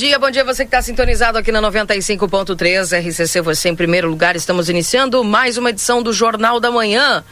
Dia, 0.00 0.18
bom 0.18 0.30
dia 0.30 0.42
você 0.42 0.64
que 0.64 0.68
está 0.68 0.80
sintonizado 0.80 1.36
aqui 1.36 1.52
na 1.52 1.60
95.3 1.60 3.06
RCC, 3.06 3.42
você 3.42 3.68
em 3.68 3.76
primeiro 3.76 4.08
lugar. 4.08 4.34
Estamos 4.34 4.70
iniciando 4.70 5.22
mais 5.22 5.58
uma 5.58 5.68
edição 5.68 6.02
do 6.02 6.10
Jornal 6.10 6.58
da 6.58 6.70
Manhã. 6.70 7.22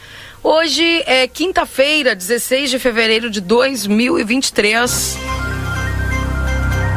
Hoje 0.43 1.01
é 1.07 1.27
quinta-feira, 1.27 2.13
16 2.13 2.69
de 2.69 2.77
fevereiro 2.77 3.27
de 3.27 3.41
2023. 3.41 5.17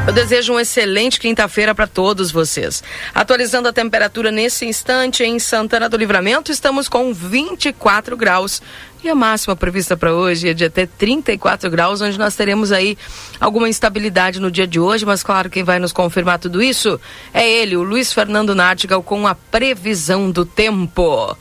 Eu 0.06 0.12
desejo 0.12 0.52
uma 0.52 0.60
excelente 0.60 1.18
quinta-feira 1.18 1.74
para 1.74 1.86
todos 1.86 2.30
vocês. 2.30 2.82
Atualizando 3.14 3.68
a 3.68 3.72
temperatura 3.72 4.30
nesse 4.30 4.66
instante 4.66 5.24
em 5.24 5.38
Santana 5.38 5.88
do 5.88 5.96
Livramento, 5.96 6.52
estamos 6.52 6.86
com 6.86 7.14
24 7.14 8.14
graus. 8.14 8.60
E 9.04 9.08
a 9.08 9.16
máxima 9.16 9.56
prevista 9.56 9.96
para 9.96 10.14
hoje 10.14 10.50
é 10.50 10.54
de 10.54 10.64
até 10.64 10.86
34 10.86 11.68
graus, 11.68 12.00
onde 12.00 12.16
nós 12.16 12.36
teremos 12.36 12.70
aí 12.70 12.96
alguma 13.40 13.68
instabilidade 13.68 14.38
no 14.38 14.48
dia 14.48 14.64
de 14.64 14.78
hoje, 14.78 15.04
mas 15.04 15.24
claro, 15.24 15.50
quem 15.50 15.64
vai 15.64 15.80
nos 15.80 15.92
confirmar 15.92 16.38
tudo 16.38 16.62
isso 16.62 17.00
é 17.34 17.48
ele, 17.48 17.76
o 17.76 17.82
Luiz 17.82 18.12
Fernando 18.12 18.54
Nartigal, 18.54 19.02
com 19.02 19.26
a 19.26 19.34
previsão 19.34 20.30
do 20.30 20.46
tempo. 20.46 21.36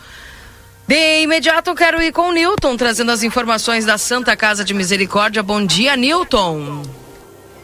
De 0.87 1.21
imediato 1.21 1.75
quero 1.75 2.01
ir 2.01 2.11
com 2.11 2.29
o 2.29 2.31
Newton, 2.31 2.75
trazendo 2.75 3.11
as 3.11 3.21
informações 3.21 3.85
da 3.85 3.97
Santa 3.97 4.35
Casa 4.35 4.65
de 4.65 4.73
Misericórdia. 4.73 5.43
Bom 5.43 5.63
dia, 5.63 5.95
Newton. 5.95 6.81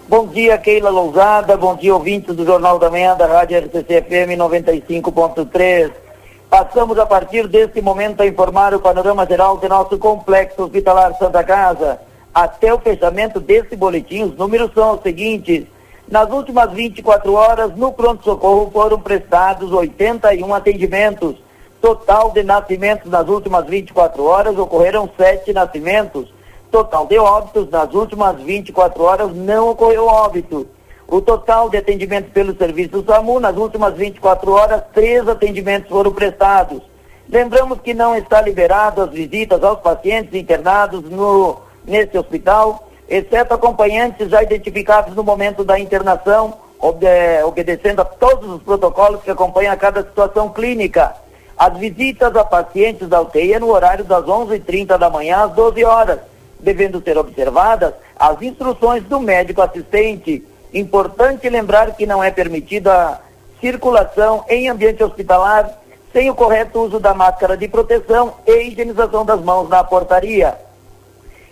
Bom 0.08 0.28
dia, 0.28 0.60
Keila 0.60 0.92
Lousada. 0.92 1.58
Bom 1.58 1.76
dia, 1.76 1.94
ouvintes 1.94 2.36
do 2.36 2.46
Jornal 2.46 2.78
da 2.78 2.90
Manhã 2.92 3.18
da 3.18 3.26
Rádio 3.26 3.58
RCC 3.58 4.04
FM 4.04 4.38
95.3. 4.38 6.07
Passamos 6.50 6.98
a 6.98 7.06
partir 7.06 7.48
deste 7.48 7.82
momento 7.82 8.22
a 8.22 8.28
informar 8.28 8.74
o 8.74 8.80
panorama 8.80 9.26
geral 9.26 9.58
do 9.58 9.68
nosso 9.68 9.98
complexo 9.98 10.64
hospitalar 10.64 11.14
Santa 11.18 11.44
Casa. 11.44 12.00
Até 12.34 12.74
o 12.74 12.80
fechamento 12.80 13.40
desse 13.40 13.76
boletim, 13.76 14.24
os 14.24 14.36
números 14.36 14.72
são 14.74 14.96
os 14.96 15.02
seguintes. 15.02 15.66
Nas 16.10 16.30
últimas 16.32 16.72
24 16.72 17.34
horas, 17.34 17.76
no 17.76 17.92
pronto-socorro 17.92 18.72
foram 18.72 19.00
prestados 19.00 19.72
81 19.72 20.54
atendimentos. 20.54 21.36
Total 21.82 22.32
de 22.32 22.44
nascimentos 22.44 23.12
nas 23.12 23.28
últimas 23.28 23.66
24 23.66 24.24
horas 24.24 24.58
ocorreram 24.58 25.10
sete 25.18 25.52
nascimentos 25.52 26.32
total 26.72 27.06
de 27.08 27.18
óbitos 27.18 27.70
nas 27.70 27.94
últimas 27.94 28.40
24 28.42 29.04
horas 29.04 29.36
não 29.36 29.70
ocorreu 29.70 30.06
óbito. 30.06 30.68
O 31.08 31.22
total 31.22 31.70
de 31.70 31.78
atendimento 31.78 32.32
pelo 32.32 32.56
serviço 32.58 33.04
SAMU 33.06 33.40
nas 33.40 33.56
últimas 33.56 33.94
24 33.94 34.52
horas, 34.52 34.84
três 34.94 35.26
atendimentos 35.28 35.90
foram 35.90 36.12
prestados. 36.12 36.82
Lembramos 37.30 37.80
que 37.80 37.94
não 37.94 38.16
está 38.16 38.42
liberado 38.42 39.02
as 39.02 39.12
visitas 39.12 39.64
aos 39.64 39.80
pacientes 39.80 40.34
internados 40.34 41.04
no, 41.10 41.62
nesse 41.86 42.18
hospital, 42.18 42.90
exceto 43.08 43.54
acompanhantes 43.54 44.30
já 44.30 44.44
identificados 44.44 45.16
no 45.16 45.24
momento 45.24 45.64
da 45.64 45.80
internação, 45.80 46.54
obedecendo 47.46 48.02
a 48.02 48.06
todos 48.06 48.50
os 48.50 48.62
protocolos 48.62 49.24
que 49.24 49.32
acompanham 49.32 49.74
a 49.74 49.78
cada 49.78 50.04
situação 50.04 50.50
clínica. 50.50 51.16
As 51.58 51.76
visitas 51.78 52.36
a 52.36 52.44
pacientes 52.44 53.08
da 53.08 53.22
UTI 53.22 53.54
é 53.54 53.60
no 53.60 53.72
horário 53.72 54.04
das 54.04 54.26
11h30 54.26 54.98
da 54.98 55.10
manhã 55.10 55.46
às 55.46 55.54
12 55.54 55.84
horas 55.86 56.20
devendo 56.60 57.02
ser 57.02 57.18
observadas 57.18 57.94
as 58.18 58.42
instruções 58.42 59.04
do 59.04 59.20
médico 59.20 59.62
assistente. 59.62 60.44
Importante 60.74 61.50
lembrar 61.50 61.96
que 61.96 62.06
não 62.06 62.24
é 62.24 62.32
permitida 62.32 63.20
circulação 63.60 64.44
em 64.50 64.70
ambiente 64.70 65.04
hospitalar 65.04 65.72
sem 66.14 66.30
o 66.30 66.36
correto 66.36 66.80
uso 66.80 67.00
da 67.00 67.14
máscara 67.14 67.58
de 67.58 67.68
proteção 67.68 68.36
e 68.46 68.70
higienização 68.70 69.26
das 69.26 69.42
mãos 69.42 69.70
na 69.70 69.84
portaria. 69.84 70.58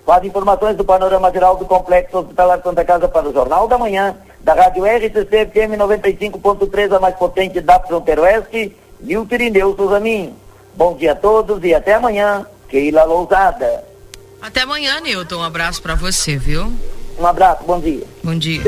Com 0.05 0.11
as 0.11 0.23
informações 0.23 0.77
do 0.77 0.85
panorama 0.85 1.31
geral 1.31 1.57
do 1.57 1.65
Complexo 1.65 2.19
Hospitalar 2.19 2.61
Santa 2.61 2.85
Casa 2.85 3.07
para 3.07 3.27
o 3.27 3.33
Jornal 3.33 3.67
da 3.67 3.77
Manhã, 3.77 4.15
da 4.41 4.53
Rádio 4.53 4.85
RCC 4.85 5.47
FM 5.47 5.79
95.3, 5.79 6.95
a 6.95 6.99
mais 6.99 7.15
potente 7.15 7.59
da 7.59 7.79
Fronteira 7.79 8.21
Oeste, 8.21 8.75
Nilton 8.99 9.35
Irineu 9.35 9.75
Souzamin. 9.75 10.35
Bom 10.75 10.95
dia 10.95 11.13
a 11.13 11.15
todos 11.15 11.63
e 11.63 11.73
até 11.73 11.95
amanhã. 11.95 12.45
Keila 12.69 13.03
Lousada. 13.03 13.83
Até 14.41 14.61
amanhã, 14.61 14.99
Nilton. 14.99 15.37
Um 15.37 15.43
abraço 15.43 15.81
para 15.81 15.95
você, 15.95 16.37
viu? 16.37 16.71
Um 17.17 17.25
abraço, 17.25 17.63
bom 17.63 17.79
dia. 17.79 18.03
Bom 18.23 18.35
dia. 18.35 18.61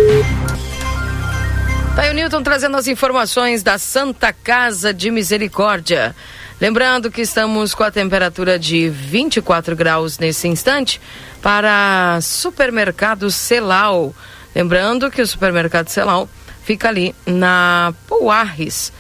Tá 1.95 2.03
aí 2.03 2.11
o 2.11 2.13
Nilton 2.13 2.43
trazendo 2.43 2.77
as 2.77 2.87
informações 2.87 3.63
da 3.63 3.77
Santa 3.77 4.31
Casa 4.31 4.93
de 4.93 5.09
Misericórdia. 5.11 6.15
Lembrando 6.59 7.11
que 7.11 7.21
estamos 7.21 7.75
com 7.75 7.83
a 7.83 7.91
temperatura 7.91 8.57
de 8.57 8.89
24 8.89 9.75
graus 9.75 10.17
nesse 10.17 10.47
instante 10.47 11.01
para 11.41 12.19
supermercado 12.21 13.29
Celal. 13.29 14.13
Lembrando 14.55 15.11
que 15.11 15.21
o 15.21 15.27
supermercado 15.27 15.89
Celal 15.89 16.29
fica 16.63 16.87
ali 16.87 17.13
na 17.25 17.93
Pouarres. 18.07 18.93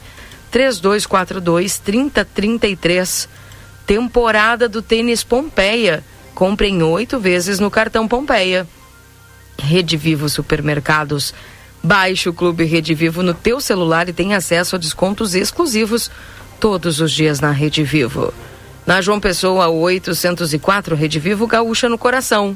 3242 0.51 1.79
3033. 1.79 3.29
Temporada 3.87 4.67
do 4.67 4.81
tênis 4.81 5.23
Pompeia. 5.23 6.03
Compre 6.35 6.67
em 6.67 6.83
oito 6.83 7.19
vezes 7.19 7.59
no 7.59 7.71
cartão 7.71 8.07
Pompeia. 8.07 8.67
Rede 9.57 9.95
Vivo 9.95 10.27
Supermercados 10.27 11.33
Baixe 11.83 12.29
o 12.29 12.33
Clube 12.33 12.63
Rede 12.63 12.93
Vivo 12.93 13.23
no 13.23 13.33
teu 13.33 13.59
celular 13.59 14.07
e 14.07 14.13
tenha 14.13 14.37
acesso 14.37 14.75
a 14.75 14.79
descontos 14.79 15.33
exclusivos 15.33 16.11
todos 16.59 16.99
os 16.99 17.11
dias 17.11 17.39
na 17.39 17.51
Rede 17.51 17.83
Vivo. 17.83 18.33
Na 18.85 19.01
João 19.01 19.19
Pessoa 19.19 19.67
804 19.67 20.95
Rede 20.95 21.19
Vivo 21.19 21.47
Gaúcha 21.47 21.89
no 21.89 21.97
coração. 21.97 22.55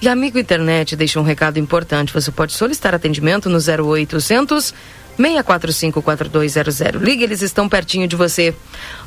E 0.00 0.08
amigo 0.08 0.38
internet 0.38 0.94
deixa 0.94 1.18
um 1.18 1.24
recado 1.24 1.58
importante. 1.58 2.12
Você 2.12 2.30
pode 2.30 2.52
solicitar 2.52 2.94
atendimento 2.94 3.48
no 3.48 3.58
0800 3.58 4.74
645 5.16 6.02
4200. 6.02 6.80
Ligue, 7.00 7.24
eles 7.24 7.42
estão 7.42 7.68
pertinho 7.68 8.06
de 8.06 8.16
você. 8.16 8.54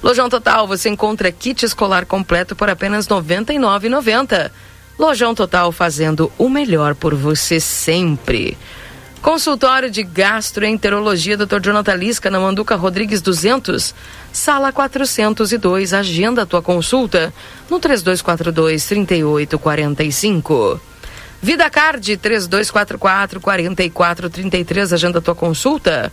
Lojão 0.01 0.29
Total, 0.29 0.67
você 0.67 0.89
encontra 0.89 1.31
kit 1.31 1.65
escolar 1.65 2.05
completo 2.05 2.55
por 2.55 2.69
apenas 2.69 3.07
R$ 3.07 3.15
99,90. 3.15 4.51
Lojão 4.97 5.35
Total 5.35 5.71
fazendo 5.71 6.31
o 6.38 6.50
melhor 6.50 6.95
por 6.95 7.13
você 7.13 7.59
sempre. 7.59 8.57
Consultório 9.21 9.89
de 9.89 10.03
Gastroenterologia, 10.03 11.35
Dr. 11.35 11.59
Jonathan 11.59 11.95
Lisca, 11.95 12.29
na 12.29 12.39
Manduca 12.39 12.75
Rodrigues 12.75 13.21
200, 13.21 13.93
sala 14.31 14.71
402. 14.71 15.93
Agenda 15.93 16.43
a 16.43 16.45
tua 16.45 16.61
consulta 16.61 17.33
no 17.69 17.79
3242 17.79 18.85
3845. 18.85 20.79
Vida 21.41 21.69
Card 21.69 22.17
3244 22.17 23.41
4433. 23.41 24.93
Agenda 24.93 25.19
a 25.19 25.21
tua 25.21 25.35
consulta. 25.35 26.11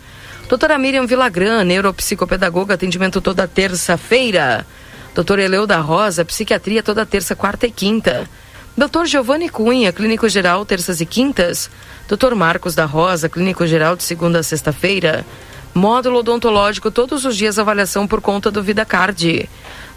Doutora 0.49 0.79
Miriam 0.79 1.07
Vilagran, 1.07 1.65
neuropsicopedagoga, 1.65 2.75
atendimento 2.75 3.21
toda 3.21 3.47
terça-feira. 3.47 4.67
Doutor 5.15 5.39
Eleu 5.39 5.67
da 5.67 5.79
Rosa, 5.79 6.25
psiquiatria 6.25 6.83
toda 6.83 7.07
terça, 7.07 7.37
quarta 7.37 7.67
e 7.67 7.71
quinta. 7.71 8.29
Dr. 8.77 9.07
Giovanni 9.07 9.49
Cunha, 9.49 9.93
Clínico 9.93 10.29
Geral, 10.29 10.65
terças 10.67 11.01
e 11.01 11.07
quintas. 11.07 11.71
Dr. 12.09 12.35
Marcos 12.35 12.75
da 12.75 12.85
Rosa, 12.85 13.29
Clínico 13.29 13.67
Geral, 13.67 13.95
de 13.95 14.03
segunda 14.03 14.41
a 14.41 14.43
sexta-feira. 14.43 15.25
Módulo 15.73 16.19
odontológico, 16.19 16.91
todos 16.91 17.25
os 17.25 17.37
dias 17.37 17.59
avaliação 17.59 18.07
por 18.07 18.21
conta 18.21 18.51
do 18.51 18.63
VidaCard. 18.63 19.49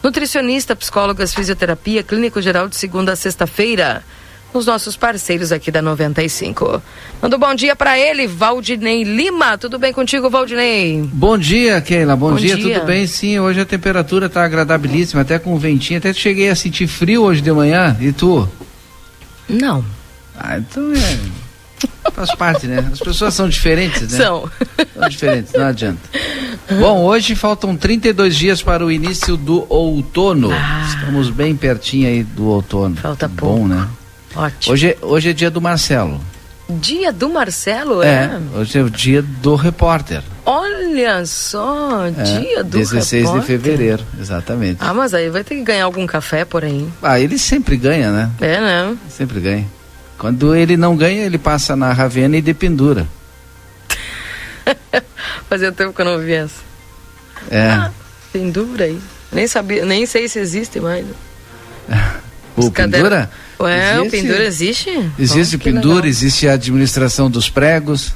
Nutricionista, 0.03 0.75
psicólogas, 0.75 1.33
fisioterapia, 1.33 2.03
Clínico 2.03 2.41
Geral, 2.41 2.67
de 2.67 2.75
segunda 2.75 3.13
a 3.13 3.15
sexta-feira 3.15 4.03
os 4.53 4.65
nossos 4.65 4.95
parceiros 4.95 5.51
aqui 5.51 5.71
da 5.71 5.81
95. 5.81 6.81
Manda 7.21 7.35
um 7.35 7.39
bom 7.39 7.53
dia 7.53 7.75
para 7.75 7.97
ele, 7.97 8.27
Valdinei 8.27 9.03
Lima. 9.03 9.57
Tudo 9.57 9.77
bem 9.77 9.93
contigo, 9.93 10.29
Valdinei? 10.29 11.07
Bom 11.13 11.37
dia, 11.37 11.79
Keila. 11.81 12.15
Bom, 12.15 12.31
bom 12.31 12.35
dia. 12.35 12.55
dia, 12.55 12.73
tudo 12.75 12.85
bem? 12.85 13.05
Sim, 13.07 13.39
hoje 13.39 13.61
a 13.61 13.65
temperatura 13.65 14.27
está 14.27 14.43
agradabilíssima, 14.43 15.21
até 15.21 15.37
com 15.37 15.57
ventinho. 15.57 15.99
Até 15.99 16.13
cheguei 16.13 16.49
a 16.49 16.55
sentir 16.55 16.87
frio 16.87 17.23
hoje 17.23 17.41
de 17.41 17.51
manhã. 17.51 17.95
E 17.99 18.11
tu? 18.11 18.49
Não. 19.49 19.83
Ah, 20.37 20.57
então 20.57 20.91
é. 20.93 21.47
Faz 22.11 22.33
parte, 22.35 22.67
né? 22.67 22.89
As 22.91 22.99
pessoas 22.99 23.33
são 23.33 23.47
diferentes, 23.47 24.01
né? 24.11 24.17
São. 24.17 24.49
São 24.93 25.09
diferentes, 25.09 25.53
não 25.53 25.67
adianta. 25.67 25.99
Bom, 26.79 27.03
hoje 27.03 27.35
faltam 27.35 27.75
32 27.75 28.35
dias 28.35 28.61
para 28.61 28.85
o 28.85 28.91
início 28.91 29.37
do 29.37 29.65
outono. 29.71 30.51
Ah. 30.51 30.85
Estamos 30.87 31.29
bem 31.29 31.55
pertinho 31.55 32.07
aí 32.07 32.23
do 32.23 32.45
outono. 32.45 32.95
Falta 32.95 33.29
pouco. 33.29 33.59
Bom, 33.59 33.67
né? 33.67 33.87
Ótimo. 34.35 34.73
Hoje, 34.73 34.87
é, 34.89 34.97
hoje 35.01 35.29
é 35.29 35.33
dia 35.33 35.51
do 35.51 35.61
Marcelo. 35.61 36.19
Dia 36.69 37.13
do 37.13 37.29
Marcelo, 37.29 38.03
é? 38.03 38.25
É, 38.55 38.59
hoje 38.59 38.77
é 38.77 38.83
o 38.83 38.89
dia 38.89 39.21
do 39.21 39.55
repórter. 39.55 40.21
Olha 40.49 41.25
só, 41.25 42.05
é, 42.05 42.11
dia 42.11 42.63
do 42.63 42.77
16 42.77 43.23
repórter. 43.23 43.41
de 43.41 43.47
fevereiro, 43.47 44.03
exatamente. 44.17 44.77
Ah, 44.79 44.93
mas 44.93 45.13
aí 45.13 45.29
vai 45.29 45.43
ter 45.43 45.55
que 45.55 45.61
ganhar 45.61 45.83
algum 45.83 46.07
café 46.07 46.45
por 46.45 46.63
aí. 46.63 46.87
Ah, 47.03 47.19
ele 47.19 47.37
sempre 47.37 47.75
ganha, 47.75 48.13
né? 48.13 48.31
É, 48.39 48.61
né? 48.61 48.97
Sempre 49.09 49.41
ganha. 49.41 49.67
Quando 50.17 50.55
ele 50.55 50.77
não 50.77 50.95
ganha, 50.95 51.25
ele 51.25 51.37
passa 51.37 51.75
na 51.75 51.91
Ravena 51.91 52.37
e 52.37 52.41
dependura. 52.41 53.05
Fazia 55.49 55.69
tempo 55.73 55.91
que 55.91 55.99
eu 55.99 56.05
não 56.05 56.17
vi 56.17 56.31
essa. 56.31 56.61
É. 57.51 57.69
Ah, 57.69 57.91
pendura 58.31 58.85
aí. 58.85 58.97
Nem 59.33 59.47
sabia, 59.47 59.85
nem 59.85 60.05
sei 60.05 60.29
se 60.29 60.39
existe 60.39 60.79
mais. 60.79 61.05
O 62.55 62.71
pendura? 62.71 63.29
Ué, 63.59 63.91
existe, 63.91 64.07
o 64.07 64.09
pendura 64.09 64.43
existe? 64.43 65.11
Existe 65.19 65.57
pendura, 65.59 65.95
legal. 65.97 66.07
existe 66.07 66.47
a 66.47 66.53
administração 66.53 67.29
dos 67.29 67.51
pregos. 67.51 68.13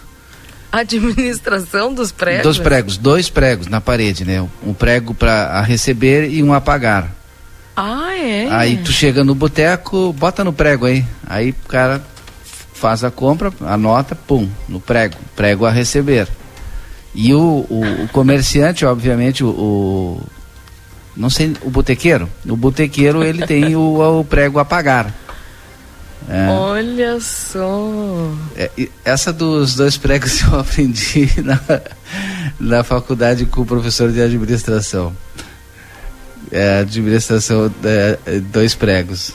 Administração 0.71 1.93
dos 1.93 2.11
pregos? 2.11 2.43
Dos 2.43 2.59
pregos, 2.59 2.97
dois 2.97 3.29
pregos 3.29 3.67
na 3.67 3.81
parede, 3.81 4.23
né? 4.23 4.47
Um 4.65 4.73
prego 4.73 5.13
para 5.13 5.61
receber 5.61 6.29
e 6.29 6.41
um 6.41 6.53
apagar. 6.53 7.11
Ah, 7.75 8.15
é? 8.15 8.47
Aí 8.49 8.77
tu 8.77 8.91
chega 8.91 9.23
no 9.23 9.35
boteco, 9.35 10.13
bota 10.13 10.43
no 10.43 10.53
prego 10.53 10.85
aí. 10.85 11.05
Aí 11.27 11.51
o 11.51 11.67
cara 11.67 12.01
faz 12.73 13.03
a 13.03 13.11
compra, 13.11 13.51
anota, 13.61 14.15
pum, 14.15 14.49
no 14.67 14.79
prego, 14.79 15.15
prego 15.35 15.65
a 15.65 15.69
receber. 15.71 16.27
E 17.13 17.33
o, 17.33 17.65
o, 17.69 18.03
o 18.03 18.07
comerciante, 18.09 18.85
obviamente, 18.85 19.43
o, 19.43 19.49
o 19.49 20.27
não 21.15 21.29
sei, 21.29 21.53
o 21.61 21.69
botequeiro. 21.69 22.29
O 22.47 22.55
botequeiro 22.55 23.23
ele 23.23 23.45
tem 23.45 23.75
o, 23.75 24.19
o 24.19 24.25
prego 24.25 24.59
a 24.59 24.65
pagar. 24.65 25.13
É. 26.29 26.47
Olha 26.49 27.19
só. 27.19 28.31
É, 28.55 28.69
essa 29.03 29.33
dos 29.33 29.75
dois 29.75 29.97
pregos 29.97 30.41
eu 30.43 30.59
aprendi 30.59 31.29
na, 31.43 31.59
na 32.59 32.83
faculdade 32.83 33.45
com 33.45 33.61
o 33.61 33.65
professor 33.65 34.11
de 34.11 34.21
administração. 34.21 35.15
É, 36.51 36.79
administração, 36.79 37.73
é, 37.83 38.39
dois 38.39 38.75
pregos. 38.75 39.33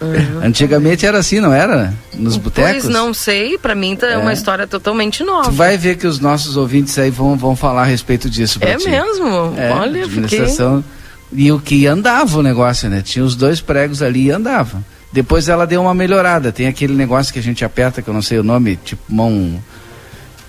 Uhum. 0.00 0.40
Antigamente 0.44 1.04
era 1.04 1.18
assim, 1.18 1.40
não 1.40 1.52
era? 1.52 1.92
Nos 2.14 2.36
botecos? 2.36 2.82
Pois 2.82 2.84
não 2.88 3.12
sei, 3.12 3.58
para 3.58 3.74
mim 3.74 3.96
tá 3.96 4.06
é 4.06 4.16
uma 4.16 4.32
história 4.32 4.66
totalmente 4.66 5.24
nova. 5.24 5.50
Tu 5.50 5.52
vai 5.52 5.76
ver 5.76 5.96
que 5.96 6.06
os 6.06 6.20
nossos 6.20 6.56
ouvintes 6.56 6.96
aí 6.98 7.10
vão, 7.10 7.36
vão 7.36 7.56
falar 7.56 7.82
a 7.82 7.86
respeito 7.86 8.30
disso. 8.30 8.58
É 8.62 8.76
ti. 8.76 8.88
mesmo? 8.88 9.54
É, 9.56 9.72
Olha, 9.72 10.04
administração. 10.04 10.84
Fiquei... 11.30 11.46
E 11.46 11.50
o 11.50 11.58
que 11.58 11.86
andava 11.86 12.38
o 12.38 12.42
negócio, 12.42 12.88
né? 12.88 13.02
Tinha 13.02 13.24
os 13.24 13.34
dois 13.34 13.60
pregos 13.60 14.00
ali 14.00 14.26
e 14.26 14.30
andava. 14.30 14.80
Depois 15.12 15.48
ela 15.48 15.66
deu 15.66 15.82
uma 15.82 15.94
melhorada. 15.94 16.52
Tem 16.52 16.66
aquele 16.66 16.94
negócio 16.94 17.32
que 17.32 17.38
a 17.38 17.42
gente 17.42 17.64
aperta, 17.64 18.02
que 18.02 18.08
eu 18.08 18.14
não 18.14 18.22
sei 18.22 18.38
o 18.38 18.42
nome, 18.42 18.76
tipo 18.76 19.02
mão. 19.12 19.62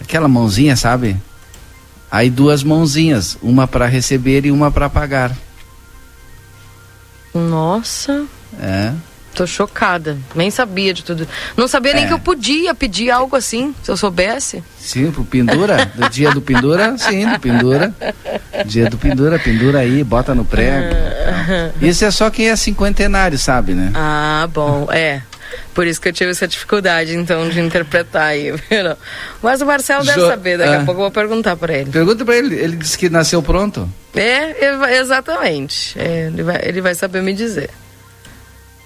Aquela 0.02 0.28
mãozinha, 0.28 0.76
sabe? 0.76 1.18
Aí 2.10 2.30
duas 2.30 2.64
mãozinhas, 2.64 3.38
uma 3.42 3.68
para 3.68 3.86
receber 3.86 4.46
e 4.46 4.52
uma 4.52 4.72
para 4.72 4.90
pagar. 4.90 5.36
Nossa. 7.34 8.26
É. 8.60 8.94
Tô 9.38 9.46
chocada. 9.46 10.18
Nem 10.34 10.50
sabia 10.50 10.92
de 10.92 11.04
tudo. 11.04 11.28
Não 11.56 11.68
sabia 11.68 11.94
nem 11.94 12.06
é. 12.06 12.08
que 12.08 12.14
eu 12.14 12.18
podia 12.18 12.74
pedir 12.74 13.12
algo 13.12 13.36
assim, 13.36 13.72
se 13.84 13.92
eu 13.92 13.96
soubesse. 13.96 14.64
Sim, 14.80 15.12
pro 15.12 15.24
pendura, 15.24 15.92
do 15.94 16.10
dia 16.10 16.32
do 16.32 16.42
pendura, 16.42 16.98
sim, 16.98 17.30
do 17.30 17.40
pendura. 17.40 17.94
Dia 18.66 18.90
do 18.90 18.98
pendura, 18.98 19.38
pendura 19.38 19.78
aí, 19.78 20.04
bota 20.04 20.34
no 20.34 20.44
prego. 20.44 20.96
Isso 21.80 22.04
é 22.04 22.10
só 22.10 22.32
quem 22.32 22.50
é 22.50 22.56
cinquentenário, 22.56 23.38
sabe, 23.38 23.74
né? 23.74 23.92
Ah, 23.94 24.50
bom, 24.52 24.88
é. 24.92 25.22
Por 25.72 25.86
isso 25.86 26.02
que 26.02 26.10
eu 26.10 26.14
tive 26.14 26.32
essa 26.32 26.48
dificuldade, 26.48 27.16
então, 27.16 27.48
de 27.48 27.62
interpretar 27.62 28.30
aí. 28.30 28.52
Mas 29.44 29.62
o 29.62 29.68
Marcelo 29.68 30.04
deve 30.04 30.20
jo 30.20 30.28
saber, 30.28 30.58
daqui 30.58 30.74
ah, 30.74 30.82
a 30.82 30.84
pouco 30.84 31.00
eu 31.00 31.04
vou 31.04 31.12
perguntar 31.12 31.56
para 31.56 31.78
ele. 31.78 31.92
Pergunta 31.92 32.26
para 32.26 32.36
ele, 32.36 32.56
ele 32.56 32.76
disse 32.76 32.98
que 32.98 33.08
nasceu 33.08 33.44
pronto? 33.44 33.88
É, 34.16 34.98
exatamente. 34.98 35.96
É, 36.00 36.26
ele, 36.34 36.42
vai, 36.42 36.60
ele 36.64 36.82
vai 36.82 36.96
saber 36.96 37.22
me 37.22 37.34
dizer. 37.34 37.70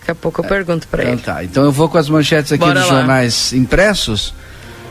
Daqui 0.01 0.11
a 0.11 0.15
pouco 0.15 0.41
eu 0.41 0.45
pergunto 0.45 0.87
para 0.87 1.03
então, 1.03 1.13
ele. 1.13 1.21
Tá, 1.21 1.43
então 1.43 1.63
eu 1.63 1.71
vou 1.71 1.87
com 1.87 1.97
as 1.97 2.09
manchetes 2.09 2.51
aqui 2.51 2.65
Bora 2.65 2.79
dos 2.79 2.89
lá. 2.89 2.97
jornais 2.97 3.53
impressos. 3.53 4.33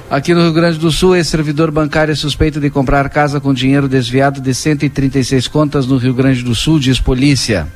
Aqui 0.09 0.35
no 0.35 0.43
Rio 0.43 0.53
Grande 0.53 0.79
do 0.79 0.91
Sul, 0.91 1.15
esse 1.15 1.31
servidor 1.31 1.71
bancário 1.71 2.11
é 2.11 2.15
suspeito 2.17 2.61
de 2.61 2.69
comprar 2.71 3.09
casa 3.11 3.41
com 3.41 3.55
dinheiro 3.55 3.89
desviado 3.89 4.41
de 4.41 4.53
136 4.53 5.47
contas 5.47 5.87
no 5.87 5.99
Rio 5.99 6.15
Grande 6.15 6.43
do 6.43 6.55
Sul, 6.55 6.81
diz 6.81 6.99
polícia. 6.99 7.69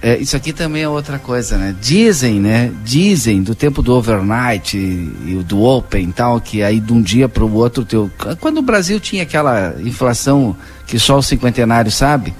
É, 0.00 0.16
isso 0.18 0.36
aqui 0.36 0.52
também 0.52 0.82
é 0.82 0.88
outra 0.88 1.18
coisa, 1.18 1.56
né? 1.56 1.74
Dizem, 1.80 2.38
né? 2.38 2.70
Dizem 2.84 3.42
do 3.42 3.54
tempo 3.54 3.82
do 3.82 3.94
overnight 3.94 4.76
e, 4.76 4.80
e 4.80 5.42
do 5.42 5.62
open 5.62 6.10
tal, 6.10 6.40
que 6.40 6.62
aí 6.62 6.78
de 6.78 6.92
um 6.92 7.00
dia 7.00 7.28
para 7.28 7.44
o 7.44 7.52
outro 7.54 7.84
teu. 7.84 8.10
Quando 8.40 8.58
o 8.58 8.62
Brasil 8.62 9.00
tinha 9.00 9.22
aquela 9.22 9.74
inflação 9.80 10.56
que 10.86 10.98
só 10.98 11.18
o 11.18 11.22
cinquentenário 11.22 11.90
sabe, 11.90 12.34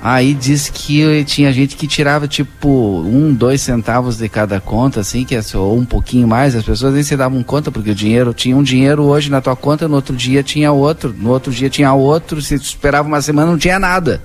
Aí 0.00 0.32
diz 0.32 0.68
que 0.68 1.24
tinha 1.24 1.52
gente 1.52 1.76
que 1.76 1.88
tirava 1.88 2.28
tipo 2.28 2.68
um, 2.68 3.34
dois 3.34 3.60
centavos 3.60 4.16
de 4.16 4.28
cada 4.28 4.60
conta, 4.60 5.00
assim, 5.00 5.24
que 5.24 5.34
é 5.34 5.42
só 5.42 5.74
um 5.74 5.84
pouquinho 5.84 6.28
mais. 6.28 6.54
As 6.54 6.64
pessoas 6.64 6.94
nem 6.94 7.02
se 7.02 7.16
davam 7.16 7.42
conta, 7.42 7.72
porque 7.72 7.90
o 7.90 7.94
dinheiro 7.94 8.32
tinha 8.32 8.56
um 8.56 8.62
dinheiro 8.62 9.02
hoje 9.02 9.28
na 9.28 9.40
tua 9.40 9.56
conta, 9.56 9.88
no 9.88 9.96
outro 9.96 10.14
dia 10.14 10.42
tinha 10.42 10.70
outro, 10.70 11.12
no 11.12 11.30
outro 11.30 11.52
dia 11.52 11.68
tinha 11.68 11.92
outro, 11.92 12.40
se 12.40 12.54
esperava 12.54 13.08
uma 13.08 13.20
semana 13.20 13.50
não 13.50 13.58
tinha 13.58 13.78
nada. 13.78 14.22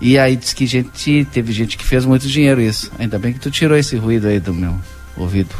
E 0.00 0.16
aí 0.16 0.36
diz 0.36 0.52
que 0.52 0.66
gente, 0.66 1.26
teve 1.32 1.52
gente 1.52 1.76
que 1.76 1.84
fez 1.84 2.04
muito 2.04 2.28
dinheiro 2.28 2.60
isso. 2.60 2.92
Ainda 2.96 3.18
bem 3.18 3.32
que 3.32 3.40
tu 3.40 3.50
tirou 3.50 3.76
esse 3.76 3.96
ruído 3.96 4.28
aí 4.28 4.38
do 4.38 4.54
meu 4.54 4.76
ouvido. 5.16 5.54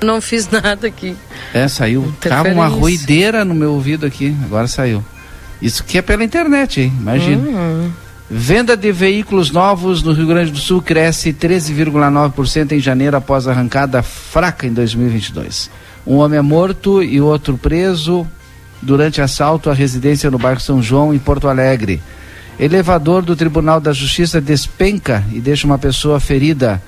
Não 0.00 0.20
fiz 0.20 0.48
nada 0.48 0.86
aqui. 0.86 1.16
É, 1.52 1.66
saiu. 1.66 2.12
Tava 2.20 2.50
uma 2.50 2.68
ruideira 2.68 3.44
no 3.44 3.54
meu 3.54 3.72
ouvido 3.72 4.06
aqui, 4.06 4.36
agora 4.44 4.68
saiu. 4.68 5.04
Isso 5.60 5.84
que 5.84 5.98
é 5.98 6.02
pela 6.02 6.24
internet, 6.24 6.80
hein? 6.80 6.92
Imagina. 6.98 7.48
Uhum. 7.48 7.90
Venda 8.28 8.76
de 8.76 8.90
veículos 8.90 9.52
novos 9.52 10.02
no 10.02 10.12
Rio 10.12 10.26
Grande 10.26 10.50
do 10.50 10.58
Sul 10.58 10.82
cresce 10.82 11.32
13,9% 11.32 12.72
em 12.72 12.80
janeiro 12.80 13.16
após 13.16 13.46
arrancada 13.46 14.02
fraca 14.02 14.66
em 14.66 14.72
2022. 14.72 15.70
Um 16.04 16.16
homem 16.16 16.38
é 16.38 16.42
morto 16.42 17.02
e 17.02 17.20
outro 17.20 17.56
preso 17.56 18.26
durante 18.82 19.22
assalto 19.22 19.70
à 19.70 19.74
residência 19.74 20.30
no 20.30 20.38
bairro 20.38 20.60
São 20.60 20.82
João, 20.82 21.14
em 21.14 21.18
Porto 21.18 21.48
Alegre. 21.48 22.02
Elevador 22.58 23.22
do 23.22 23.36
Tribunal 23.36 23.80
da 23.80 23.92
Justiça 23.92 24.40
despenca 24.40 25.24
e 25.32 25.40
deixa 25.40 25.66
uma 25.66 25.78
pessoa 25.78 26.18
ferida. 26.18 26.82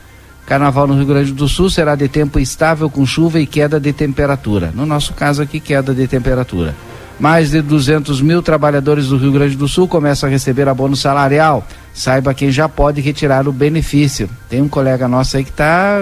Carnaval 0.46 0.86
no 0.86 0.94
Rio 0.94 1.06
Grande 1.06 1.32
do 1.32 1.46
Sul 1.46 1.68
será 1.68 1.94
de 1.94 2.08
tempo 2.08 2.40
instável 2.40 2.88
com 2.88 3.04
chuva 3.04 3.38
e 3.38 3.46
queda 3.46 3.78
de 3.78 3.92
temperatura. 3.92 4.72
No 4.74 4.86
nosso 4.86 5.12
caso 5.12 5.42
aqui, 5.42 5.60
queda 5.60 5.94
de 5.94 6.08
temperatura. 6.08 6.74
Mais 7.18 7.50
de 7.50 7.60
200 7.60 8.20
mil 8.22 8.42
trabalhadores 8.42 9.08
do 9.08 9.16
Rio 9.16 9.32
Grande 9.32 9.56
do 9.56 9.66
Sul 9.66 9.88
começam 9.88 10.28
a 10.28 10.30
receber 10.30 10.68
abono 10.68 10.94
salarial. 10.94 11.66
Saiba 11.92 12.32
quem 12.32 12.50
já 12.50 12.68
pode 12.68 13.00
retirar 13.00 13.48
o 13.48 13.52
benefício. 13.52 14.30
Tem 14.48 14.62
um 14.62 14.68
colega 14.68 15.08
nosso 15.08 15.36
aí 15.36 15.44
que 15.44 15.50
está 15.50 15.98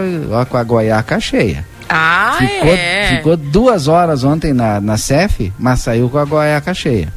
com 0.49 0.57
a 0.57 0.63
goiaca 0.63 1.19
cheia. 1.19 1.67
Ah, 1.89 2.37
ficou, 2.39 2.75
é? 2.75 3.17
Ficou 3.17 3.37
duas 3.37 3.89
horas 3.89 4.25
ontem 4.25 4.53
na, 4.53 4.81
na 4.81 4.97
CEF, 4.97 5.53
mas 5.59 5.81
saiu 5.81 6.11
com 6.11 6.19
a 6.19 6.25
goiaca 6.25 6.75
cheia. 6.75 7.13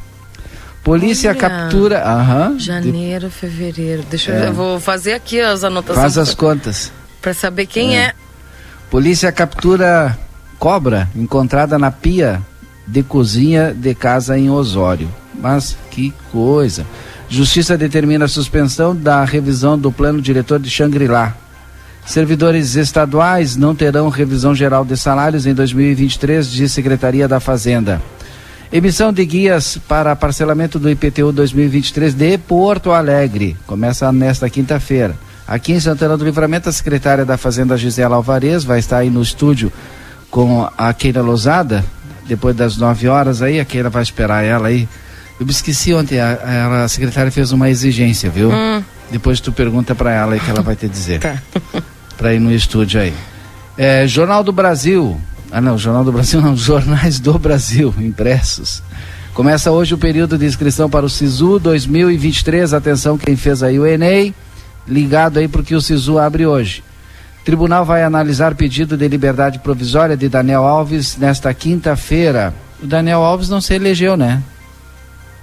Polícia 0.82 1.30
Olha, 1.30 1.38
captura. 1.38 2.02
Aham. 2.02 2.58
Janeiro, 2.58 3.28
de... 3.28 3.34
fevereiro. 3.34 4.02
Deixa 4.08 4.32
é. 4.32 4.40
eu, 4.40 4.44
eu 4.46 4.52
vou 4.54 4.80
fazer 4.80 5.12
aqui 5.12 5.40
as 5.40 5.62
anotações. 5.62 6.00
Faz 6.00 6.16
as 6.16 6.34
contas. 6.34 6.90
Para 7.20 7.34
saber 7.34 7.66
quem 7.66 7.98
é. 7.98 8.04
é. 8.04 8.14
Polícia 8.90 9.30
captura 9.30 10.18
cobra 10.58 11.08
encontrada 11.14 11.78
na 11.78 11.90
pia 11.90 12.40
de 12.90 13.02
cozinha 13.02 13.72
de 13.72 13.94
casa 13.94 14.36
em 14.36 14.50
Osório. 14.50 15.08
Mas 15.38 15.76
que 15.90 16.12
coisa! 16.32 16.84
Justiça 17.28 17.78
determina 17.78 18.24
a 18.24 18.28
suspensão 18.28 18.94
da 18.94 19.24
revisão 19.24 19.78
do 19.78 19.92
plano 19.92 20.20
diretor 20.20 20.58
de 20.58 20.68
Xangri-Lá. 20.68 21.36
Servidores 22.04 22.74
estaduais 22.74 23.56
não 23.56 23.74
terão 23.74 24.08
revisão 24.08 24.52
geral 24.54 24.84
de 24.84 24.96
salários 24.96 25.46
em 25.46 25.54
2023, 25.54 26.50
diz 26.50 26.72
Secretaria 26.72 27.28
da 27.28 27.38
Fazenda. 27.38 28.02
Emissão 28.72 29.12
de 29.12 29.24
guias 29.24 29.78
para 29.88 30.16
parcelamento 30.16 30.78
do 30.78 30.90
IPTU 30.90 31.30
2023 31.30 32.14
de 32.14 32.38
Porto 32.38 32.90
Alegre. 32.90 33.56
Começa 33.66 34.10
nesta 34.10 34.50
quinta-feira. 34.50 35.14
Aqui 35.46 35.72
em 35.72 35.80
Santana 35.80 36.16
do 36.16 36.24
Livramento, 36.24 36.68
a 36.68 36.72
secretária 36.72 37.24
da 37.24 37.36
Fazenda 37.36 37.76
Gisela 37.76 38.16
Alvarez 38.16 38.64
vai 38.64 38.78
estar 38.80 38.98
aí 38.98 39.10
no 39.10 39.22
estúdio 39.22 39.72
com 40.30 40.68
a 40.78 40.92
Keira 40.94 41.22
Lozada, 41.22 41.84
depois 42.30 42.54
das 42.54 42.76
9 42.76 43.08
horas 43.08 43.42
aí, 43.42 43.58
a 43.58 43.64
Keira 43.64 43.90
vai 43.90 44.04
esperar 44.04 44.44
ela 44.44 44.68
aí. 44.68 44.88
Eu 45.38 45.44
me 45.44 45.50
esqueci 45.50 45.92
ontem, 45.92 46.20
a, 46.20 46.32
a, 46.32 46.84
a 46.84 46.88
secretária 46.88 47.32
fez 47.32 47.50
uma 47.50 47.68
exigência, 47.68 48.30
viu? 48.30 48.52
Hum. 48.52 48.84
Depois 49.10 49.40
tu 49.40 49.50
pergunta 49.50 49.96
para 49.96 50.12
ela 50.12 50.34
aí 50.34 50.40
que 50.40 50.48
ela 50.48 50.62
vai 50.62 50.76
te 50.76 50.88
dizer. 50.88 51.18
Tá. 51.18 51.42
para 52.16 52.32
ir 52.32 52.38
no 52.38 52.52
estúdio 52.52 53.00
aí. 53.00 53.12
É, 53.76 54.06
Jornal 54.06 54.44
do 54.44 54.52
Brasil. 54.52 55.20
Ah 55.50 55.60
não, 55.60 55.76
Jornal 55.76 56.04
do 56.04 56.12
Brasil 56.12 56.40
não, 56.40 56.54
Jornais 56.56 57.18
do 57.18 57.36
Brasil, 57.36 57.92
impressos. 57.98 58.80
Começa 59.34 59.72
hoje 59.72 59.92
o 59.92 59.98
período 59.98 60.38
de 60.38 60.46
inscrição 60.46 60.88
para 60.88 61.04
o 61.04 61.10
SISU 61.10 61.58
2023. 61.58 62.72
Atenção 62.72 63.18
quem 63.18 63.34
fez 63.34 63.60
aí 63.64 63.80
o 63.80 63.84
Enem, 63.84 64.32
ligado 64.86 65.40
aí 65.40 65.48
porque 65.48 65.74
o 65.74 65.80
SISU 65.80 66.16
abre 66.16 66.46
hoje. 66.46 66.84
Tribunal 67.44 67.84
vai 67.84 68.02
analisar 68.02 68.54
pedido 68.54 68.96
de 68.96 69.08
liberdade 69.08 69.58
provisória 69.58 70.16
de 70.16 70.28
Daniel 70.28 70.64
Alves 70.64 71.16
nesta 71.16 71.52
quinta-feira. 71.54 72.54
O 72.82 72.86
Daniel 72.86 73.22
Alves 73.22 73.48
não 73.48 73.60
se 73.60 73.74
elegeu, 73.74 74.16
né? 74.16 74.42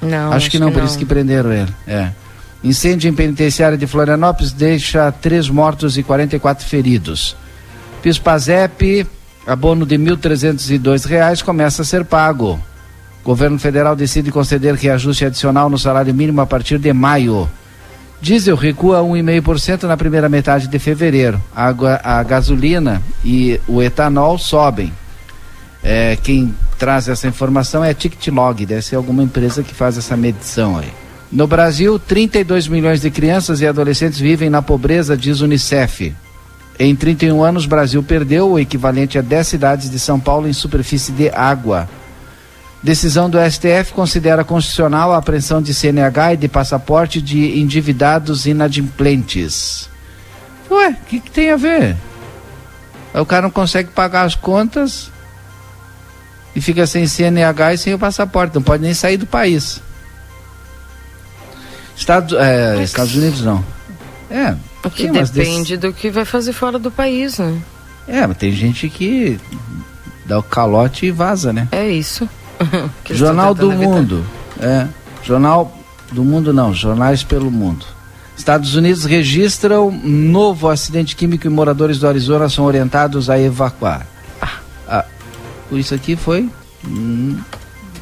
Não. 0.01 0.27
Acho, 0.27 0.37
acho 0.37 0.51
que 0.51 0.59
não, 0.59 0.67
que 0.67 0.73
por 0.73 0.79
não. 0.79 0.85
isso 0.85 0.97
que 0.97 1.05
prenderam 1.05 1.51
ele. 1.51 1.73
É. 1.87 2.11
Incêndio 2.63 3.09
em 3.09 3.13
penitenciária 3.13 3.77
de 3.77 3.87
Florianópolis 3.87 4.51
deixa 4.51 5.11
três 5.11 5.49
mortos 5.49 5.97
e 5.97 6.03
44 6.03 6.65
feridos. 6.65 7.35
Pispazep, 8.01 9.07
abono 9.45 9.85
de 9.85 9.95
R$ 9.95 10.03
1.302 10.03 11.43
começa 11.43 11.81
a 11.81 11.85
ser 11.85 12.05
pago. 12.05 12.59
Governo 13.23 13.59
federal 13.59 13.95
decide 13.95 14.31
conceder 14.31 14.75
reajuste 14.75 15.25
adicional 15.25 15.69
no 15.69 15.77
salário 15.77 16.13
mínimo 16.13 16.41
a 16.41 16.45
partir 16.45 16.77
de 16.77 16.93
maio. 16.93 17.49
Diesel 18.21 18.55
recua 18.55 19.01
1,5% 19.01 19.83
na 19.83 19.95
primeira 19.95 20.27
metade 20.27 20.67
de 20.67 20.79
fevereiro. 20.79 21.41
A, 21.55 21.73
a, 22.03 22.23
gasolina 22.23 23.01
e 23.23 23.59
o 23.67 23.81
etanol 23.81 24.37
sobem. 24.37 24.91
É, 25.83 26.17
quem 26.21 26.53
traz 26.77 27.07
essa 27.07 27.27
informação 27.27 27.83
é 27.83 27.91
a 27.91 27.93
TicketLog, 27.93 28.65
deve 28.65 28.81
ser 28.81 28.95
alguma 28.95 29.23
empresa 29.23 29.63
que 29.63 29.73
faz 29.73 29.97
essa 29.97 30.17
medição 30.17 30.77
aí. 30.77 30.91
No 31.31 31.45
Brasil, 31.45 31.99
32 31.99 32.67
milhões 32.67 33.01
de 33.01 33.11
crianças 33.11 33.61
e 33.61 33.67
adolescentes 33.67 34.19
vivem 34.19 34.49
na 34.49 34.61
pobreza, 34.61 35.17
diz 35.17 35.41
Unicef. 35.41 36.13
Em 36.79 36.95
31 36.95 37.43
anos, 37.43 37.65
o 37.65 37.69
Brasil 37.69 38.01
perdeu 38.01 38.51
o 38.51 38.59
equivalente 38.59 39.17
a 39.17 39.21
10 39.21 39.47
cidades 39.47 39.89
de 39.89 39.99
São 39.99 40.19
Paulo 40.19 40.47
em 40.47 40.53
superfície 40.53 41.11
de 41.11 41.29
água. 41.29 41.89
Decisão 42.87 43.29
do 43.29 43.37
STF 43.37 43.91
considera 43.91 44.45
constitucional 44.45 45.11
a 45.11 45.17
apreensão 45.17 45.61
de 45.61 45.73
CNH 45.73 46.35
e 46.35 46.37
de 46.37 46.47
passaporte 46.47 47.21
de 47.21 47.59
endividados 47.59 48.45
inadimplentes. 48.45 49.89
Ué, 50.71 50.91
o 50.91 51.05
que, 51.05 51.19
que, 51.19 51.29
tem 51.29 51.51
a 51.51 51.57
ver? 51.57 51.97
O 53.13 53.25
cara 53.25 53.41
não 53.41 53.49
consegue 53.49 53.89
pagar 53.89 54.21
as 54.23 54.35
contas 54.35 55.11
e 56.55 56.61
fica 56.61 56.87
sem 56.87 57.05
CNH 57.05 57.73
e 57.73 57.77
sem 57.77 57.93
o 57.93 57.99
passaporte, 57.99 58.55
não 58.55 58.61
pode 58.61 58.83
nem 58.83 58.93
sair 58.93 59.17
do 59.17 59.27
país. 59.27 59.81
Estados, 61.93 62.39
é, 62.39 62.81
Estados 62.81 63.13
Unidos 63.13 63.41
não. 63.41 63.65
É. 64.31 64.55
Porque 64.81 65.11
depende 65.11 65.75
desse... 65.75 65.77
do 65.77 65.91
que 65.91 66.09
vai 66.09 66.23
fazer 66.23 66.53
fora 66.53 66.79
do 66.79 66.89
país, 66.89 67.37
né? 67.37 67.61
É, 68.07 68.25
mas 68.25 68.37
tem 68.37 68.53
gente 68.53 68.87
que 68.87 69.37
dá 70.25 70.39
o 70.39 70.43
calote 70.43 71.07
e 71.07 71.11
vaza, 71.11 71.51
né? 71.51 71.67
É 71.73 71.89
isso. 71.89 72.29
Jornal 73.11 73.53
do 73.53 73.71
evitar. 73.71 73.89
Mundo. 73.89 74.25
É. 74.59 74.87
Jornal 75.23 75.77
do 76.11 76.23
Mundo 76.23 76.53
não, 76.53 76.73
jornais 76.73 77.23
pelo 77.23 77.51
mundo. 77.51 77.85
Estados 78.37 78.75
Unidos 78.75 79.03
registram 79.03 79.91
novo 79.91 80.69
acidente 80.69 81.15
químico 81.15 81.47
e 81.47 81.49
moradores 81.49 81.99
do 81.99 82.07
Arizona 82.07 82.47
são 82.47 82.65
orientados 82.65 83.29
a 83.29 83.39
evacuar. 83.39 84.05
Ah. 84.41 84.59
ah 84.87 85.05
isso 85.71 85.93
aqui 85.93 86.15
foi. 86.15 86.49
Hum, 86.85 87.39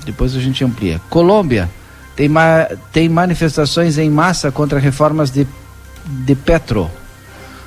depois 0.06 0.36
a 0.36 0.40
gente 0.40 0.64
amplia. 0.64 1.02
Colômbia 1.10 1.70
tem, 2.16 2.28
ma 2.30 2.68
tem 2.92 3.10
manifestações 3.10 3.98
em 3.98 4.10
massa 4.10 4.52
contra 4.52 4.78
reformas 4.78 5.32
de, 5.32 5.48
de 6.06 6.36
Petro. 6.36 6.92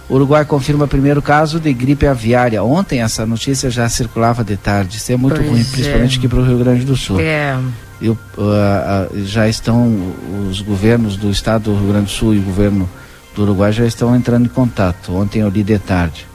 O 0.09 0.15
Uruguai 0.15 0.45
confirma 0.45 0.87
o 0.87 0.89
primeiro 0.89 1.21
caso 1.21 1.61
de 1.61 1.73
gripe 1.73 2.07
aviária. 2.07 2.63
Ontem 2.63 3.03
essa 3.03 3.27
notícia 3.27 3.71
já 3.71 3.89
circulava 3.89 4.43
de 4.43 4.57
tarde. 4.57 4.97
Isso 4.97 5.13
é 5.13 5.17
muito 5.17 5.37
pois 5.37 5.49
ruim, 5.49 5.61
é. 5.61 5.65
principalmente 5.65 6.19
aqui 6.19 6.29
para 6.29 6.39
o 6.39 6.45
Rio 6.45 6.59
Grande 6.59 6.85
do 6.85 6.97
Sul. 6.97 7.21
É. 7.21 7.59
Eu, 8.01 8.13
uh, 8.13 8.43
uh, 8.43 9.25
já 9.25 9.49
estão 9.49 10.15
os 10.49 10.63
governos 10.63 11.17
do 11.17 11.31
estado 11.31 11.65
do 11.65 11.79
Rio 11.79 11.89
Grande 11.89 12.07
do 12.07 12.11
Sul 12.11 12.35
e 12.35 12.39
o 12.39 12.43
governo 12.43 12.89
do 13.35 13.43
Uruguai 13.43 13.73
já 13.73 13.85
estão 13.85 14.17
entrando 14.17 14.47
em 14.47 14.49
contato. 14.49 15.15
Ontem 15.15 15.41
eu 15.41 15.49
li 15.49 15.63
de 15.63 15.79
tarde. 15.79 16.27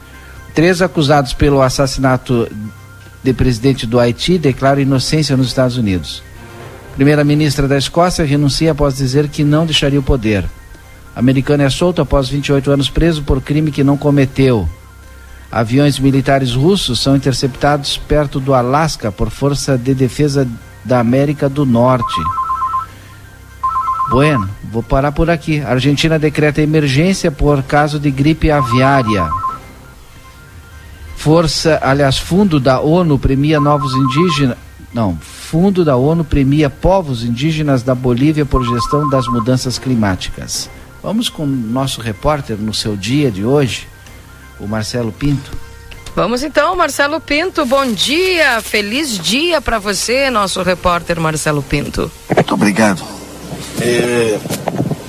Três 0.54 0.80
acusados 0.80 1.32
pelo 1.32 1.60
assassinato 1.60 2.48
de 3.24 3.32
presidente 3.32 3.86
do 3.86 3.98
Haiti 3.98 4.38
declaram 4.38 4.80
inocência 4.80 5.36
nos 5.36 5.48
Estados 5.48 5.76
Unidos. 5.76 6.22
Primeira-ministra 6.94 7.66
da 7.66 7.76
Escócia 7.76 8.24
renuncia 8.24 8.70
após 8.70 8.96
dizer 8.96 9.28
que 9.28 9.42
não 9.42 9.66
deixaria 9.66 9.98
o 9.98 10.02
poder. 10.02 10.44
Americano 11.14 11.62
é 11.62 11.70
solto 11.70 12.02
após 12.02 12.28
28 12.28 12.70
anos 12.70 12.90
preso 12.90 13.22
por 13.22 13.40
crime 13.40 13.70
que 13.70 13.84
não 13.84 13.96
cometeu. 13.96 14.68
Aviões 15.50 15.98
militares 15.98 16.54
russos 16.54 17.00
são 17.00 17.14
interceptados 17.14 17.96
perto 17.96 18.40
do 18.40 18.54
Alasca 18.54 19.12
por 19.12 19.30
Força 19.30 19.78
de 19.78 19.94
Defesa 19.94 20.48
da 20.84 20.98
América 20.98 21.48
do 21.48 21.64
Norte. 21.64 22.20
Bueno, 24.10 24.48
vou 24.70 24.82
parar 24.82 25.12
por 25.12 25.30
aqui. 25.30 25.60
Argentina 25.60 26.18
decreta 26.18 26.60
emergência 26.60 27.30
por 27.30 27.62
caso 27.62 27.98
de 28.00 28.10
gripe 28.10 28.50
aviária. 28.50 29.28
Força, 31.16 31.78
aliás, 31.82 32.18
fundo 32.18 32.58
da 32.58 32.80
ONU 32.80 33.18
premia 33.18 33.60
novos 33.60 33.94
indígenas. 33.94 34.58
Não, 34.92 35.16
Fundo 35.54 35.84
da 35.84 35.94
ONU 35.94 36.24
premia 36.24 36.68
povos 36.68 37.22
indígenas 37.22 37.84
da 37.84 37.94
Bolívia 37.94 38.44
por 38.44 38.64
gestão 38.64 39.08
das 39.08 39.28
mudanças 39.28 39.78
climáticas. 39.78 40.68
Vamos 41.04 41.28
com 41.28 41.42
o 41.42 41.46
nosso 41.46 42.00
repórter 42.00 42.56
no 42.56 42.72
seu 42.72 42.96
dia 42.96 43.30
de 43.30 43.44
hoje, 43.44 43.86
o 44.58 44.66
Marcelo 44.66 45.12
Pinto. 45.12 45.52
Vamos 46.16 46.42
então, 46.42 46.74
Marcelo 46.74 47.20
Pinto, 47.20 47.66
bom 47.66 47.84
dia, 47.92 48.62
feliz 48.62 49.18
dia 49.18 49.60
para 49.60 49.78
você, 49.78 50.30
nosso 50.30 50.62
repórter 50.62 51.20
Marcelo 51.20 51.62
Pinto. 51.62 52.10
Muito 52.34 52.54
obrigado. 52.54 53.04
É, 53.82 54.40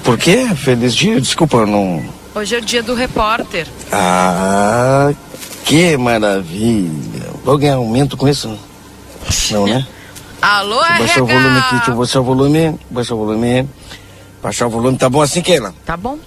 por 0.03 0.17
quê? 0.17 0.49
Feliz 0.57 0.93
dia? 0.93 1.21
Desculpa, 1.21 1.65
não. 1.65 2.03
Hoje 2.35 2.55
é 2.55 2.57
o 2.57 2.61
dia 2.61 2.83
do 2.83 2.93
repórter. 2.93 3.65
Ah, 3.89 5.13
que 5.63 5.95
maravilha. 5.95 7.29
Vou 7.45 7.57
ganhar 7.57 7.75
aumento 7.75 8.17
com 8.17 8.27
isso? 8.27 8.59
Não, 9.49 9.65
né? 9.65 9.87
Alô, 10.41 10.83
RH. 10.83 10.99
Baixar 10.99 11.23
o 11.23 11.25
volume 11.25 11.57
aqui, 11.57 11.75
deixa 11.75 11.91
eu 11.91 11.95
baixar 11.95 12.19
o 12.19 12.23
volume. 12.25 12.79
Baixar 12.91 13.15
o 13.15 13.17
volume. 13.17 13.69
Baixar 14.45 14.67
o 14.67 14.69
volume, 14.69 14.95
tá 14.95 15.09
bom 15.09 15.23
assim, 15.23 15.41
Keila? 15.41 15.73
Tá 15.83 15.97
bom. 15.97 16.19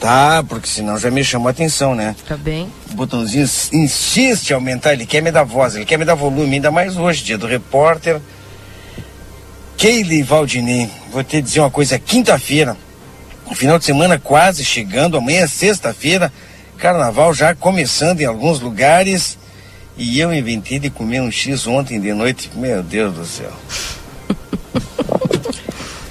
Tá, 0.00 0.42
porque 0.42 0.66
senão 0.66 0.98
já 0.98 1.08
me 1.08 1.22
chamou 1.22 1.46
a 1.46 1.52
atenção, 1.52 1.94
né? 1.94 2.16
Tá 2.26 2.36
bem. 2.36 2.68
O 2.90 2.94
botãozinho 2.94 3.44
insiste 3.72 4.50
em 4.50 4.54
aumentar, 4.54 4.92
ele 4.92 5.06
quer 5.06 5.22
me 5.22 5.30
dar 5.30 5.44
voz, 5.44 5.76
ele 5.76 5.84
quer 5.84 5.96
me 5.96 6.04
dar 6.04 6.16
volume, 6.16 6.56
ainda 6.56 6.72
mais 6.72 6.96
hoje, 6.96 7.22
dia 7.22 7.38
do 7.38 7.46
repórter. 7.46 8.20
Keile 9.76 10.20
Valdini, 10.24 10.90
vou 11.12 11.22
te 11.22 11.40
dizer 11.40 11.60
uma 11.60 11.70
coisa, 11.70 11.96
quinta-feira, 11.96 12.76
o 13.46 13.54
final 13.54 13.78
de 13.78 13.84
semana 13.84 14.18
quase 14.18 14.64
chegando, 14.64 15.16
amanhã 15.16 15.44
é 15.44 15.46
sexta-feira, 15.46 16.32
carnaval 16.76 17.32
já 17.32 17.54
começando 17.54 18.20
em 18.20 18.24
alguns 18.24 18.58
lugares. 18.58 19.38
E 19.96 20.18
eu 20.18 20.34
inventei 20.34 20.80
de 20.80 20.90
comer 20.90 21.20
um 21.20 21.30
X 21.30 21.68
ontem 21.68 22.00
de 22.00 22.12
noite. 22.12 22.50
Meu 22.52 22.82
Deus 22.82 23.14
do 23.14 23.24
céu. 23.24 23.52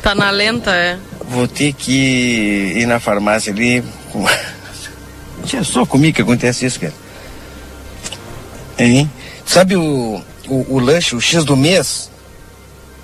tá 0.01 0.15
na 0.15 0.29
lenta, 0.29 0.73
é? 0.73 0.97
Vou 1.29 1.47
ter 1.47 1.73
que 1.73 2.73
ir 2.75 2.85
na 2.85 2.99
farmácia 2.99 3.53
ali. 3.53 3.83
Com... 4.11 4.25
É 5.51 5.63
só 5.63 5.85
comigo 5.85 6.15
que 6.15 6.21
acontece 6.21 6.65
isso, 6.65 6.79
cara. 6.79 6.93
Hein? 8.77 9.09
Sabe 9.45 9.75
o, 9.77 10.21
o, 10.47 10.75
o 10.75 10.79
lanche, 10.79 11.15
o 11.15 11.21
X 11.21 11.45
do 11.45 11.55
mês? 11.55 12.11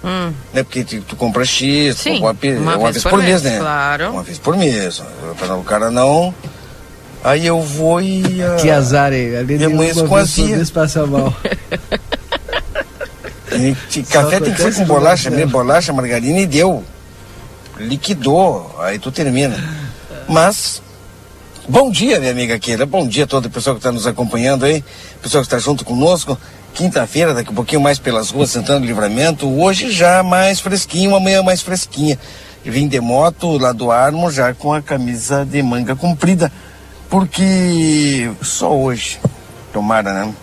Hum. 0.03 0.33
Né? 0.53 0.61
Porque 0.61 0.83
tu, 0.83 1.01
tu 1.01 1.15
compra 1.15 1.43
X, 1.45 1.97
Sim, 1.97 2.19
uma, 2.19 2.35
uma, 2.59 2.77
uma 2.77 2.91
vez, 2.91 3.01
por, 3.01 3.11
por 3.11 3.19
mês, 3.19 3.41
mês, 3.41 3.53
né? 3.53 3.59
Claro. 3.59 4.11
Uma 4.11 4.21
vez 4.21 4.37
por 4.37 4.57
mês. 4.57 5.01
Para 5.39 5.55
o 5.55 5.63
cara 5.63 5.89
não 5.89 6.35
Aí 7.25 7.47
eu 7.47 7.59
vou 7.59 7.99
e. 7.99 8.21
Uh, 8.21 8.61
que 8.61 8.69
azar, 8.69 9.11
hein? 9.11 9.35
Ali 9.35 9.59
eu 9.63 9.71
amanheço 9.71 10.05
com 10.05 10.15
azia. 10.15 10.63
passa 10.71 11.07
mal. 11.07 11.33
café 14.11 14.39
tem 14.39 14.53
que 14.53 14.61
ser 14.61 14.75
com 14.75 14.85
bolacha 14.85 15.31
mesmo, 15.31 15.51
bolacha, 15.51 15.91
margarina 15.91 16.39
e 16.39 16.45
deu. 16.45 16.83
Liquidou, 17.77 18.75
aí 18.79 18.99
tu 18.99 19.11
termina. 19.11 19.55
Mas 20.27 20.81
Bom 21.67 21.89
dia, 21.89 22.19
minha 22.19 22.31
amiga 22.31 22.59
Keila. 22.59 22.85
Bom 22.85 23.07
dia 23.07 23.23
a 23.23 23.27
todo 23.27 23.47
o 23.47 23.49
pessoal 23.49 23.75
que 23.75 23.79
está 23.79 23.91
nos 23.91 24.05
acompanhando 24.05 24.65
aí, 24.65 24.83
pessoal 25.19 25.41
que 25.41 25.47
está 25.47 25.57
junto 25.57 25.83
conosco. 25.83 26.37
Quinta-feira, 26.75 27.33
daqui 27.33 27.49
um 27.49 27.55
pouquinho 27.55 27.81
mais 27.81 27.97
pelas 27.97 28.29
ruas, 28.29 28.51
sentando 28.51 28.85
livramento. 28.85 29.49
Hoje 29.49 29.89
já 29.89 30.21
mais 30.21 30.59
fresquinho, 30.59 31.15
amanhã 31.15 31.41
mais 31.41 31.63
fresquinha. 31.63 32.19
Vim 32.63 32.87
de 32.87 32.99
moto 32.99 33.57
lá 33.57 33.71
do 33.71 33.89
Armo 33.89 34.29
já 34.29 34.53
com 34.53 34.73
a 34.73 34.81
camisa 34.81 35.43
de 35.43 35.63
manga 35.63 35.95
comprida. 35.95 36.51
Porque 37.09 38.29
só 38.43 38.71
hoje, 38.71 39.19
tomara, 39.73 40.13
né? 40.13 40.33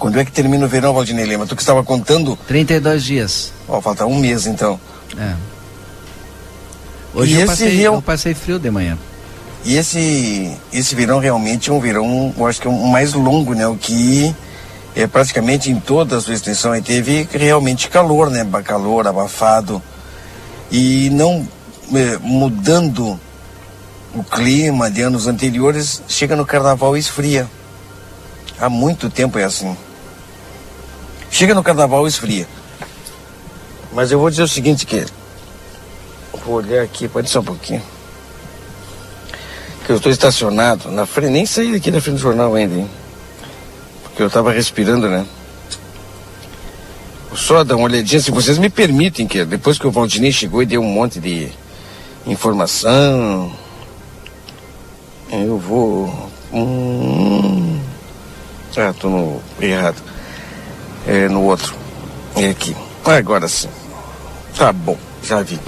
Quando 0.00 0.18
é 0.18 0.24
que 0.24 0.32
termina 0.32 0.66
o 0.66 0.68
verão, 0.68 0.92
Valdinei 0.92 1.26
Lema? 1.26 1.46
Tu 1.46 1.54
que 1.54 1.62
estava 1.62 1.84
contando? 1.84 2.36
32 2.48 3.04
dias. 3.04 3.52
Ó, 3.68 3.80
falta 3.80 4.04
um 4.04 4.18
mês 4.18 4.48
então. 4.48 4.80
É. 5.16 5.34
Hoje 7.14 7.40
eu 7.40 7.46
passei, 7.46 7.68
real... 7.68 7.94
eu 7.94 8.02
passei 8.02 8.34
frio 8.34 8.58
de 8.58 8.70
manhã. 8.70 8.96
E 9.64 9.76
esse, 9.76 10.56
esse 10.72 10.94
verão 10.94 11.18
realmente 11.18 11.70
é 11.70 11.72
um 11.72 11.80
verão, 11.80 12.34
eu 12.36 12.46
acho 12.46 12.60
que 12.60 12.66
é 12.66 12.70
um 12.70 12.86
mais 12.86 13.12
longo, 13.12 13.54
né? 13.54 13.66
O 13.66 13.76
que 13.76 14.34
é 14.94 15.06
praticamente 15.06 15.70
em 15.70 15.78
toda 15.78 16.16
a 16.16 16.20
sua 16.20 16.34
extensão 16.34 16.72
aí 16.72 16.80
teve 16.80 17.28
realmente 17.30 17.88
calor, 17.88 18.30
né? 18.30 18.46
Calor, 18.64 19.06
abafado. 19.06 19.82
E 20.70 21.10
não 21.10 21.46
é, 21.94 22.18
mudando 22.22 23.18
o 24.14 24.24
clima 24.24 24.90
de 24.90 25.02
anos 25.02 25.26
anteriores, 25.26 26.02
chega 26.08 26.34
no 26.34 26.46
carnaval 26.46 26.96
e 26.96 27.00
esfria. 27.00 27.46
Há 28.58 28.68
muito 28.68 29.10
tempo 29.10 29.38
é 29.38 29.44
assim. 29.44 29.76
Chega 31.30 31.54
no 31.54 31.62
carnaval 31.62 32.06
e 32.06 32.08
esfria. 32.08 32.46
Mas 33.92 34.10
eu 34.10 34.18
vou 34.18 34.30
dizer 34.30 34.42
o 34.42 34.48
seguinte 34.48 34.86
que 34.86 35.04
vou 36.32 36.56
olhar 36.56 36.82
aqui, 36.82 37.08
pode 37.08 37.28
ser 37.28 37.38
um 37.38 37.44
pouquinho 37.44 37.82
que 39.90 39.92
eu 39.92 39.96
estou 39.96 40.12
estacionado 40.12 40.88
na 40.88 41.04
frente, 41.04 41.32
nem 41.32 41.44
saí 41.44 41.72
daqui 41.72 41.90
da 41.90 42.00
frente 42.00 42.14
do 42.14 42.22
jornal 42.22 42.54
ainda, 42.54 42.76
hein? 42.76 42.88
Porque 44.04 44.22
eu 44.22 44.28
estava 44.28 44.52
respirando, 44.52 45.08
né? 45.08 45.26
Só 47.34 47.64
dar 47.64 47.74
uma 47.74 47.86
olhadinha, 47.86 48.20
se 48.20 48.30
vocês 48.30 48.56
me 48.56 48.70
permitem, 48.70 49.26
que 49.26 49.44
depois 49.44 49.80
que 49.80 49.88
o 49.88 49.90
Valdinei 49.90 50.30
chegou 50.30 50.62
e 50.62 50.66
deu 50.66 50.80
um 50.80 50.92
monte 50.92 51.18
de 51.18 51.48
informação, 52.24 53.52
eu 55.32 55.58
vou. 55.58 56.30
Hum... 56.52 57.80
Ah, 58.76 58.94
tô 58.96 59.08
no 59.08 59.42
errado. 59.60 60.00
É 61.04 61.28
no 61.28 61.42
outro. 61.42 61.74
É 62.36 62.50
aqui. 62.50 62.76
Agora 63.04 63.48
sim. 63.48 63.68
Tá 64.56 64.72
bom, 64.72 64.96
já 65.24 65.42
vi. 65.42 65.58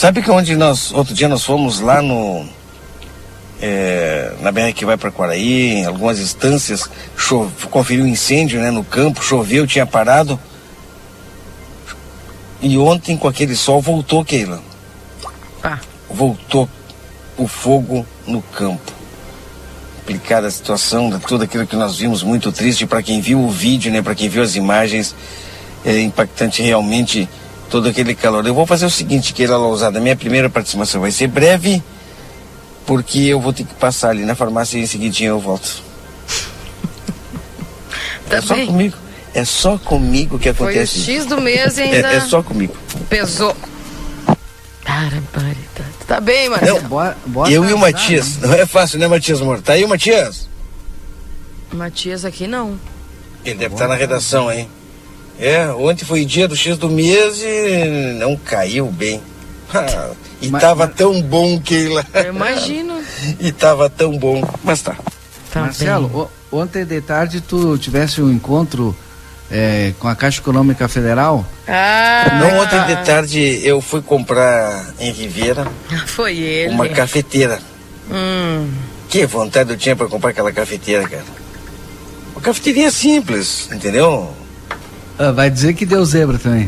Sabe 0.00 0.22
que 0.22 0.30
onde 0.30 0.56
nós, 0.56 0.92
outro 0.92 1.12
dia 1.12 1.28
nós 1.28 1.44
fomos 1.44 1.78
lá 1.78 2.00
no 2.00 2.48
é, 3.60 4.32
na 4.40 4.50
BR 4.50 4.72
que 4.74 4.86
vai 4.86 4.96
para 4.96 5.10
Quaraí, 5.10 5.74
em 5.74 5.84
algumas 5.84 6.18
instâncias, 6.18 6.88
chove, 7.14 7.52
conferiu 7.70 8.04
um 8.04 8.08
incêndio 8.08 8.62
né, 8.62 8.70
no 8.70 8.82
campo, 8.82 9.22
choveu, 9.22 9.66
tinha 9.66 9.84
parado. 9.84 10.40
E 12.62 12.78
ontem, 12.78 13.14
com 13.14 13.28
aquele 13.28 13.54
sol, 13.54 13.82
voltou, 13.82 14.24
Keila. 14.24 14.62
Ah. 15.62 15.78
Voltou 16.08 16.66
o 17.36 17.46
fogo 17.46 18.06
no 18.26 18.40
campo. 18.40 18.92
Complicada 19.98 20.46
a 20.46 20.50
situação 20.50 21.10
de 21.10 21.18
tudo 21.18 21.44
aquilo 21.44 21.66
que 21.66 21.76
nós 21.76 21.98
vimos, 21.98 22.22
muito 22.22 22.50
triste 22.50 22.86
para 22.86 23.02
quem 23.02 23.20
viu 23.20 23.38
o 23.38 23.50
vídeo, 23.50 23.92
né, 23.92 24.00
para 24.00 24.14
quem 24.14 24.30
viu 24.30 24.42
as 24.42 24.56
imagens. 24.56 25.14
É 25.84 26.00
impactante 26.00 26.62
realmente 26.62 27.28
todo 27.70 27.88
aquele 27.88 28.14
calor. 28.14 28.46
Eu 28.46 28.54
vou 28.54 28.66
fazer 28.66 28.84
o 28.84 28.90
seguinte, 28.90 29.32
Keila 29.32 29.56
Lousada, 29.56 30.00
minha 30.00 30.16
primeira 30.16 30.50
participação 30.50 31.00
vai 31.00 31.10
ser 31.10 31.28
breve 31.28 31.82
porque 32.84 33.20
eu 33.20 33.40
vou 33.40 33.52
ter 33.52 33.64
que 33.64 33.74
passar 33.74 34.10
ali 34.10 34.24
na 34.24 34.34
farmácia 34.34 34.76
e 34.76 34.82
em 34.82 34.86
seguidinho 34.86 35.30
eu 35.30 35.40
volto. 35.40 35.82
tá 38.28 38.36
é 38.36 38.40
bem. 38.40 38.48
só 38.48 38.66
comigo. 38.66 38.96
É 39.32 39.44
só 39.44 39.78
comigo 39.78 40.38
que 40.38 40.48
acontece. 40.48 41.04
Foi 41.04 41.14
o 41.14 41.16
X 41.18 41.26
do 41.26 41.40
mês 41.40 41.78
ainda. 41.78 42.08
É, 42.10 42.16
é 42.16 42.20
só 42.20 42.42
comigo. 42.42 42.76
Pesou. 43.08 43.56
Barbaridade. 44.84 45.60
Tá 46.06 46.20
bem, 46.20 46.48
Marcelo. 46.48 46.80
Bora, 46.88 47.16
bora 47.24 47.52
eu 47.52 47.64
e 47.64 47.72
o 47.72 47.78
Matias. 47.78 48.38
Né? 48.38 48.48
Não 48.48 48.54
é 48.54 48.66
fácil, 48.66 48.98
né, 48.98 49.06
Matias 49.06 49.40
Moro? 49.40 49.62
Tá 49.62 49.74
aí 49.74 49.84
o 49.84 49.88
Matias? 49.88 50.48
Matias 51.72 52.24
aqui 52.24 52.48
não. 52.48 52.76
Ele 53.44 53.54
deve 53.54 53.74
estar 53.74 53.86
tá 53.86 53.92
na 53.92 53.94
redação, 53.94 54.50
hein? 54.50 54.68
É, 55.40 55.68
ontem 55.70 56.04
foi 56.04 56.26
dia 56.26 56.46
do 56.46 56.54
X 56.54 56.76
do 56.76 56.90
mês 56.90 57.40
e 57.42 58.18
não 58.18 58.36
caiu 58.36 58.86
bem. 58.86 59.20
Ah, 59.72 60.10
e 60.42 60.48
mas, 60.48 60.60
tava 60.60 60.84
mas... 60.84 60.96
tão 60.96 61.22
bom, 61.22 61.60
Keila. 61.60 62.04
Eu 62.12 62.34
imagino. 62.34 63.00
e 63.38 63.52
tava 63.52 63.88
tão 63.88 64.18
bom. 64.18 64.42
Mas 64.64 64.82
tá. 64.82 64.96
tá 65.52 65.60
Marcelo, 65.60 66.28
ontem 66.50 66.84
de 66.84 67.00
tarde 67.00 67.40
tu 67.40 67.78
tivesse 67.78 68.20
um 68.20 68.32
encontro 68.32 68.96
é, 69.48 69.92
com 70.00 70.08
a 70.08 70.16
Caixa 70.16 70.40
Econômica 70.40 70.88
Federal? 70.88 71.46
Ah, 71.68 72.40
Não, 72.40 72.60
ontem 72.60 72.84
de 72.84 73.04
tarde 73.04 73.60
eu 73.62 73.80
fui 73.80 74.02
comprar 74.02 74.92
em 74.98 75.12
Ribeira. 75.12 75.64
Foi 76.04 76.36
ele. 76.36 76.74
Uma 76.74 76.88
cafeteira. 76.88 77.60
Hum. 78.10 78.68
Que 79.08 79.24
vontade 79.24 79.70
eu 79.70 79.76
tinha 79.76 79.94
para 79.94 80.08
comprar 80.08 80.30
aquela 80.30 80.50
cafeteira, 80.50 81.08
cara. 81.08 81.24
Uma 82.32 82.40
cafeteria 82.40 82.90
simples, 82.90 83.68
entendeu? 83.70 84.34
Ah, 85.22 85.32
vai 85.32 85.50
dizer 85.50 85.74
que 85.74 85.84
deu 85.84 86.02
zebra 86.02 86.38
também. 86.38 86.66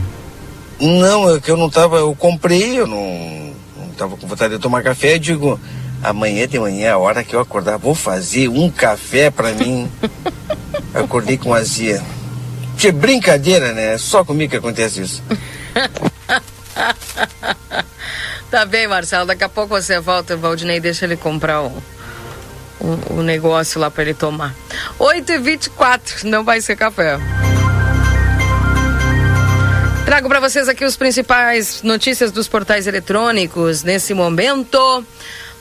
Não, 0.79 1.35
é 1.35 1.41
que 1.41 1.51
eu 1.51 1.57
não 1.57 1.71
tava, 1.71 1.97
eu 1.97 2.15
comprei, 2.15 2.79
eu 2.79 2.87
não, 2.87 3.55
não 3.79 3.89
tava 3.97 4.15
com 4.15 4.27
vontade 4.27 4.53
de 4.53 4.61
tomar 4.61 4.83
café, 4.83 5.15
eu 5.15 5.19
digo, 5.19 5.59
amanhã 6.03 6.47
de 6.47 6.59
manhã, 6.59 6.93
a 6.93 6.99
hora 6.99 7.25
que 7.25 7.35
eu 7.35 7.41
acordar, 7.41 7.79
vou 7.79 7.95
fazer 7.95 8.49
um 8.49 8.69
café 8.69 9.31
para 9.31 9.53
mim. 9.53 9.91
Acordei 10.93 11.39
com 11.39 11.55
azia. 11.55 12.03
Que 12.77 12.93
brincadeira, 12.93 13.73
né? 13.73 13.95
É 13.95 13.99
só 13.99 14.23
comigo 14.23 14.51
que 14.51 14.59
acontece 14.59 15.01
isso. 15.01 15.23
tá 18.51 18.67
bem, 18.67 18.87
Marcelo. 18.87 19.25
Daqui 19.25 19.45
a 19.45 19.49
pouco 19.49 19.81
você 19.81 19.99
volta, 19.99 20.37
Valdinei, 20.37 20.79
deixa 20.79 21.07
ele 21.07 21.17
comprar 21.17 21.63
o, 21.63 21.73
o, 22.79 23.15
o 23.15 23.23
negócio 23.23 23.81
lá 23.81 23.91
para 23.91 24.03
ele 24.03 24.13
tomar. 24.13 24.55
8h24, 24.99 26.25
não 26.25 26.45
vai 26.45 26.61
ser 26.61 26.77
café. 26.77 27.19
Trago 30.13 30.29
para 30.29 30.41
vocês 30.41 30.69
aqui 30.69 30.85
os 30.85 30.95
principais 30.95 31.83
notícias 31.83 32.31
dos 32.31 32.47
portais 32.47 32.87
eletrônicos 32.87 33.83
nesse 33.83 34.13
momento. 34.13 35.03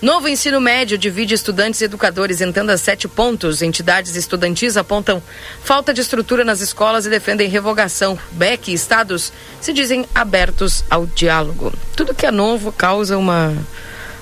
Novo 0.02 0.28
ensino 0.28 0.60
médio 0.60 0.98
divide 0.98 1.34
estudantes 1.34 1.80
e 1.80 1.86
educadores 1.86 2.42
em 2.42 2.52
tandas 2.52 2.82
sete 2.82 3.08
pontos. 3.08 3.62
Entidades 3.62 4.14
estudantis 4.18 4.76
apontam 4.76 5.24
falta 5.64 5.94
de 5.94 6.02
estrutura 6.02 6.44
nas 6.44 6.60
escolas 6.60 7.06
e 7.06 7.10
defendem 7.10 7.48
revogação. 7.48 8.20
BEC 8.32 8.68
e 8.68 8.74
estados 8.74 9.32
se 9.62 9.72
dizem 9.72 10.06
abertos 10.14 10.84
ao 10.90 11.06
diálogo. 11.06 11.72
Tudo 11.96 12.14
que 12.14 12.26
é 12.26 12.32
novo 12.32 12.74
causa 12.74 13.18
uma, 13.18 13.56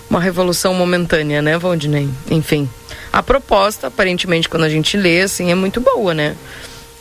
uma 0.07 0.21
revolução 0.21 0.75
momentânea, 0.75 1.41
né, 1.41 1.57
Valdinei? 1.57 2.07
Enfim, 2.29 2.69
a 3.11 3.23
proposta, 3.23 3.87
aparentemente, 3.87 4.47
quando 4.47 4.65
a 4.65 4.69
gente 4.69 4.95
lê, 4.95 5.21
assim, 5.21 5.49
é 5.51 5.55
muito 5.55 5.81
boa, 5.81 6.13
né? 6.13 6.35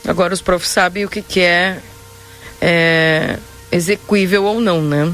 Agora 0.07 0.33
os 0.33 0.41
profs 0.41 0.69
sabem 0.69 1.05
o 1.05 1.09
que, 1.09 1.21
que 1.21 1.41
é 1.41 1.79
é, 2.61 3.37
execuível 3.71 4.43
ou 4.45 4.59
não, 4.59 4.81
né? 4.81 5.11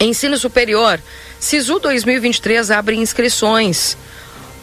Ensino 0.00 0.36
superior, 0.36 1.00
SISU 1.38 1.78
2023 1.78 2.70
abre 2.70 2.96
inscrições 2.96 3.96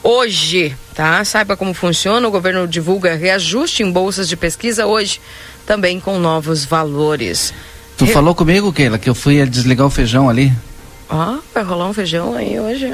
hoje, 0.04 0.76
tá? 0.94 1.24
Saiba 1.24 1.56
como 1.56 1.74
funciona, 1.74 2.28
o 2.28 2.32
governo 2.32 2.68
divulga 2.68 3.16
reajuste 3.16 3.84
em 3.84 3.92
bolsas 3.92 4.28
de 4.28 4.36
pesquisa 4.36 4.86
hoje, 4.86 5.22
também 5.66 6.00
com 6.00 6.20
novos 6.20 6.66
valores. 6.66 7.54
Tu 7.98 8.06
Re... 8.06 8.12
falou 8.14 8.34
comigo, 8.34 8.72
Keila, 8.72 8.98
que 8.98 9.10
eu 9.10 9.16
fui 9.16 9.46
desligar 9.46 9.86
o 9.86 9.90
feijão 9.90 10.30
ali? 10.30 10.54
Oh, 11.10 11.40
vai 11.54 11.64
rolar 11.64 11.90
um 11.90 11.94
feijão 11.94 12.36
aí 12.36 12.60
hoje. 12.60 12.94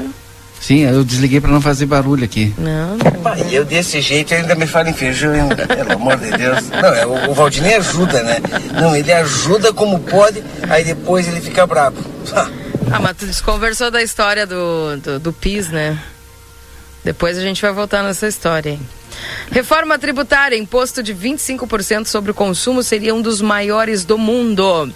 Sim, 0.60 0.80
eu 0.80 1.04
desliguei 1.04 1.40
para 1.40 1.50
não 1.50 1.60
fazer 1.60 1.86
barulho 1.86 2.24
aqui. 2.24 2.52
Não. 2.58 2.96
E 3.48 3.54
eu 3.54 3.64
desse 3.64 4.00
jeito 4.00 4.34
ainda 4.34 4.54
me 4.54 4.66
falo 4.66 4.88
em 4.88 4.92
feijão, 4.92 5.48
pelo 5.48 5.92
amor 5.92 6.16
de 6.16 6.30
Deus. 6.30 6.68
Não, 6.70 6.94
é, 6.94 7.06
o, 7.06 7.30
o 7.30 7.34
Valdinei 7.34 7.74
ajuda, 7.74 8.22
né? 8.22 8.38
Não, 8.80 8.96
ele 8.96 9.12
ajuda 9.12 9.72
como 9.72 10.00
pode, 10.00 10.42
aí 10.68 10.84
depois 10.84 11.28
ele 11.28 11.40
fica 11.40 11.66
bravo. 11.66 11.96
ah, 12.34 12.98
mas 13.00 13.16
tu 13.16 13.44
conversou 13.44 13.90
da 13.90 14.02
história 14.02 14.46
do, 14.46 14.96
do, 14.96 15.20
do 15.20 15.32
PIS, 15.32 15.68
né? 15.68 15.98
Depois 17.04 17.38
a 17.38 17.40
gente 17.40 17.62
vai 17.62 17.72
voltar 17.72 18.02
nessa 18.02 18.26
história, 18.26 18.70
hein? 18.70 18.80
Reforma 19.50 19.98
tributária, 19.98 20.56
imposto 20.56 21.02
de 21.02 21.14
25% 21.14 22.06
sobre 22.06 22.30
o 22.30 22.34
consumo 22.34 22.82
seria 22.82 23.14
um 23.14 23.22
dos 23.22 23.40
maiores 23.40 24.04
do 24.04 24.18
mundo. 24.18 24.92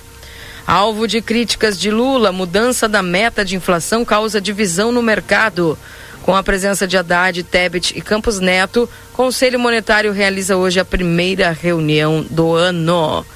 Alvo 0.70 1.09
de 1.09 1.20
críticas 1.20 1.76
de 1.76 1.90
Lula, 1.90 2.30
mudança 2.30 2.88
da 2.88 3.02
meta 3.02 3.44
de 3.44 3.56
inflação 3.56 4.04
causa 4.04 4.40
divisão 4.40 4.92
no 4.92 5.02
mercado. 5.02 5.76
Com 6.22 6.37
a 6.37 6.44
presença 6.44 6.87
de 6.87 6.96
Haddad, 6.96 7.42
Tebet 7.42 7.98
e 7.98 8.00
Campos 8.00 8.38
Neto, 8.38 8.88
Conselho 9.12 9.59
Monetário 9.59 10.12
realiza 10.12 10.56
hoje 10.56 10.78
a 10.78 10.85
primeira 10.85 11.50
reunião 11.50 12.24
do 12.30 12.54
ano. 12.54 13.26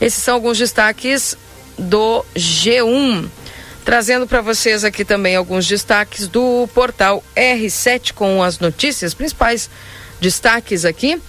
Esses 0.00 0.22
são 0.22 0.36
alguns 0.36 0.56
destaques 0.56 1.36
do 1.76 2.24
G1. 2.34 3.28
Trazendo 3.84 4.26
para 4.26 4.40
vocês 4.40 4.82
aqui 4.82 5.04
também 5.04 5.36
alguns 5.36 5.66
destaques 5.66 6.26
do 6.26 6.66
portal 6.72 7.22
R7 7.36 8.14
com 8.14 8.42
as 8.42 8.60
notícias 8.60 9.12
principais 9.12 9.68
destaques 10.22 10.86
aqui. 10.86 11.20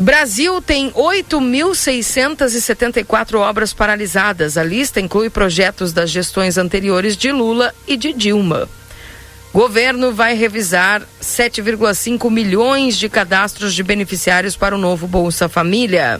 Brasil 0.00 0.60
tem 0.62 0.90
8.674 0.92 3.34
obras 3.34 3.74
paralisadas. 3.74 4.56
A 4.56 4.64
lista 4.64 4.98
inclui 4.98 5.28
projetos 5.28 5.92
das 5.92 6.08
gestões 6.08 6.56
anteriores 6.56 7.18
de 7.18 7.30
Lula 7.30 7.74
e 7.86 7.98
de 7.98 8.14
Dilma. 8.14 8.66
Governo 9.52 10.10
vai 10.10 10.32
revisar 10.34 11.02
7,5 11.20 12.30
milhões 12.30 12.96
de 12.96 13.10
cadastros 13.10 13.74
de 13.74 13.82
beneficiários 13.82 14.56
para 14.56 14.74
o 14.74 14.78
novo 14.78 15.06
Bolsa 15.06 15.50
Família. 15.50 16.18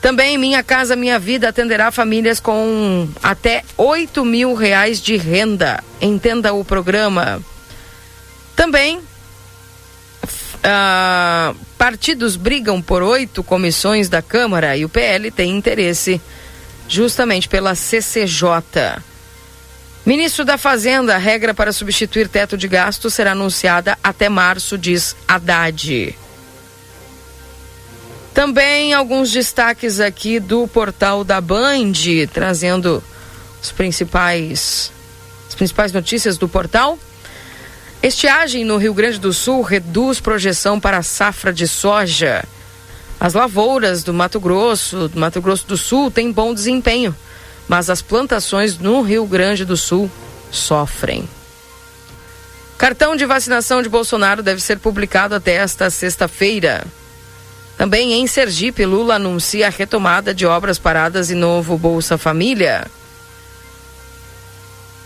Também 0.00 0.38
Minha 0.38 0.62
Casa 0.62 0.96
Minha 0.96 1.18
Vida 1.18 1.50
atenderá 1.50 1.90
famílias 1.90 2.40
com 2.40 3.06
até 3.22 3.62
8 3.76 4.24
mil 4.24 4.54
reais 4.54 5.02
de 5.02 5.18
renda. 5.18 5.84
Entenda 6.00 6.54
o 6.54 6.64
programa. 6.64 7.42
Também 8.56 9.02
uh, 10.68 11.56
partidos 11.76 12.36
brigam 12.36 12.80
por 12.82 13.02
oito 13.02 13.42
comissões 13.42 14.08
da 14.08 14.20
Câmara 14.20 14.76
e 14.76 14.84
o 14.84 14.88
PL 14.88 15.30
tem 15.30 15.56
interesse 15.56 16.20
justamente 16.88 17.48
pela 17.48 17.74
CCJ. 17.74 19.02
Ministro 20.06 20.44
da 20.44 20.56
Fazenda, 20.56 21.14
a 21.14 21.18
regra 21.18 21.52
para 21.52 21.72
substituir 21.72 22.28
teto 22.28 22.56
de 22.56 22.66
gasto 22.66 23.10
será 23.10 23.32
anunciada 23.32 23.98
até 24.02 24.28
março, 24.28 24.78
diz 24.78 25.14
Haddad. 25.26 26.16
Também 28.32 28.94
alguns 28.94 29.30
destaques 29.30 30.00
aqui 30.00 30.38
do 30.40 30.66
portal 30.68 31.24
da 31.24 31.40
Band, 31.40 31.92
trazendo 32.32 33.02
os 33.60 33.72
principais, 33.72 34.92
as 35.48 35.54
principais 35.54 35.92
notícias 35.92 36.38
do 36.38 36.48
portal. 36.48 36.98
Estiagem 38.00 38.64
no 38.64 38.76
Rio 38.76 38.94
Grande 38.94 39.18
do 39.18 39.32
Sul 39.32 39.60
reduz 39.60 40.20
projeção 40.20 40.78
para 40.78 40.98
a 40.98 41.02
safra 41.02 41.52
de 41.52 41.66
soja. 41.66 42.44
As 43.18 43.34
lavouras 43.34 44.04
do 44.04 44.14
Mato 44.14 44.38
Grosso, 44.38 45.08
do 45.08 45.18
Mato 45.18 45.40
Grosso 45.40 45.66
do 45.66 45.76
Sul, 45.76 46.08
têm 46.08 46.30
bom 46.30 46.54
desempenho, 46.54 47.14
mas 47.66 47.90
as 47.90 48.00
plantações 48.00 48.78
no 48.78 49.02
Rio 49.02 49.26
Grande 49.26 49.64
do 49.64 49.76
Sul 49.76 50.08
sofrem. 50.48 51.28
Cartão 52.78 53.16
de 53.16 53.26
vacinação 53.26 53.82
de 53.82 53.88
Bolsonaro 53.88 54.44
deve 54.44 54.62
ser 54.62 54.78
publicado 54.78 55.34
até 55.34 55.54
esta 55.54 55.90
sexta-feira. 55.90 56.86
Também 57.76 58.12
em 58.12 58.28
Sergipe, 58.28 58.86
Lula 58.86 59.16
anuncia 59.16 59.66
a 59.66 59.70
retomada 59.70 60.32
de 60.32 60.46
obras 60.46 60.78
paradas 60.78 61.30
e 61.30 61.34
novo 61.34 61.76
Bolsa 61.76 62.16
Família. 62.16 62.86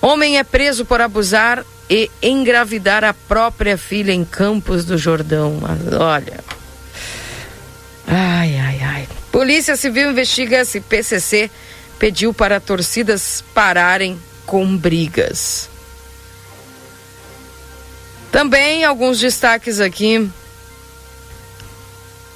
Homem 0.02 0.38
é 0.38 0.44
preso 0.44 0.84
por 0.84 1.00
abusar 1.00 1.64
e 1.88 2.10
engravidar 2.22 3.04
a 3.04 3.12
própria 3.12 3.76
filha 3.76 4.12
em 4.12 4.24
Campos 4.24 4.84
do 4.84 4.96
Jordão. 4.96 5.58
Mas 5.60 5.92
olha. 5.92 6.40
Ai, 8.06 8.56
ai, 8.56 8.80
ai. 8.82 9.08
Polícia 9.30 9.76
Civil 9.76 10.10
investiga 10.10 10.64
se 10.64 10.80
PCC 10.80 11.50
pediu 11.98 12.34
para 12.34 12.60
torcidas 12.60 13.44
pararem 13.54 14.20
com 14.44 14.76
brigas. 14.76 15.70
Também 18.30 18.84
alguns 18.84 19.20
destaques 19.20 19.78
aqui. 19.78 20.30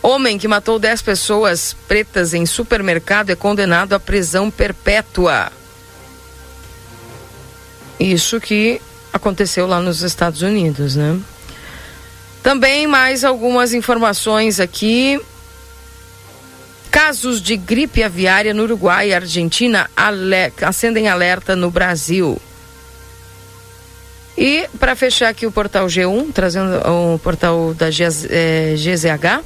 Homem 0.02 0.38
que 0.38 0.46
matou 0.46 0.78
10 0.78 1.02
pessoas 1.02 1.74
pretas 1.88 2.32
em 2.32 2.46
supermercado 2.46 3.30
é 3.30 3.34
condenado 3.34 3.94
à 3.94 3.98
prisão 3.98 4.50
perpétua. 4.50 5.50
Isso 7.98 8.40
que 8.40 8.80
aconteceu 9.16 9.66
lá 9.66 9.80
nos 9.80 10.02
Estados 10.02 10.42
Unidos, 10.42 10.96
né? 10.96 11.18
Também 12.42 12.86
mais 12.86 13.24
algumas 13.24 13.74
informações 13.74 14.60
aqui. 14.60 15.20
Casos 16.90 17.42
de 17.42 17.56
gripe 17.56 18.02
aviária 18.02 18.54
no 18.54 18.62
Uruguai 18.62 19.08
e 19.08 19.14
Argentina 19.14 19.90
acendem 20.62 21.08
alerta 21.08 21.56
no 21.56 21.70
Brasil. 21.70 22.40
E 24.38 24.68
para 24.78 24.94
fechar 24.94 25.28
aqui 25.28 25.46
o 25.46 25.52
portal 25.52 25.86
G1, 25.86 26.32
trazendo 26.32 26.76
o 26.88 27.18
portal 27.18 27.74
da 27.74 27.88
GZH, 27.90 28.30
eh, 28.30 29.40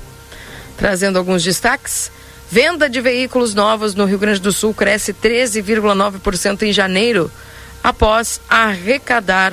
trazendo 0.77 1.19
alguns 1.19 1.45
destaques. 1.45 2.11
Venda 2.51 2.89
de 2.91 3.01
veículos 3.01 3.55
novos 3.55 3.95
no 3.95 4.05
Rio 4.05 4.19
Grande 4.19 4.41
do 4.41 4.51
Sul 4.51 4.75
cresce 4.75 5.15
13,9% 5.15 6.63
em 6.63 6.73
janeiro, 6.73 7.31
após 7.83 8.41
arrecadar, 8.49 9.53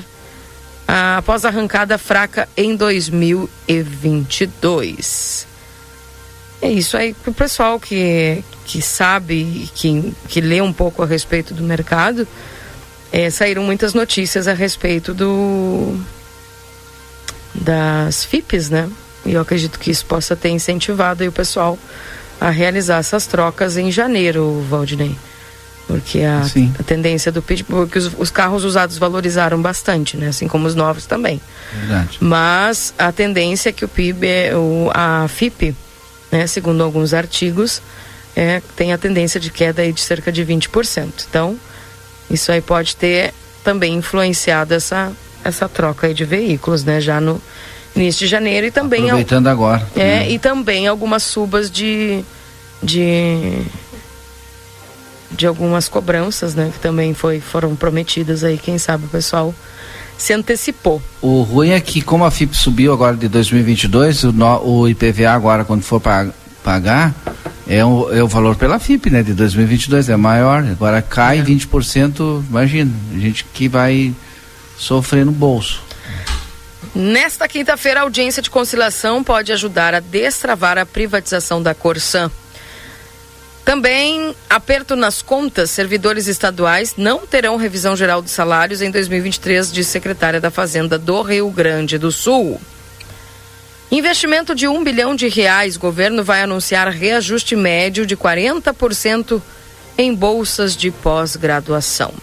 ah, 0.87 1.17
após 1.17 1.43
arrancada 1.45 1.97
fraca 1.97 2.47
em 2.55 2.75
2022. 2.75 5.47
É 6.61 6.69
isso 6.69 6.95
aí 6.97 7.13
para 7.13 7.31
o 7.31 7.33
pessoal 7.33 7.79
que, 7.79 8.43
que 8.65 8.81
sabe, 8.81 9.69
que, 9.75 10.13
que 10.27 10.41
lê 10.41 10.61
um 10.61 10.73
pouco 10.73 11.03
a 11.03 11.05
respeito 11.05 11.53
do 11.53 11.63
mercado. 11.63 12.27
É, 13.11 13.29
saíram 13.29 13.63
muitas 13.63 13.93
notícias 13.93 14.47
a 14.47 14.53
respeito 14.53 15.13
do 15.13 15.97
das 17.53 18.25
FIPs, 18.25 18.69
né? 18.69 18.89
E 19.25 19.33
eu 19.33 19.41
acredito 19.41 19.79
que 19.79 19.91
isso 19.91 20.05
possa 20.05 20.35
ter 20.35 20.49
incentivado 20.49 21.25
o 21.25 21.31
pessoal 21.31 21.77
a 22.39 22.49
realizar 22.49 22.97
essas 22.97 23.25
trocas 23.25 23.77
em 23.77 23.91
janeiro, 23.91 24.63
Valdinei. 24.69 25.17
Porque 25.87 26.21
a, 26.21 26.41
a 26.77 26.83
tendência 26.83 27.31
do 27.31 27.41
PIB, 27.41 27.63
porque 27.63 27.97
os, 27.97 28.11
os, 28.17 28.29
carros 28.29 28.65
usados 28.65 28.97
valorizaram 28.97 29.61
bastante, 29.61 30.17
né? 30.17 30.27
Assim 30.27 30.47
como 30.47 30.67
os 30.67 30.75
novos 30.75 31.05
também. 31.05 31.39
Verdade. 31.73 32.17
Mas 32.19 32.93
a 32.99 33.09
tendência 33.11 33.69
é 33.69 33.71
que 33.71 33.85
o 33.85 33.87
PIB, 33.87 34.27
é, 34.27 34.55
o, 34.55 34.91
a 34.93 35.25
FIP, 35.29 35.73
né, 36.29 36.45
segundo 36.45 36.83
alguns 36.83 37.13
artigos, 37.13 37.81
é, 38.35 38.61
tem 38.75 38.91
a 38.91 38.97
tendência 38.97 39.39
de 39.39 39.49
queda 39.49 39.81
aí 39.81 39.93
de 39.93 40.01
cerca 40.01 40.29
de 40.29 40.45
20%. 40.45 41.25
Então, 41.29 41.57
isso 42.29 42.51
aí 42.51 42.59
pode 42.59 42.93
ter 42.97 43.33
também 43.63 43.95
influenciado 43.95 44.73
essa, 44.73 45.09
essa 45.41 45.69
troca 45.69 46.07
aí 46.07 46.13
de 46.13 46.25
veículos, 46.25 46.83
né? 46.83 46.99
Já 46.99 47.21
no, 47.21 47.41
início 47.95 48.25
de 48.25 48.27
janeiro 48.27 48.67
e 48.67 48.71
também 48.71 49.05
aproveitando 49.05 49.47
agora 49.47 49.87
é 49.95 49.99
né? 49.99 50.29
e 50.29 50.37
também 50.37 50.87
algumas 50.87 51.23
subas 51.23 51.69
de 51.71 52.23
de 52.81 53.63
de 55.31 55.45
algumas 55.45 55.87
cobranças 55.87 56.55
né 56.55 56.71
que 56.73 56.79
também 56.79 57.13
foi 57.13 57.39
foram 57.39 57.75
prometidas 57.75 58.43
aí 58.43 58.57
quem 58.57 58.77
sabe 58.77 59.05
o 59.05 59.09
pessoal 59.09 59.53
se 60.17 60.33
antecipou 60.33 61.01
o 61.21 61.41
ruim 61.41 61.69
é 61.69 61.79
que 61.79 62.01
como 62.01 62.23
a 62.23 62.31
FIP 62.31 62.55
subiu 62.55 62.93
agora 62.93 63.15
de 63.15 63.27
2022 63.27 64.23
o, 64.23 64.31
no, 64.31 64.63
o 64.63 64.89
IPVA 64.89 65.29
agora 65.31 65.65
quando 65.65 65.83
for 65.83 66.01
pagar 66.63 67.13
é 67.67 67.83
o, 67.83 68.13
é 68.13 68.23
o 68.23 68.27
valor 68.27 68.55
pela 68.55 68.79
FIP 68.79 69.09
né 69.09 69.21
de 69.21 69.33
2022 69.33 70.09
é 70.09 70.15
maior 70.15 70.63
agora 70.63 71.01
cai 71.01 71.39
é. 71.39 71.43
20% 71.43 72.43
imagina 72.49 72.91
a 73.13 73.19
gente 73.19 73.45
que 73.53 73.67
vai 73.67 74.13
sofrer 74.77 75.25
no 75.25 75.31
bolso 75.31 75.87
Nesta 76.95 77.47
quinta-feira, 77.47 77.99
a 77.99 78.03
audiência 78.03 78.41
de 78.41 78.49
conciliação 78.49 79.23
pode 79.23 79.51
ajudar 79.51 79.93
a 79.93 79.99
destravar 79.99 80.79
a 80.79 80.85
privatização 80.85 81.61
da 81.61 81.75
Corsã. 81.75 82.31
Também, 83.67 84.33
aperto 84.49 84.95
nas 84.95 85.21
contas, 85.21 85.71
servidores 85.71 86.27
estaduais 86.27 86.93
não 86.95 87.27
terão 87.27 87.57
revisão 87.57 87.97
geral 87.97 88.21
de 88.21 88.29
salários 88.29 88.81
em 88.81 88.89
2023, 88.89 89.73
de 89.73 89.83
secretária 89.83 90.39
da 90.39 90.49
Fazenda 90.49 90.97
do 90.97 91.21
Rio 91.21 91.49
Grande 91.49 91.97
do 91.97 92.09
Sul. 92.09 92.61
Investimento 93.91 94.55
de 94.55 94.69
um 94.69 94.81
bilhão 94.85 95.13
de 95.13 95.27
reais. 95.27 95.75
Governo 95.75 96.23
vai 96.23 96.43
anunciar 96.43 96.87
reajuste 96.87 97.57
médio 97.57 98.05
de 98.05 98.15
40% 98.15 99.41
em 99.97 100.15
bolsas 100.15 100.73
de 100.73 100.89
pós-graduação. 100.89 102.13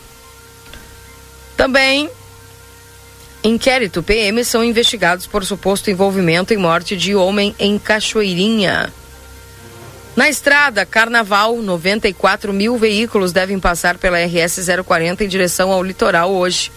Também, 1.59 2.09
Inquérito 3.44 4.02
PM 4.02 4.42
são 4.46 4.64
investigados 4.64 5.26
por 5.26 5.44
suposto 5.44 5.90
envolvimento 5.90 6.54
em 6.54 6.57
morte 6.57 6.96
de 6.96 7.14
homem 7.14 7.54
em 7.59 7.78
Cachoeirinha. 7.78 8.90
Na 10.16 10.29
estrada, 10.29 10.87
Carnaval, 10.87 11.57
94 11.57 12.53
mil 12.53 12.79
veículos 12.79 13.33
devem 13.33 13.59
passar 13.59 13.98
pela 13.98 14.18
RS 14.24 14.61
040 14.87 15.24
em 15.24 15.29
direção 15.29 15.72
ao 15.72 15.83
litoral 15.83 16.31
hoje. 16.31 16.70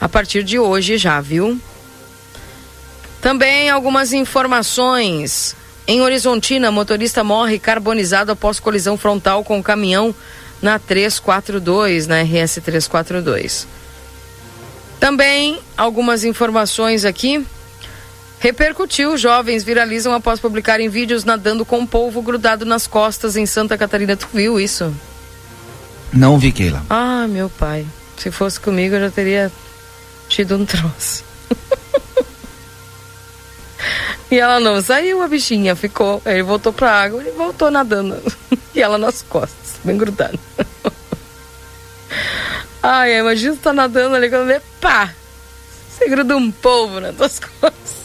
A 0.00 0.08
partir 0.08 0.42
de 0.42 0.58
hoje 0.58 0.98
já, 0.98 1.20
viu? 1.20 1.60
Também 3.20 3.70
algumas 3.70 4.12
informações. 4.12 5.54
Em 5.86 6.02
Horizontina, 6.02 6.72
motorista 6.72 7.22
morre 7.22 7.56
carbonizado 7.56 8.32
após 8.32 8.58
colisão 8.58 8.96
frontal 8.98 9.44
com 9.44 9.60
o 9.60 9.62
caminhão 9.62 10.12
na 10.60 10.76
342, 10.80 12.08
na 12.08 12.22
RS 12.22 12.60
342. 12.64 13.68
Também 14.98 15.60
algumas 15.76 16.24
informações 16.24 17.04
aqui. 17.04 17.46
Repercutiu, 18.42 19.16
jovens 19.16 19.62
viralizam 19.62 20.12
após 20.12 20.40
publicarem 20.40 20.88
vídeos 20.88 21.22
nadando 21.22 21.64
com 21.64 21.86
polvo 21.86 22.20
grudado 22.20 22.64
nas 22.64 22.88
costas 22.88 23.36
em 23.36 23.46
Santa 23.46 23.78
Catarina. 23.78 24.16
Tu 24.16 24.26
viu 24.34 24.58
isso? 24.58 24.92
Não 26.12 26.36
vi, 26.40 26.50
Keila. 26.50 26.84
Ah, 26.90 27.28
meu 27.28 27.48
pai. 27.48 27.86
Se 28.16 28.32
fosse 28.32 28.58
comigo, 28.58 28.96
eu 28.96 29.02
já 29.02 29.12
teria 29.12 29.52
tido 30.28 30.56
um 30.56 30.66
troço. 30.66 31.22
e 34.28 34.40
ela 34.40 34.58
não 34.58 34.82
saiu, 34.82 35.22
a 35.22 35.28
bichinha 35.28 35.76
ficou. 35.76 36.20
Ele 36.26 36.42
voltou 36.42 36.72
pra 36.72 37.00
água 37.00 37.22
e 37.22 37.30
voltou 37.30 37.70
nadando. 37.70 38.20
e 38.74 38.82
ela 38.82 38.98
nas 38.98 39.22
costas, 39.22 39.78
bem 39.84 39.96
grudada. 39.96 40.36
Ai, 42.82 43.20
imagina 43.20 43.54
você 43.54 43.60
tá 43.60 43.72
nadando 43.72 44.16
ali 44.16 44.28
quando 44.28 44.48
vê, 44.48 44.60
pá! 44.80 45.14
Você 45.88 46.08
gruda 46.08 46.36
um 46.36 46.50
polvo 46.50 46.98
nas 46.98 47.14
tuas 47.14 47.38
costas. 47.38 48.01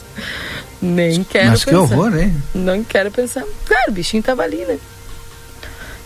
Nem 0.81 1.23
quero 1.23 1.49
Mas 1.49 1.65
pensar. 1.65 1.71
que 1.71 1.75
horror, 1.93 2.17
hein? 2.17 2.43
Não 2.53 2.83
quero 2.83 3.11
pensar. 3.11 3.43
Claro, 3.65 3.89
o 3.89 3.91
bichinho 3.91 4.21
tava 4.21 4.43
ali, 4.43 4.63
né? 4.65 4.77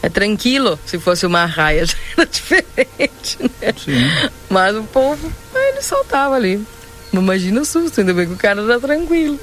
É 0.01 0.09
tranquilo. 0.09 0.79
Se 0.85 0.97
fosse 0.97 1.25
uma 1.25 1.45
raia, 1.45 1.85
já 1.85 1.95
era 2.17 2.25
diferente, 2.25 3.37
né? 3.39 3.73
Sim. 3.77 4.09
Mas 4.49 4.75
o 4.75 4.83
povo, 4.83 5.31
ele 5.53 5.81
soltava 5.81 6.35
ali. 6.35 6.65
Não 7.11 7.21
imagina 7.21 7.61
o 7.61 7.65
susto, 7.65 7.99
ainda 7.99 8.13
bem 8.13 8.25
que 8.25 8.33
o 8.33 8.37
cara 8.37 8.65
tá 8.65 8.79
tranquilo. 8.79 9.37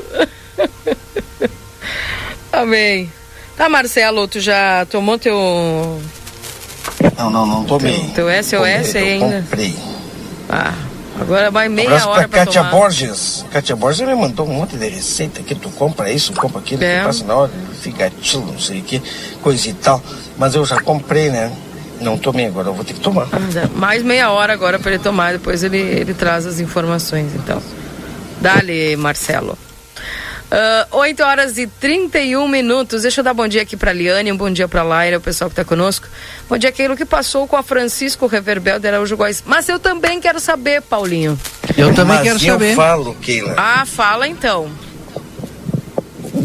tá 2.50 2.64
bem. 2.64 3.12
Tá, 3.56 3.68
Marcelo, 3.68 4.26
tu 4.26 4.40
já 4.40 4.86
tomou 4.86 5.18
teu. 5.18 6.00
Não, 7.16 7.30
não, 7.30 7.46
não 7.46 7.64
tomei. 7.64 8.08
Teu 8.14 8.26
SOS 8.42 8.96
aí 8.96 9.12
ainda? 9.14 9.42
Comprei. 9.42 9.76
Ah, 10.48 10.74
agora 11.20 11.50
vai 11.50 11.68
meia 11.68 11.88
Abraço 11.88 12.08
hora 12.08 12.18
pra 12.20 12.28
pra 12.28 12.38
Kátia 12.46 12.60
tomar. 12.64 12.70
Borges. 12.76 13.44
Kátia 13.50 13.76
Borges 13.76 14.06
me 14.06 14.14
mandou 14.14 14.46
um 14.46 14.52
monte 14.54 14.76
de 14.76 14.88
receita 14.88 15.42
que 15.42 15.54
tu 15.54 15.68
compra 15.70 16.10
isso, 16.10 16.32
compra 16.32 16.60
aquilo, 16.60 16.82
É. 16.84 17.02
passa 17.04 17.24
na 17.24 17.34
hora, 17.34 17.50
fica 17.82 18.10
tilo, 18.20 18.46
não 18.46 18.58
sei 18.58 18.80
o 18.80 18.82
que, 18.82 19.02
coisa 19.42 19.68
e 19.68 19.72
tal. 19.72 20.02
Mas 20.36 20.54
eu 20.54 20.64
já 20.64 20.80
comprei, 20.80 21.30
né? 21.30 21.50
Não 22.00 22.16
tomei 22.16 22.46
agora, 22.46 22.68
eu 22.68 22.74
vou 22.74 22.84
ter 22.84 22.94
que 22.94 23.00
tomar. 23.00 23.26
É, 23.56 23.66
Mais 23.76 24.02
meia 24.02 24.30
hora 24.30 24.52
agora 24.52 24.78
para 24.78 24.92
ele 24.92 25.02
tomar, 25.02 25.32
depois 25.32 25.62
ele, 25.64 25.78
ele 25.78 26.14
traz 26.14 26.46
as 26.46 26.60
informações, 26.60 27.32
então. 27.34 27.60
Dale, 28.40 28.96
Marcelo. 28.96 29.58
Ah, 30.50 30.86
8 30.90 31.22
horas 31.22 31.58
e 31.58 31.66
31 31.66 32.48
minutos. 32.48 33.02
Deixa 33.02 33.20
eu 33.20 33.24
dar 33.24 33.34
bom 33.34 33.46
dia 33.46 33.62
aqui 33.62 33.76
para 33.76 33.92
Liane, 33.92 34.32
um 34.32 34.36
bom 34.36 34.50
dia 34.50 34.66
para 34.66 34.82
Laira, 34.82 35.18
o 35.18 35.20
pessoal 35.20 35.50
que 35.50 35.52
está 35.52 35.64
conosco. 35.64 36.08
Bom 36.48 36.56
dia 36.56 36.70
aquilo 36.70 36.96
que 36.96 37.04
passou 37.04 37.46
com 37.46 37.56
a 37.56 37.62
Francisco 37.62 38.26
Reverbel 38.26 38.78
de 38.78 38.88
Araújo 38.88 39.16
Góes. 39.16 39.42
Mas 39.44 39.68
eu 39.68 39.78
também 39.78 40.20
quero 40.20 40.40
saber, 40.40 40.80
Paulinho. 40.82 41.38
Eu 41.76 41.94
também 41.94 42.16
Mas 42.16 42.22
quero 42.22 42.36
eu 42.36 42.52
saber. 42.52 42.74
falo, 42.74 43.14
Keila. 43.16 43.54
Ah, 43.56 43.84
fala 43.86 44.26
então. 44.26 44.70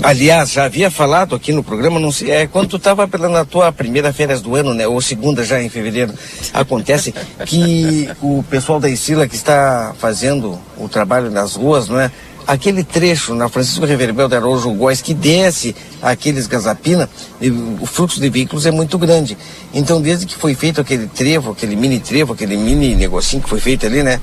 Aliás, 0.01 0.51
já 0.51 0.65
havia 0.65 0.91
falado 0.91 1.33
aqui 1.33 1.53
no 1.53 1.63
programa, 1.63 1.97
não 1.97 2.11
sei, 2.11 2.29
é 2.29 2.47
quando 2.47 2.67
tu 2.67 2.75
estava 2.75 3.07
na 3.29 3.45
tua 3.45 3.71
primeira 3.71 4.11
férias 4.11 4.41
do 4.41 4.53
ano, 4.53 4.73
né, 4.73 4.85
ou 4.85 4.99
segunda 4.99 5.45
já 5.45 5.61
em 5.61 5.69
fevereiro, 5.69 6.13
acontece 6.53 7.13
que 7.45 8.09
o 8.21 8.43
pessoal 8.49 8.81
da 8.81 8.89
Isila 8.89 9.29
que 9.29 9.35
está 9.35 9.93
fazendo 9.97 10.59
o 10.77 10.89
trabalho 10.89 11.31
nas 11.31 11.55
ruas, 11.55 11.87
não 11.87 12.01
é? 12.01 12.11
Aquele 12.45 12.83
trecho 12.83 13.33
na 13.33 13.47
Francisco 13.47 13.85
Reverbel 13.85 14.27
da 14.27 14.37
Araújo 14.37 14.69
Góes 14.73 15.01
que 15.01 15.13
desce 15.13 15.73
aqueles 16.01 16.45
gasapina, 16.45 17.09
e 17.39 17.49
o 17.49 17.85
fluxo 17.85 18.19
de 18.19 18.29
veículos 18.29 18.65
é 18.65 18.71
muito 18.71 18.97
grande. 18.97 19.37
Então, 19.73 20.01
desde 20.01 20.25
que 20.25 20.35
foi 20.35 20.53
feito 20.53 20.81
aquele 20.81 21.07
trevo, 21.07 21.51
aquele 21.51 21.75
mini 21.75 21.99
trevo, 21.99 22.33
aquele 22.33 22.57
mini 22.57 22.95
negocinho 22.95 23.41
que 23.41 23.49
foi 23.49 23.61
feito 23.61 23.85
ali, 23.85 24.03
né? 24.03 24.19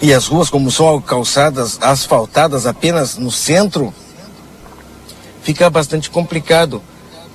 E 0.00 0.12
as 0.14 0.26
ruas, 0.26 0.48
como 0.48 0.70
são 0.70 1.00
calçadas, 1.00 1.76
asfaltadas 1.80 2.66
apenas 2.66 3.18
no 3.18 3.30
centro, 3.30 3.92
fica 5.42 5.68
bastante 5.68 6.08
complicado. 6.08 6.82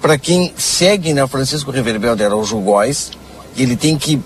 Para 0.02 0.18
quem 0.18 0.52
segue 0.58 1.14
na 1.14 1.28
Francisco 1.28 1.72
Reverbel 1.72 2.16
de 2.16 2.24
Araújo 2.24 2.58
Góes, 2.60 3.12
ele 3.56 3.76
tem 3.76 3.98
que 3.98 4.20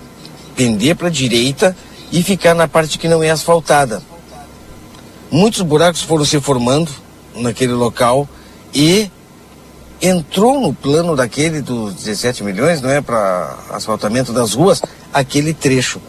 pender 0.56 0.96
para 0.96 1.08
a 1.08 1.12
direita 1.12 1.76
e 2.12 2.24
ficar 2.24 2.54
na 2.54 2.68
parte 2.68 2.98
que 2.98 3.08
não 3.08 3.22
é 3.22 3.30
asfaltada. 3.30 4.02
Muitos 5.30 5.62
buracos 5.62 6.02
foram 6.02 6.24
se 6.24 6.40
formando 6.40 6.90
naquele 7.36 7.74
local 7.74 8.28
e 8.74 9.12
entrou 10.02 10.60
no 10.62 10.74
plano 10.74 11.16
daquele 11.16 11.62
dos 11.62 11.96
17 11.96 12.44
milhões, 12.44 12.82
não 12.82 12.90
é, 12.90 13.02
para 13.02 13.58
asfaltamento 13.72 14.32
das 14.32 14.54
ruas, 14.54 14.82
aquele 15.14 15.54
trecho. 15.54 16.00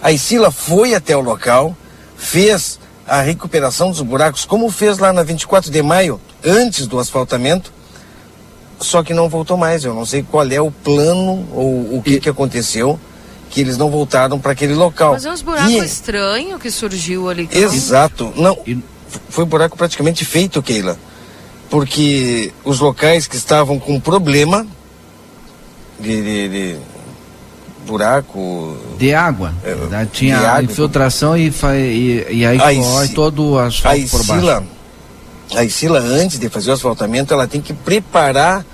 A 0.00 0.12
Isila 0.12 0.50
foi 0.50 0.94
até 0.94 1.16
o 1.16 1.20
local, 1.20 1.76
fez 2.16 2.78
a 3.06 3.20
recuperação 3.20 3.90
dos 3.90 4.00
buracos, 4.00 4.44
como 4.44 4.70
fez 4.70 4.98
lá 4.98 5.12
na 5.12 5.22
24 5.22 5.70
de 5.70 5.82
maio, 5.82 6.20
antes 6.44 6.86
do 6.86 6.98
asfaltamento, 6.98 7.72
só 8.78 9.02
que 9.02 9.14
não 9.14 9.28
voltou 9.28 9.56
mais. 9.56 9.84
Eu 9.84 9.94
não 9.94 10.06
sei 10.06 10.22
qual 10.22 10.46
é 10.46 10.60
o 10.60 10.70
plano 10.70 11.46
ou 11.52 11.96
o 11.96 12.02
que, 12.04 12.20
que 12.20 12.28
aconteceu, 12.28 12.98
que 13.54 13.60
eles 13.60 13.78
não 13.78 13.88
voltaram 13.88 14.40
para 14.40 14.50
aquele 14.50 14.74
local. 14.74 15.12
Mas 15.12 15.24
é 15.24 15.30
uns 15.30 15.40
buracos 15.40 15.70
E- 15.70 15.78
estranhos 15.78 16.60
que 16.60 16.70
surgiu 16.72 17.28
ali. 17.30 17.46
que 17.46 17.56
Exato. 17.56 18.32
Não, 18.36 18.58
foi 19.28 19.44
buraco 19.44 19.76
praticamente 19.78 20.24
feito, 20.24 20.60
Keila. 20.60 20.98
Porque 21.70 22.52
os 22.64 22.80
locais 22.80 23.28
que 23.28 23.36
estavam 23.36 23.78
com 23.78 24.00
problema 24.00 24.66
de, 26.00 26.20
de- 26.22 26.48
de 26.48 26.76
buraco, 27.86 28.76
De 28.98 29.14
água. 29.14 29.54
É, 29.62 29.72
verdade, 29.74 30.10
Tinha 30.12 30.38
de 30.38 30.44
água. 30.44 30.62
infiltração 30.64 31.36
e, 31.36 31.50
fa- 31.52 31.76
e, 31.76 32.26
e 32.30 32.44
aí 32.46 32.56
A 32.56 32.74
corre 32.82 33.04
Isi- 33.04 33.14
todo 33.14 33.52
o 33.52 33.58
a 33.58 33.66
asfalto 33.66 34.08
por 34.10 34.24
baixo. 34.26 34.64
A 35.54 35.62
Isila, 35.64 36.00
antes 36.00 36.38
de 36.40 36.48
fazer 36.48 36.70
o 36.70 36.74
asfaltamento, 36.74 37.32
ela 37.32 37.46
tem 37.46 37.60
que 37.60 37.72
preparar 37.72 38.64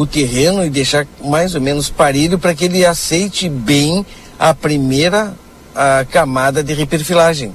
o 0.00 0.06
terreno 0.06 0.64
e 0.64 0.70
deixar 0.70 1.06
mais 1.24 1.54
ou 1.54 1.60
menos 1.60 1.90
parelho 1.90 2.38
para 2.38 2.54
que 2.54 2.64
ele 2.66 2.86
aceite 2.86 3.48
bem 3.48 4.06
a 4.38 4.54
primeira 4.54 5.34
a 5.74 6.04
camada 6.04 6.62
de 6.62 6.72
reperfilagem. 6.72 7.52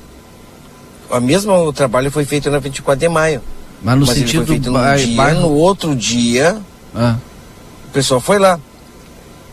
O 1.10 1.20
mesmo 1.20 1.72
trabalho 1.72 2.12
foi 2.12 2.26
feito 2.26 2.50
na 2.50 2.60
24 2.60 3.00
de 3.00 3.08
maio. 3.08 3.42
Mas 3.82 3.96
no 4.00 4.06
Mas 4.06 4.16
ele 4.18 4.26
sentido 4.26 4.46
foi 4.46 4.56
feito 4.56 4.72
num 4.72 4.80
ba- 4.80 4.96
dia, 4.98 5.16
bairro- 5.16 5.42
no 5.42 5.52
outro 5.54 5.96
dia, 5.96 6.58
Ah, 6.96 7.18
o 7.88 7.92
pessoal 7.92 8.20
foi 8.20 8.40
lá. 8.40 8.60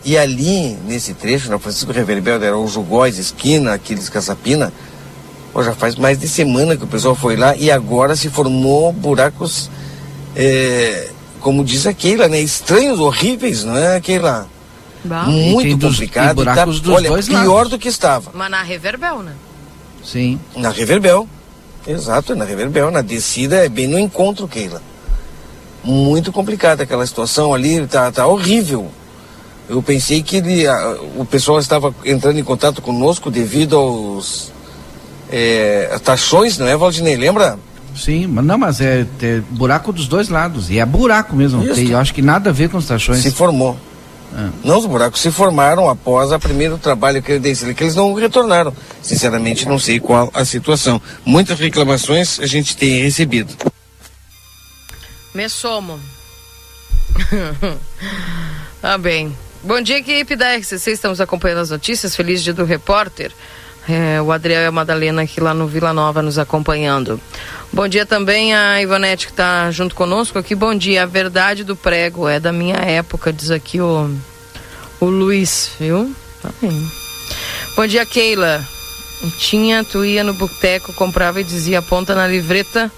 E 0.03 0.17
ali, 0.17 0.77
nesse 0.87 1.13
trecho, 1.13 1.49
na 1.49 1.59
Francisco 1.59 1.91
Reverbel, 1.91 2.41
era 2.43 2.57
o 2.57 2.67
Jugóis, 2.67 3.17
esquina, 3.17 3.73
aqueles 3.73 4.09
Caçapina, 4.09 4.71
pô, 5.53 5.61
já 5.63 5.73
faz 5.73 5.95
mais 5.95 6.17
de 6.17 6.27
semana 6.27 6.75
que 6.75 6.83
o 6.83 6.87
pessoal 6.87 7.13
foi 7.15 7.35
lá 7.35 7.55
e 7.55 7.69
agora 7.71 8.15
se 8.15 8.29
formou 8.29 8.91
buracos, 8.91 9.69
é, 10.35 11.09
como 11.41 11.63
diz 11.65 11.85
a 11.87 11.93
Keila, 11.93 12.27
né? 12.27 12.39
Estranhos, 12.39 12.99
horríveis, 12.99 13.63
não 13.63 13.75
é, 13.77 13.99
Keila? 13.99 14.47
Bah. 15.03 15.23
Muito 15.23 15.75
dos- 15.77 15.95
complicado. 15.95 16.41
e 16.41 16.45
tá, 16.45 16.63
dos 16.65 16.87
olha, 16.87 17.09
dois 17.09 17.27
pior 17.27 17.53
lados. 17.55 17.71
do 17.71 17.79
que 17.79 17.87
estava. 17.87 18.31
Mas 18.33 18.49
na 18.51 18.61
Reverbel, 18.61 19.19
né? 19.23 19.33
sim. 20.03 20.39
Na 20.55 20.69
Reverbel. 20.69 21.27
Exato, 21.87 22.35
na 22.35 22.45
Reverbel. 22.45 22.91
Na 22.91 23.01
descida 23.01 23.65
é 23.65 23.67
bem 23.69 23.87
no 23.87 23.97
encontro, 23.99 24.47
Keila. 24.47 24.81
Muito 25.83 26.31
complicada 26.31 26.83
aquela 26.83 27.05
situação 27.07 27.53
ali, 27.53 27.85
tá, 27.87 28.11
tá 28.11 28.27
horrível. 28.27 28.91
Eu 29.67 29.81
pensei 29.81 30.21
que 30.21 30.37
ele, 30.37 30.67
a- 30.67 30.97
o 31.17 31.25
pessoal 31.25 31.57
estava 31.59 31.93
entrando 32.05 32.37
em 32.37 32.43
contato 32.43 32.81
conosco 32.81 33.31
devido 33.31 33.75
aos 33.77 34.51
é, 35.31 35.97
taxões, 36.03 36.57
não 36.59 36.67
é, 36.67 36.75
Valdinei? 36.77 37.15
Lembra? 37.15 37.57
Sim, 37.95 38.27
mas 38.27 38.45
não, 38.45 38.57
mas 38.57 38.81
é, 38.81 39.05
é 39.21 39.41
buraco 39.49 39.91
dos 39.91 40.07
dois 40.07 40.29
lados. 40.29 40.69
E 40.69 40.79
é 40.79 40.85
buraco 40.85 41.35
mesmo. 41.35 41.63
Isso. 41.63 41.75
Tem, 41.75 41.89
eu 41.89 41.97
acho 41.97 42.13
que 42.13 42.21
nada 42.21 42.49
a 42.49 42.53
ver 42.53 42.69
com 42.69 42.77
os 42.77 42.87
taxões. 42.87 43.19
Se 43.19 43.31
formou. 43.31 43.77
Ah. 44.33 44.49
Não, 44.63 44.77
os 44.77 44.85
buracos 44.85 45.19
se 45.19 45.29
formaram 45.29 45.89
após 45.89 46.31
o 46.31 46.39
primeiro 46.39 46.77
trabalho 46.77 47.21
que 47.21 47.33
eles 47.33 47.61
que 47.61 47.83
eles 47.83 47.95
não 47.95 48.13
retornaram. 48.13 48.73
Sinceramente, 49.01 49.67
não 49.67 49.77
sei 49.77 49.99
qual 49.99 50.29
a 50.33 50.45
situação. 50.45 51.01
Muitas 51.25 51.59
reclamações 51.59 52.39
a 52.39 52.45
gente 52.45 52.77
tem 52.77 53.01
recebido. 53.01 53.53
Me 55.33 55.47
somo. 55.49 55.99
tá 58.81 58.97
bem. 58.97 59.35
Bom 59.63 59.81
dia, 59.81 59.97
equipe 59.97 60.35
da 60.35 60.55
RCC. 60.55 60.91
Estamos 60.91 61.21
acompanhando 61.21 61.59
as 61.59 61.69
notícias. 61.69 62.15
Feliz 62.15 62.41
dia 62.41 62.53
do 62.53 62.65
repórter. 62.65 63.31
É, 63.89 64.21
o 64.21 64.31
Adriel 64.31 64.61
e 64.61 64.65
a 64.65 64.71
Madalena 64.71 65.23
aqui 65.23 65.41
lá 65.41 65.53
no 65.53 65.67
Vila 65.67 65.93
Nova 65.93 66.21
nos 66.21 66.37
acompanhando. 66.37 67.19
Bom 67.73 67.87
dia 67.87 68.05
também 68.05 68.53
a 68.53 68.81
Ivonete 68.81 69.25
que 69.25 69.31
está 69.31 69.71
junto 69.71 69.95
conosco 69.95 70.37
aqui. 70.37 70.53
Bom 70.53 70.75
dia. 70.75 71.03
A 71.03 71.05
verdade 71.07 71.63
do 71.63 71.75
prego 71.75 72.27
é 72.27 72.39
da 72.39 72.51
minha 72.51 72.75
época, 72.75 73.33
diz 73.33 73.49
aqui 73.49 73.81
o, 73.81 74.13
o 74.99 75.05
Luiz, 75.05 75.71
viu? 75.79 76.13
Tá 76.41 76.49
bem. 76.61 76.91
Bom 77.75 77.87
dia, 77.87 78.05
Keila. 78.05 78.63
Tinha, 79.37 79.83
tu 79.83 80.03
ia 80.03 80.23
no 80.23 80.33
boteco, 80.33 80.93
comprava 80.93 81.41
e 81.41 81.43
dizia 81.43 81.79
aponta 81.79 82.15
na 82.15 82.27
livreta 82.27 82.91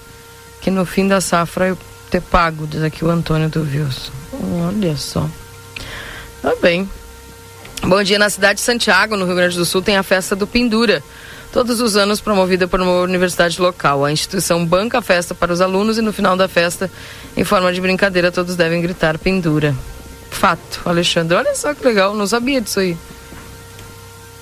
que 0.60 0.70
no 0.70 0.86
fim 0.86 1.06
da 1.06 1.20
safra 1.20 1.68
eu 1.68 1.78
ter 2.10 2.22
pago, 2.22 2.66
diz 2.66 2.82
aqui 2.82 3.04
o 3.04 3.10
Antônio 3.10 3.50
do 3.50 3.60
Wilson. 3.60 4.12
Olha 4.66 4.96
só. 4.96 5.28
Tá 6.40 6.54
bem. 6.60 6.88
Bom 7.86 8.02
dia, 8.02 8.18
na 8.18 8.30
cidade 8.30 8.54
de 8.54 8.60
Santiago, 8.62 9.14
no 9.14 9.26
Rio 9.26 9.34
Grande 9.34 9.56
do 9.56 9.64
Sul, 9.64 9.82
tem 9.82 9.96
a 9.96 10.02
festa 10.02 10.34
do 10.34 10.46
Pendura. 10.46 11.02
Todos 11.52 11.80
os 11.80 11.96
anos 11.96 12.18
promovida 12.18 12.66
por 12.66 12.80
uma 12.80 13.00
universidade 13.00 13.60
local. 13.60 14.04
A 14.04 14.10
instituição 14.10 14.64
banca 14.64 14.98
a 14.98 15.02
festa 15.02 15.34
para 15.34 15.52
os 15.52 15.60
alunos 15.60 15.98
e 15.98 16.02
no 16.02 16.12
final 16.12 16.34
da 16.34 16.48
festa, 16.48 16.90
em 17.36 17.44
forma 17.44 17.70
de 17.72 17.80
brincadeira, 17.80 18.32
todos 18.32 18.56
devem 18.56 18.80
gritar 18.80 19.18
Pendura. 19.18 19.74
Fato, 20.30 20.80
Alexandre. 20.86 21.36
Olha 21.36 21.54
só 21.54 21.74
que 21.74 21.86
legal, 21.86 22.14
não 22.14 22.26
sabia 22.26 22.60
disso 22.60 22.80
aí. 22.80 22.96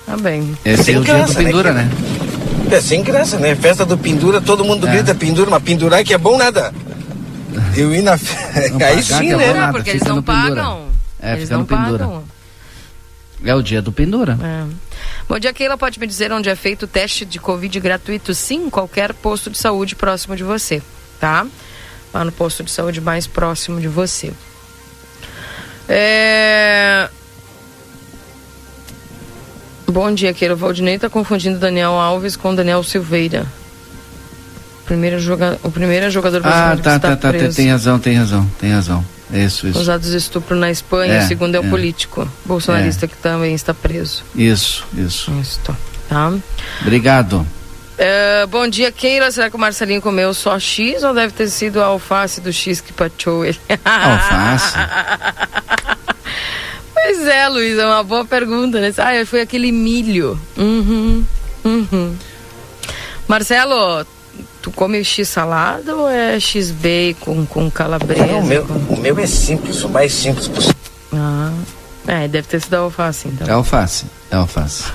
Tá 0.05 0.15
bem. 0.17 0.57
Esse 0.63 0.93
é 0.93 0.97
o 0.97 1.03
dia 1.03 1.25
do 1.25 1.35
pendura, 1.35 1.73
né? 1.73 1.89
É 2.71 2.81
sem 2.81 3.03
graça, 3.03 3.37
né? 3.37 3.55
Festa 3.55 3.85
do 3.85 3.97
pendura, 3.97 4.41
todo 4.41 4.63
mundo 4.63 4.87
é. 4.87 4.91
grita 4.91 5.13
pendura, 5.13 5.51
mas 5.51 5.61
pendurar 5.61 6.03
que 6.03 6.13
é 6.13 6.17
bom 6.17 6.37
nada. 6.37 6.73
Eu 7.75 7.93
ir 7.93 8.01
na. 8.01 8.13
Aí 8.87 9.03
sim, 9.03 9.31
é 9.31 9.35
né? 9.35 9.53
Nada, 9.53 9.73
porque 9.73 9.91
eles 9.91 10.03
não 10.03 10.23
pagam. 10.23 10.87
É, 11.21 11.33
eles 11.33 11.49
não 11.49 11.63
pagam. 11.63 12.23
É 13.43 13.53
o 13.53 13.61
dia 13.61 13.81
do 13.81 13.91
pendura. 13.91 14.37
É. 14.41 14.65
Bom 15.27 15.37
dia, 15.37 15.53
Keila. 15.53 15.77
Pode 15.77 15.99
me 15.99 16.07
dizer 16.07 16.31
onde 16.31 16.49
é 16.49 16.55
feito 16.55 16.83
o 16.83 16.87
teste 16.87 17.25
de 17.25 17.39
Covid 17.39 17.79
gratuito? 17.79 18.33
Sim, 18.33 18.69
qualquer 18.69 19.13
posto 19.13 19.49
de 19.49 19.57
saúde 19.57 19.95
próximo 19.95 20.35
de 20.35 20.43
você, 20.43 20.81
tá? 21.19 21.45
Lá 22.13 22.23
no 22.23 22.31
posto 22.31 22.63
de 22.63 22.71
saúde 22.71 23.01
mais 23.01 23.27
próximo 23.27 23.81
de 23.81 23.87
você. 23.87 24.31
É... 25.89 27.09
Bom 29.87 30.13
dia, 30.13 30.33
Keila. 30.33 30.53
O 30.53 30.57
Valdinei 30.57 30.95
está 30.95 31.09
confundindo 31.09 31.59
Daniel 31.59 31.91
Alves 31.91 32.35
com 32.35 32.55
Daniel 32.55 32.83
Silveira. 32.83 33.45
Primeiro 34.85 35.19
joga... 35.19 35.59
O 35.63 35.71
primeiro 35.71 36.09
jogador 36.09 36.41
brasileiro 36.41 36.79
ah, 36.79 36.83
tá, 36.83 36.99
tá, 36.99 37.15
tá, 37.15 37.33
tá, 37.33 37.49
tem 37.49 37.69
razão, 37.69 37.99
tem 37.99 38.15
razão, 38.15 38.49
tem 38.59 38.71
razão. 38.71 39.05
Isso, 39.33 39.67
isso. 39.67 39.79
Usados 39.79 40.11
de 40.11 40.17
estupro 40.17 40.55
na 40.55 40.69
Espanha, 40.69 41.15
é, 41.15 41.21
segundo 41.21 41.55
é 41.55 41.59
o 41.59 41.65
é. 41.65 41.69
político 41.69 42.29
bolsonarista 42.45 43.05
é. 43.05 43.07
que 43.07 43.17
também 43.17 43.55
está 43.55 43.73
preso. 43.73 44.23
Isso, 44.35 44.85
isso. 44.93 45.31
Isso, 45.41 45.59
tá. 45.63 45.75
Obrigado. 46.81 47.45
Uh, 47.93 48.47
bom 48.47 48.67
dia, 48.67 48.91
Keila. 48.91 49.31
Será 49.31 49.49
que 49.49 49.55
o 49.55 49.59
Marcelinho 49.59 50.01
comeu 50.01 50.33
só 50.33 50.59
X 50.59 51.03
ou 51.03 51.13
deve 51.13 51.33
ter 51.33 51.47
sido 51.49 51.81
a 51.81 51.85
alface 51.85 52.41
do 52.41 52.53
X 52.53 52.81
que 52.81 52.93
pateou 52.93 53.43
ele? 53.45 53.59
Alface? 53.83 54.75
pois 56.93 57.27
é, 57.27 57.47
Luiz, 57.47 57.77
é 57.77 57.85
uma 57.85 58.03
boa 58.03 58.25
pergunta, 58.25 58.79
né? 58.79 58.93
Ah, 58.97 59.25
foi 59.25 59.41
aquele 59.41 59.71
milho. 59.71 60.39
Uhum, 60.57 61.25
uhum. 61.63 62.15
Marcelo, 63.27 64.05
Tu 64.63 64.71
come 64.71 65.03
X 65.03 65.27
salada 65.27 65.93
ou 65.93 66.09
é 66.09 66.39
X 66.39 66.71
bacon 66.71 67.45
com 67.45 67.69
calabresa? 67.69 68.25
Não, 68.25 68.39
o, 68.39 68.45
meu, 68.45 68.65
com... 68.65 68.93
o 68.93 68.97
meu 68.97 69.19
é 69.19 69.27
simples, 69.27 69.83
o 69.83 69.89
mais 69.89 70.13
simples 70.13 70.47
possível. 70.47 70.75
Ah, 71.11 71.51
é, 72.07 72.29
deve 72.29 72.47
ter 72.47 72.61
sido 72.61 72.75
alface 72.75 73.27
então. 73.27 73.45
É 73.45 73.51
alface, 73.51 74.05
é 74.31 74.37
alface. 74.37 74.85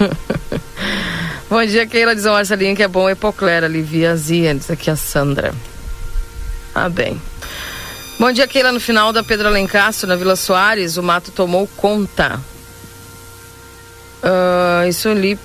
bom 1.50 1.62
dia, 1.66 1.86
Keila 1.86 2.14
diz 2.14 2.24
o 2.24 2.30
Marcelinho 2.30 2.74
que 2.74 2.82
é 2.82 2.88
bom 2.88 3.10
epoclera, 3.10 3.66
alivia 3.66 4.12
azia, 4.12 4.54
diz 4.54 4.70
aqui 4.70 4.90
a 4.90 4.96
Sandra. 4.96 5.52
Ah, 6.74 6.88
bem. 6.88 7.20
Bom 8.18 8.32
dia, 8.32 8.48
Keila. 8.48 8.72
No 8.72 8.80
final 8.80 9.12
da 9.12 9.22
Pedro 9.22 9.48
Alencastro, 9.48 10.08
na 10.08 10.16
Vila 10.16 10.34
Soares, 10.34 10.96
o 10.96 11.02
mato 11.02 11.30
tomou 11.30 11.68
conta. 11.76 12.40
Uh, 14.22 14.88
isso 14.88 15.10
ali 15.10 15.38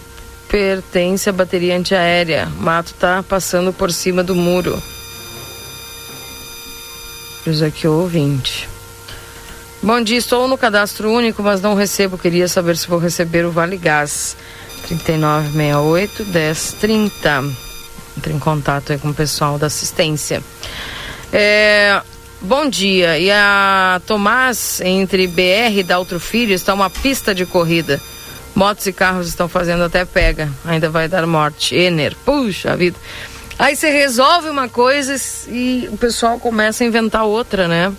pertence 0.53 1.27
à 1.27 1.33
bateria 1.33 1.75
antiaérea. 1.75 2.47
Mato 2.59 2.91
está 2.91 3.23
passando 3.23 3.73
por 3.73 3.91
cima 3.91 4.23
do 4.23 4.35
muro. 4.35 4.79
Diz 7.43 7.63
aqui 7.63 7.87
o 7.87 8.01
ouvinte. 8.01 8.69
Bom 9.81 9.99
dia, 9.99 10.19
estou 10.19 10.47
no 10.47 10.55
cadastro 10.55 11.11
único, 11.11 11.41
mas 11.41 11.59
não 11.59 11.73
recebo. 11.73 12.19
Queria 12.19 12.47
saber 12.47 12.77
se 12.77 12.87
vou 12.87 12.99
receber 12.99 13.47
o 13.47 13.51
Vale 13.51 13.77
Gás. 13.77 14.37
3968 14.87 16.23
1030. 16.23 17.45
Entre 18.15 18.31
em 18.31 18.37
contato 18.37 18.95
com 18.99 19.09
o 19.09 19.13
pessoal 19.13 19.57
da 19.57 19.65
assistência. 19.65 20.43
É, 21.31 21.99
bom 22.39 22.69
dia. 22.69 23.17
E 23.17 23.31
a 23.31 23.99
Tomás, 24.05 24.81
entre 24.81 25.25
BR 25.25 25.79
e 25.79 25.83
Daltro 25.83 26.19
Filho, 26.19 26.53
está 26.53 26.75
uma 26.75 26.91
pista 26.91 27.33
de 27.33 27.43
corrida. 27.43 27.99
Motos 28.55 28.85
e 28.85 28.93
carros 28.93 29.27
estão 29.27 29.47
fazendo 29.47 29.83
até 29.83 30.05
pega. 30.05 30.49
Ainda 30.65 30.89
vai 30.89 31.07
dar 31.07 31.25
morte. 31.25 31.75
Ener, 31.75 32.15
puxa 32.23 32.75
vida. 32.75 32.97
Aí 33.57 33.75
você 33.75 33.89
resolve 33.89 34.49
uma 34.49 34.67
coisa 34.67 35.15
e 35.47 35.87
o 35.91 35.97
pessoal 35.97 36.39
começa 36.39 36.83
a 36.83 36.87
inventar 36.87 37.23
outra, 37.23 37.67
né? 37.67 37.93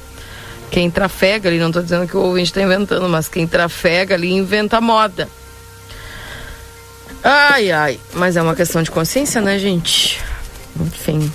Quem 0.71 0.91
trafega 0.91 1.49
ali, 1.49 1.59
não 1.59 1.69
estou 1.69 1.83
dizendo 1.83 2.07
que 2.07 2.17
o 2.17 2.21
ouvinte 2.21 2.51
está 2.51 2.61
inventando, 2.61 3.09
mas 3.09 3.29
quem 3.29 3.47
trafega 3.47 4.15
ali 4.15 4.33
inventa 4.33 4.81
moda. 4.81 5.29
Ai, 7.23 7.71
ai. 7.71 8.01
Mas 8.13 8.37
é 8.37 8.43
uma 8.43 8.55
questão 8.55 8.83
de 8.83 8.91
consciência, 8.91 9.41
né, 9.41 9.59
gente? 9.59 10.21
Enfim. 10.79 11.33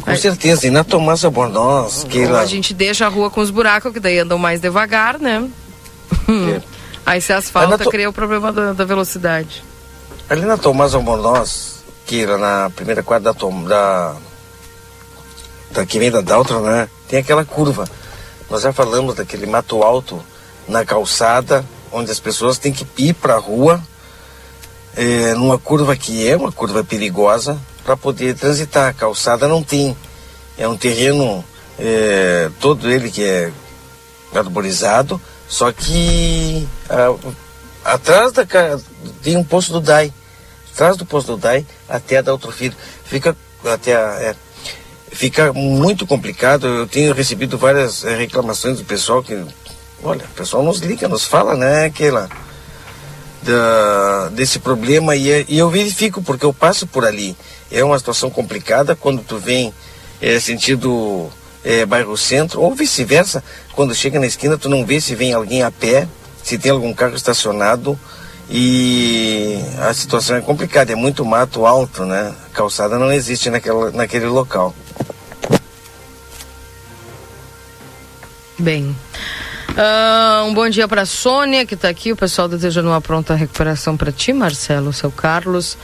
Com 0.00 0.16
certeza, 0.16 0.66
e 0.66 0.70
na 0.70 0.84
Tomás 0.84 1.24
Albornoz, 1.24 2.06
que 2.08 2.24
lá... 2.24 2.40
A 2.40 2.46
gente 2.46 2.72
deixa 2.72 3.04
a 3.04 3.08
rua 3.08 3.28
com 3.30 3.40
os 3.40 3.50
buracos, 3.50 3.92
que 3.92 4.00
daí 4.00 4.20
andam 4.20 4.38
mais 4.38 4.60
devagar, 4.60 5.18
né? 5.18 5.46
É. 6.28 6.62
Aí 7.04 7.20
se 7.20 7.32
asfalta, 7.32 7.78
to... 7.78 7.90
cria 7.90 8.08
o 8.08 8.12
problema 8.12 8.52
da, 8.52 8.72
da, 8.72 8.84
velocidade. 8.84 9.62
Ali 10.28 10.42
na 10.42 10.56
Tomás 10.56 10.94
Albornoz, 10.94 11.82
que 12.06 12.22
era 12.22 12.38
na 12.38 12.70
primeira 12.70 13.02
quadra 13.02 13.32
da, 13.32 13.38
Tom, 13.38 13.64
da, 13.64 14.14
da 15.70 15.84
que 15.84 15.98
vem 15.98 16.10
da 16.10 16.20
Daltro, 16.20 16.60
né? 16.60 16.88
Tem 17.08 17.18
aquela 17.18 17.44
curva. 17.44 17.88
Nós 18.48 18.62
já 18.62 18.72
falamos 18.72 19.14
daquele 19.14 19.46
mato 19.46 19.82
alto 19.82 20.22
na 20.68 20.84
calçada, 20.84 21.64
onde 21.90 22.10
as 22.10 22.20
pessoas 22.20 22.58
têm 22.58 22.72
que 22.72 22.86
ir 22.98 23.14
para 23.14 23.34
a 23.34 23.38
rua, 23.38 23.82
é, 24.96 25.34
numa 25.34 25.58
curva 25.58 25.96
que 25.96 26.28
é 26.28 26.36
uma 26.36 26.52
curva 26.52 26.84
perigosa, 26.84 27.58
para 27.84 27.96
poder 27.96 28.36
transitar. 28.36 28.90
A 28.90 28.92
calçada 28.92 29.48
não 29.48 29.62
tem. 29.62 29.96
É 30.56 30.68
um 30.68 30.76
terreno 30.76 31.44
é, 31.78 32.50
todo 32.60 32.90
ele 32.90 33.10
que 33.10 33.24
é 33.24 33.52
arborizado, 34.34 35.20
só 35.52 35.70
que 35.70 36.66
atrás 37.84 38.32
da 38.32 38.46
tem 39.22 39.36
um 39.36 39.44
posto 39.44 39.74
do 39.74 39.82
DAI. 39.82 40.10
Atrás 40.72 40.96
do 40.96 41.04
posto 41.04 41.32
do 41.32 41.36
DAI 41.36 41.66
até 41.86 42.16
a 42.16 42.22
da 42.22 42.38
filho. 42.38 42.74
Fica 43.04 43.36
até 43.62 43.94
a, 43.94 44.00
é, 44.22 44.36
fica 45.10 45.52
muito 45.52 46.06
complicado. 46.06 46.66
Eu 46.66 46.86
tenho 46.86 47.12
recebido 47.12 47.58
várias 47.58 48.02
é, 48.02 48.16
reclamações 48.16 48.78
do 48.78 48.84
pessoal 48.86 49.22
que, 49.22 49.44
olha, 50.02 50.24
o 50.24 50.34
pessoal 50.34 50.62
nos 50.62 50.78
liga, 50.78 51.06
nos 51.06 51.26
fala, 51.26 51.54
né, 51.54 51.84
aquela 51.84 52.30
da, 53.42 54.30
desse 54.30 54.58
problema 54.58 55.14
e, 55.14 55.30
é, 55.30 55.44
e, 55.46 55.58
eu 55.58 55.68
verifico 55.68 56.22
porque 56.22 56.46
eu 56.46 56.54
passo 56.54 56.86
por 56.86 57.04
ali. 57.04 57.36
É 57.70 57.84
uma 57.84 57.98
situação 57.98 58.30
complicada 58.30 58.96
quando 58.96 59.22
tu 59.22 59.36
vem 59.36 59.70
é, 60.18 60.40
sentido 60.40 61.30
é, 61.64 61.86
bairro 61.86 62.16
centro, 62.16 62.60
ou 62.60 62.74
vice-versa, 62.74 63.42
quando 63.72 63.94
chega 63.94 64.18
na 64.18 64.26
esquina 64.26 64.58
tu 64.58 64.68
não 64.68 64.84
vê 64.84 65.00
se 65.00 65.14
vem 65.14 65.32
alguém 65.32 65.62
a 65.62 65.70
pé, 65.70 66.08
se 66.42 66.58
tem 66.58 66.72
algum 66.72 66.92
carro 66.92 67.14
estacionado 67.14 67.98
e 68.50 69.58
a 69.80 69.94
situação 69.94 70.36
é 70.36 70.40
complicada, 70.40 70.92
é 70.92 70.96
muito 70.96 71.24
mato 71.24 71.64
alto, 71.64 72.04
né? 72.04 72.34
Calçada 72.52 72.98
não 72.98 73.10
existe 73.12 73.48
naquela, 73.48 73.90
naquele 73.92 74.26
local. 74.26 74.74
Bem. 78.58 78.94
Uh, 79.70 80.44
um 80.44 80.52
bom 80.52 80.68
dia 80.68 80.86
para 80.86 81.06
Sônia, 81.06 81.64
que 81.64 81.74
está 81.74 81.88
aqui. 81.88 82.12
O 82.12 82.16
pessoal 82.16 82.46
desejando 82.46 82.88
uma 82.88 83.00
pronta 83.00 83.34
recuperação 83.34 83.96
para 83.96 84.12
ti, 84.12 84.32
Marcelo, 84.32 84.92
seu 84.92 85.10
Carlos. 85.10 85.78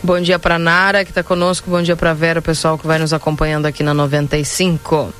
Bom 0.00 0.20
dia 0.20 0.38
para 0.38 0.60
Nara, 0.60 1.04
que 1.04 1.10
está 1.10 1.24
conosco. 1.24 1.68
Bom 1.68 1.82
dia 1.82 1.96
para 1.96 2.14
Vera, 2.14 2.38
o 2.38 2.42
pessoal 2.42 2.78
que 2.78 2.86
vai 2.86 3.00
nos 3.00 3.12
acompanhando 3.12 3.66
aqui 3.66 3.82
na 3.82 3.92
95. 3.92 5.12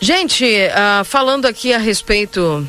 Gente, 0.00 0.44
uh, 0.44 1.04
falando 1.04 1.46
aqui 1.46 1.72
a 1.72 1.78
respeito 1.78 2.64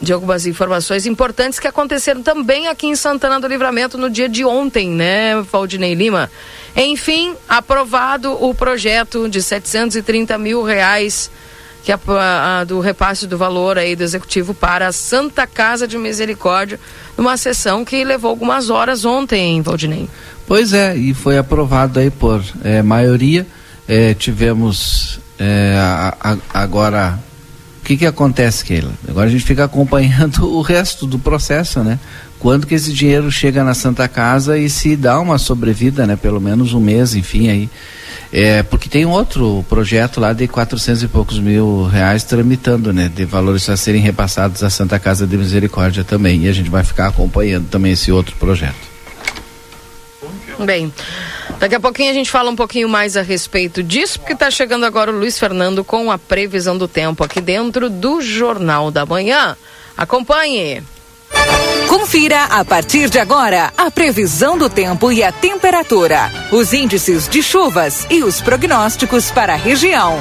de 0.00 0.12
algumas 0.12 0.46
informações 0.46 1.06
importantes 1.06 1.58
que 1.58 1.68
aconteceram 1.68 2.22
também 2.22 2.68
aqui 2.68 2.86
em 2.86 2.96
Santana 2.96 3.40
do 3.40 3.46
Livramento 3.46 3.96
no 3.96 4.10
dia 4.10 4.28
de 4.28 4.44
ontem, 4.44 4.90
né, 4.90 5.40
Valdinei 5.50 5.94
Lima? 5.94 6.30
Enfim, 6.76 7.34
aprovado 7.48 8.32
o 8.32 8.54
projeto 8.54 9.28
de 9.28 9.40
730 9.40 10.36
mil 10.38 10.62
reais 10.62 11.30
que 11.84 11.92
a, 11.92 11.98
a, 12.60 12.64
do 12.64 12.80
repasse 12.80 13.26
do 13.26 13.36
valor 13.36 13.76
aí 13.76 13.94
do 13.94 14.02
executivo 14.02 14.54
para 14.54 14.88
a 14.88 14.92
Santa 14.92 15.46
Casa 15.46 15.86
de 15.86 15.98
Misericórdia, 15.98 16.80
numa 17.16 17.36
sessão 17.36 17.84
que 17.84 18.02
levou 18.02 18.30
algumas 18.30 18.70
horas 18.70 19.04
ontem, 19.04 19.60
Valdinei. 19.60 20.08
Pois 20.46 20.72
é, 20.72 20.96
e 20.96 21.12
foi 21.12 21.36
aprovado 21.36 21.98
aí 21.98 22.10
por 22.10 22.42
é, 22.62 22.82
maioria. 22.82 23.46
É, 23.86 24.14
tivemos 24.14 25.20
é, 25.38 25.76
a, 25.78 26.38
agora 26.54 27.18
o 27.33 27.33
que, 27.84 27.96
que 27.96 28.06
acontece, 28.06 28.64
Keila? 28.64 28.92
Agora 29.06 29.28
a 29.28 29.30
gente 29.30 29.44
fica 29.44 29.64
acompanhando 29.64 30.48
o 30.50 30.62
resto 30.62 31.06
do 31.06 31.18
processo, 31.18 31.80
né? 31.80 31.98
Quando 32.38 32.66
que 32.66 32.74
esse 32.74 32.92
dinheiro 32.92 33.30
chega 33.30 33.62
na 33.64 33.74
Santa 33.74 34.06
Casa 34.08 34.58
e 34.58 34.68
se 34.68 34.96
dá 34.96 35.18
uma 35.20 35.38
sobrevida, 35.38 36.06
né? 36.06 36.16
Pelo 36.16 36.40
menos 36.40 36.74
um 36.74 36.80
mês, 36.80 37.14
enfim, 37.14 37.48
aí. 37.48 37.70
É, 38.32 38.62
porque 38.62 38.88
tem 38.88 39.06
outro 39.06 39.64
projeto 39.68 40.20
lá 40.20 40.32
de 40.32 40.48
400 40.48 41.04
e 41.04 41.08
poucos 41.08 41.38
mil 41.38 41.86
reais 41.86 42.24
tramitando, 42.24 42.92
né? 42.92 43.10
De 43.14 43.24
valores 43.24 43.68
a 43.68 43.76
serem 43.76 44.02
repassados 44.02 44.62
à 44.62 44.70
Santa 44.70 44.98
Casa 44.98 45.26
de 45.26 45.36
Misericórdia 45.36 46.02
também. 46.02 46.44
E 46.44 46.48
a 46.48 46.52
gente 46.52 46.68
vai 46.68 46.82
ficar 46.82 47.08
acompanhando 47.08 47.68
também 47.68 47.92
esse 47.92 48.10
outro 48.10 48.34
projeto. 48.36 48.94
Bem, 50.64 50.92
daqui 51.64 51.76
a 51.76 51.80
pouquinho 51.80 52.10
a 52.10 52.14
gente 52.14 52.30
fala 52.30 52.50
um 52.50 52.56
pouquinho 52.56 52.86
mais 52.90 53.16
a 53.16 53.22
respeito 53.22 53.82
disso, 53.82 54.20
porque 54.20 54.34
está 54.34 54.50
chegando 54.50 54.84
agora 54.84 55.10
o 55.10 55.18
Luiz 55.18 55.38
Fernando 55.38 55.82
com 55.82 56.10
a 56.10 56.18
previsão 56.18 56.76
do 56.76 56.86
tempo 56.86 57.24
aqui 57.24 57.40
dentro 57.40 57.88
do 57.88 58.20
Jornal 58.20 58.90
da 58.90 59.06
Manhã. 59.06 59.56
Acompanhe! 59.96 60.82
Confira 61.88 62.44
a 62.44 62.62
partir 62.66 63.08
de 63.08 63.18
agora 63.18 63.72
a 63.78 63.90
previsão 63.90 64.58
do 64.58 64.68
tempo 64.68 65.10
e 65.10 65.22
a 65.22 65.32
temperatura, 65.32 66.30
os 66.52 66.74
índices 66.74 67.26
de 67.26 67.42
chuvas 67.42 68.06
e 68.10 68.22
os 68.22 68.42
prognósticos 68.42 69.30
para 69.30 69.54
a 69.54 69.56
região. 69.56 70.18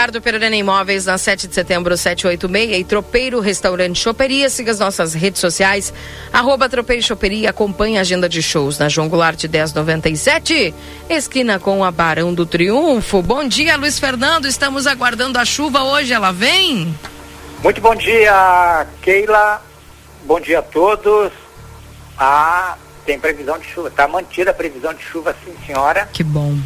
Ricardo 0.00 0.22
Pereira 0.22 0.56
Imóveis, 0.56 1.04
na 1.04 1.18
7 1.18 1.46
de 1.46 1.54
setembro, 1.54 1.94
786, 1.94 2.80
e 2.80 2.84
Tropeiro 2.84 3.38
Restaurante 3.38 4.00
Choperia. 4.00 4.48
Siga 4.48 4.72
as 4.72 4.78
nossas 4.78 5.12
redes 5.12 5.42
sociais, 5.42 5.92
arroba 6.32 6.70
Tropeiro 6.70 7.02
Choperia, 7.02 7.50
acompanhe 7.50 7.98
a 7.98 8.00
agenda 8.00 8.26
de 8.26 8.40
shows 8.42 8.78
na 8.78 8.88
João 8.88 9.10
Goulart 9.10 9.44
1097, 9.44 10.74
esquina 11.06 11.58
com 11.58 11.84
a 11.84 11.90
Barão 11.90 12.32
do 12.32 12.46
Triunfo. 12.46 13.20
Bom 13.20 13.46
dia, 13.46 13.76
Luiz 13.76 13.98
Fernando, 13.98 14.46
estamos 14.46 14.86
aguardando 14.86 15.38
a 15.38 15.44
chuva 15.44 15.82
hoje, 15.82 16.14
ela 16.14 16.32
vem? 16.32 16.96
Muito 17.62 17.82
bom 17.82 17.94
dia, 17.94 18.86
Keila, 19.02 19.62
bom 20.24 20.40
dia 20.40 20.60
a 20.60 20.62
todos. 20.62 21.30
Ah, 22.16 22.74
tem 23.04 23.20
previsão 23.20 23.58
de 23.58 23.66
chuva, 23.66 23.88
está 23.88 24.08
mantida 24.08 24.50
a 24.50 24.54
previsão 24.54 24.94
de 24.94 25.02
chuva, 25.02 25.36
sim 25.44 25.52
senhora. 25.66 26.08
Que 26.10 26.24
bom. 26.24 26.56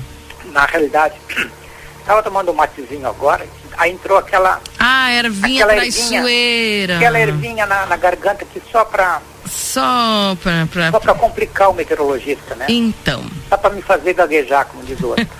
Na 0.52 0.66
realidade... 0.66 1.16
Tava 2.06 2.22
tomando 2.22 2.50
um 2.50 2.54
matezinho 2.54 3.08
agora, 3.08 3.46
aí 3.78 3.92
entrou 3.92 4.18
aquela. 4.18 4.60
Ah, 4.78 5.10
ervinha 5.10 5.64
aquela 5.64 5.80
traiçoeira. 5.80 6.96
aquela 6.96 7.18
ervinha 7.18 7.64
na, 7.64 7.86
na, 7.86 7.96
garganta 7.96 8.44
que 8.44 8.60
só 8.70 8.84
pra. 8.84 9.22
Só 9.48 10.36
pra, 10.42 10.66
pra. 10.70 10.90
Só 10.90 11.00
pra 11.00 11.14
complicar 11.14 11.70
o 11.70 11.74
meteorologista, 11.74 12.54
né? 12.56 12.66
Então. 12.68 13.24
Só 13.48 13.56
pra 13.56 13.70
me 13.70 13.80
fazer 13.80 14.12
gaguejar, 14.12 14.66
como 14.66 14.84
diz 14.84 15.00
o 15.00 15.08
outro. 15.08 15.26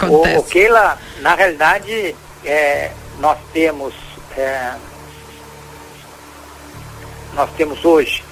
O, 0.00 0.38
o 0.38 0.44
Keila, 0.44 0.96
na 1.20 1.34
realidade, 1.34 2.14
é, 2.44 2.92
nós 3.18 3.36
temos. 3.52 3.92
É, 4.36 4.74
nós 7.34 7.50
temos 7.56 7.84
hoje 7.84 8.22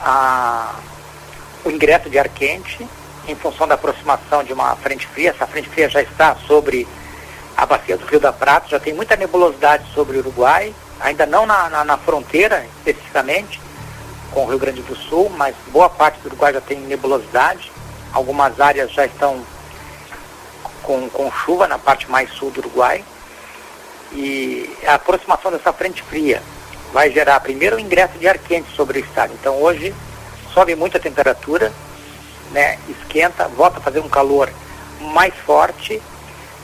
a, 0.00 0.74
o 1.64 1.70
ingresso 1.70 2.08
de 2.08 2.18
ar 2.18 2.28
quente 2.28 2.86
em 3.26 3.34
função 3.34 3.66
da 3.66 3.74
aproximação 3.74 4.44
de 4.44 4.52
uma 4.52 4.74
frente 4.76 5.06
fria. 5.06 5.30
Essa 5.30 5.46
frente 5.46 5.68
fria 5.68 5.88
já 5.88 6.02
está 6.02 6.36
sobre 6.46 6.86
a 7.56 7.64
bacia 7.64 7.96
do 7.96 8.06
Rio 8.06 8.20
da 8.20 8.32
Prata, 8.32 8.68
já 8.68 8.80
tem 8.80 8.92
muita 8.92 9.16
nebulosidade 9.16 9.84
sobre 9.94 10.16
o 10.16 10.20
Uruguai, 10.20 10.74
ainda 11.00 11.24
não 11.24 11.46
na, 11.46 11.68
na, 11.70 11.84
na 11.84 11.96
fronteira 11.96 12.66
especificamente 12.78 13.60
com 14.32 14.44
o 14.44 14.48
Rio 14.48 14.58
Grande 14.58 14.82
do 14.82 14.96
Sul, 14.96 15.30
mas 15.36 15.54
boa 15.68 15.88
parte 15.88 16.20
do 16.20 16.26
Uruguai 16.26 16.52
já 16.52 16.60
tem 16.60 16.78
nebulosidade. 16.80 17.70
Algumas 18.12 18.60
áreas 18.60 18.92
já 18.92 19.06
estão 19.06 19.44
com, 20.82 21.08
com 21.08 21.30
chuva 21.30 21.68
na 21.68 21.78
parte 21.78 22.10
mais 22.10 22.30
sul 22.32 22.50
do 22.50 22.58
Uruguai. 22.58 23.04
E 24.12 24.76
a 24.86 24.94
aproximação 24.94 25.50
dessa 25.50 25.72
frente 25.72 26.02
fria 26.02 26.42
vai 26.92 27.10
gerar 27.10 27.40
primeiro 27.40 27.76
o 27.76 27.80
ingresso 27.80 28.18
de 28.18 28.28
ar 28.28 28.38
quente 28.38 28.70
sobre 28.74 29.00
o 29.00 29.04
estado. 29.04 29.32
Então 29.34 29.60
hoje 29.60 29.94
sobe 30.52 30.76
muito 30.76 30.96
a 30.96 31.00
temperatura, 31.00 31.72
né, 32.54 32.78
esquenta, 32.88 33.48
volta 33.48 33.78
a 33.78 33.82
fazer 33.82 33.98
um 33.98 34.08
calor 34.08 34.48
mais 35.12 35.34
forte. 35.44 36.00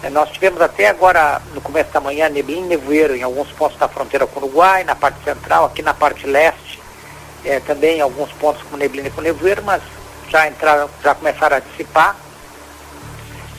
É, 0.03 0.09
nós 0.09 0.31
tivemos 0.31 0.61
até 0.63 0.89
agora, 0.89 1.43
no 1.53 1.61
começo 1.61 1.91
da 1.91 2.01
manhã, 2.01 2.29
neblina 2.29 2.61
e 2.61 2.69
nevoeiro 2.69 3.15
em 3.15 3.23
alguns 3.23 3.51
pontos 3.51 3.77
da 3.77 3.89
fronteira 3.89 4.27
com 4.27 4.41
o 4.41 4.45
Uruguai, 4.45 4.85
na 4.85 4.95
parte 4.95 5.23
central, 5.25 5.67
aqui 5.67 5.83
na 5.83 5.93
parte 5.93 6.27
leste, 6.27 6.81
é, 7.45 7.61
também 7.61 8.01
alguns 8.01 8.31
pontos 8.33 8.63
com 8.63 8.77
neblina 8.77 9.09
e 9.09 9.11
com 9.11 9.21
nevoeiro, 9.21 9.63
mas 9.63 9.83
já 10.31 10.49
entraram, 10.49 10.89
já 11.03 11.15
começaram 11.15 11.57
a 11.57 11.61
dissipar. 11.61 12.17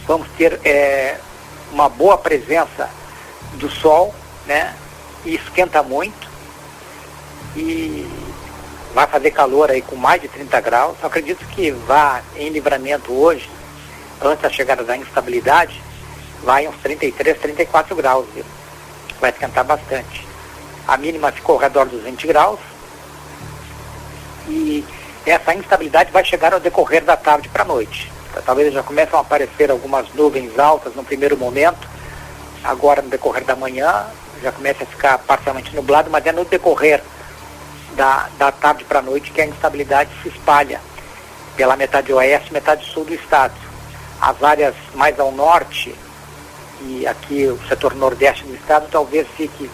Vamos 0.07 0.27
ter 0.37 0.59
é, 0.65 1.17
uma 1.71 1.89
boa 1.89 2.17
presença 2.17 2.89
do 3.55 3.69
sol, 3.69 4.15
né? 4.47 4.73
E 5.25 5.35
esquenta 5.35 5.83
muito. 5.83 6.29
E 7.55 8.30
vai 8.93 9.07
fazer 9.07 9.31
calor 9.31 9.71
aí 9.71 9.81
com 9.81 9.95
mais 9.95 10.21
de 10.21 10.27
30 10.27 10.59
graus. 10.61 10.97
Acredito 11.03 11.45
que 11.47 11.71
vá 11.71 12.21
em 12.35 12.49
livramento 12.49 13.11
hoje, 13.13 13.49
antes 14.21 14.41
da 14.41 14.49
chegada 14.49 14.83
da 14.83 14.97
instabilidade, 14.97 15.81
vai 16.43 16.67
uns 16.67 16.75
33, 16.77 17.39
34 17.39 17.95
graus. 17.95 18.25
Viu? 18.33 18.45
Vai 19.19 19.29
esquentar 19.29 19.63
bastante. 19.63 20.27
A 20.87 20.97
mínima 20.97 21.31
ficou 21.31 21.55
ao 21.55 21.61
redor 21.61 21.85
dos 21.85 22.03
20 22.03 22.27
graus. 22.27 22.59
E 24.47 24.83
essa 25.25 25.53
instabilidade 25.53 26.11
vai 26.11 26.25
chegar 26.25 26.53
ao 26.53 26.59
decorrer 26.59 27.03
da 27.03 27.15
tarde 27.15 27.47
para 27.49 27.61
a 27.61 27.65
noite. 27.65 28.11
Então, 28.29 28.41
talvez 28.43 28.73
já 28.73 28.81
começam 28.81 29.19
a 29.19 29.21
aparecer 29.21 29.69
algumas 29.69 30.11
nuvens 30.13 30.57
altas 30.57 30.95
no 30.95 31.03
primeiro 31.03 31.37
momento. 31.37 31.87
Agora, 32.63 33.01
no 33.01 33.09
decorrer 33.09 33.43
da 33.43 33.55
manhã, 33.55 34.05
já 34.41 34.51
começa 34.51 34.83
a 34.83 34.87
ficar 34.87 35.17
parcialmente 35.19 35.75
nublado, 35.75 36.09
mas 36.09 36.25
é 36.25 36.31
no 36.31 36.43
decorrer 36.43 37.01
da, 37.95 38.29
da 38.37 38.51
tarde 38.51 38.83
para 38.83 38.99
a 38.99 39.01
noite 39.01 39.31
que 39.31 39.41
a 39.41 39.45
instabilidade 39.45 40.09
se 40.21 40.29
espalha 40.29 40.79
pela 41.55 41.75
metade 41.75 42.11
oeste 42.13 42.53
metade 42.53 42.85
sul 42.85 43.05
do 43.05 43.13
estado. 43.13 43.53
As 44.19 44.41
áreas 44.43 44.75
mais 44.95 45.19
ao 45.19 45.31
norte 45.31 45.95
e 46.81 47.05
aqui 47.05 47.45
o 47.45 47.59
setor 47.67 47.95
nordeste 47.95 48.43
do 48.43 48.55
estado 48.55 48.87
talvez 48.91 49.27
fique 49.35 49.69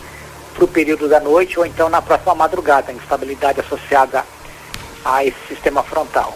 para 0.54 0.66
o 0.66 0.68
período 0.68 1.08
da 1.08 1.20
noite 1.20 1.60
ou 1.60 1.66
então 1.66 1.88
na 1.90 2.02
próxima 2.02 2.34
madrugada, 2.34 2.92
a 2.92 2.96
instabilidade 2.96 3.60
associada 3.60 4.26
a 5.06 5.24
esse 5.24 5.38
sistema 5.48 5.84
frontal. 5.84 6.36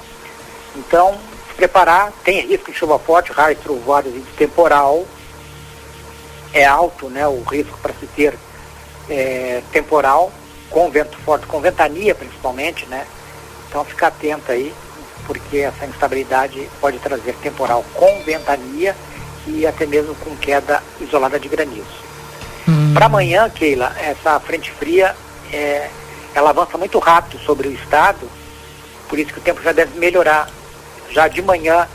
Então, 0.76 1.18
preparar, 1.58 2.12
tem 2.24 2.40
risco 2.42 2.72
de 2.72 2.78
chuva 2.78 2.98
forte, 3.00 3.32
raios, 3.32 3.60
trovoadas 3.60 4.14
e 4.16 4.20
de 4.20 4.32
temporal. 4.34 5.06
É 6.54 6.66
alto 6.66 7.10
né, 7.10 7.28
o 7.28 7.42
risco 7.44 7.78
para 7.80 7.94
se 7.94 8.06
ter 8.08 8.38
é, 9.10 9.62
temporal, 9.72 10.32
com 10.72 10.89
vento 10.89 11.17
forte, 11.19 11.45
com 11.45 11.59
ventania 11.59 12.15
principalmente, 12.15 12.86
né? 12.88 13.05
Então 13.69 13.86
fica 13.86 14.07
atento 14.07 14.51
aí, 14.51 14.74
porque 15.28 15.59
essa 15.59 15.86
instabilidade 15.86 16.67
pode 16.80 16.97
trazer 16.99 17.34
temporal 17.36 17.86
com 17.93 18.24
ventania 18.24 18.95
e 19.45 19.67
até 19.67 19.86
mesmo 19.86 20.15
com 20.15 20.36
queda 20.38 20.82
isolada 20.99 21.39
de 21.39 21.47
granizo. 21.47 22.01
Hum. 22.67 22.93
Para 22.93 23.05
amanhã, 23.05 23.49
Keila, 23.49 23.93
essa 23.99 24.39
frente 24.39 24.72
fria 24.72 25.15
é, 25.51 25.89
ela 26.34 26.49
avança 26.49 26.78
muito 26.78 26.97
rápido 26.99 27.39
sobre 27.43 27.67
o 27.67 27.72
estado, 27.72 28.30
por 29.07 29.19
isso 29.19 29.34
que 29.34 29.39
o 29.39 29.43
tempo 29.43 29.61
já 29.61 29.72
deve 29.72 29.97
melhorar. 29.99 30.49
Já 31.09 31.28
de 31.28 31.41
manhã, 31.41 31.88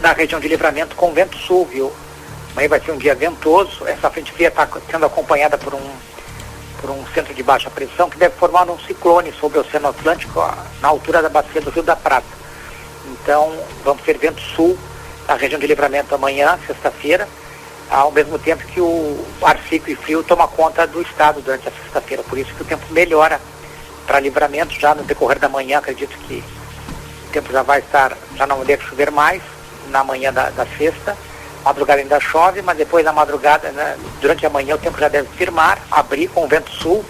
na 0.00 0.12
região 0.12 0.40
de 0.40 0.48
livramento, 0.48 0.96
com 0.96 1.12
vento 1.12 1.36
sul, 1.36 1.66
viu? 1.66 1.92
Amanhã 2.52 2.68
vai 2.68 2.80
ser 2.80 2.92
um 2.92 2.96
dia 2.96 3.14
ventoso. 3.14 3.86
Essa 3.86 4.10
frente 4.10 4.32
fria 4.32 4.48
está 4.48 4.66
sendo 4.90 5.04
acompanhada 5.04 5.58
por 5.58 5.74
um, 5.74 5.90
por 6.84 6.90
um 6.90 7.06
centro 7.14 7.32
de 7.32 7.42
baixa 7.42 7.70
pressão 7.70 8.10
que 8.10 8.18
deve 8.18 8.34
formar 8.36 8.68
um 8.68 8.78
ciclone 8.78 9.32
sobre 9.40 9.56
o 9.56 9.62
Oceano 9.62 9.88
Atlântico 9.88 10.38
na 10.82 10.88
altura 10.88 11.22
da 11.22 11.30
bacia 11.30 11.62
do 11.62 11.70
Rio 11.70 11.82
da 11.82 11.96
Prata. 11.96 12.26
Então, 13.06 13.58
vamos 13.82 14.02
ter 14.02 14.18
vento 14.18 14.42
sul 14.54 14.78
na 15.26 15.34
região 15.34 15.58
de 15.58 15.66
livramento 15.66 16.14
amanhã, 16.14 16.58
sexta-feira, 16.66 17.26
ao 17.88 18.10
mesmo 18.10 18.38
tempo 18.38 18.66
que 18.66 18.82
o 18.82 19.24
ar 19.40 19.58
seco 19.66 19.90
e 19.90 19.96
frio 19.96 20.22
toma 20.22 20.46
conta 20.46 20.86
do 20.86 21.00
estado 21.00 21.40
durante 21.40 21.66
a 21.66 21.72
sexta-feira. 21.72 22.22
Por 22.22 22.36
isso 22.36 22.54
que 22.54 22.60
o 22.60 22.66
tempo 22.66 22.84
melhora 22.90 23.40
para 24.06 24.20
livramento 24.20 24.78
já 24.78 24.94
no 24.94 25.04
decorrer 25.04 25.38
da 25.38 25.48
manhã, 25.48 25.78
acredito 25.78 26.14
que 26.18 26.44
o 27.28 27.32
tempo 27.32 27.50
já 27.50 27.62
vai 27.62 27.78
estar, 27.78 28.14
já 28.36 28.46
não 28.46 28.62
deve 28.62 28.84
chover 28.84 29.10
mais 29.10 29.40
na 29.88 30.04
manhã 30.04 30.30
da, 30.30 30.50
da 30.50 30.66
sexta. 30.76 31.16
Madrugada 31.64 32.00
ainda 32.00 32.20
chove, 32.20 32.62
mas 32.62 32.76
depois 32.76 33.04
da 33.04 33.12
madrugada, 33.12 33.70
né, 33.72 33.96
durante 34.20 34.44
a 34.44 34.50
manhã 34.50 34.74
o 34.74 34.78
tempo 34.78 34.98
já 34.98 35.08
deve 35.08 35.28
firmar, 35.36 35.78
abrir 35.90 36.28
com 36.28 36.46
vento 36.46 36.70
sul 36.70 37.04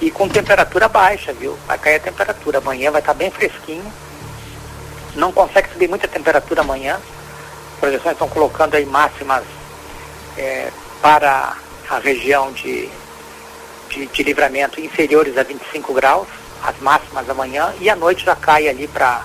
e 0.00 0.10
com 0.10 0.28
temperatura 0.28 0.88
baixa, 0.88 1.32
viu? 1.32 1.58
Vai 1.66 1.78
cair 1.78 1.96
a 1.96 2.00
temperatura. 2.00 2.58
Amanhã 2.58 2.90
vai 2.90 3.00
estar 3.00 3.14
bem 3.14 3.30
fresquinho. 3.30 3.92
Não 5.14 5.30
consegue 5.30 5.68
subir 5.70 5.88
muita 5.88 6.08
temperatura 6.08 6.62
amanhã. 6.62 6.98
As 7.74 7.80
projeções 7.80 8.12
estão 8.12 8.28
colocando 8.28 8.76
aí 8.76 8.86
máximas 8.86 9.44
é, 10.38 10.70
para 11.02 11.54
a 11.90 11.98
região 11.98 12.50
de 12.52 12.88
de, 13.90 14.06
de 14.06 14.22
livramento 14.22 14.80
inferiores 14.80 15.36
a 15.36 15.42
25 15.42 15.92
graus, 15.92 16.28
as 16.62 16.78
máximas 16.78 17.28
amanhã, 17.28 17.74
e 17.80 17.90
à 17.90 17.96
noite 17.96 18.24
já 18.24 18.36
cai 18.36 18.68
ali 18.68 18.88
para 18.88 19.24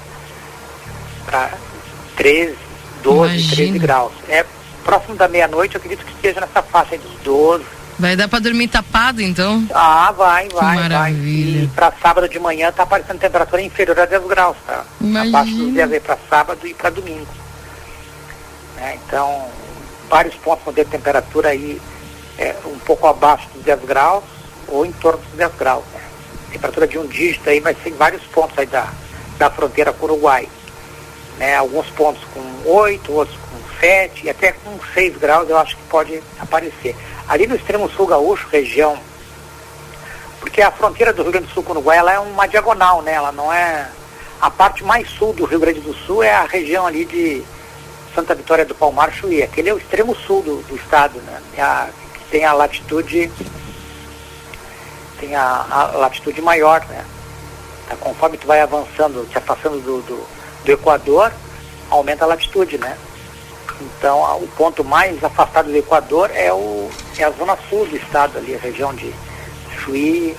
13, 2.17 2.57
12, 3.05 3.33
Imagina. 3.33 3.55
13 3.55 3.79
graus. 3.79 4.11
É 4.27 4.45
próximo 4.83 5.15
da 5.15 5.27
meia-noite, 5.27 5.75
eu 5.75 5.79
acredito 5.79 6.05
que 6.05 6.11
esteja 6.13 6.41
nessa 6.41 6.61
faixa 6.61 6.97
dos 6.97 7.11
12. 7.23 7.63
Vai 7.97 8.15
dar 8.15 8.27
para 8.27 8.39
dormir 8.39 8.67
tapado, 8.67 9.21
então? 9.21 9.65
Ah, 9.73 10.11
vai, 10.11 10.49
vai, 10.49 10.83
que 10.83 10.89
vai. 10.89 11.13
E 11.13 11.69
para 11.73 11.93
sábado 12.01 12.27
de 12.27 12.37
manhã 12.39 12.71
tá 12.71 12.83
aparecendo 12.83 13.19
temperatura 13.19 13.61
inferior 13.61 13.97
a 13.99 14.05
10 14.05 14.27
graus, 14.27 14.57
tá? 14.67 14.83
Imagina. 14.99 15.39
Abaixo 15.39 15.55
dos 15.55 15.73
10 15.73 16.03
para 16.03 16.17
sábado 16.29 16.67
e 16.67 16.73
para 16.73 16.89
domingo. 16.89 17.27
É, 18.77 18.95
então, 18.95 19.47
vários 20.09 20.35
pontos 20.35 20.75
de 20.75 20.83
temperatura 20.83 21.49
aí 21.49 21.81
é, 22.37 22.53
um 22.65 22.77
pouco 22.79 23.07
abaixo 23.07 23.47
dos 23.53 23.63
10 23.63 23.85
graus 23.85 24.23
ou 24.67 24.85
em 24.85 24.91
torno 24.91 25.19
dos 25.19 25.37
10 25.37 25.55
graus. 25.57 25.85
Né? 25.93 26.01
Temperatura 26.51 26.87
de 26.87 26.97
um 26.97 27.07
dígito 27.07 27.49
aí 27.49 27.61
vai 27.61 27.75
ser 27.81 27.89
em 27.89 27.95
vários 27.95 28.23
pontos 28.23 28.57
aí 28.57 28.65
da, 28.65 28.89
da 29.37 29.49
fronteira 29.49 29.93
com 29.93 30.05
o 30.05 30.09
Uruguai. 30.09 30.49
Né? 31.37 31.55
Alguns 31.55 31.87
pontos 31.91 32.23
com 32.33 32.69
8, 32.69 33.11
outros 33.11 33.37
com 33.37 33.79
7 33.79 34.25
e 34.25 34.29
até 34.29 34.51
com 34.51 34.79
6 34.93 35.17
graus 35.17 35.49
eu 35.49 35.57
acho 35.57 35.75
que 35.75 35.83
pode 35.83 36.21
aparecer. 36.39 36.95
Ali 37.27 37.47
no 37.47 37.55
extremo 37.55 37.89
sul 37.89 38.07
gaúcho, 38.07 38.47
região, 38.49 38.97
porque 40.39 40.61
a 40.61 40.71
fronteira 40.71 41.11
do 41.11 41.23
Rio 41.23 41.31
Grande 41.31 41.47
do 41.47 41.53
Sul 41.53 41.63
com 41.63 41.73
o 41.73 41.75
Uruguai 41.75 41.97
ela 41.97 42.13
é 42.13 42.19
uma 42.19 42.47
diagonal, 42.47 43.01
né? 43.01 43.13
Ela 43.13 43.31
não 43.31 43.51
é. 43.51 43.89
A 44.39 44.49
parte 44.49 44.83
mais 44.83 45.09
sul 45.09 45.33
do 45.33 45.45
Rio 45.45 45.59
Grande 45.59 45.79
do 45.79 45.93
Sul 45.93 46.21
é 46.21 46.33
a 46.33 46.45
região 46.45 46.85
ali 46.85 47.03
de 47.03 47.43
Santa 48.13 48.35
Vitória 48.35 48.63
do 48.63 48.75
Palmar, 48.75 49.11
Chuí. 49.11 49.41
Aquele 49.41 49.69
é 49.69 49.73
o 49.73 49.77
extremo 49.77 50.15
sul 50.15 50.41
do, 50.43 50.61
do 50.63 50.75
estado, 50.75 51.19
né? 51.21 51.41
É 51.57 51.61
a, 51.61 51.89
tem 52.29 52.45
a 52.45 52.53
latitude 52.53 53.31
tem 55.19 55.35
a, 55.35 55.65
a 55.69 55.85
latitude 55.97 56.41
maior, 56.41 56.85
né? 56.87 57.03
Tá, 57.89 57.95
conforme 57.97 58.37
tu 58.37 58.47
vai 58.47 58.61
avançando, 58.61 59.27
se 59.31 59.37
afastando 59.37 59.79
do, 59.79 60.01
do, 60.01 60.27
do 60.65 60.71
Equador, 60.71 61.31
aumenta 61.89 62.25
a 62.25 62.27
latitude, 62.27 62.77
né? 62.77 62.97
Então, 63.79 64.19
o 64.41 64.47
ponto 64.55 64.83
mais 64.83 65.21
afastado 65.23 65.69
do 65.69 65.77
Equador 65.77 66.31
é, 66.33 66.51
o, 66.51 66.89
é 67.17 67.23
a 67.23 67.31
zona 67.31 67.57
sul 67.69 67.85
do 67.85 67.95
estado, 67.95 68.37
ali, 68.37 68.55
a 68.55 68.59
região 68.59 68.93
de 68.93 69.13
Chuí, 69.77 70.35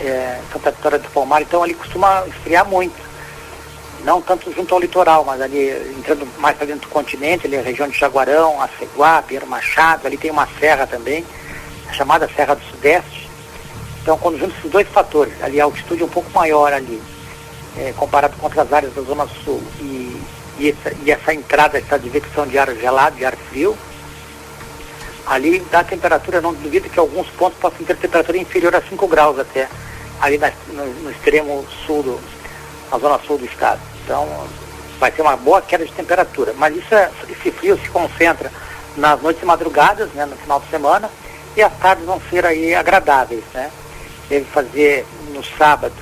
é, 0.00 0.40
Santa 0.52 0.70
Vitória 0.70 0.98
do 0.98 1.08
Palmar. 1.10 1.42
Então, 1.42 1.62
ali 1.62 1.74
costuma 1.74 2.24
esfriar 2.26 2.66
muito. 2.66 3.12
Não 4.04 4.20
tanto 4.20 4.52
junto 4.52 4.74
ao 4.74 4.80
litoral, 4.80 5.24
mas 5.24 5.40
ali 5.40 5.70
entrando 5.96 6.26
mais 6.38 6.56
para 6.56 6.66
dentro 6.66 6.88
do 6.88 6.92
continente, 6.92 7.46
ali 7.46 7.56
a 7.56 7.62
região 7.62 7.88
de 7.88 7.96
Jaguarão, 7.96 8.60
Aceguá, 8.60 9.22
Pinheiro 9.22 9.46
Machado, 9.46 10.06
ali 10.06 10.16
tem 10.16 10.30
uma 10.30 10.48
serra 10.58 10.88
também, 10.88 11.24
chamada 11.92 12.28
Serra 12.34 12.56
do 12.56 12.64
Sudeste, 12.64 13.22
então, 14.02 14.18
quando 14.18 14.36
juntos 14.36 14.58
esses 14.58 14.70
dois 14.70 14.88
fatores, 14.88 15.32
ali 15.40 15.60
a 15.60 15.64
altitude 15.64 16.02
é 16.02 16.04
um 16.04 16.08
pouco 16.08 16.28
maior 16.32 16.72
ali, 16.72 17.00
é, 17.76 17.92
comparado 17.96 18.36
com 18.36 18.46
outras 18.46 18.72
áreas 18.72 18.94
da 18.94 19.02
Zona 19.02 19.26
Sul, 19.44 19.62
e, 19.80 20.20
e, 20.58 20.70
essa, 20.70 20.96
e 21.04 21.10
essa 21.10 21.34
entrada, 21.34 21.78
essa 21.78 21.94
advecção 21.94 22.46
de 22.46 22.58
ar 22.58 22.74
gelado, 22.74 23.16
de 23.16 23.24
ar 23.24 23.36
frio, 23.36 23.76
ali 25.26 25.60
dá 25.70 25.82
temperatura, 25.84 26.40
não 26.40 26.52
duvido 26.52 26.88
que 26.88 26.98
alguns 26.98 27.28
pontos 27.30 27.58
possam 27.58 27.84
ter 27.84 27.96
temperatura 27.96 28.38
inferior 28.38 28.74
a 28.74 28.82
5 28.82 29.06
graus 29.08 29.38
até, 29.38 29.68
ali 30.20 30.38
na, 30.38 30.52
no, 30.68 30.86
no, 30.86 31.10
extremo 31.10 31.64
sul, 31.86 32.02
do, 32.02 32.20
na 32.90 32.98
zona 32.98 33.18
sul 33.26 33.38
do 33.38 33.44
estado. 33.44 33.80
Então, 34.04 34.28
vai 34.98 35.10
ter 35.10 35.22
uma 35.22 35.36
boa 35.36 35.62
queda 35.62 35.84
de 35.84 35.92
temperatura. 35.92 36.54
Mas 36.56 36.76
isso 36.76 36.94
é, 36.94 37.10
esse 37.28 37.50
frio 37.50 37.78
se 37.78 37.88
concentra 37.88 38.52
nas 38.96 39.20
noites 39.22 39.42
e 39.42 39.46
madrugadas, 39.46 40.10
né, 40.10 40.26
no 40.26 40.36
final 40.36 40.60
de 40.60 40.68
semana, 40.68 41.10
e 41.56 41.62
as 41.62 41.72
tardes 41.78 42.04
vão 42.04 42.20
ser 42.30 42.44
aí 42.44 42.74
agradáveis, 42.74 43.44
né? 43.54 43.70
deve 44.28 44.44
fazer 44.46 45.06
no 45.34 45.44
sábado, 45.44 45.94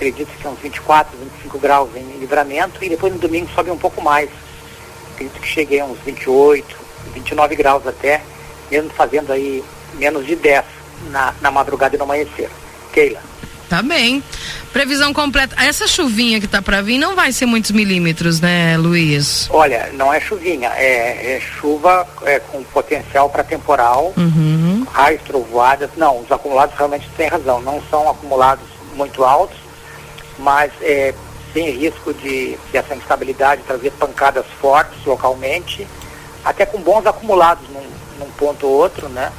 acredito 0.00 0.28
que 0.28 0.42
são 0.42 0.54
24, 0.54 1.16
25 1.18 1.58
graus 1.58 1.90
em 1.94 2.18
livramento, 2.18 2.82
e 2.82 2.88
depois 2.88 3.12
no 3.12 3.18
domingo 3.18 3.50
sobe 3.54 3.70
um 3.70 3.76
pouco 3.76 4.00
mais. 4.00 4.30
Acredito 5.14 5.40
que 5.40 5.48
cheguei 5.48 5.80
a 5.80 5.84
uns 5.84 5.98
28, 6.00 6.76
29 7.12 7.56
graus 7.56 7.86
até, 7.86 8.22
mesmo 8.70 8.88
fazendo 8.90 9.30
aí 9.30 9.62
menos 9.94 10.26
de 10.26 10.34
10 10.34 10.64
na, 11.10 11.34
na 11.42 11.50
madrugada 11.50 11.94
e 11.94 11.98
no 11.98 12.04
amanhecer. 12.04 12.48
Keila. 12.92 13.20
Tá 13.68 13.82
bem. 13.82 14.22
Previsão 14.72 15.12
completa. 15.12 15.54
Essa 15.62 15.86
chuvinha 15.86 16.40
que 16.40 16.48
tá 16.48 16.60
para 16.60 16.80
vir 16.80 16.98
não 16.98 17.14
vai 17.14 17.30
ser 17.30 17.46
muitos 17.46 17.70
milímetros, 17.70 18.40
né, 18.40 18.76
Luiz? 18.76 19.48
Olha, 19.50 19.90
não 19.92 20.12
é 20.12 20.18
chuvinha, 20.20 20.70
é, 20.70 21.36
é 21.36 21.40
chuva 21.40 22.08
é, 22.22 22.40
com 22.40 22.64
potencial 22.64 23.30
para 23.30 23.44
temporal, 23.44 24.12
uhum. 24.16 24.84
raios, 24.90 25.22
trovoadas. 25.22 25.90
Não, 25.96 26.20
os 26.20 26.32
acumulados 26.32 26.74
realmente 26.76 27.08
têm 27.16 27.28
razão, 27.28 27.60
não 27.60 27.80
são 27.88 28.10
acumulados 28.10 28.64
muito 28.96 29.22
altos, 29.22 29.59
mas 30.40 30.72
é, 30.80 31.14
tem 31.52 31.70
risco 31.70 32.12
de, 32.14 32.56
de 32.56 32.76
essa 32.76 32.94
instabilidade 32.94 33.62
trazer 33.62 33.90
pancadas 33.92 34.46
fortes 34.60 35.04
localmente, 35.04 35.86
até 36.44 36.64
com 36.64 36.80
bons 36.80 37.06
acumulados 37.06 37.68
num, 37.68 37.86
num 38.18 38.30
ponto 38.32 38.66
ou 38.66 38.72
outro, 38.72 39.08
né? 39.08 39.32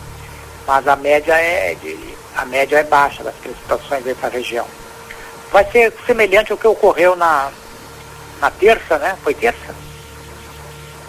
Mas 0.67 0.87
a 0.87 0.95
média 0.95 1.33
é 1.33 1.75
de 1.75 2.11
a 2.35 2.45
média 2.45 2.77
é 2.77 2.83
baixa 2.83 3.23
das 3.23 3.35
precipitações 3.35 4.05
aí 4.05 4.15
para 4.15 4.29
a 4.29 4.31
região. 4.31 4.65
Vai 5.51 5.69
ser 5.69 5.93
semelhante 6.05 6.51
ao 6.51 6.57
que 6.57 6.67
ocorreu 6.67 7.15
na, 7.15 7.51
na 8.39 8.49
terça, 8.49 8.97
né? 8.97 9.17
Foi 9.21 9.33
terça? 9.33 9.75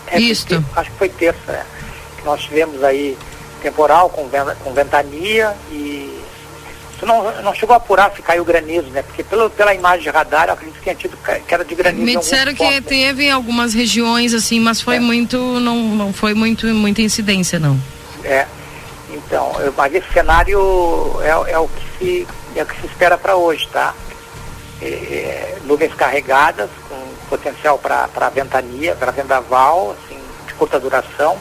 É, 0.09 0.18
Isto. 0.18 0.64
acho 0.74 0.90
que 0.90 0.99
foi 0.99 1.09
terça, 1.09 1.53
né? 1.53 1.64
Que 2.16 2.24
nós 2.24 2.43
tivemos 2.43 2.82
aí 2.82 3.16
temporal 3.62 4.11
com, 4.11 4.28
com 4.64 4.72
ventania 4.72 5.55
e 5.70 6.22
não, 7.07 7.43
não 7.43 7.55
chegou 7.55 7.75
a 7.75 7.77
apurar 7.77 8.13
se 8.15 8.23
caiu 8.23 8.45
granizo, 8.45 8.89
né? 8.91 9.03
Porque 9.03 9.23
pelo, 9.23 9.51
pela 9.51 9.75
imagem 9.75 10.03
de 10.03 10.11
radar, 10.11 10.49
eu 10.49 10.55
acredito 10.55 10.77
que 10.77 10.83
tinha 10.83 10.95
tido 10.95 11.17
queda 11.47 11.65
de 11.65 11.75
granizo. 11.75 12.05
Me 12.05 12.17
disseram 12.17 12.55
que 12.55 12.65
pontos. 12.65 12.87
teve 12.87 13.25
em 13.25 13.31
algumas 13.31 13.75
regiões, 13.75 14.35
assim, 14.35 14.61
mas 14.61 14.81
foi 14.81 14.97
é. 14.97 15.01
muito, 15.01 15.37
não, 15.61 15.77
não 15.77 16.13
foi 16.13 16.35
muito, 16.35 16.67
muita 16.69 17.03
incidência, 17.03 17.59
não. 17.59 17.79
É. 18.25 18.47
Então, 19.11 19.53
eu, 19.61 19.75
mas 19.77 19.95
esse 19.95 20.11
cenário 20.13 20.59
é, 21.23 21.53
é, 21.53 21.59
o 21.59 21.69
que 21.69 21.99
se, 21.99 22.29
é 22.57 22.63
o 22.63 22.67
que 22.67 22.81
se 22.81 22.87
espera 22.87 23.19
para 23.19 23.37
hoje, 23.37 23.69
tá? 23.69 23.95
É, 24.81 24.87
é, 24.87 25.59
nuvens 25.65 25.95
carregadas, 25.95 26.71
com 26.89 26.97
potencial 27.29 27.79
para 27.79 28.29
ventania, 28.31 28.95
para 28.95 29.11
vendaval, 29.11 29.97
assim, 29.99 30.19
de 30.47 30.55
curta 30.55 30.79
duração, 30.79 31.39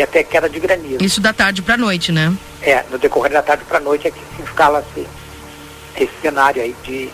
e 0.00 0.02
até 0.02 0.24
queda 0.24 0.48
de 0.48 0.58
granizo. 0.58 1.04
Isso 1.04 1.20
da 1.20 1.32
tarde 1.32 1.60
para 1.60 1.76
noite, 1.76 2.10
né? 2.10 2.34
É, 2.62 2.82
no 2.90 2.98
decorrer 2.98 3.30
da 3.30 3.42
tarde 3.42 3.64
para 3.64 3.78
noite 3.78 4.08
é 4.08 4.10
que 4.10 4.20
se 4.34 4.42
escala-se 4.42 5.06
esse 5.94 6.12
cenário 6.22 6.62
aí 6.62 6.74
de 6.82 7.10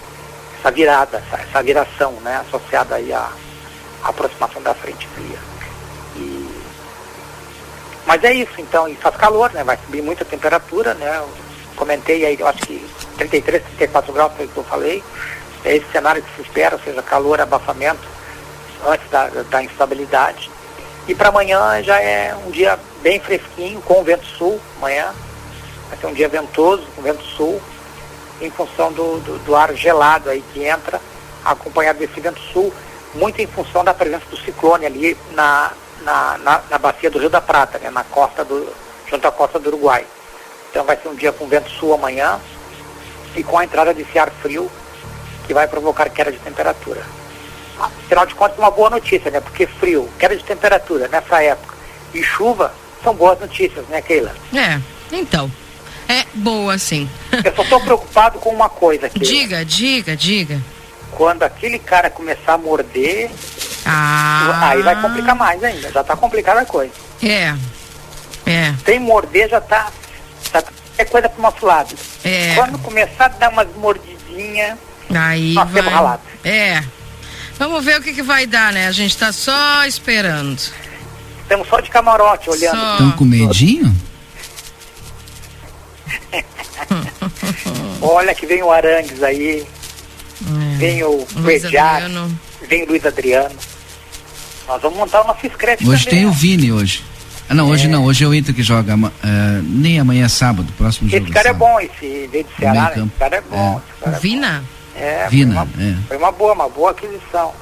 essa 0.61 0.70
virada, 0.70 1.18
essa, 1.26 1.43
essa 1.43 1.62
viração, 1.62 2.12
né, 2.22 2.37
associada 2.47 2.95
aí 2.95 3.12
à, 3.12 3.28
a 4.03 4.09
aproximação 4.09 4.62
da 4.62 4.72
frente 4.72 5.07
fria. 5.09 5.39
E... 6.16 6.49
Mas 8.07 8.22
é 8.22 8.32
isso, 8.32 8.53
então, 8.59 8.89
e 8.89 8.95
faz 8.95 9.16
calor, 9.16 9.53
né? 9.53 9.64
Vai 9.64 9.76
subir 9.84 10.01
muita 10.01 10.24
temperatura, 10.24 10.95
né? 10.95 11.16
Eu 11.16 11.28
comentei 11.74 12.24
aí, 12.24 12.37
eu 12.39 12.47
acho 12.47 12.61
que 12.61 12.87
33, 13.18 13.64
34 13.78 14.12
graus 14.12 14.32
foi 14.37 14.47
o 14.47 14.49
que 14.49 14.57
eu 14.57 14.64
falei. 14.64 15.03
É 15.64 15.74
esse 15.74 15.91
cenário 15.91 16.22
que 16.22 16.37
se 16.37 16.43
espera, 16.43 16.76
ou 16.76 16.82
seja, 16.82 17.03
calor, 17.03 17.41
abafamento, 17.41 18.07
antes 18.87 19.11
da, 19.11 19.26
da 19.26 19.62
instabilidade. 19.64 20.49
E 21.09 21.14
para 21.14 21.28
amanhã 21.28 21.82
já 21.82 22.00
é 22.00 22.34
um 22.46 22.50
dia 22.50 22.78
bem 23.00 23.20
fresquinho, 23.20 23.80
com 23.82 24.02
vento 24.02 24.26
sul, 24.26 24.61
amanhã. 24.78 25.14
Vai 25.88 25.98
ser 25.98 26.07
um 26.07 26.12
dia 26.12 26.28
ventoso, 26.28 26.82
com 26.96 27.02
vento 27.02 27.22
sul, 27.22 27.62
em 28.40 28.50
função 28.50 28.92
do, 28.92 29.20
do, 29.20 29.38
do 29.44 29.54
ar 29.54 29.72
gelado 29.74 30.28
aí 30.28 30.42
que 30.52 30.64
entra, 30.64 31.00
acompanhado 31.44 32.00
desse 32.00 32.20
vento 32.20 32.40
sul, 32.52 32.74
muito 33.14 33.40
em 33.40 33.46
função 33.46 33.84
da 33.84 33.94
presença 33.94 34.24
do 34.28 34.36
ciclone 34.36 34.84
ali 34.84 35.16
na, 35.30 35.72
na, 36.02 36.38
na, 36.38 36.62
na 36.68 36.78
bacia 36.78 37.09
do 37.09 37.20
Rio 37.20 37.30
da 37.30 37.40
Prata, 37.40 37.78
né, 37.78 37.88
na 37.88 38.02
costa 38.02 38.44
do, 38.44 38.72
junto 39.09 39.26
à 39.28 39.30
costa 39.30 39.61
do 39.61 39.68
Uruguai. 39.68 40.04
Então 40.70 40.84
vai 40.84 40.96
ser 40.96 41.09
um 41.09 41.14
dia 41.14 41.32
com 41.32 41.46
vento 41.46 41.70
sul 41.70 41.94
amanhã 41.94 42.40
e 43.36 43.44
com 43.44 43.59
a 43.59 43.64
entrada 43.64 43.94
desse 43.94 44.18
ar 44.18 44.30
frio 44.42 44.70
que 45.46 45.54
vai 45.54 45.68
provocar 45.68 46.09
queda 46.11 46.32
de 46.32 46.38
temperatura. 46.38 47.02
Afinal 47.78 48.26
de 48.26 48.34
contas, 48.34 48.58
uma 48.58 48.70
boa 48.70 48.90
notícia, 48.90 49.30
né? 49.30 49.40
Porque 49.40 49.66
frio, 49.66 50.08
queda 50.18 50.36
de 50.36 50.44
temperatura 50.44 51.08
nessa 51.08 51.42
época 51.42 51.74
e 52.14 52.22
chuva 52.22 52.72
são 53.02 53.14
boas 53.14 53.38
notícias, 53.38 53.86
né, 53.88 54.00
Keila? 54.00 54.34
É, 54.54 54.80
então. 55.12 55.50
É 56.08 56.24
boa, 56.34 56.78
sim. 56.78 57.08
Eu 57.44 57.54
só 57.54 57.62
estou 57.62 57.80
preocupado 57.80 58.38
com 58.38 58.50
uma 58.50 58.68
coisa 58.68 59.06
aqui. 59.06 59.18
Diga, 59.18 59.64
diga, 59.64 60.16
diga. 60.16 60.60
Quando 61.10 61.42
aquele 61.42 61.78
cara 61.78 62.08
começar 62.10 62.54
a 62.54 62.58
morder, 62.58 63.30
ah. 63.84 64.70
aí 64.70 64.82
vai 64.82 65.00
complicar 65.00 65.34
mais 65.34 65.62
ainda. 65.62 65.90
Já 65.90 66.00
está 66.00 66.16
complicada 66.16 66.60
a 66.60 66.66
coisa. 66.66 66.92
É. 67.22 67.54
É. 68.46 68.74
Sem 68.84 69.00
morder 69.00 69.48
já 69.48 69.58
está 69.58 69.90
tá, 70.52 70.62
é 70.96 71.04
coisa 71.04 71.28
pro 71.28 71.42
nosso 71.42 71.66
lado. 71.66 71.94
É. 72.24 72.54
Quando 72.54 72.78
começar 72.78 73.26
a 73.26 73.28
dar 73.28 73.50
umas 73.50 73.68
mordidinhas, 73.76 74.78
aí 75.12 75.54
nós 75.54 75.70
vai... 75.70 75.82
temos 75.82 75.92
ralado. 75.92 76.22
É. 76.44 76.82
Vamos 77.59 77.84
ver 77.84 77.98
o 77.98 78.02
que, 78.02 78.12
que 78.12 78.22
vai 78.22 78.46
dar, 78.46 78.72
né? 78.72 78.86
A 78.86 78.92
gente 78.92 79.11
está 79.12 79.32
só 79.32 79.84
esperando. 79.86 80.59
Estamos 81.42 81.68
só 81.68 81.80
de 81.80 81.88
camarote 81.90 82.50
olhando. 82.50 82.92
Estão 82.92 83.12
com 83.12 83.24
medinho? 83.24 83.94
Olha 88.00 88.34
que 88.34 88.46
vem 88.46 88.62
o 88.62 88.70
Arangues 88.70 89.22
aí, 89.22 89.64
É. 90.46 90.76
vem 90.76 91.02
o 91.02 91.26
Adriano. 91.64 92.38
vem 92.68 92.82
o 92.84 92.88
Luiz 92.88 93.04
Adriano. 93.07 93.54
Nós 94.68 94.82
vamos 94.82 94.98
montar 94.98 95.22
o 95.22 95.26
nosso 95.26 95.48
scratch 95.48 95.82
Hoje 95.86 96.04
também, 96.04 96.20
tem 96.20 96.26
o 96.26 96.30
né? 96.30 96.36
Vini 96.36 96.72
hoje. 96.72 97.02
Ah, 97.48 97.54
não, 97.54 97.68
hoje 97.70 97.86
não, 97.86 98.04
hoje 98.04 98.24
é 98.24 98.26
o 98.26 98.34
Inter 98.34 98.52
que 98.54 98.62
joga. 98.62 98.94
eh, 98.94 99.61
nem 99.62 100.00
amanhã 100.00 100.24
é 100.26 100.28
sábado, 100.28 100.72
próximo 100.76 101.09
jogo. 101.09 101.22
Esse 101.24 101.32
cara 101.32 101.48
é 101.48 101.52
sábado. 101.52 101.70
bom, 101.70 101.80
esse 101.80 102.26
veio 102.30 102.44
de 102.44 102.57
Ceará, 102.59 102.92
né? 102.96 103.02
Esse 103.02 103.11
cara 103.18 103.36
é 103.36 103.40
bom. 103.40 103.78
esse 103.86 104.00
cara 104.04 104.16
é 104.16 104.20
bom. 104.20 104.62
É, 104.97 105.26
Vina, 105.28 105.66
foi, 105.66 105.84
uma, 105.84 105.90
é. 105.90 105.97
foi 106.09 106.16
uma 106.16 106.32
boa, 106.32 106.53
uma 106.55 106.68
boa 106.68 106.90
aquisição. 106.92 107.53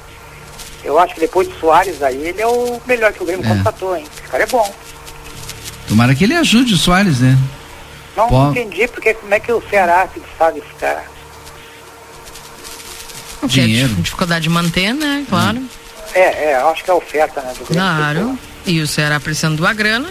Eu 0.84 0.98
acho 0.98 1.14
que 1.14 1.20
depois 1.20 1.48
de 1.48 1.58
Soares 1.58 2.02
aí, 2.02 2.16
ele 2.28 2.40
é 2.40 2.46
o 2.46 2.80
melhor 2.86 3.12
que 3.12 3.22
o 3.22 3.26
Grêmio 3.26 3.44
É. 3.44 3.48
contratou, 3.48 3.96
hein? 3.96 4.04
Esse 4.12 4.22
cara 4.30 4.42
é 4.42 4.46
bom. 4.46 4.74
Tomara 5.88 6.14
que 6.14 6.24
ele 6.24 6.34
ajude 6.34 6.74
o 6.74 6.76
Soares, 6.76 7.20
né? 7.20 7.36
Não 8.16 8.28
Pô. 8.28 8.50
entendi 8.50 8.86
porque 8.88 9.12
como 9.14 9.34
é 9.34 9.40
que 9.40 9.50
o 9.52 9.62
Ceará 9.68 10.06
se 10.12 10.20
desfaz 10.20 10.54
desse 10.54 10.72
cara. 10.78 11.04
Porque 13.40 13.60
é 13.60 13.64
Dinheiro. 13.64 13.88
dif- 13.88 14.02
dificuldade 14.02 14.42
de 14.44 14.48
manter, 14.50 14.94
né? 14.94 15.24
Claro. 15.28 15.62
É, 16.14 16.20
é, 16.20 16.58
eu 16.60 16.68
acho 16.68 16.84
que 16.84 16.90
é 16.90 16.92
a 16.92 16.96
oferta, 16.96 17.40
né, 17.40 17.52
do 17.58 17.64
Grêmio. 17.64 17.74
Claro. 17.74 18.38
E 18.64 18.80
o 18.80 18.86
Ceará 18.86 19.18
precisando 19.20 19.56
de 19.56 19.62
uma 19.62 19.74
grana. 19.74 20.08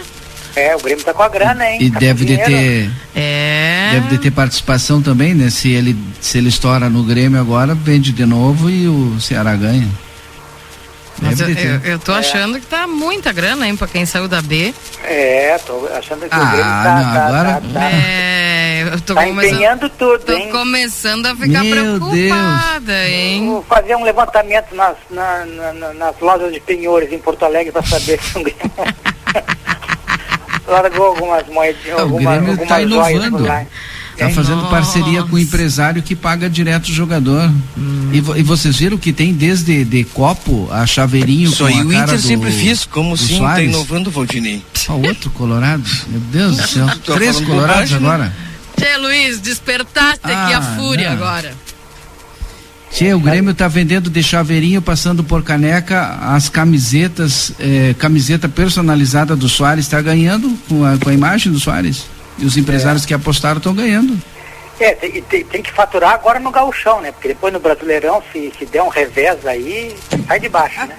É, 0.56 0.74
o 0.76 0.78
Grêmio 0.78 1.04
tá 1.04 1.12
com 1.12 1.22
a 1.22 1.28
grana, 1.28 1.68
hein? 1.68 1.78
E 1.80 1.90
Tá 1.90 1.98
deve 1.98 2.24
de 2.24 2.36
ter, 2.38 2.90
É. 3.14 3.90
deve 3.94 4.08
de 4.08 4.18
ter 4.18 4.30
participação 4.30 5.02
também, 5.02 5.34
né? 5.34 5.50
Se 5.50 5.70
ele, 5.72 5.96
se 6.20 6.38
ele 6.38 6.48
estoura 6.48 6.88
no 6.88 7.02
Grêmio 7.02 7.40
agora, 7.40 7.74
vende 7.74 8.12
de 8.12 8.24
novo 8.24 8.70
e 8.70 8.86
o 8.86 9.20
Ceará 9.20 9.56
ganha. 9.56 9.88
Mas 11.22 11.40
eu, 11.40 11.48
eu, 11.48 11.80
eu 11.84 11.98
tô 11.98 12.12
achando 12.12 12.58
que 12.60 12.66
tá 12.66 12.86
muita 12.88 13.32
grana, 13.32 13.66
hein, 13.68 13.76
pra 13.76 13.86
quem 13.86 14.04
saiu 14.04 14.26
da 14.28 14.42
B. 14.42 14.74
É, 15.04 15.56
tô 15.64 15.88
achando 15.96 16.20
que 16.22 16.28
Ah, 16.30 16.38
o 16.42 16.46
Grêmio 16.46 16.64
tá, 16.64 16.94
não, 16.96 17.12
tá, 17.14 17.26
agora- 17.26 17.52
tá, 17.52 17.60
tá, 17.80 17.90
É, 17.90 18.82
eu 18.92 19.00
tô 19.00 19.14
tá 19.14 19.28
empenhando 19.28 19.88
tudo, 19.90 20.18
Tô 20.24 20.32
hein? 20.32 20.50
começando 20.50 21.26
a 21.26 21.34
ficar 21.36 21.62
Meu 21.64 21.98
preocupada, 22.00 23.08
hein? 23.08 23.46
Vou 23.46 23.62
fazer 23.64 23.94
um 23.96 24.02
levantamento 24.04 24.74
nas, 24.74 24.96
na- 25.10 25.44
na- 25.46 25.72
na- 25.72 25.92
nas 25.94 26.14
lojas 26.20 26.52
de 26.52 26.60
penhores 26.60 27.12
em 27.12 27.18
Porto 27.18 27.44
Alegre 27.44 27.72
para 27.72 27.82
saber 27.84 28.20
se 28.20 28.36
o 28.38 28.42
Grêmio 28.42 28.70
largou 30.66 31.06
algumas 31.06 31.46
moedinhas, 31.48 31.86
É, 31.88 31.94
o 31.96 32.00
algumas, 32.00 32.34
Grêmio 32.34 32.50
algumas 32.52 32.68
tá 32.68 32.80
joias 32.88 33.18
por 33.20 33.26
inovando. 33.26 33.44
lá. 33.48 33.66
Tá 34.16 34.30
fazendo 34.30 34.70
parceria 34.70 35.24
com 35.24 35.34
o 35.34 35.38
empresário 35.40 36.00
que 36.00 36.14
paga 36.14 36.48
direto 36.48 36.84
o 36.86 36.92
jogador. 36.92 37.50
E, 38.12 38.20
vo- 38.20 38.36
e 38.36 38.44
vocês 38.44 38.76
viram 38.76 38.96
que 38.96 39.12
tem 39.12 39.32
desde 39.32 39.84
de 39.84 40.04
copo 40.04 40.68
a 40.70 40.86
chaveirinho 40.86 41.50
Isso 41.50 41.58
com 41.58 41.66
aí 41.66 41.80
a 41.80 41.84
o 41.84 41.92
Inter 41.92 42.14
do- 42.14 42.22
sempre 42.22 42.52
fez, 42.52 42.84
como 42.84 43.16
sim, 43.16 43.32
tá 43.34 43.38
Soares. 43.38 43.68
inovando 43.68 44.10
o 44.10 44.12
Valdinei. 44.12 44.62
Ó, 44.88 44.92
outro 44.94 45.30
colorado. 45.30 45.82
Meu 46.06 46.20
Deus 46.20 46.56
do 46.58 46.68
céu. 46.68 46.86
Três 47.12 47.40
colorados 47.40 47.90
bobagem, 47.90 48.00
né? 48.00 48.06
agora. 48.08 48.32
Tchê, 48.78 48.96
Luiz, 48.98 49.40
despertaste 49.40 50.20
aqui 50.22 50.52
a 50.52 50.58
Ah, 50.58 50.76
fúria 50.76 51.10
não. 51.10 51.16
agora. 51.16 51.52
Tchê, 52.94 53.12
o 53.12 53.18
Grêmio 53.18 53.52
tá 53.52 53.66
vendendo 53.66 54.08
de 54.08 54.22
chaveirinho, 54.22 54.80
passando 54.80 55.24
por 55.24 55.42
caneca, 55.42 56.16
as 56.22 56.48
camisetas, 56.48 57.52
eh, 57.58 57.92
camiseta 57.98 58.48
personalizada 58.48 59.34
do 59.34 59.48
Soares, 59.48 59.88
tá 59.88 60.00
ganhando 60.00 60.56
com 60.68 60.84
a, 60.84 60.96
com 60.96 61.08
a 61.10 61.12
imagem 61.12 61.50
do 61.52 61.58
Soares. 61.58 62.06
E 62.38 62.44
os 62.46 62.56
empresários 62.56 63.04
que 63.04 63.12
apostaram 63.12 63.58
estão 63.58 63.74
ganhando. 63.74 64.16
É, 64.78 64.92
tem, 64.94 65.20
tem- 65.22 65.44
tem 65.44 65.62
que 65.62 65.72
faturar 65.72 66.12
agora 66.14 66.38
no 66.38 66.52
gauchão, 66.52 67.00
né? 67.00 67.10
Porque 67.10 67.28
depois 67.28 67.52
no 67.52 67.58
Brasileirão, 67.58 68.22
se, 68.32 68.52
se 68.56 68.64
der 68.66 68.82
um 68.82 68.88
revés 68.88 69.44
aí, 69.44 69.94
sai 70.28 70.38
de 70.38 70.48
baixo, 70.48 70.78
né? 70.86 70.96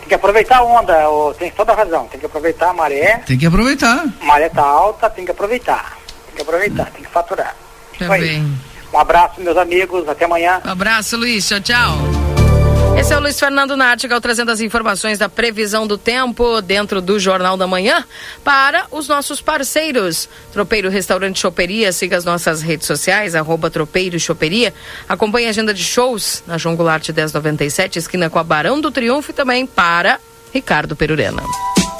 Tem 0.00 0.08
que 0.08 0.14
aproveitar 0.14 0.58
a 0.58 0.62
onda, 0.64 0.94
tem 1.38 1.50
toda 1.50 1.72
a 1.72 1.76
razão. 1.76 2.06
Tem 2.08 2.20
que 2.20 2.26
aproveitar 2.26 2.70
a 2.70 2.72
maré, 2.74 3.22
Tem 3.26 3.36
que 3.38 3.46
aproveitar. 3.46 4.04
a 4.20 4.24
maré 4.24 4.48
tá 4.50 4.62
alta, 4.62 5.08
tem 5.10 5.24
que 5.24 5.30
aproveitar. 5.30 5.96
Tem 6.26 6.36
que 6.36 6.42
aproveitar, 6.42 6.84
tem 6.90 7.02
que 7.04 7.10
faturar. 7.10 7.54
Isso 7.98 8.12
aí. 8.12 8.42
Um 8.92 8.98
abraço, 8.98 9.40
meus 9.40 9.56
amigos, 9.56 10.08
até 10.08 10.24
amanhã. 10.24 10.60
Um 10.64 10.70
abraço, 10.70 11.16
Luiz. 11.16 11.46
Tchau, 11.48 11.60
tchau. 11.60 12.26
Esse 12.98 13.12
é 13.12 13.16
o 13.18 13.20
Luiz 13.20 13.38
Fernando 13.38 13.76
Nartigal 13.76 14.20
trazendo 14.22 14.50
as 14.50 14.60
informações 14.60 15.18
da 15.18 15.28
previsão 15.28 15.86
do 15.86 15.98
tempo 15.98 16.62
dentro 16.62 17.02
do 17.02 17.20
Jornal 17.20 17.54
da 17.54 17.66
Manhã 17.66 18.02
para 18.42 18.86
os 18.90 19.06
nossos 19.06 19.38
parceiros. 19.42 20.26
Tropeiro 20.50 20.88
Restaurante 20.88 21.38
Choperia, 21.38 21.92
siga 21.92 22.16
as 22.16 22.24
nossas 22.24 22.62
redes 22.62 22.86
sociais, 22.86 23.34
arroba 23.34 23.68
Tropeiro 23.68 24.18
Choperia. 24.18 24.72
Acompanhe 25.06 25.46
a 25.46 25.50
agenda 25.50 25.74
de 25.74 25.84
shows 25.84 26.42
na 26.46 26.56
João 26.56 26.74
Goulart 26.74 27.06
1097, 27.06 27.98
esquina 27.98 28.30
com 28.30 28.38
a 28.38 28.44
Barão 28.44 28.80
do 28.80 28.90
Triunfo 28.90 29.30
e 29.30 29.34
também 29.34 29.66
para 29.66 30.18
Ricardo 30.50 30.96
Perurena. 30.96 31.42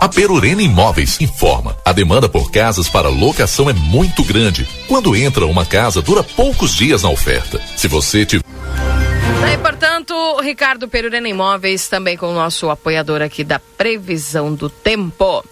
A 0.00 0.08
Perurena 0.08 0.62
Imóveis 0.62 1.20
informa. 1.20 1.76
A 1.84 1.92
demanda 1.92 2.26
por 2.26 2.50
casas 2.50 2.88
para 2.88 3.10
locação 3.10 3.68
é 3.68 3.74
muito 3.74 4.24
grande. 4.24 4.66
Quando 4.88 5.14
entra 5.14 5.44
uma 5.44 5.66
casa, 5.66 6.00
dura 6.00 6.24
poucos 6.24 6.74
dias 6.74 7.02
na 7.02 7.10
oferta. 7.10 7.60
Se 7.76 7.86
você 7.86 8.24
tiver 8.24 8.42
E, 8.42 9.58
portanto, 9.58 10.40
Ricardo 10.40 10.88
Perurena 10.88 11.28
Imóveis, 11.28 11.86
também 11.86 12.16
com 12.16 12.28
o 12.30 12.34
nosso 12.34 12.70
apoiador 12.70 13.20
aqui 13.20 13.44
da 13.44 13.58
previsão 13.58 14.54
do 14.54 14.70
tempo. 14.70 15.44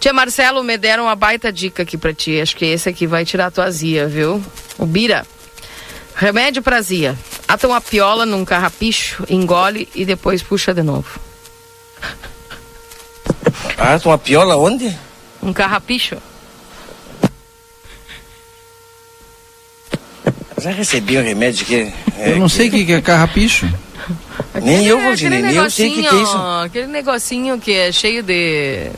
Tia 0.00 0.14
Marcelo, 0.14 0.64
me 0.64 0.78
deram 0.78 1.02
uma 1.02 1.14
baita 1.14 1.52
dica 1.52 1.82
aqui 1.82 1.98
pra 1.98 2.14
ti. 2.14 2.40
Acho 2.40 2.56
que 2.56 2.64
esse 2.64 2.88
aqui 2.88 3.06
vai 3.06 3.26
tirar 3.26 3.48
a 3.48 3.50
tua 3.50 3.64
azia, 3.64 4.08
viu? 4.08 4.42
O 4.78 4.86
Bira. 4.86 5.26
Remédio 6.14 6.62
pra 6.62 6.78
azia. 6.78 7.14
Ata 7.46 7.68
uma 7.68 7.82
piola 7.82 8.24
num 8.24 8.42
carrapicho, 8.42 9.22
engole 9.28 9.86
e 9.94 10.06
depois 10.06 10.42
puxa 10.42 10.72
de 10.72 10.82
novo. 10.82 11.20
Ah, 13.78 13.98
uma 14.04 14.18
piola 14.18 14.56
onde? 14.56 14.96
Um 15.42 15.52
carrapicho? 15.52 16.16
Já 20.58 20.70
recebi 20.70 21.16
o 21.18 21.22
remédio 21.22 21.66
que. 21.66 21.92
É, 22.18 22.32
eu 22.32 22.38
não 22.38 22.48
sei 22.48 22.68
o 22.68 22.70
que, 22.70 22.84
que 22.84 22.92
é 22.94 23.00
carrapicho. 23.00 23.68
nem 24.62 24.86
eu, 24.86 25.00
Valdinei, 25.00 25.42
nem 25.42 25.54
eu 25.54 25.70
sei 25.70 25.90
o 25.90 25.94
que, 25.94 26.02
que 26.02 26.08
é 26.08 26.22
isso. 26.22 26.36
Aquele 26.64 26.86
negocinho 26.86 27.58
que 27.58 27.72
é 27.72 27.92
cheio 27.92 28.22
de. 28.22 28.90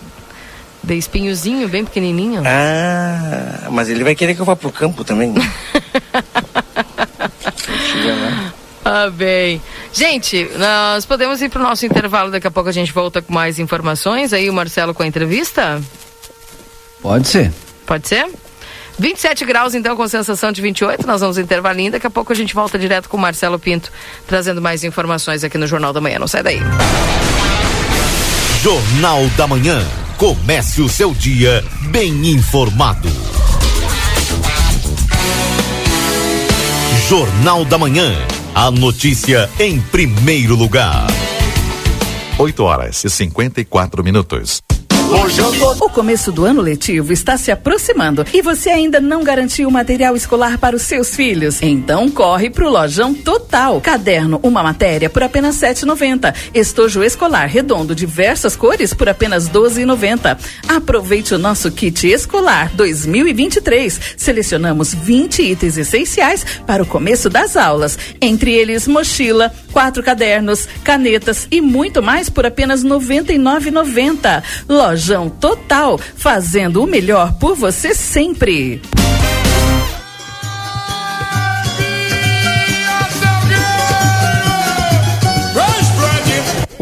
De 0.83 0.95
espinhozinho, 0.97 1.69
bem 1.69 1.85
pequenininho. 1.85 2.43
Ah, 2.47 3.69
mas 3.71 3.91
ele 3.91 4.05
vai 4.05 4.15
querer 4.15 4.35
que 4.35 4.41
eu 4.41 4.45
vá 4.47 4.55
pro 4.57 4.71
campo 4.71 5.05
também. 5.05 5.35
Ah, 8.91 9.11
bem. 9.11 9.61
Gente, 9.93 10.51
nós 10.57 11.05
podemos 11.05 11.43
ir 11.43 11.51
para 11.51 11.61
o 11.61 11.63
nosso 11.63 11.85
intervalo. 11.85 12.31
Daqui 12.31 12.47
a 12.47 12.51
pouco 12.51 12.71
a 12.71 12.73
gente 12.73 12.91
volta 12.91 13.21
com 13.21 13.31
mais 13.31 13.59
informações. 13.59 14.33
Aí 14.33 14.49
o 14.49 14.53
Marcelo 14.55 14.95
com 14.95 15.03
a 15.03 15.07
entrevista? 15.07 15.79
Pode 17.03 17.29
ser. 17.29 17.53
Pode 17.85 18.09
ser? 18.09 18.27
27 18.99 19.45
graus, 19.45 19.75
então, 19.75 19.95
com 19.95 20.09
sensação 20.09 20.51
de 20.51 20.63
28. 20.63 21.07
Nós 21.07 21.21
vamos 21.21 21.37
intervalinho. 21.37 21.93
Daqui 21.93 22.07
a 22.07 22.11
pouco 22.11 22.33
a 22.33 22.35
gente 22.35 22.55
volta 22.55 22.79
direto 22.79 23.11
com 23.11 23.19
o 23.19 23.21
Marcelo 23.21 23.59
Pinto, 23.59 23.93
trazendo 24.27 24.63
mais 24.63 24.83
informações 24.83 25.45
aqui 25.45 25.59
no 25.59 25.67
Jornal 25.67 25.93
da 25.93 26.01
Manhã. 26.01 26.19
Não 26.19 26.27
sai 26.27 26.43
daí. 26.43 26.59
Jornal 28.63 29.27
da 29.37 29.47
Manhã. 29.47 29.87
Comece 30.17 30.81
o 30.81 30.89
seu 30.89 31.13
dia 31.13 31.63
bem 31.91 32.27
informado. 32.31 33.11
Jornal 37.07 37.67
da 37.67 37.77
Manhã. 37.77 38.17
A 38.61 38.73
notícia 38.73 39.49
em 39.61 39.81
primeiro 39.81 40.57
lugar. 40.57 41.07
8 42.41 42.65
horas 42.65 43.05
e 43.05 43.09
54 43.09 44.03
minutos. 44.03 44.65
O 45.11 45.89
começo 45.89 46.31
do 46.31 46.45
ano 46.45 46.61
letivo 46.61 47.15
está 47.15 47.39
se 47.39 47.51
aproximando 47.51 48.27
e 48.31 48.43
você 48.43 48.69
ainda 48.69 49.01
não 49.01 49.25
garantiu 49.25 49.71
material 49.71 50.15
escolar 50.15 50.59
para 50.59 50.77
os 50.77 50.83
seus 50.83 51.17
filhos? 51.17 51.63
Então 51.63 52.11
corre 52.11 52.51
pro 52.51 52.69
Lojão 52.69 53.15
Total. 53.15 53.81
Caderno, 53.81 54.39
uma 54.43 54.63
matéria 54.63 55.09
por 55.09 55.23
apenas 55.23 55.57
7,90. 55.57 56.35
Estojo 56.53 57.03
escolar 57.03 57.47
redondo, 57.47 57.95
diversas 57.95 58.55
cores 58.55 58.93
por 58.93 59.09
apenas 59.09 59.49
12,90. 59.49 60.37
Aproveite 60.69 61.35
o 61.35 61.39
nosso 61.39 61.71
kit 61.71 62.07
escolar 62.07 62.71
2023. 62.75 64.01
Selecionamos 64.15 64.93
20 64.93 65.43
itens 65.43 65.79
essenciais 65.79 66.45
para 66.67 66.83
o 66.83 66.87
começo 66.87 67.31
das 67.31 67.57
aulas. 67.57 67.99
Entre 68.21 68.53
eles, 68.53 68.87
mochila, 68.87 69.51
quatro 69.73 70.03
cadernos, 70.03 70.69
canetas 70.85 71.49
e 71.51 71.63
muito 71.63 72.03
mais 72.03 72.29
por 72.29 72.45
apenas 72.45 72.83
R$ 72.83 72.91
99,90. 72.91 74.43
Loja 74.69 74.98
Lojão 74.99 75.31
Total, 75.31 75.97
fazendo 75.97 76.83
o 76.83 76.87
melhor 76.87 77.33
por 77.35 77.55
você 77.55 77.95
sempre. 77.95 78.83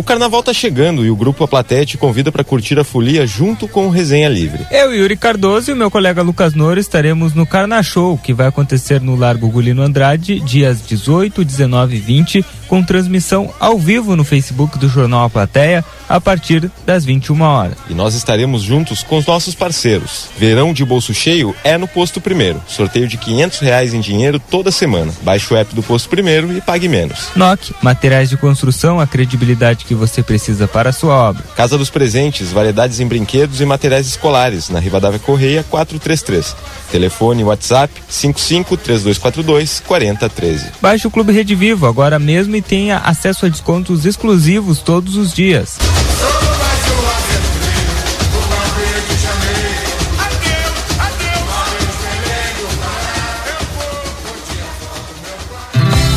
Carnaval 0.06 0.40
tá 0.40 0.54
chegando 0.54 1.04
e 1.04 1.10
o 1.10 1.16
grupo 1.16 1.42
A 1.42 1.48
Plateia 1.48 1.84
te 1.84 1.98
convida 1.98 2.30
para 2.30 2.44
curtir 2.44 2.78
a 2.78 2.84
folia 2.84 3.26
junto 3.26 3.66
com 3.66 3.88
o 3.88 3.90
Resenha 3.90 4.28
Livre. 4.28 4.64
Eu, 4.70 4.94
Yuri 4.94 5.16
Cardoso 5.16 5.70
e 5.70 5.74
o 5.74 5.76
meu 5.76 5.90
colega 5.90 6.22
Lucas 6.22 6.54
Noro 6.54 6.78
estaremos 6.78 7.34
no 7.34 7.44
Carna 7.44 7.82
Show, 7.82 8.16
que 8.16 8.32
vai 8.32 8.46
acontecer 8.46 9.00
no 9.00 9.16
Largo 9.16 9.48
Gulino 9.48 9.82
Andrade, 9.82 10.38
dias 10.38 10.80
18, 10.86 11.44
19 11.44 11.96
e 11.96 11.98
20, 11.98 12.44
com 12.68 12.82
transmissão 12.84 13.52
ao 13.58 13.78
vivo 13.78 14.14
no 14.14 14.22
Facebook 14.22 14.78
do 14.78 14.88
Jornal 14.88 15.24
A 15.24 15.30
Plateia, 15.30 15.84
a 16.08 16.20
partir 16.20 16.70
das 16.86 17.04
21 17.04 17.40
horas. 17.40 17.76
E 17.90 17.94
nós 17.94 18.14
estaremos 18.14 18.62
juntos 18.62 19.02
com 19.02 19.18
os 19.18 19.26
nossos 19.26 19.56
parceiros. 19.56 20.28
Verão 20.38 20.72
de 20.72 20.84
bolso 20.84 21.12
cheio 21.12 21.54
é 21.64 21.76
no 21.76 21.88
Posto 21.88 22.20
Primeiro. 22.20 22.62
Sorteio 22.68 23.08
de 23.08 23.16
500 23.16 23.58
reais 23.58 23.92
em 23.92 24.00
dinheiro 24.00 24.38
toda 24.38 24.70
semana. 24.70 25.12
Baixe 25.22 25.52
o 25.52 25.56
app 25.56 25.74
do 25.74 25.82
Posto 25.82 26.08
Primeiro 26.08 26.56
e 26.56 26.60
pague 26.60 26.88
menos. 26.88 27.30
NOC, 27.34 27.74
materiais 27.82 28.30
de 28.30 28.36
construção, 28.36 29.00
a 29.00 29.06
credibilidade 29.06 29.84
que 29.84 29.95
você 29.96 30.22
precisa 30.22 30.68
para 30.68 30.90
a 30.90 30.92
sua 30.92 31.14
obra. 31.14 31.44
Casa 31.56 31.76
dos 31.78 31.90
Presentes, 31.90 32.52
variedades 32.52 33.00
em 33.00 33.06
brinquedos 33.06 33.60
e 33.60 33.64
materiais 33.64 34.06
escolares, 34.06 34.68
na 34.68 34.78
Rivadavia 34.78 35.18
Correia 35.18 35.64
433. 35.68 36.54
Telefone 36.90 37.42
WhatsApp 37.44 37.92
55 38.08 38.76
3242 38.76 39.82
4013. 39.86 40.66
Baixe 40.80 41.06
o 41.06 41.10
Clube 41.10 41.32
Rede 41.32 41.54
Vivo 41.54 41.86
agora 41.86 42.18
mesmo 42.18 42.54
e 42.56 42.62
tenha 42.62 42.98
acesso 42.98 43.46
a 43.46 43.48
descontos 43.48 44.04
exclusivos 44.04 44.80
todos 44.80 45.16
os 45.16 45.32
dias. 45.32 45.78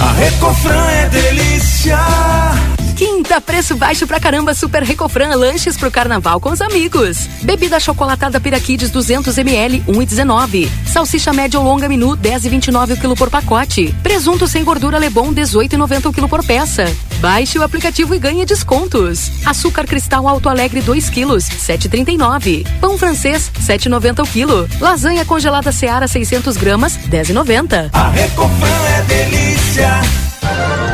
A 0.02 0.12
Recofran 0.14 0.90
é 0.92 1.10
delícia. 1.10 2.49
Preço 3.50 3.76
baixo 3.76 4.06
pra 4.06 4.20
caramba, 4.20 4.54
Super 4.54 4.84
Recofran, 4.84 5.34
lanches 5.34 5.76
pro 5.76 5.90
carnaval 5.90 6.40
com 6.40 6.52
os 6.52 6.62
amigos. 6.62 7.28
Bebida 7.42 7.80
chocolatada 7.80 8.40
Piraquides 8.40 8.92
200ml, 8.92 9.84
1,19. 9.88 10.70
Salsicha 10.86 11.34
média 11.34 11.60
ou 11.60 11.66
longa 11.66 11.90
menu, 11.90 12.16
10,29 12.16 12.94
o 12.94 12.98
quilo 12.98 13.16
por 13.16 13.28
pacote. 13.32 13.92
Presunto 14.04 14.48
sem 14.48 14.64
gordura 14.64 15.00
Lebon, 15.00 15.34
18,90 15.34 16.06
o 16.06 16.14
quilo 16.14 16.30
por 16.30 16.46
peça. 16.46 16.96
Baixe 17.20 17.58
o 17.58 17.64
aplicativo 17.64 18.14
e 18.14 18.20
ganhe 18.20 18.46
descontos. 18.46 19.32
Açúcar 19.44 19.88
cristal 19.88 20.28
Alto 20.28 20.48
Alegre 20.48 20.80
2 20.80 21.10
quilos, 21.10 21.46
7,39. 21.46 22.68
Pão 22.80 23.00
francês, 23.00 23.52
7,90 23.66 24.20
o 24.26 24.28
quilo. 24.28 24.70
Lasanha 24.80 25.26
congelada 25.26 25.72
Seara 25.72 26.08
600 26.08 26.56
gramas, 26.56 27.00
10,90. 27.10 27.90
A 27.94 28.10
Recofran 28.10 28.86
é 28.96 29.02
delícia. 29.02 30.02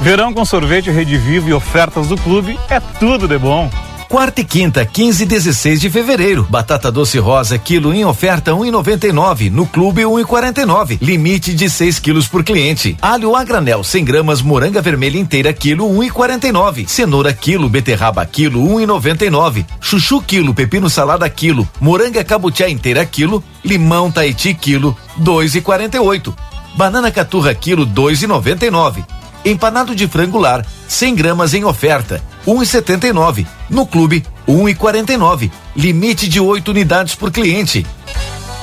Verão 0.00 0.32
com 0.32 0.44
sorvete 0.44 0.90
Rede 0.90 1.16
Vivo 1.18 1.48
e 1.48 1.52
ofertas 1.52 2.08
do 2.08 2.16
clube 2.16 2.58
é 2.70 2.78
tudo 2.78 3.26
de 3.26 3.36
bom. 3.36 3.68
Quarta 4.08 4.40
e 4.40 4.44
quinta, 4.44 4.86
15 4.86 5.24
e 5.24 5.26
16 5.26 5.80
de 5.82 5.90
fevereiro. 5.90 6.46
Batata 6.48 6.90
doce 6.90 7.18
rosa, 7.18 7.58
quilo 7.58 7.92
em 7.92 8.06
oferta 8.06 8.52
1,99. 8.52 9.50
No 9.50 9.66
clube 9.66 10.02
1,49. 10.02 10.98
Limite 11.02 11.52
de 11.52 11.68
6 11.68 11.98
quilos 11.98 12.26
por 12.26 12.42
cliente. 12.42 12.96
Alho 13.02 13.36
a 13.36 13.44
granel 13.44 13.84
100 13.84 14.04
gramas, 14.04 14.40
moranga 14.40 14.80
vermelha 14.80 15.18
inteira, 15.18 15.52
quilo 15.52 15.84
1,49. 15.86 16.86
Cenoura 16.86 17.34
quilo, 17.34 17.68
beterraba 17.68 18.24
quilo 18.24 18.62
1,99. 18.62 19.66
Chuchu 19.78 20.22
quilo, 20.22 20.54
pepino 20.54 20.88
salada 20.88 21.28
quilo, 21.28 21.68
moranga 21.78 22.24
cabutiá 22.24 22.66
inteira 22.70 23.04
quilo, 23.04 23.44
limão 23.62 24.10
Tahiti 24.10 24.54
quilo 24.54 24.96
2,48. 25.20 26.32
Banana 26.76 27.10
caturra 27.10 27.54
quilo 27.54 27.86
2,99. 27.86 29.17
Empanado 29.44 29.94
de 29.94 30.06
frango 30.08 30.38
lar, 30.38 30.66
100 30.88 31.14
gramas 31.14 31.54
em 31.54 31.64
oferta, 31.64 32.22
1,79. 32.46 33.46
No 33.70 33.86
clube, 33.86 34.24
1,49. 34.46 35.50
Limite 35.76 36.28
de 36.28 36.40
8 36.40 36.70
unidades 36.70 37.14
por 37.14 37.30
cliente. 37.30 37.86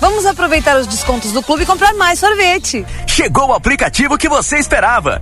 Vamos 0.01 0.25
aproveitar 0.25 0.77
os 0.77 0.87
descontos 0.87 1.31
do 1.31 1.41
clube 1.41 1.63
e 1.63 1.65
comprar 1.65 1.93
mais 1.93 2.19
sorvete. 2.19 2.85
Chegou 3.07 3.49
o 3.49 3.53
aplicativo 3.53 4.17
que 4.17 4.27
você 4.27 4.57
esperava. 4.57 5.21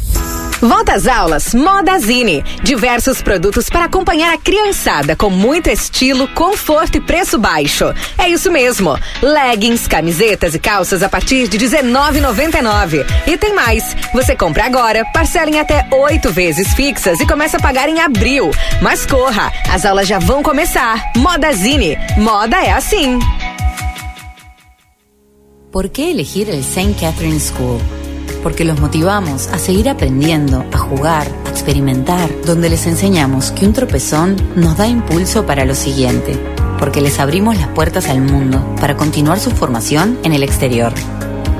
Volta 0.61 0.93
às 0.93 1.07
aulas 1.07 1.55
Modazine. 1.55 2.43
Diversos 2.61 3.19
produtos 3.19 3.67
para 3.67 3.85
acompanhar 3.85 4.31
a 4.31 4.37
criançada 4.37 5.15
com 5.15 5.29
muito 5.29 5.69
estilo, 5.69 6.27
conforto 6.27 6.97
e 6.97 7.01
preço 7.01 7.39
baixo. 7.39 7.91
É 8.15 8.29
isso 8.29 8.51
mesmo. 8.51 8.95
Leggings, 9.23 9.87
camisetas 9.87 10.53
e 10.53 10.59
calças 10.59 11.01
a 11.01 11.09
partir 11.09 11.47
de 11.47 11.57
R$19,99. 11.57 13.05
E 13.25 13.37
tem 13.37 13.55
mais. 13.55 13.95
Você 14.13 14.35
compra 14.35 14.65
agora, 14.65 15.03
parcela 15.11 15.49
em 15.49 15.59
até 15.59 15.87
oito 15.91 16.31
vezes 16.31 16.71
fixas 16.75 17.19
e 17.19 17.25
começa 17.25 17.57
a 17.57 17.61
pagar 17.61 17.89
em 17.89 17.99
abril. 17.99 18.51
Mas 18.81 19.03
corra, 19.05 19.51
as 19.71 19.83
aulas 19.83 20.07
já 20.07 20.19
vão 20.19 20.43
começar. 20.43 21.11
Modazine. 21.15 21.97
Moda 22.17 22.57
é 22.57 22.71
assim. 22.71 23.17
¿Por 25.71 25.89
qué 25.89 26.11
elegir 26.11 26.49
el 26.49 26.61
St. 26.61 26.93
Catherine 26.99 27.39
School? 27.39 27.81
Porque 28.43 28.65
los 28.65 28.79
motivamos 28.79 29.47
a 29.47 29.59
seguir 29.59 29.89
aprendiendo, 29.89 30.65
a 30.71 30.77
jugar, 30.77 31.27
a 31.45 31.49
experimentar, 31.49 32.29
donde 32.45 32.69
les 32.69 32.87
enseñamos 32.87 33.51
que 33.51 33.65
un 33.65 33.73
tropezón 33.73 34.35
nos 34.55 34.77
da 34.77 34.87
impulso 34.87 35.45
para 35.45 35.65
lo 35.65 35.75
siguiente. 35.75 36.39
Porque 36.79 37.01
les 37.01 37.19
abrimos 37.19 37.57
las 37.57 37.67
puertas 37.69 38.09
al 38.09 38.21
mundo 38.21 38.75
para 38.79 38.97
continuar 38.97 39.39
su 39.39 39.51
formación 39.51 40.17
en 40.23 40.33
el 40.33 40.43
exterior. 40.43 40.93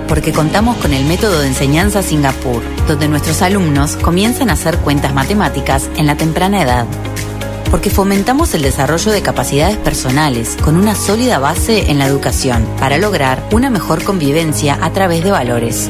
Porque 0.08 0.34
contamos 0.34 0.78
con 0.78 0.94
el 0.94 1.06
método 1.06 1.40
de 1.40 1.48
enseñanza 1.48 2.02
Singapur, 2.02 2.62
donde 2.88 3.08
nuestros 3.08 3.42
alumnos 3.42 3.96
comienzan 3.96 4.50
a 4.50 4.54
hacer 4.54 4.78
cuentas 4.78 5.14
matemáticas 5.14 5.90
en 5.96 6.08
la 6.08 6.18
temprana 6.18 6.64
edad 6.64 6.86
porque 7.72 7.90
fomentamos 7.90 8.54
el 8.54 8.62
desarrollo 8.62 9.14
de 9.14 9.22
capacidades 9.22 9.78
personales 9.78 10.58
con 10.62 10.76
una 10.76 10.94
sólida 10.94 11.40
base 11.40 11.90
en 11.90 11.98
la 11.98 12.06
educación 12.06 12.68
para 12.78 12.98
lograr 12.98 13.42
una 13.54 13.70
mejor 13.70 14.04
convivencia 14.04 14.78
a 14.82 14.92
través 14.92 15.24
de 15.24 15.32
valores. 15.32 15.90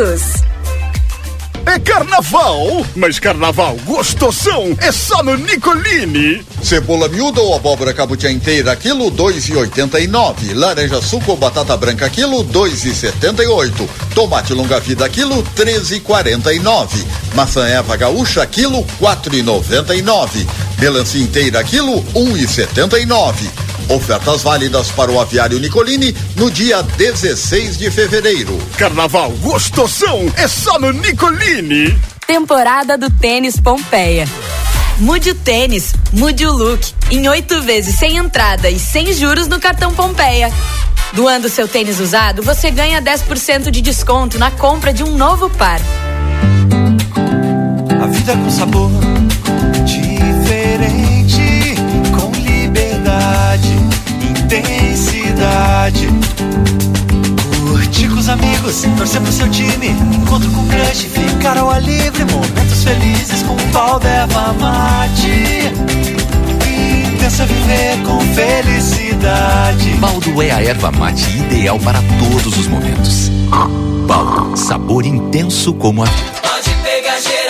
todos. 0.01 0.50
É 1.65 1.79
carnaval, 1.79 2.85
mas 2.95 3.19
carnaval 3.19 3.77
gostosão 3.85 4.75
é 4.79 4.91
só 4.91 5.21
no 5.23 5.35
Nicolini. 5.37 6.43
Cebola 6.63 7.07
miúda 7.07 7.39
ou 7.39 7.55
abóbora 7.55 7.93
cabutia 7.93 8.31
inteira, 8.31 8.75
quilo 8.75 9.09
dois 9.11 9.47
e 9.47 9.55
oitenta 9.55 9.99
e 9.99 10.07
nove. 10.07 10.53
Laranja 10.53 11.01
suco 11.01 11.31
ou 11.31 11.37
batata 11.37 11.77
branca, 11.77 12.09
quilo 12.09 12.43
dois 12.43 12.83
e 12.83 12.93
setenta 12.93 13.43
e 13.43 13.47
oito. 13.47 13.87
Tomate 14.15 14.53
longa 14.53 14.79
vida, 14.79 15.07
quilo 15.07 15.43
treze 15.55 15.95
e 15.95 15.99
quarenta 15.99 16.53
e 16.53 16.59
nove. 16.59 17.05
Maçã 17.35 17.67
Eva 17.67 17.95
gaúcha, 17.95 18.45
quilo 18.45 18.83
quatro 18.97 19.35
e 19.35 19.43
noventa 19.43 19.95
e 19.95 20.01
nove. 20.01 20.45
Melancia 20.79 21.21
inteira, 21.21 21.63
quilo 21.63 22.03
um 22.15 22.35
e 22.35 22.47
setenta 22.47 22.99
e 22.99 23.05
nove. 23.05 23.49
Ofertas 23.89 24.41
válidas 24.41 24.89
para 24.89 25.11
o 25.11 25.19
aviário 25.19 25.59
Nicolini 25.59 26.15
no 26.37 26.49
dia 26.49 26.81
16 26.81 27.77
de 27.77 27.91
fevereiro. 27.91 28.57
Carnaval 28.77 29.31
gostosão 29.41 30.31
é 30.37 30.47
só 30.47 30.79
no 30.79 30.91
Nicolini. 30.93 31.50
Temporada 32.25 32.97
do 32.97 33.09
Tênis 33.09 33.59
Pompeia. 33.59 34.25
Mude 34.99 35.31
o 35.31 35.35
tênis, 35.35 35.93
mude 36.13 36.45
o 36.45 36.51
look. 36.53 36.93
Em 37.11 37.27
oito 37.27 37.61
vezes 37.61 37.95
sem 37.95 38.15
entrada 38.15 38.69
e 38.69 38.79
sem 38.79 39.11
juros 39.11 39.49
no 39.49 39.59
cartão 39.59 39.93
Pompeia. 39.93 40.49
Doando 41.11 41.49
seu 41.49 41.67
tênis 41.67 41.99
usado, 41.99 42.41
você 42.41 42.71
ganha 42.71 43.01
10% 43.01 43.69
de 43.69 43.81
desconto 43.81 44.39
na 44.39 44.49
compra 44.49 44.93
de 44.93 45.03
um 45.03 45.17
novo 45.17 45.49
par. 45.49 45.81
A 48.01 48.07
vida 48.07 48.33
com 48.33 48.49
sabor 48.49 48.89
diferente, 49.83 51.75
com 52.17 52.31
liberdade, 52.39 53.75
intensidade. 54.39 56.07
Curtir 58.01 58.13
com 58.15 58.19
os 58.19 58.29
amigos, 58.29 58.81
torcer 58.97 59.21
pro 59.21 59.31
seu 59.31 59.47
time, 59.49 59.89
encontro 59.89 60.49
com 60.49 60.67
crush, 60.67 61.05
ficar 61.05 61.55
ao 61.55 61.69
ar 61.69 61.83
livre, 61.83 62.25
momentos 62.25 62.83
felizes 62.83 63.43
com 63.43 63.55
Valdeva 63.71 64.53
Mate. 64.59 65.71
Intensa 67.13 67.45
viver 67.45 68.01
com 68.03 68.19
felicidade. 68.33 69.91
Baldo 69.99 70.41
é 70.41 70.49
a 70.49 70.63
erva 70.63 70.91
mate 70.91 71.29
ideal 71.29 71.77
para 71.79 71.99
todos 72.17 72.57
os 72.57 72.65
momentos. 72.65 73.29
Baldo, 74.07 74.57
sabor 74.57 75.05
intenso 75.05 75.71
como 75.75 76.01
a 76.01 76.05
vida. 76.05 76.41
Pode 76.41 76.71
pegar 76.83 77.19
geral 77.19 77.40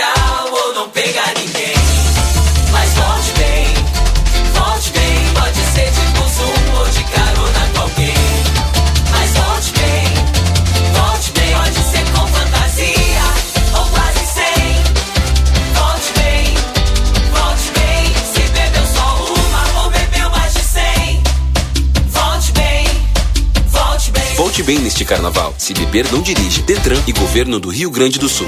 bem 24.64 24.80
neste 24.80 25.04
carnaval. 25.04 25.54
Se 25.58 25.74
beber, 25.74 26.12
não 26.12 26.22
dirige. 26.22 26.62
Detran 26.62 27.02
e 27.08 27.12
Governo 27.12 27.60
do 27.60 27.70
Rio 27.70 27.90
Grande 27.90 28.20
do 28.20 28.30
Sul. 28.30 28.48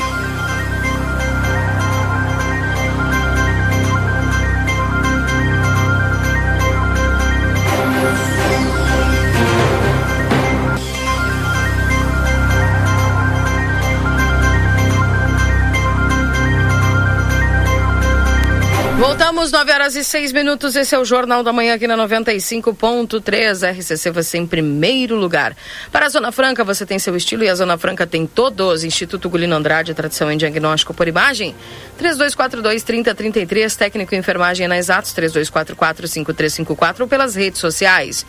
Voltamos, 19.44 19.52
9 19.52 19.72
horas 19.74 19.96
e 19.98 20.04
6 20.06 20.32
minutos. 20.32 20.76
Esse 20.76 20.96
é 20.96 21.00
o 21.00 21.04
Jornal 21.04 21.44
da 21.44 21.52
Manhã 21.52 21.74
aqui 21.74 21.86
na 21.86 21.98
95.3. 21.98 23.78
RCC 23.78 24.10
você 24.10 24.38
em 24.38 24.48
primeiro 24.48 25.18
lugar. 25.18 25.54
Para 25.91 26.06
a 26.06 26.10
Zona 26.10 26.32
Franca, 26.32 26.64
você 26.64 26.86
tem 26.86 26.98
seu 26.98 27.14
estilo 27.16 27.44
e 27.44 27.50
a 27.50 27.56
Zona 27.56 27.78
Franca 27.78 28.08
tem 28.08 28.26
todos. 28.26 28.86
Instituto 28.86 29.30
Gulino 29.30 29.54
Andrade, 29.54 29.94
tradição 29.94 30.32
em 30.32 30.38
diagnóstico 30.38 30.94
por 30.94 31.10
imagem. 31.10 31.54
3242-3033, 32.02 33.76
técnico 33.76 34.16
em 34.16 34.20
enfermagem 34.20 34.66
na 34.68 34.78
Exatos, 34.78 35.14
3244-5354 35.14 37.02
ou 37.02 37.08
pelas 37.08 37.36
redes 37.36 37.60
sociais. 37.60 38.26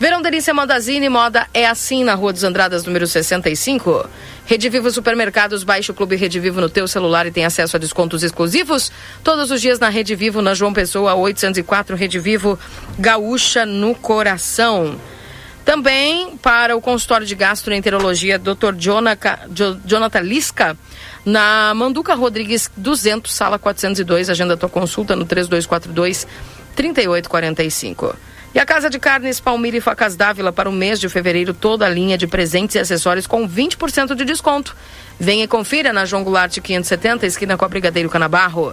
Verão 0.00 0.22
Delícia 0.22 0.54
Modazine, 0.54 1.08
moda 1.08 1.48
é 1.52 1.66
assim 1.66 2.04
na 2.04 2.14
Rua 2.14 2.32
dos 2.32 2.44
Andradas, 2.44 2.84
número 2.84 3.04
65. 3.04 4.08
Rede 4.46 4.68
Vivo 4.68 4.88
Supermercados, 4.92 5.64
baixe 5.64 5.90
o 5.90 5.94
Clube 5.94 6.14
Rede 6.14 6.38
Vivo 6.38 6.60
no 6.60 6.68
teu 6.68 6.86
celular 6.86 7.26
e 7.26 7.32
tem 7.32 7.44
acesso 7.44 7.74
a 7.74 7.80
descontos 7.80 8.22
exclusivos. 8.22 8.92
Todos 9.24 9.50
os 9.50 9.60
dias 9.60 9.80
na 9.80 9.88
Rede 9.88 10.14
Vivo, 10.14 10.40
na 10.40 10.54
João 10.54 10.72
Pessoa, 10.72 11.14
804, 11.14 11.96
Rede 11.96 12.20
Vivo, 12.20 12.56
Gaúcha 12.96 13.66
no 13.66 13.92
Coração. 13.92 15.00
Também 15.64 16.36
para 16.36 16.76
o 16.76 16.80
consultório 16.80 17.26
de 17.26 17.34
gastroenterologia, 17.34 18.38
Dr. 18.38 18.76
Jonathan 19.84 20.20
Lisca, 20.20 20.78
na 21.26 21.74
Manduca 21.74 22.14
Rodrigues 22.14 22.70
200, 22.76 23.34
sala 23.34 23.58
402. 23.58 24.30
Agenda 24.30 24.56
tua 24.56 24.68
consulta 24.68 25.16
no 25.16 25.24
3242 25.24 26.24
3845. 26.76 28.14
E 28.54 28.58
a 28.58 28.64
Casa 28.64 28.88
de 28.88 28.98
Carnes 28.98 29.40
Palmira 29.40 29.76
e 29.76 29.80
Facas 29.80 30.16
Dávila 30.16 30.50
para 30.50 30.70
o 30.70 30.72
mês 30.72 30.98
de 30.98 31.06
fevereiro 31.08 31.52
toda 31.52 31.84
a 31.84 31.88
linha 31.88 32.16
de 32.16 32.26
presentes 32.26 32.76
e 32.76 32.78
acessórios 32.78 33.26
com 33.26 33.46
20% 33.46 34.14
de 34.14 34.24
desconto. 34.24 34.74
Venha 35.20 35.44
e 35.44 35.48
confira 35.48 35.92
na 35.92 36.06
João 36.06 36.24
Goulart 36.24 36.58
570, 36.58 37.26
esquina 37.26 37.58
com 37.58 37.64
a 37.64 37.68
Brigadeiro 37.68 38.08
Canabarro. 38.08 38.72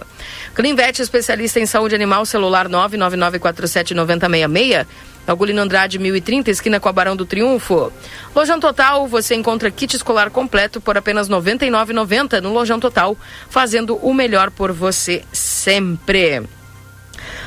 Clinvet, 0.54 1.02
especialista 1.02 1.60
em 1.60 1.66
saúde 1.66 1.94
animal, 1.94 2.24
celular 2.24 2.68
999479066. 2.68 4.86
Agulino 5.26 5.60
Andrade 5.60 5.98
1030, 5.98 6.50
esquina 6.52 6.80
com 6.80 6.88
a 6.88 6.92
Barão 6.92 7.16
do 7.16 7.26
Triunfo. 7.26 7.92
Lojão 8.34 8.60
Total, 8.60 9.06
você 9.08 9.34
encontra 9.34 9.70
kit 9.70 9.96
escolar 9.96 10.30
completo 10.30 10.80
por 10.80 10.96
apenas 10.96 11.28
R$ 11.28 11.34
99,90 11.34 12.40
no 12.40 12.52
Lojão 12.52 12.78
Total, 12.78 13.16
fazendo 13.50 13.96
o 13.96 14.14
melhor 14.14 14.52
por 14.52 14.70
você 14.72 15.24
sempre. 15.32 16.55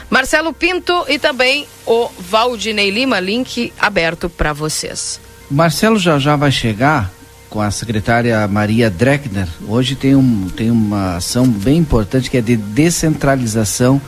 Marcelo 0.09 0.53
Pinto 0.53 1.05
e 1.07 1.19
também 1.19 1.67
o 1.85 2.09
Valdinei 2.19 2.89
Lima, 2.89 3.19
link 3.19 3.71
aberto 3.79 4.29
para 4.29 4.53
vocês. 4.53 5.19
Marcelo 5.49 5.97
já 5.97 6.19
já 6.19 6.35
vai 6.35 6.51
chegar 6.51 7.11
com 7.49 7.59
a 7.59 7.71
secretária 7.71 8.47
Maria 8.47 8.89
Dreckner. 8.89 9.47
Hoje 9.67 9.95
tem, 9.95 10.15
um, 10.15 10.47
tem 10.49 10.69
uma 10.69 11.17
ação 11.17 11.47
bem 11.47 11.77
importante 11.77 12.29
que 12.29 12.37
é 12.37 12.41
de 12.41 12.55
descentralização 12.55 13.99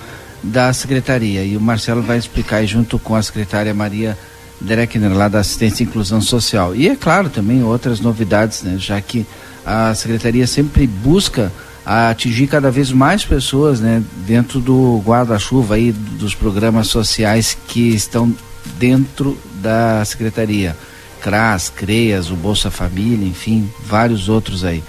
da 0.43 0.71
secretaria. 0.73 1.43
E 1.43 1.57
o 1.57 1.61
Marcelo 1.61 2.01
vai 2.01 2.17
explicar 2.17 2.63
junto 2.65 2.99
com 2.99 3.15
a 3.15 3.21
secretária 3.21 3.73
Maria 3.73 4.17
Dreckner, 4.59 5.11
lá 5.13 5.27
da 5.27 5.39
Assistência 5.39 5.83
e 5.83 5.87
Inclusão 5.87 6.21
Social. 6.21 6.75
E 6.75 6.87
é 6.87 6.95
claro 6.95 7.29
também 7.29 7.63
outras 7.63 7.99
novidades, 7.99 8.61
né? 8.61 8.75
já 8.77 9.01
que 9.01 9.25
a 9.65 9.93
secretaria 9.95 10.45
sempre 10.45 10.85
busca 10.85 11.51
a 11.85 12.09
atingir 12.09 12.47
cada 12.47 12.69
vez 12.69 12.91
mais 12.91 13.25
pessoas, 13.25 13.79
né, 13.79 14.03
dentro 14.27 14.59
do 14.59 15.01
guarda-chuva 15.05 15.75
aí 15.75 15.91
dos 15.91 16.35
programas 16.35 16.87
sociais 16.87 17.57
que 17.67 17.89
estão 17.89 18.33
dentro 18.77 19.37
da 19.55 20.03
secretaria. 20.05 20.75
CRAS, 21.21 21.69
CREAS, 21.69 22.31
o 22.31 22.35
Bolsa 22.35 22.71
Família, 22.71 23.27
enfim, 23.27 23.69
vários 23.85 24.27
outros 24.27 24.63
aí. 24.63 24.83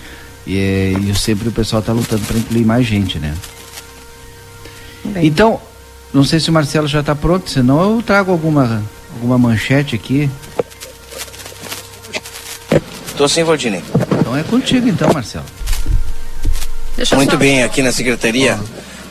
E, 0.47 0.97
e 1.09 1.14
sempre 1.14 1.49
o 1.49 1.53
pessoal 1.53 1.80
está 1.80 1.93
lutando 1.93 2.24
para 2.24 2.38
incluir 2.38 2.64
mais 2.64 2.86
gente, 2.86 3.18
né? 3.18 3.34
Bem. 5.05 5.26
Então, 5.26 5.61
não 6.12 6.24
sei 6.24 6.40
se 6.40 6.51
o 6.51 6.53
Marcelo 6.53 6.86
já 6.86 7.01
está 7.01 7.14
pronto, 7.14 7.51
senão 7.51 7.97
eu 7.97 8.03
trago 8.03 8.32
alguma, 8.32 8.82
alguma 9.14 9.38
manchete 9.38 9.95
aqui. 9.95 10.28
Estou 13.07 13.28
sim, 13.28 13.45
Valdinei. 13.45 13.82
Então 14.18 14.36
é 14.36 14.43
contigo 14.43 14.88
então, 14.88 15.12
Marcelo. 15.12 15.45
Deixa 16.97 17.16
Muito 17.16 17.36
bem, 17.36 17.62
aqui 17.62 17.82
na 17.82 17.93
Secretaria. 17.93 18.59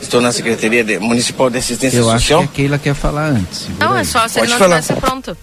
Estou 0.02 0.22
na 0.22 0.32
Secretaria 0.32 0.84
de, 0.84 1.00
Municipal 1.00 1.50
de 1.50 1.58
Assistência 1.58 1.98
Eu 1.98 2.04
Social. 2.06 2.40
acho 2.40 2.50
que 2.50 2.54
a 2.54 2.56
Keila 2.56 2.78
quer 2.80 2.94
falar 2.94 3.28
antes. 3.28 3.68
Não, 3.80 3.98
é 3.98 4.04
só 4.04 4.28
se 4.28 4.40
Pode 4.40 4.52
ele 4.52 4.60
não 4.60 4.68
tivesse 4.68 4.94
pronto. 4.94 5.38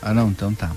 Ah, 0.00 0.14
não, 0.14 0.28
então 0.28 0.52
tá. 0.54 0.70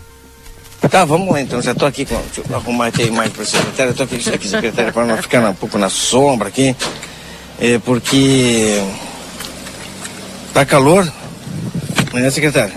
Tá, 0.90 1.06
vamos 1.06 1.32
lá 1.32 1.40
então. 1.40 1.62
Já 1.62 1.74
estou 1.74 1.88
aqui 1.88 2.06
com. 2.06 2.16
Deixa 2.16 2.42
eu 2.50 2.56
arrumar 2.56 2.88
aqui 2.88 3.04
a 3.04 3.06
imagem 3.06 3.32
para 3.32 3.44
a 3.44 3.46
secretária. 3.46 3.92
Estou 3.92 4.04
aqui, 4.04 4.16
aqui 4.16 4.48
secretária, 4.48 4.92
para 4.92 5.06
não 5.06 5.18
ficar 5.18 5.48
um 5.48 5.54
pouco 5.54 5.78
na 5.78 5.90
sombra 5.90 6.48
aqui. 6.48 6.76
É 7.60 7.78
porque. 7.80 8.82
Tá 10.54 10.66
calor, 10.66 11.10
né, 12.12 12.30
secretária? 12.30 12.74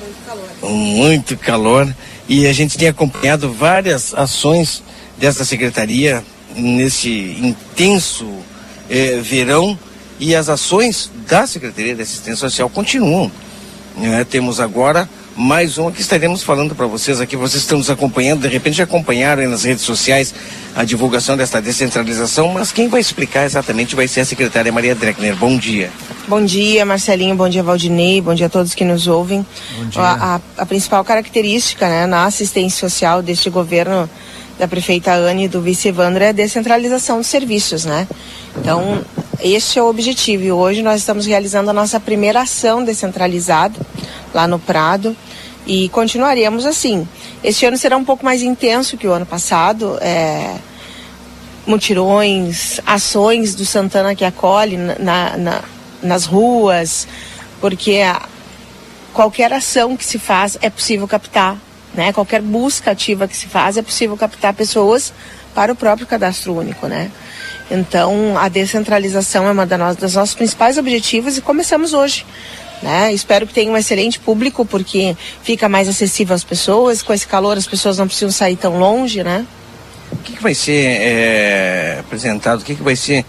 Muito 0.00 0.26
calor. 0.26 0.70
Muito 0.70 1.36
calor. 1.38 1.94
E 2.28 2.46
a 2.46 2.52
gente 2.52 2.78
tem 2.78 2.88
acompanhado 2.88 3.52
várias 3.52 4.14
ações 4.14 4.82
dessa 5.18 5.44
secretaria 5.44 6.22
nesse 6.56 7.36
intenso 7.40 8.26
eh, 8.88 9.18
verão 9.22 9.78
e 10.18 10.34
as 10.34 10.48
ações 10.48 11.10
da 11.28 11.46
Secretaria 11.46 11.94
de 11.94 12.02
Assistência 12.02 12.48
Social 12.48 12.68
continuam. 12.68 13.30
Né? 13.96 14.24
Temos 14.24 14.60
agora 14.60 15.08
mais 15.36 15.78
uma 15.78 15.90
que 15.90 16.00
estaremos 16.00 16.42
falando 16.42 16.74
para 16.74 16.86
vocês 16.86 17.20
aqui. 17.20 17.36
Vocês 17.36 17.62
estão 17.62 17.78
nos 17.78 17.90
acompanhando, 17.90 18.42
de 18.42 18.48
repente 18.48 18.76
já 18.76 18.84
acompanharam 18.84 19.48
nas 19.48 19.64
redes 19.64 19.84
sociais 19.84 20.34
a 20.74 20.84
divulgação 20.84 21.36
desta 21.36 21.60
descentralização, 21.60 22.48
mas 22.52 22.72
quem 22.72 22.88
vai 22.88 23.00
explicar 23.00 23.44
exatamente 23.44 23.94
vai 23.94 24.06
ser 24.08 24.20
a 24.20 24.24
secretária 24.24 24.72
Maria 24.72 24.94
Dreckner. 24.94 25.36
Bom 25.36 25.56
dia. 25.56 25.90
Bom 26.28 26.44
dia, 26.44 26.84
Marcelinho. 26.84 27.34
Bom 27.34 27.48
dia, 27.48 27.62
Valdinei. 27.62 28.20
Bom 28.20 28.34
dia 28.34 28.46
a 28.46 28.50
todos 28.50 28.74
que 28.74 28.84
nos 28.84 29.06
ouvem. 29.06 29.44
A, 29.96 30.36
a, 30.36 30.40
a, 30.58 30.66
principal 30.66 31.04
característica 31.04 31.88
né, 31.88 32.06
na 32.06 32.24
assistência 32.24 32.88
social 32.88 33.22
deste 33.22 33.50
governo 33.50 34.08
da 34.58 34.68
prefeita 34.68 35.12
Anne 35.12 35.44
e 35.44 35.48
do 35.48 35.60
vice 35.60 35.88
Evandro 35.88 36.22
é 36.22 36.28
a 36.28 36.32
descentralização 36.32 37.18
dos 37.18 37.26
serviços, 37.26 37.84
né? 37.84 38.06
Então, 38.56 39.04
este 39.40 39.78
é 39.78 39.82
o 39.82 39.88
objetivo. 39.88 40.44
E 40.44 40.52
hoje 40.52 40.82
nós 40.82 41.00
estamos 41.00 41.26
realizando 41.26 41.70
a 41.70 41.72
nossa 41.72 41.98
primeira 41.98 42.42
ação 42.42 42.84
descentralizada 42.84 43.74
lá 44.32 44.46
no 44.46 44.58
Prado 44.58 45.16
e 45.66 45.88
continuaremos 45.88 46.66
assim. 46.66 47.06
Este 47.42 47.66
ano 47.66 47.76
será 47.76 47.96
um 47.96 48.04
pouco 48.04 48.24
mais 48.24 48.42
intenso 48.42 48.96
que 48.96 49.06
o 49.06 49.12
ano 49.12 49.26
passado. 49.26 49.98
É, 50.00 50.56
mutirões, 51.66 52.80
ações 52.84 53.54
do 53.54 53.64
Santana 53.64 54.14
que 54.14 54.24
acolhe 54.24 54.76
na, 54.76 55.36
na, 55.36 55.62
nas 56.02 56.24
ruas, 56.24 57.06
porque 57.60 58.00
qualquer 59.12 59.52
ação 59.52 59.96
que 59.96 60.04
se 60.04 60.18
faz 60.18 60.58
é 60.60 60.68
possível 60.68 61.06
captar 61.06 61.56
né? 61.94 62.12
Qualquer 62.12 62.40
busca 62.40 62.90
ativa 62.90 63.28
que 63.28 63.36
se 63.36 63.46
faz 63.46 63.76
é 63.76 63.82
possível 63.82 64.16
captar 64.16 64.54
pessoas 64.54 65.12
para 65.54 65.72
o 65.72 65.76
próprio 65.76 66.06
cadastro 66.06 66.56
único, 66.56 66.86
né? 66.86 67.10
Então, 67.70 68.36
a 68.38 68.48
descentralização 68.48 69.46
é 69.46 69.52
uma 69.52 69.64
das, 69.64 69.96
dos 69.96 70.14
nossos 70.14 70.34
principais 70.34 70.76
objetivos 70.76 71.38
e 71.38 71.40
começamos 71.40 71.92
hoje. 71.92 72.26
Né? 72.82 73.12
Espero 73.12 73.46
que 73.46 73.54
tenha 73.54 73.70
um 73.70 73.76
excelente 73.76 74.18
público, 74.18 74.66
porque 74.66 75.16
fica 75.42 75.68
mais 75.68 75.88
acessível 75.88 76.34
às 76.34 76.42
pessoas. 76.42 77.00
Com 77.00 77.14
esse 77.14 77.26
calor, 77.26 77.56
as 77.56 77.66
pessoas 77.66 77.96
não 77.96 78.06
precisam 78.06 78.32
sair 78.32 78.56
tão 78.56 78.78
longe, 78.78 79.22
né? 79.22 79.46
O 80.10 80.16
que, 80.16 80.32
que 80.32 80.42
vai 80.42 80.54
ser 80.54 80.98
é, 81.00 81.96
apresentado? 82.00 82.60
O 82.60 82.64
que, 82.64 82.74
que 82.74 82.82
vai 82.82 82.96
ser 82.96 83.24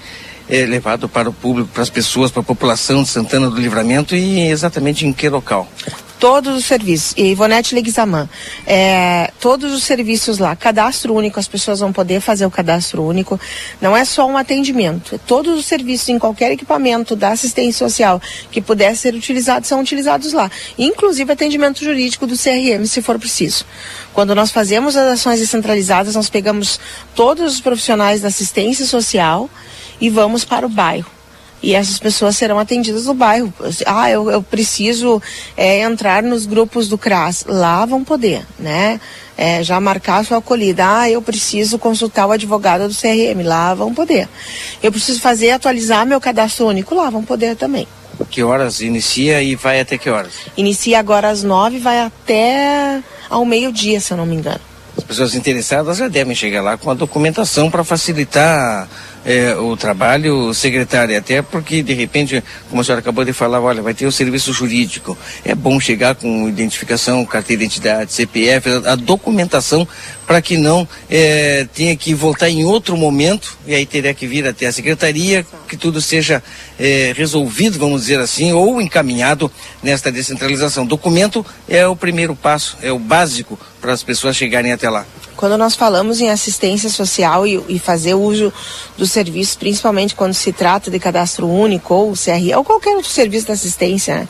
é, 0.50 0.66
levado 0.66 1.08
para 1.08 1.30
o 1.30 1.34
público, 1.34 1.70
para 1.72 1.84
as 1.84 1.90
pessoas, 1.90 2.32
para 2.32 2.42
a 2.42 2.46
população 2.46 3.04
de 3.04 3.10
Santana 3.10 3.50
do 3.50 3.62
Livramento 3.62 4.16
e 4.16 4.42
exatamente 4.50 5.06
em 5.06 5.14
que 5.14 5.30
local? 5.30 5.70
Todos 6.24 6.56
os 6.56 6.64
serviços. 6.64 7.14
E 7.18 7.32
Ivonete 7.32 7.76
Leguizamã, 7.76 8.30
é, 8.66 9.30
todos 9.42 9.74
os 9.74 9.84
serviços 9.84 10.38
lá, 10.38 10.56
cadastro 10.56 11.14
único, 11.14 11.38
as 11.38 11.50
pessoas 11.50 11.82
vão 11.82 11.92
poder 11.92 12.22
fazer 12.22 12.46
o 12.46 12.50
cadastro 12.50 13.04
único. 13.04 13.38
Não 13.82 13.96
é 13.96 14.06
só 14.06 14.26
um 14.26 14.38
atendimento, 14.38 15.20
todos 15.28 15.60
os 15.60 15.66
serviços 15.66 16.08
em 16.08 16.18
qualquer 16.18 16.50
equipamento 16.54 17.14
da 17.14 17.32
assistência 17.32 17.86
social 17.86 18.22
que 18.50 18.62
puder 18.62 18.96
ser 18.96 19.14
utilizado 19.14 19.68
são 19.68 19.82
utilizados 19.82 20.32
lá. 20.32 20.50
Inclusive 20.80 21.30
atendimento 21.30 21.84
jurídico 21.84 22.26
do 22.26 22.38
CRM, 22.38 22.86
se 22.86 23.02
for 23.02 23.20
preciso. 23.20 23.66
Quando 24.14 24.34
nós 24.34 24.50
fazemos 24.50 24.96
as 24.96 25.20
ações 25.20 25.42
descentralizadas, 25.42 26.16
nós 26.16 26.30
pegamos 26.30 26.80
todos 27.14 27.56
os 27.56 27.60
profissionais 27.60 28.22
da 28.22 28.30
assistência 28.30 28.86
social 28.86 29.50
e 30.00 30.10
vamos 30.10 30.46
para 30.46 30.66
o 30.66 30.70
bairro 30.70 31.23
e 31.64 31.74
essas 31.74 31.98
pessoas 31.98 32.36
serão 32.36 32.60
atendidas 32.60 33.06
no 33.06 33.14
bairro. 33.14 33.52
Ah, 33.86 34.12
eu, 34.12 34.30
eu 34.30 34.44
preciso 34.44 35.22
é, 35.58 35.80
entrar 35.80 36.22
nos 36.22 36.46
grupos 36.46 36.88
do 36.90 36.98
CRAS. 36.98 37.46
Lá 37.48 37.86
vão 37.86 38.04
poder, 38.04 38.46
né? 38.60 39.00
é, 39.38 39.64
já 39.64 39.80
marcar 39.80 40.20
a 40.20 40.24
sua 40.24 40.38
acolhida. 40.38 40.84
Ah, 40.86 41.10
eu 41.10 41.22
preciso 41.22 41.80
consultar 41.80 42.28
o 42.28 42.32
advogado 42.32 42.88
do 42.88 42.94
CRM. 42.94 43.44
Lá 43.44 43.74
vão 43.74 43.94
poder. 43.94 44.28
Eu 44.82 44.92
preciso 44.92 45.20
fazer, 45.20 45.52
atualizar 45.52 46.06
meu 46.06 46.22
cadastro 46.22 46.68
único. 46.68 46.96
Lá 46.96 47.10
vão 47.10 47.24
poder 47.24 47.56
também. 47.56 47.88
Que 48.30 48.44
horas 48.44 48.80
inicia 48.82 49.42
e 49.42 49.56
vai 49.56 49.80
até 49.80 49.98
que 49.98 50.10
horas? 50.10 50.34
Inicia 50.56 51.00
agora 51.00 51.30
às 51.30 51.44
nove, 51.44 51.80
vai 51.80 52.00
até 52.00 53.02
ao 53.30 53.44
meio-dia, 53.44 54.00
se 54.00 54.14
eu 54.14 54.18
não 54.18 54.26
me 54.26 54.36
engano. 54.36 54.62
As 54.96 55.04
pessoas 55.04 55.34
interessadas 55.34 55.98
já 55.98 56.08
devem 56.08 56.36
chegar 56.36 56.62
lá 56.62 56.78
com 56.78 56.92
a 56.92 56.94
documentação 56.94 57.72
para 57.72 57.84
facilitar 57.84 58.88
é, 59.26 59.56
o 59.56 59.76
trabalho, 59.78 60.54
secretária, 60.54 61.18
até 61.18 61.42
porque 61.42 61.82
de 61.82 61.94
repente, 61.94 62.44
como 62.70 62.82
a 62.82 62.84
senhora 62.84 63.00
acabou 63.00 63.24
de 63.24 63.34
falar, 63.34 63.62
olha, 63.62 63.82
vai 63.82 63.94
ter 63.94 64.06
o 64.06 64.12
serviço 64.12 64.52
jurídico. 64.52 65.18
É 65.46 65.56
bom 65.56 65.80
chegar 65.80 66.16
com 66.16 66.48
identificação, 66.48 67.26
carteira 67.26 67.60
de 67.60 67.66
identidade, 67.66 68.14
CPF, 68.14 68.70
a, 68.70 68.94
a 68.94 68.96
documentação 68.96 69.88
para 70.26 70.42
que 70.42 70.58
não 70.58 70.88
é, 71.10 71.68
tenha 71.74 71.96
que 71.96 72.14
voltar 72.14 72.50
em 72.50 72.64
outro 72.64 72.96
momento 72.96 73.58
e 73.66 73.74
aí 73.74 73.86
teria 73.86 74.14
que 74.14 74.28
vir 74.28 74.48
até 74.48 74.66
a 74.66 74.72
secretaria, 74.72 75.46
que 75.68 75.78
tudo 75.78 76.02
seja 76.02 76.44
é, 76.80 77.14
resolvido, 77.16 77.78
vamos 77.78 78.02
dizer 78.02 78.20
assim, 78.20 78.54
ou 78.54 78.82
encaminhado 78.82 79.52
nesta 79.82 80.12
descentralização. 80.12 80.86
Documento 80.86 81.46
é 81.68 81.88
o 81.88 81.96
primeiro 81.96 82.36
passo, 82.36 82.78
é 82.82 82.92
o 82.92 83.00
básico 83.00 83.60
para 83.82 83.92
as 83.92 84.02
pessoas 84.02 84.36
chegarem 84.38 84.72
até 84.72 84.90
lá. 84.90 85.06
Quando 85.36 85.58
nós 85.58 85.76
falamos 85.76 86.22
em 86.22 86.30
assistência 86.30 86.90
social 86.90 87.46
e, 87.46 87.62
e 87.68 87.78
fazer 87.78 88.14
uso 88.14 88.54
dos 88.98 89.12
serviços, 89.12 89.56
principalmente 89.56 90.16
quando 90.16 90.34
se 90.34 90.54
trata 90.54 90.90
de 90.90 90.98
cadastro 91.00 91.50
único 91.50 91.94
ou 91.94 92.14
CRI 92.14 92.54
ou 92.54 92.64
qualquer 92.64 92.96
outro 92.96 93.12
serviço 93.12 93.48
de 93.48 93.52
assistência, 93.52 94.16
né? 94.16 94.28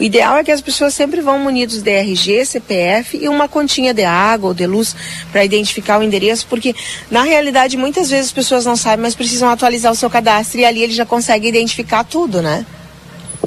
o 0.00 0.02
ideal 0.02 0.36
é 0.38 0.42
que 0.42 0.50
as 0.50 0.60
pessoas 0.60 0.92
sempre 0.92 1.20
vão 1.20 1.38
munidos 1.38 1.82
de 1.82 1.90
RG, 1.90 2.44
CPF 2.46 3.16
e 3.16 3.28
uma 3.28 3.46
continha 3.46 3.94
de 3.94 4.02
água 4.02 4.48
ou 4.48 4.54
de 4.54 4.66
luz 4.66 4.96
para 5.30 5.45
identificar 5.46 5.98
o 5.98 6.02
endereço, 6.02 6.46
porque 6.48 6.74
na 7.10 7.22
realidade 7.22 7.76
muitas 7.76 8.10
vezes 8.10 8.26
as 8.26 8.32
pessoas 8.32 8.64
não 8.64 8.76
sabem, 8.76 9.02
mas 9.02 9.14
precisam 9.14 9.48
atualizar 9.48 9.92
o 9.92 9.96
seu 9.96 10.10
cadastro 10.10 10.60
e 10.60 10.64
ali 10.64 10.82
ele 10.82 10.92
já 10.92 11.06
consegue 11.06 11.48
identificar 11.48 12.04
tudo, 12.04 12.42
né? 12.42 12.66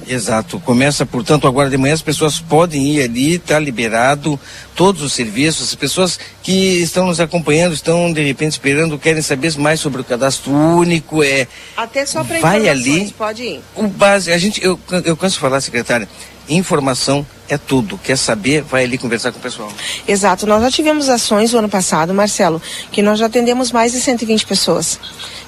Exato. 0.08 0.60
Começa, 0.60 1.06
portanto, 1.06 1.48
agora 1.48 1.70
de 1.70 1.78
manhã 1.78 1.94
as 1.94 2.02
pessoas 2.02 2.40
podem 2.40 2.96
ir 2.96 3.04
ali, 3.04 3.36
está 3.36 3.60
liberado 3.60 4.40
todos 4.76 5.04
os 5.04 5.14
serviços. 5.14 5.70
As 5.70 5.76
pessoas 5.76 6.20
que 6.42 6.82
estão 6.82 7.06
nos 7.06 7.20
acompanhando, 7.20 7.74
estão 7.74 8.12
de 8.12 8.24
repente 8.26 8.54
esperando, 8.54 8.98
querem 8.98 9.22
saber 9.22 9.56
mais 9.58 9.80
sobre 9.80 10.02
o 10.02 10.04
cadastro 10.04 10.52
único. 10.52 11.24
É, 11.24 11.48
Até 11.78 12.06
só 12.08 12.24
para 12.24 12.40
vai 12.40 12.68
ali. 12.68 13.14
pode 13.16 13.44
ir. 13.44 13.62
O 13.76 13.88
base, 13.88 14.32
a 14.32 14.38
gente, 14.38 14.64
eu, 14.64 14.80
eu 15.06 15.16
canso 15.16 15.36
de 15.36 15.42
falar, 15.42 15.62
secretária, 15.62 16.10
informação 16.50 17.26
é 17.48 17.58
tudo. 17.58 17.98
Quer 17.98 18.18
saber, 18.18 18.62
vai 18.62 18.84
ali 18.84 18.98
conversar 18.98 19.32
com 19.32 19.40
o 19.40 19.42
pessoal. 19.42 19.72
Exato. 20.08 20.46
Nós 20.46 20.62
já 20.62 20.72
tivemos 20.72 21.10
ações 21.10 21.54
o 21.54 21.58
ano 21.58 21.70
passado, 21.70 22.14
Marcelo, 22.14 22.62
que 22.92 23.02
nós 23.02 23.20
já 23.20 23.26
atendemos 23.26 23.72
mais 23.72 23.92
de 23.92 24.00
120 24.00 24.46
pessoas. 24.46 25.00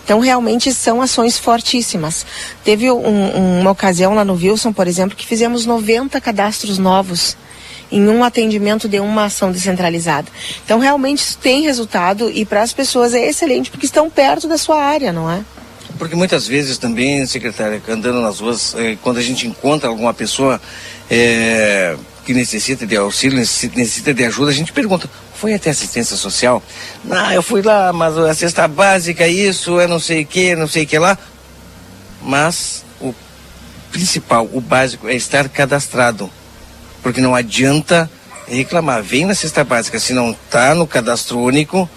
Então, 0.04 0.20
realmente 0.20 0.74
são 0.74 1.02
ações 1.02 1.38
fortíssimas. 1.38 2.26
Teve 2.64 2.92
um, 2.92 3.60
uma 3.60 3.72
ocasião 3.72 4.14
lá 4.14 4.26
no 4.26 4.34
Wilson, 4.34 4.74
por 4.74 4.88
exemplo, 4.88 5.16
que 5.16 5.26
fizemos 5.26 5.66
90 5.66 6.20
cadastros 6.20 6.78
novos 6.78 7.38
em 7.92 8.08
um 8.08 8.24
atendimento 8.24 8.88
de 8.88 9.00
uma 9.00 9.26
ação 9.26 9.52
descentralizada. 9.52 10.28
Então, 10.64 10.80
realmente 10.80 11.20
isso 11.20 11.38
tem 11.38 11.62
resultado 11.62 12.32
e 12.32 12.46
para 12.46 12.62
as 12.62 12.74
pessoas 12.74 13.14
é 13.14 13.28
excelente 13.28 13.70
porque 13.70 13.86
estão 13.86 14.10
perto 14.10 14.48
da 14.48 14.58
sua 14.58 14.82
área, 14.82 15.12
não 15.12 15.30
é? 15.30 15.44
Porque 16.02 16.16
muitas 16.16 16.48
vezes 16.48 16.80
também, 16.80 17.28
secretária, 17.28 17.80
andando 17.88 18.22
nas 18.22 18.40
ruas, 18.40 18.74
eh, 18.74 18.98
quando 19.04 19.20
a 19.20 19.22
gente 19.22 19.46
encontra 19.46 19.88
alguma 19.88 20.12
pessoa 20.12 20.60
eh, 21.08 21.96
que 22.26 22.34
necessita 22.34 22.88
de 22.88 22.98
auxílio, 22.98 23.38
necessita 23.38 24.12
de 24.12 24.26
ajuda, 24.26 24.50
a 24.50 24.54
gente 24.56 24.74
pergunta, 24.74 25.08
foi 25.36 25.54
até 25.54 25.70
assistência 25.70 26.18
social? 26.18 26.64
Não, 27.04 27.32
eu 27.32 27.44
fui 27.44 27.62
lá, 27.62 27.94
mas 27.94 28.18
a 28.18 28.34
cesta 28.34 28.68
básica, 28.68 29.28
isso, 29.28 29.80
é 29.80 29.86
não 29.86 30.00
sei 30.00 30.24
o 30.24 30.26
que, 30.26 30.56
não 30.56 30.68
sei 30.68 30.86
o 30.86 30.88
que 30.88 30.98
lá. 30.98 31.16
Mas 32.20 32.84
o 33.00 33.14
principal, 33.92 34.50
o 34.52 34.60
básico, 34.60 35.08
é 35.08 35.14
estar 35.14 35.48
cadastrado. 35.50 36.32
Porque 37.04 37.22
não 37.22 37.36
adianta 37.36 38.10
reclamar. 38.48 39.04
Vem 39.04 39.28
na 39.28 39.36
cesta 39.36 39.64
básica, 39.64 40.00
se 40.00 40.14
não 40.14 40.32
está 40.32 40.74
no 40.74 40.88
cadastro 40.88 41.38
único, 41.38 41.88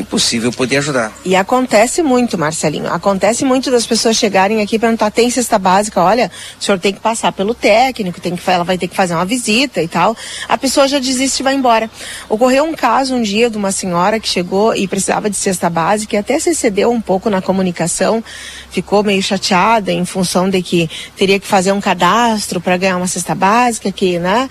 impossível 0.00 0.52
poder 0.52 0.78
ajudar. 0.78 1.12
E 1.24 1.34
acontece 1.36 2.02
muito, 2.02 2.38
Marcelinho. 2.38 2.92
Acontece 2.92 3.44
muito 3.44 3.70
das 3.70 3.86
pessoas 3.86 4.16
chegarem 4.16 4.60
aqui 4.62 4.76
e 4.76 4.78
perguntar: 4.78 5.10
tem 5.10 5.30
cesta 5.30 5.58
básica? 5.58 6.00
Olha, 6.00 6.30
o 6.60 6.64
senhor 6.64 6.78
tem 6.78 6.92
que 6.92 7.00
passar 7.00 7.32
pelo 7.32 7.54
técnico, 7.54 8.20
tem 8.20 8.34
que, 8.36 8.50
ela 8.50 8.64
vai 8.64 8.78
ter 8.78 8.88
que 8.88 8.96
fazer 8.96 9.14
uma 9.14 9.24
visita 9.24 9.82
e 9.82 9.88
tal. 9.88 10.16
A 10.48 10.56
pessoa 10.56 10.88
já 10.88 10.98
desiste 10.98 11.42
e 11.42 11.44
vai 11.44 11.54
embora. 11.54 11.90
Ocorreu 12.28 12.64
um 12.64 12.74
caso 12.74 13.14
um 13.14 13.22
dia 13.22 13.50
de 13.50 13.56
uma 13.56 13.72
senhora 13.72 14.20
que 14.20 14.28
chegou 14.28 14.74
e 14.74 14.86
precisava 14.86 15.28
de 15.28 15.36
cesta 15.36 15.68
básica 15.68 16.16
e 16.16 16.18
até 16.18 16.38
se 16.38 16.50
excedeu 16.50 16.90
um 16.90 17.00
pouco 17.00 17.30
na 17.30 17.42
comunicação, 17.42 18.22
ficou 18.70 19.02
meio 19.02 19.22
chateada 19.22 19.92
em 19.92 20.04
função 20.04 20.48
de 20.48 20.62
que 20.62 20.90
teria 21.16 21.38
que 21.38 21.46
fazer 21.46 21.72
um 21.72 21.80
cadastro 21.80 22.60
para 22.60 22.76
ganhar 22.76 22.96
uma 22.96 23.06
cesta 23.06 23.34
básica, 23.34 23.90
que, 23.90 24.18
né? 24.18 24.48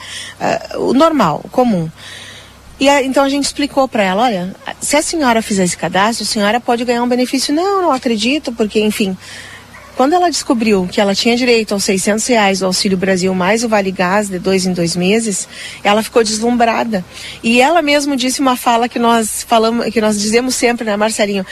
Uh, 0.75 0.89
o 0.89 0.93
normal, 0.93 1.41
o 1.43 1.49
comum. 1.49 1.89
E 2.79 2.87
a, 2.87 3.01
então 3.01 3.23
a 3.23 3.29
gente 3.29 3.45
explicou 3.45 3.87
para 3.87 4.03
ela, 4.03 4.23
olha, 4.23 4.55
se 4.79 4.95
a 4.95 5.01
senhora 5.01 5.41
fizer 5.41 5.63
esse 5.63 5.77
cadastro, 5.77 6.23
a 6.23 6.27
senhora 6.27 6.59
pode 6.59 6.85
ganhar 6.85 7.03
um 7.03 7.07
benefício. 7.07 7.53
Não, 7.53 7.81
não 7.81 7.91
acredito, 7.91 8.51
porque, 8.51 8.79
enfim, 8.79 9.17
quando 9.97 10.13
ela 10.13 10.29
descobriu 10.29 10.87
que 10.89 11.01
ela 11.01 11.15
tinha 11.15 11.35
direito 11.35 11.73
aos 11.73 11.83
600 11.83 12.27
reais 12.27 12.59
do 12.59 12.67
Auxílio 12.67 12.95
Brasil 12.95 13.33
mais 13.33 13.63
o 13.63 13.67
Vale 13.67 13.91
Gás 13.91 14.29
de 14.29 14.37
dois 14.37 14.63
em 14.67 14.71
dois 14.71 14.95
meses, 14.95 15.49
ela 15.83 16.03
ficou 16.03 16.23
deslumbrada. 16.23 17.03
E 17.41 17.59
ela 17.59 17.81
mesmo 17.81 18.15
disse 18.15 18.39
uma 18.39 18.55
fala 18.55 18.87
que 18.87 18.99
nós 18.99 19.41
falamos, 19.41 19.91
que 19.91 19.99
nós 19.99 20.21
dizemos 20.21 20.53
sempre, 20.53 20.85
né, 20.85 20.95
Marcelinho? 20.95 21.43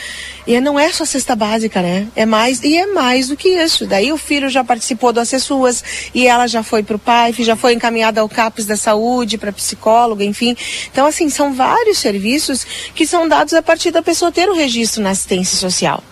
E 0.46 0.62
não 0.62 0.80
é 0.80 0.92
só 0.92 1.06
cesta 1.06 1.36
básica, 1.36 1.82
né? 1.82 2.08
É 2.16 2.24
mais 2.24 2.62
e 2.62 2.78
é 2.78 2.86
mais 2.86 3.30
do 3.30 3.36
que 3.36 3.50
isso. 3.50 3.88
Daí 3.88 4.14
o 4.14 4.18
filho 4.18 4.48
já 4.48 4.64
participou 4.64 5.12
do 5.12 5.20
Acessuas 5.20 5.84
e 6.14 6.28
ela 6.28 6.46
já 6.46 6.62
foi 6.62 6.84
para 6.84 6.98
o 6.98 7.00
PAIF, 7.00 7.44
já 7.44 7.56
foi 7.56 7.74
encaminhada 7.74 8.22
ao 8.22 8.30
CAPES 8.30 8.68
da 8.68 8.78
Saúde, 8.78 9.40
para 9.40 9.52
psicóloga, 9.52 10.24
enfim. 10.24 10.56
Então 10.92 11.08
assim 11.08 11.30
são 11.30 11.52
vários 11.52 11.98
serviços 11.98 12.64
que 12.94 13.08
são 13.08 13.28
dados 13.28 13.56
a 13.56 13.64
partir 13.64 13.90
da 13.90 14.04
pessoa 14.04 14.32
ter 14.32 14.48
o 14.50 14.54
registro 14.54 15.02
na 15.02 15.10
assistência 15.10 15.58
social 15.58 16.04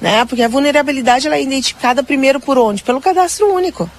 né? 0.00 0.24
Porque 0.24 0.42
a 0.42 0.48
vulnerabilidade 0.48 1.26
ela 1.26 1.36
é 1.36 1.42
identificada 1.42 2.02
primeiro 2.02 2.40
por 2.40 2.58
onde? 2.58 2.82
Pelo 2.82 3.00
cadastro 3.00 3.52
único. 3.52 3.90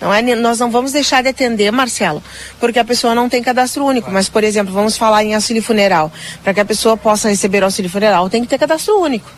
Não 0.00 0.12
é, 0.12 0.20
nós 0.20 0.58
não 0.58 0.70
vamos 0.70 0.92
deixar 0.92 1.22
de 1.22 1.30
atender, 1.30 1.70
Marcelo, 1.72 2.22
porque 2.60 2.78
a 2.78 2.84
pessoa 2.84 3.14
não 3.14 3.28
tem 3.28 3.42
cadastro 3.42 3.84
único. 3.84 4.10
Mas, 4.10 4.28
por 4.28 4.44
exemplo, 4.44 4.72
vamos 4.72 4.96
falar 4.96 5.24
em 5.24 5.34
auxílio 5.34 5.62
funeral. 5.62 6.12
Para 6.42 6.52
que 6.52 6.60
a 6.60 6.64
pessoa 6.64 6.96
possa 6.96 7.28
receber 7.28 7.62
auxílio 7.62 7.90
funeral, 7.90 8.28
tem 8.28 8.42
que 8.42 8.48
ter 8.48 8.58
cadastro 8.58 9.00
único. 9.00 9.30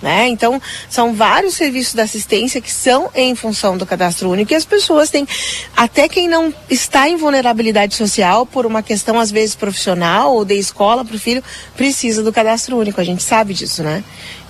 Né? 0.00 0.28
Então, 0.28 0.60
são 0.90 1.14
vários 1.14 1.54
serviços 1.54 1.94
da 1.94 2.02
assistência 2.02 2.60
que 2.60 2.70
são 2.70 3.08
em 3.14 3.34
função 3.34 3.78
do 3.78 3.86
cadastro 3.86 4.30
único 4.30 4.52
e 4.52 4.54
as 4.54 4.64
pessoas 4.64 5.08
têm, 5.08 5.26
até 5.74 6.06
quem 6.06 6.28
não 6.28 6.52
está 6.68 7.08
em 7.08 7.16
vulnerabilidade 7.16 7.94
social, 7.94 8.44
por 8.44 8.66
uma 8.66 8.82
questão 8.82 9.18
às 9.18 9.30
vezes 9.30 9.54
profissional 9.54 10.34
ou 10.34 10.44
de 10.44 10.54
escola 10.54 11.02
para 11.02 11.16
o 11.16 11.18
filho, 11.18 11.42
precisa 11.74 12.22
do 12.22 12.30
cadastro 12.30 12.76
único. 12.76 13.00
A 13.00 13.04
gente 13.04 13.22
sabe 13.22 13.54
disso, 13.54 13.82
né? 13.82 14.04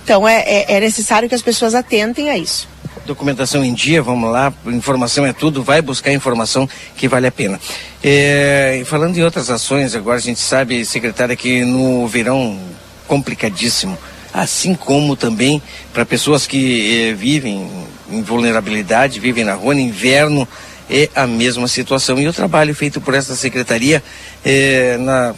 Então 0.07 0.25
é, 0.25 0.37
é, 0.37 0.77
é 0.77 0.79
necessário 0.79 1.27
que 1.27 1.35
as 1.35 1.41
pessoas 1.41 1.75
atentem 1.75 2.29
a 2.29 2.37
isso 2.37 2.65
documentação 3.05 3.63
em 3.63 3.73
dia, 3.73 4.01
vamos 4.01 4.29
lá, 4.29 4.53
informação 4.65 5.25
é 5.25 5.31
tudo, 5.31 5.63
vai 5.63 5.81
buscar 5.81 6.11
informação 6.11 6.67
que 6.97 7.07
vale 7.07 7.25
a 7.25 7.31
pena. 7.31 7.57
É, 8.03 8.83
falando 8.85 9.17
em 9.17 9.23
outras 9.23 9.49
ações, 9.49 9.95
agora 9.95 10.17
a 10.17 10.21
gente 10.21 10.41
sabe, 10.41 10.83
secretária, 10.83 11.33
que 11.33 11.63
no 11.63 12.05
verão 12.05 12.59
complicadíssimo, 13.07 13.97
assim 14.33 14.75
como 14.75 15.15
também 15.15 15.61
para 15.93 16.05
pessoas 16.05 16.45
que 16.45 17.07
é, 17.07 17.13
vivem 17.13 17.69
em 18.11 18.21
vulnerabilidade, 18.21 19.21
vivem 19.21 19.45
na 19.45 19.53
rua, 19.53 19.73
no 19.73 19.79
inverno, 19.79 20.45
é 20.89 21.09
a 21.15 21.25
mesma 21.25 21.69
situação. 21.69 22.19
E 22.19 22.27
o 22.27 22.33
trabalho 22.33 22.75
feito 22.75 22.99
por 22.99 23.13
essa 23.13 23.37
secretaria 23.37 24.03
é, 24.43 24.97
na 24.97 25.33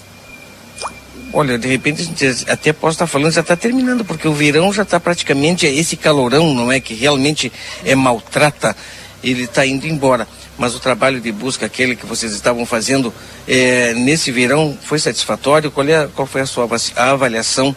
Olha, 1.32 1.58
de 1.58 1.68
repente 1.68 2.02
a 2.02 2.06
gente 2.06 2.50
até 2.50 2.74
pode 2.74 2.96
estar 2.96 3.06
falando, 3.06 3.32
já 3.32 3.42
está 3.42 3.56
terminando, 3.56 4.04
porque 4.04 4.28
o 4.28 4.34
verão 4.34 4.74
já 4.74 4.82
está 4.82 5.00
praticamente, 5.00 5.66
esse 5.66 5.96
calorão, 5.96 6.54
não 6.54 6.72
é, 6.72 6.80
que 6.80 6.94
realmente 6.94 7.52
é 7.86 7.94
maltrata, 7.94 8.76
ele 9.24 9.44
está 9.44 9.66
indo 9.66 9.86
embora. 9.88 10.28
Mas 10.58 10.76
o 10.76 10.80
trabalho 10.80 11.22
de 11.22 11.32
busca, 11.32 11.66
aquele 11.66 11.96
que 11.96 12.06
vocês 12.06 12.34
estavam 12.34 12.66
fazendo 12.66 13.14
é, 13.48 13.94
nesse 13.94 14.32
verão, 14.32 14.78
foi 14.82 15.00
satisfatório? 15.00 15.72
Qual, 15.72 15.88
é, 15.88 16.08
qual 16.14 16.28
foi 16.28 16.42
a 16.42 16.46
sua 16.46 16.68
avaliação 16.96 17.76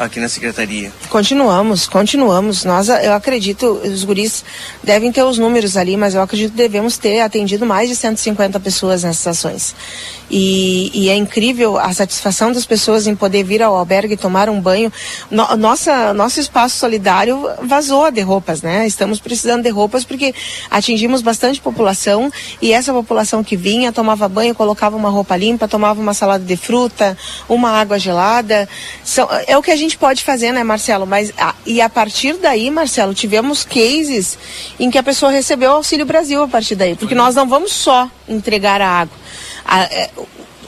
aqui 0.00 0.18
na 0.18 0.28
secretaria. 0.28 0.90
Continuamos, 1.08 1.86
continuamos. 1.86 2.64
Nós, 2.64 2.88
eu 2.88 3.12
acredito, 3.12 3.80
os 3.84 4.02
guris 4.02 4.44
devem 4.82 5.12
ter 5.12 5.22
os 5.22 5.38
números 5.38 5.76
ali, 5.76 5.96
mas 5.96 6.14
eu 6.14 6.22
acredito 6.22 6.52
que 6.52 6.56
devemos 6.56 6.96
ter 6.96 7.20
atendido 7.20 7.66
mais 7.66 7.88
de 7.88 7.94
150 7.94 8.58
pessoas 8.60 9.04
nessas 9.04 9.26
ações. 9.26 9.74
E, 10.30 10.90
e 10.94 11.08
é 11.08 11.16
incrível 11.16 11.78
a 11.78 11.92
satisfação 11.92 12.52
das 12.52 12.64
pessoas 12.64 13.06
em 13.06 13.16
poder 13.16 13.42
vir 13.42 13.62
ao 13.62 13.76
albergue 13.76 14.16
tomar 14.16 14.48
um 14.48 14.60
banho. 14.60 14.92
No, 15.30 15.56
nossa, 15.56 16.14
nosso 16.14 16.40
espaço 16.40 16.78
solidário 16.78 17.48
vazou 17.62 18.10
de 18.10 18.20
roupas, 18.20 18.62
né? 18.62 18.86
Estamos 18.86 19.18
precisando 19.18 19.62
de 19.62 19.70
roupas 19.70 20.04
porque 20.04 20.32
atingimos 20.70 21.20
bastante 21.20 21.60
população 21.60 22.30
e 22.62 22.72
essa 22.72 22.92
população 22.92 23.42
que 23.42 23.56
vinha 23.56 23.92
tomava 23.92 24.28
banho, 24.28 24.54
colocava 24.54 24.96
uma 24.96 25.10
roupa 25.10 25.36
limpa, 25.36 25.66
tomava 25.66 26.00
uma 26.00 26.14
salada 26.14 26.44
de 26.44 26.56
fruta, 26.56 27.18
uma 27.48 27.70
água 27.70 27.98
gelada. 27.98 28.68
São, 29.04 29.28
é 29.46 29.58
o 29.58 29.62
que 29.62 29.72
a 29.72 29.76
gente 29.76 29.89
pode 29.96 30.24
fazer, 30.24 30.52
né, 30.52 30.62
Marcelo? 30.64 31.06
Mas 31.06 31.32
a, 31.38 31.54
e 31.64 31.80
a 31.80 31.88
partir 31.88 32.34
daí, 32.34 32.70
Marcelo, 32.70 33.14
tivemos 33.14 33.64
cases 33.64 34.38
em 34.78 34.90
que 34.90 34.98
a 34.98 35.02
pessoa 35.02 35.30
recebeu 35.30 35.70
o 35.70 35.74
Auxílio 35.74 36.06
Brasil 36.06 36.42
a 36.42 36.48
partir 36.48 36.74
daí, 36.74 36.94
porque 36.94 37.14
nós 37.14 37.34
não 37.34 37.48
vamos 37.48 37.72
só 37.72 38.08
entregar 38.28 38.80
a 38.80 38.88
água. 38.88 39.16
A, 39.64 39.82
é, 39.84 40.10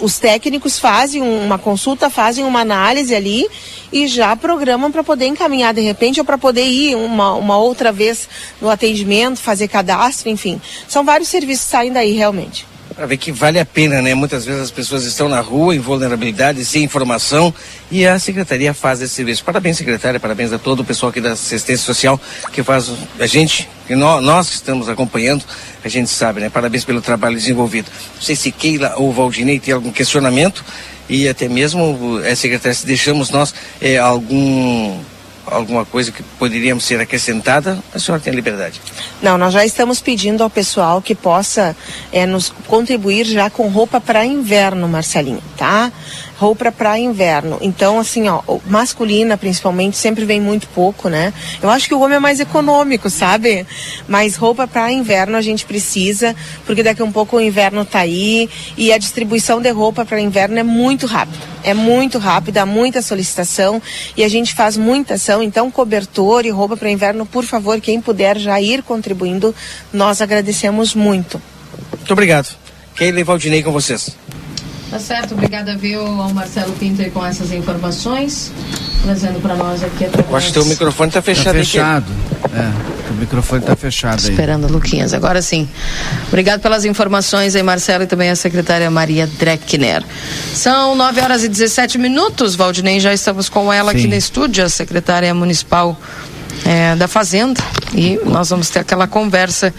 os 0.01 0.19
técnicos 0.19 0.79
fazem 0.79 1.23
uma 1.23 1.59
consulta, 1.59 2.11
fazem 2.11 2.45
uma 2.45 2.61
análise 2.61 3.15
ali 3.15 3.47
e 3.93 4.09
já 4.09 4.35
programam 4.35 4.91
para 4.91 5.05
poder 5.05 5.27
encaminhar 5.27 5.73
de 5.73 5.81
repente 5.81 6.19
ou 6.19 6.27
para 6.27 6.37
poder 6.37 6.67
ir 6.67 6.97
uma, 6.97 7.35
uma 7.35 7.57
outra 7.57 7.93
vez 7.93 8.29
no 8.61 8.69
atendimento, 8.69 9.39
fazer 9.39 9.69
cadastro, 9.69 10.29
enfim. 10.29 10.61
São 10.89 11.05
vários 11.05 11.29
serviços 11.29 11.67
que 11.67 11.71
saem 11.71 11.93
daí 11.93 12.13
realmente 12.13 12.72
para 12.93 13.07
ver 13.07 13.17
que 13.17 13.33
vale 13.33 13.59
a 13.59 13.65
pena, 13.65 14.03
né? 14.03 14.15
Muitas 14.15 14.45
vezes 14.45 14.61
as 14.61 14.71
pessoas 14.71 15.05
estão 15.05 15.29
na 15.29 15.41
rua 15.41 15.75
em 15.75 15.79
vulnerabilidade, 15.79 16.65
sem 16.65 16.85
informação 16.85 17.53
e 17.91 18.07
a 18.07 18.19
secretaria 18.19 18.75
faz 18.75 19.01
esse 19.01 19.15
serviço. 19.15 19.45
Parabéns, 19.45 19.77
secretária, 19.77 20.19
parabéns 20.19 20.53
a 20.53 20.59
todo 20.59 20.81
o 20.81 20.85
pessoal 20.85 21.11
aqui 21.11 21.21
da 21.21 21.33
assistência 21.33 21.85
social 21.85 22.21
que 22.53 22.63
faz 22.63 22.91
a 23.19 23.27
gente, 23.27 23.69
que 23.87 23.95
nós, 23.95 24.23
nós 24.23 24.49
que 24.49 24.55
estamos 24.57 24.89
acompanhando, 24.89 25.45
a 25.85 25.89
gente 25.89 26.11
sabe, 26.11 26.41
né? 26.41 26.51
Parabéns 26.51 26.85
pelo 26.85 27.01
trabalho 27.01 27.37
desenvolvido. 27.37 27.91
Não 28.15 28.23
sei 28.23 28.37
se 28.37 28.51
Keila 28.51 28.95
ou 28.97 29.13
Valdinei 29.13 29.59
tem 29.59 29.75
algum 29.75 29.91
questionamento 29.91 30.65
e 31.09 31.29
até 31.29 31.49
mesmo, 31.49 32.21
é, 32.25 32.35
secretária, 32.35 32.75
se 32.75 32.87
deixamos 32.87 33.31
nós 33.31 33.55
é, 33.81 33.99
algum 33.99 34.99
alguma 35.47 35.85
coisa 35.85 36.13
que 36.13 36.23
poderíamos 36.39 36.85
ser 36.85 37.01
acrescentada, 37.01 37.79
a 37.95 37.99
senhora 37.99 38.23
tem 38.23 38.33
liberdade. 38.33 38.81
Não, 39.21 39.37
nós 39.37 39.53
já 39.53 39.65
estamos 39.65 40.01
pedindo 40.01 40.43
ao 40.43 40.51
pessoal 40.51 41.03
que 41.03 41.15
possa 41.15 41.77
é, 42.13 42.27
nos 42.27 42.51
contribuir 42.67 43.25
já 43.25 43.51
com 43.51 43.69
roupa 43.69 44.01
para 44.01 44.25
inverno, 44.25 44.89
Marcelinho, 44.89 45.43
tá? 45.57 45.93
Roupa 46.43 46.73
para 46.73 46.99
inverno. 46.99 47.57
Então, 47.61 48.01
assim, 48.01 48.29
ó, 48.29 48.43
masculina 48.67 49.37
principalmente 49.37 49.97
sempre 49.97 50.25
vem 50.25 50.41
muito 50.41 50.67
pouco, 50.67 51.09
né? 51.09 51.33
Eu 51.63 51.71
acho 51.71 51.87
que 51.87 51.95
o 51.95 52.01
homem 52.01 52.17
é 52.17 52.19
mais 52.19 52.41
econômico, 52.41 53.09
sabe? 53.09 53.65
Mas 54.09 54.35
roupa 54.35 54.67
para 54.67 54.91
inverno 54.91 55.37
a 55.37 55.41
gente 55.41 55.65
precisa, 55.65 56.35
porque 56.67 56.83
daqui 56.83 57.01
a 57.01 57.05
um 57.05 57.13
pouco 57.13 57.37
o 57.37 57.41
inverno 57.41 57.85
tá 57.85 58.01
aí 58.01 58.51
e 58.77 58.93
a 58.93 58.99
distribuição 58.99 59.61
de 59.61 59.71
roupa 59.71 60.05
para 60.05 60.21
inverno 60.21 60.59
é 60.59 60.65
muito 60.65 61.07
rápida. 61.07 61.39
É 61.63 61.73
muito 61.73 62.19
rápida, 62.19 62.63
há 62.63 62.67
muita 62.67 63.03
solicitação 63.03 63.81
e 64.17 64.25
a 64.25 64.29
gente 64.29 64.53
faz 64.53 64.77
muita 64.77 65.15
ação. 65.15 65.45
Então, 65.45 65.71
cobertor 65.71 66.45
e 66.45 66.51
roupa 66.51 66.77
para 66.77 66.91
inverno, 66.91 67.25
por 67.25 67.45
favor, 67.45 67.81
quem 67.81 68.01
puder 68.01 68.37
já 68.37 68.61
ir 68.61 68.83
contribuindo, 68.83 69.55
nós 69.93 70.21
agradecemos 70.21 70.93
muito. 70.93 71.41
Muito 71.97 72.13
obrigado. 72.13 72.49
Keila 72.97 73.21
e 73.21 73.23
Valdinei 73.23 73.63
com 73.63 73.71
vocês. 73.71 74.17
Tá 74.93 74.99
certo, 74.99 75.33
obrigada, 75.33 75.75
viu, 75.75 76.03
ao 76.03 76.35
Marcelo 76.35 76.71
Pinto 76.75 77.03
com 77.13 77.25
essas 77.25 77.51
informações, 77.51 78.53
trazendo 79.03 79.41
para 79.41 79.57
nós 79.57 79.83
aqui 79.83 80.05
através... 80.05 80.31
Eu 80.31 80.37
acho 80.37 80.53
que 80.53 80.59
o 80.59 80.65
microfone 80.67 81.09
está 81.09 81.23
fechado. 81.23 81.47
Tá 81.47 81.53
fechado, 81.55 82.07
é, 82.53 83.11
o 83.11 83.15
microfone 83.15 83.63
está 83.63 83.75
fechado 83.75 84.23
aí. 84.23 84.29
Esperando 84.29 84.71
Luquinhas, 84.71 85.15
agora 85.15 85.41
sim. 85.41 85.67
Obrigado 86.29 86.61
pelas 86.61 86.85
informações 86.85 87.57
aí, 87.57 87.63
Marcelo, 87.63 88.05
e 88.05 88.07
também 88.07 88.29
a 88.29 88.37
secretária 88.37 88.91
Maria 88.91 89.27
Dreckner. 89.27 90.05
São 90.53 90.95
9 90.95 91.23
horas 91.23 91.43
e 91.43 91.49
17 91.49 91.97
minutos, 91.97 92.55
Valdinei, 92.55 93.01
já 93.01 93.15
estamos 93.15 93.49
com 93.49 93.73
ela 93.73 93.93
sim. 93.93 93.99
aqui 93.99 94.07
no 94.07 94.15
estúdio, 94.15 94.63
a 94.63 94.69
secretária 94.69 95.33
municipal 95.33 95.99
é, 96.65 96.95
da 96.97 97.09
Fazenda 97.09 97.63
e 97.95 98.19
nós 98.25 98.51
vamos 98.51 98.71
ter 98.71 98.81
aquela 98.81 99.07
conversa 99.07 99.75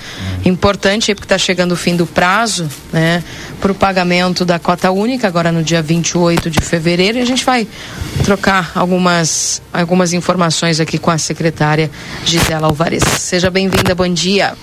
importante 0.45 1.13
porque 1.15 1.25
está 1.25 1.37
chegando 1.37 1.71
o 1.71 1.75
fim 1.75 1.95
do 1.95 2.05
prazo 2.05 2.69
né, 2.91 3.23
para 3.59 3.71
o 3.71 3.75
pagamento 3.75 4.45
da 4.45 4.59
cota 4.59 4.91
única, 4.91 5.27
agora 5.27 5.51
no 5.51 5.63
dia 5.63 5.81
28 5.81 6.49
de 6.49 6.59
fevereiro, 6.59 7.17
e 7.17 7.21
a 7.21 7.25
gente 7.25 7.43
vai 7.43 7.67
trocar 8.23 8.71
algumas, 8.75 9.61
algumas 9.71 10.13
informações 10.13 10.79
aqui 10.79 10.97
com 10.97 11.09
a 11.09 11.17
secretária 11.17 11.89
Gisela 12.25 12.67
Alvarez. 12.67 13.03
Seja 13.19 13.49
bem-vinda, 13.49 13.95
bom 13.95 14.07
dia. 14.07 14.53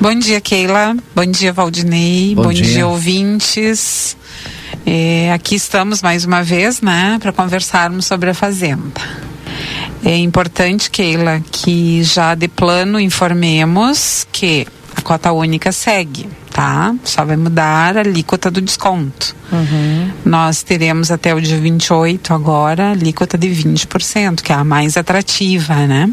Bom 0.00 0.14
dia, 0.14 0.40
Keila. 0.40 0.94
Bom 1.14 1.26
dia, 1.26 1.52
Valdinei. 1.52 2.34
Bom, 2.34 2.44
bom 2.44 2.52
dia. 2.52 2.64
dia. 2.64 2.86
ouvintes. 2.86 4.16
É, 4.84 5.32
aqui 5.32 5.56
estamos 5.56 6.00
mais 6.00 6.24
uma 6.24 6.42
vez, 6.42 6.80
né, 6.80 7.18
para 7.20 7.32
conversarmos 7.32 8.06
sobre 8.06 8.30
a 8.30 8.34
Fazenda. 8.34 9.25
É 10.06 10.16
importante, 10.16 10.88
Keila, 10.88 11.42
que 11.50 12.00
já 12.04 12.36
de 12.36 12.46
plano 12.46 13.00
informemos 13.00 14.24
que 14.30 14.64
a 14.96 15.00
cota 15.00 15.32
única 15.32 15.72
segue, 15.72 16.28
tá? 16.52 16.94
Só 17.02 17.24
vai 17.24 17.36
mudar 17.36 17.96
a 17.96 18.02
alíquota 18.02 18.48
do 18.48 18.60
desconto. 18.60 19.34
Uhum. 19.50 20.12
Nós 20.24 20.62
teremos 20.62 21.10
até 21.10 21.34
o 21.34 21.40
dia 21.40 21.58
28 21.58 22.32
agora 22.32 22.84
a 22.84 22.90
alíquota 22.92 23.36
de 23.36 23.48
20%, 23.48 24.42
que 24.42 24.52
é 24.52 24.54
a 24.54 24.62
mais 24.62 24.96
atrativa, 24.96 25.74
né? 25.88 26.08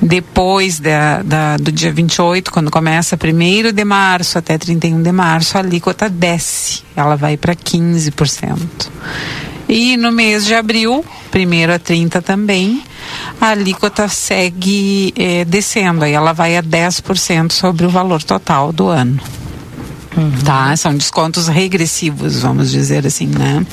Depois 0.00 0.80
da, 0.80 1.22
da, 1.22 1.58
do 1.58 1.70
dia 1.70 1.92
28, 1.92 2.50
quando 2.50 2.70
começa 2.70 3.14
1 3.14 3.72
de 3.74 3.84
março 3.84 4.38
até 4.38 4.56
31 4.56 5.02
de 5.02 5.12
março, 5.12 5.58
a 5.58 5.60
alíquota 5.60 6.08
desce, 6.08 6.82
ela 6.96 7.14
vai 7.14 7.36
para 7.36 7.54
15%. 7.54 8.56
E 9.74 9.96
no 9.96 10.12
mês 10.12 10.44
de 10.44 10.54
abril, 10.54 11.02
primeiro 11.30 11.72
a 11.72 11.78
30 11.78 12.20
também, 12.20 12.82
a 13.40 13.48
alíquota 13.48 14.06
segue 14.06 15.14
eh, 15.16 15.46
descendo, 15.46 16.04
aí 16.04 16.12
ela 16.12 16.34
vai 16.34 16.58
a 16.58 16.62
10% 16.62 17.52
sobre 17.52 17.86
o 17.86 17.88
valor 17.88 18.22
total 18.22 18.70
do 18.70 18.88
ano. 18.88 19.18
Uhum. 20.14 20.30
Tá? 20.44 20.76
São 20.76 20.94
descontos 20.94 21.48
regressivos, 21.48 22.42
vamos 22.42 22.70
dizer 22.70 23.06
assim, 23.06 23.28
né? 23.28 23.64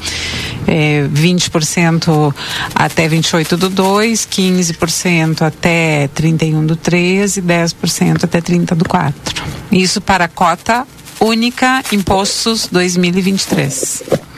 É, 0.66 1.06
20% 1.14 2.34
até 2.74 3.10
28 3.10 3.58
do 3.58 3.68
2, 3.68 4.26
15% 4.26 5.42
até 5.42 6.08
31 6.16 6.66
do 6.66 6.78
3 6.78 7.36
e 7.36 7.42
10% 7.42 8.24
até 8.24 8.40
30 8.40 8.74
do 8.74 8.88
4. 8.88 9.44
Isso 9.70 10.00
para 10.00 10.24
a 10.24 10.30
cota 10.30 10.88
única 11.20 11.84
impostos 11.92 12.70
2023. 12.72 14.29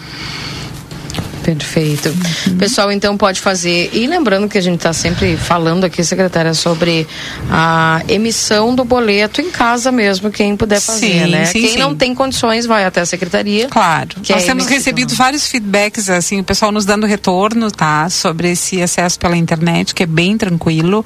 Perfeito. 1.43 2.09
Uhum. 2.09 2.57
Pessoal, 2.57 2.91
então 2.91 3.17
pode 3.17 3.39
fazer. 3.39 3.89
E 3.93 4.05
lembrando 4.07 4.47
que 4.47 4.57
a 4.57 4.61
gente 4.61 4.77
está 4.77 4.93
sempre 4.93 5.35
falando 5.35 5.83
aqui, 5.83 6.03
secretária, 6.03 6.53
sobre 6.53 7.07
a 7.49 8.01
emissão 8.07 8.75
do 8.75 8.85
boleto 8.85 9.41
em 9.41 9.49
casa 9.49 9.91
mesmo, 9.91 10.31
quem 10.31 10.55
puder 10.55 10.79
fazer, 10.79 11.25
sim, 11.25 11.31
né? 11.31 11.45
Sim, 11.45 11.61
quem 11.61 11.69
sim. 11.71 11.79
não 11.79 11.95
tem 11.95 12.13
condições 12.13 12.65
vai 12.65 12.85
até 12.85 13.01
a 13.01 13.05
secretaria. 13.05 13.67
Claro. 13.69 14.09
Nós 14.17 14.43
é 14.43 14.45
temos 14.45 14.65
recebido 14.67 15.15
vários 15.15 15.47
feedbacks, 15.47 16.09
assim, 16.09 16.39
o 16.39 16.43
pessoal 16.43 16.71
nos 16.71 16.85
dando 16.85 17.05
retorno, 17.05 17.71
tá? 17.71 18.09
Sobre 18.09 18.51
esse 18.51 18.81
acesso 18.81 19.19
pela 19.19 19.35
internet, 19.35 19.95
que 19.95 20.03
é 20.03 20.07
bem 20.07 20.37
tranquilo. 20.37 21.05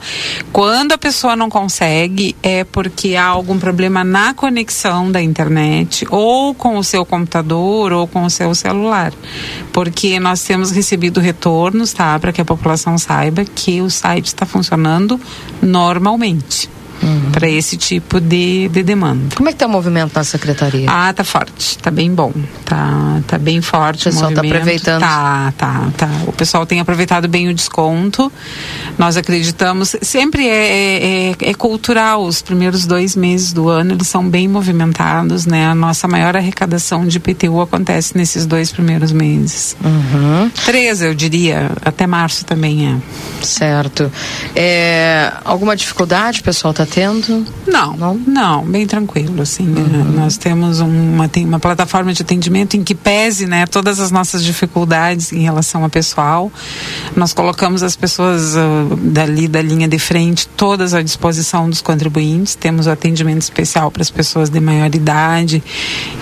Quando 0.51 0.91
a 0.91 0.97
pessoa 0.97 1.35
não 1.35 1.49
consegue, 1.49 2.35
é 2.43 2.63
porque 2.63 3.15
há 3.15 3.25
algum 3.25 3.57
problema 3.57 4.03
na 4.03 4.33
conexão 4.33 5.11
da 5.11 5.21
internet, 5.21 6.05
ou 6.09 6.53
com 6.53 6.77
o 6.77 6.83
seu 6.83 7.05
computador, 7.05 7.93
ou 7.93 8.07
com 8.07 8.23
o 8.23 8.29
seu 8.29 8.53
celular. 8.53 9.13
Porque 9.71 10.19
nós 10.25 10.41
temos 10.41 10.71
recebido 10.71 11.19
retornos, 11.19 11.93
tá? 11.93 12.17
Para 12.17 12.33
que 12.33 12.41
a 12.41 12.45
população 12.45 12.97
saiba 12.97 13.45
que 13.45 13.79
o 13.79 13.91
site 13.91 14.25
está 14.25 14.43
funcionando 14.43 15.21
normalmente 15.61 16.67
uhum. 17.01 17.31
para 17.31 17.49
esse 17.49 17.77
tipo 17.77 18.19
de, 18.19 18.69
de 18.69 18.83
demanda. 18.83 19.35
Como 19.35 19.49
é 19.49 19.51
que 19.51 19.55
está 19.55 19.67
o 19.67 19.69
movimento 19.69 20.13
na 20.15 20.23
secretaria? 20.23 20.87
Ah, 20.89 21.13
tá 21.13 21.23
forte, 21.23 21.77
tá 21.77 21.91
bem 21.91 22.13
bom, 22.13 22.31
tá, 22.63 23.21
tá 23.27 23.37
bem 23.37 23.61
forte 23.61 24.07
o 24.07 24.11
pessoal 24.11 24.29
está 24.29 24.41
aproveitando. 24.41 24.99
Tá, 25.01 25.53
tá, 25.57 25.87
tá. 25.97 26.09
O 26.27 26.31
pessoal 26.31 26.65
tem 26.65 26.79
aproveitado 26.79 27.27
bem 27.27 27.49
o 27.49 27.53
desconto. 27.53 28.31
Nós 28.97 29.17
acreditamos, 29.17 29.95
sempre 30.01 30.47
é, 30.47 30.51
é, 30.51 31.31
é, 31.31 31.35
é 31.49 31.53
cultural. 31.53 32.23
Os 32.23 32.41
primeiros 32.41 32.85
dois 32.85 33.15
meses 33.15 33.53
do 33.53 33.69
ano 33.69 33.93
eles 33.93 34.07
são 34.07 34.27
bem 34.27 34.47
movimentados, 34.47 35.45
né? 35.45 35.67
A 35.67 35.75
nossa 35.75 36.07
maior 36.07 36.35
arrecadação 36.35 37.05
de 37.05 37.17
IPTU 37.17 37.61
acontece 37.61 38.17
nesses 38.17 38.45
dois 38.45 38.71
primeiros 38.71 39.11
meses. 39.11 39.75
Uhum. 39.83 40.49
Três, 40.65 41.01
eu 41.01 41.13
diria, 41.13 41.71
até 41.83 42.07
março 42.07 42.45
também 42.45 42.87
é. 42.87 43.45
Certo. 43.45 44.11
É, 44.55 45.31
alguma 45.43 45.75
dificuldade, 45.75 46.41
pessoal, 46.41 46.71
está 46.71 46.84
está 46.85 47.01
tendo? 47.01 47.45
Não, 47.67 47.97
não, 47.97 48.15
não, 48.15 48.65
bem 48.65 48.85
tranquilo, 48.87 49.41
assim. 49.41 49.67
Uhum. 49.67 50.03
Nós 50.13 50.37
temos 50.37 50.79
uma, 50.79 51.27
tem 51.27 51.45
uma 51.45 51.59
plataforma 51.59 52.13
de 52.13 52.21
atendimento 52.21 52.77
em 52.77 52.83
que 52.83 52.95
pese, 52.95 53.45
né, 53.45 53.65
todas 53.65 53.99
as 53.99 54.11
nossas 54.11 54.43
dificuldades 54.43 55.31
em 55.31 55.41
relação 55.41 55.83
ao 55.83 55.89
pessoal. 55.89 56.51
Nós 57.15 57.33
colocamos 57.33 57.83
as 57.83 57.95
pessoas 57.95 58.55
uh, 58.55 58.95
dali 58.95 59.47
da 59.47 59.61
linha 59.61 59.87
de 59.87 59.99
frente 59.99 60.47
todas 60.47 60.93
à 60.93 61.01
disposição 61.01 61.69
dos 61.69 61.81
contribuintes. 61.81 62.55
Temos 62.55 62.87
o 62.87 62.91
atendimento 62.91 63.41
especial 63.41 63.91
para 63.91 64.01
as 64.01 64.09
pessoas 64.09 64.49
de 64.49 64.59
maior 64.59 64.93
idade 64.93 65.63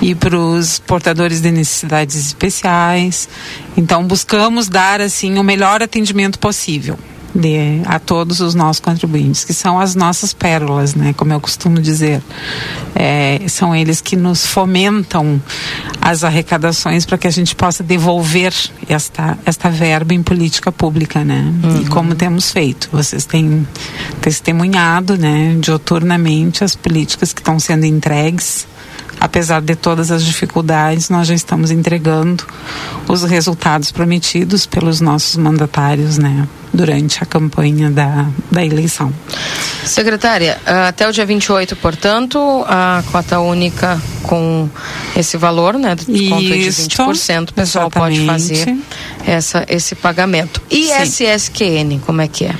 e 0.02 0.15
para 0.15 0.38
os 0.38 0.80
portadores 0.80 1.41
de 1.41 1.52
necessidades 1.52 2.15
especiais. 2.15 3.27
Então 3.76 4.06
buscamos 4.06 4.68
dar 4.68 5.02
assim 5.02 5.38
o 5.38 5.44
melhor 5.44 5.84
atendimento 5.84 6.40
possível 6.40 6.98
de, 7.34 7.81
a 7.85 7.99
todos 7.99 8.39
os 8.39 8.53
nossos 8.53 8.80
contribuintes, 8.80 9.43
que 9.43 9.53
são 9.53 9.80
as 9.80 9.95
nossas 9.95 10.34
pérolas, 10.34 10.93
né? 10.93 11.14
Como 11.14 11.34
eu 11.34 11.39
costumo 11.39 11.81
dizer, 11.81 12.22
é, 12.95 13.41
são 13.47 13.76
eles 13.76 14.01
que 14.01 14.15
nos 14.15 14.45
fomentam 14.45 15.41
as 16.01 16.23
arrecadações 16.23 17.05
para 17.05 17.18
que 17.18 17.27
a 17.27 17.31
gente 17.31 17.55
possa 17.55 17.84
devolver 17.84 18.53
esta 18.88 19.38
esta 19.45 19.69
verba 19.69 20.14
em 20.14 20.22
política 20.22 20.72
pública, 20.72 21.23
né? 21.23 21.53
Uhum. 21.64 21.81
E 21.81 21.85
como 21.85 22.14
temos 22.15 22.51
feito, 22.51 22.89
vocês 22.91 23.26
têm 23.26 23.68
testemunhado, 24.22 25.18
né, 25.18 25.57
dioturnamente 25.60 26.64
as 26.64 26.76
políticas 26.76 27.34
que 27.34 27.41
estão 27.41 27.60
sendo 27.60 27.85
entregues 27.85 28.68
apesar 29.19 29.61
de 29.61 29.76
todas 29.76 30.11
as 30.11 30.23
dificuldades, 30.23 31.10
nós 31.10 31.27
já 31.27 31.34
estamos 31.34 31.72
entregando 31.72 32.45
os 33.07 33.23
resultados 33.23 33.91
prometidos 33.91 34.65
pelos 34.65 35.02
nossos 35.02 35.38
mandatários, 35.38 36.18
né, 36.18 36.48
durante 36.73 37.23
a 37.23 37.26
campanha 37.26 37.91
da, 37.91 38.27
da 38.52 38.65
eleição. 38.65 39.14
Secretária, 39.85 40.60
até 40.88 41.07
o 41.07 41.11
dia 41.11 41.26
28, 41.26 41.76
portanto, 41.76 42.65
a 42.68 43.03
cota 43.11 43.40
única 43.40 44.02
com 44.23 44.69
esse 45.15 45.38
valor, 45.38 45.76
né, 45.76 45.95
de 45.95 46.06
desconto 46.06 46.41
Isso, 46.41 46.88
de 46.88 46.95
20%, 46.95 47.49
o 47.49 47.53
pessoal 47.53 47.88
exatamente. 47.88 48.26
pode 48.26 48.26
fazer 48.26 48.77
essa, 49.26 49.65
esse 49.69 49.95
pagamento. 49.95 50.61
E 50.69 50.88
Sim. 51.06 51.26
SSQN, 51.38 51.99
como 52.06 52.22
é 52.22 52.27
que 52.27 52.45
é? 52.45 52.56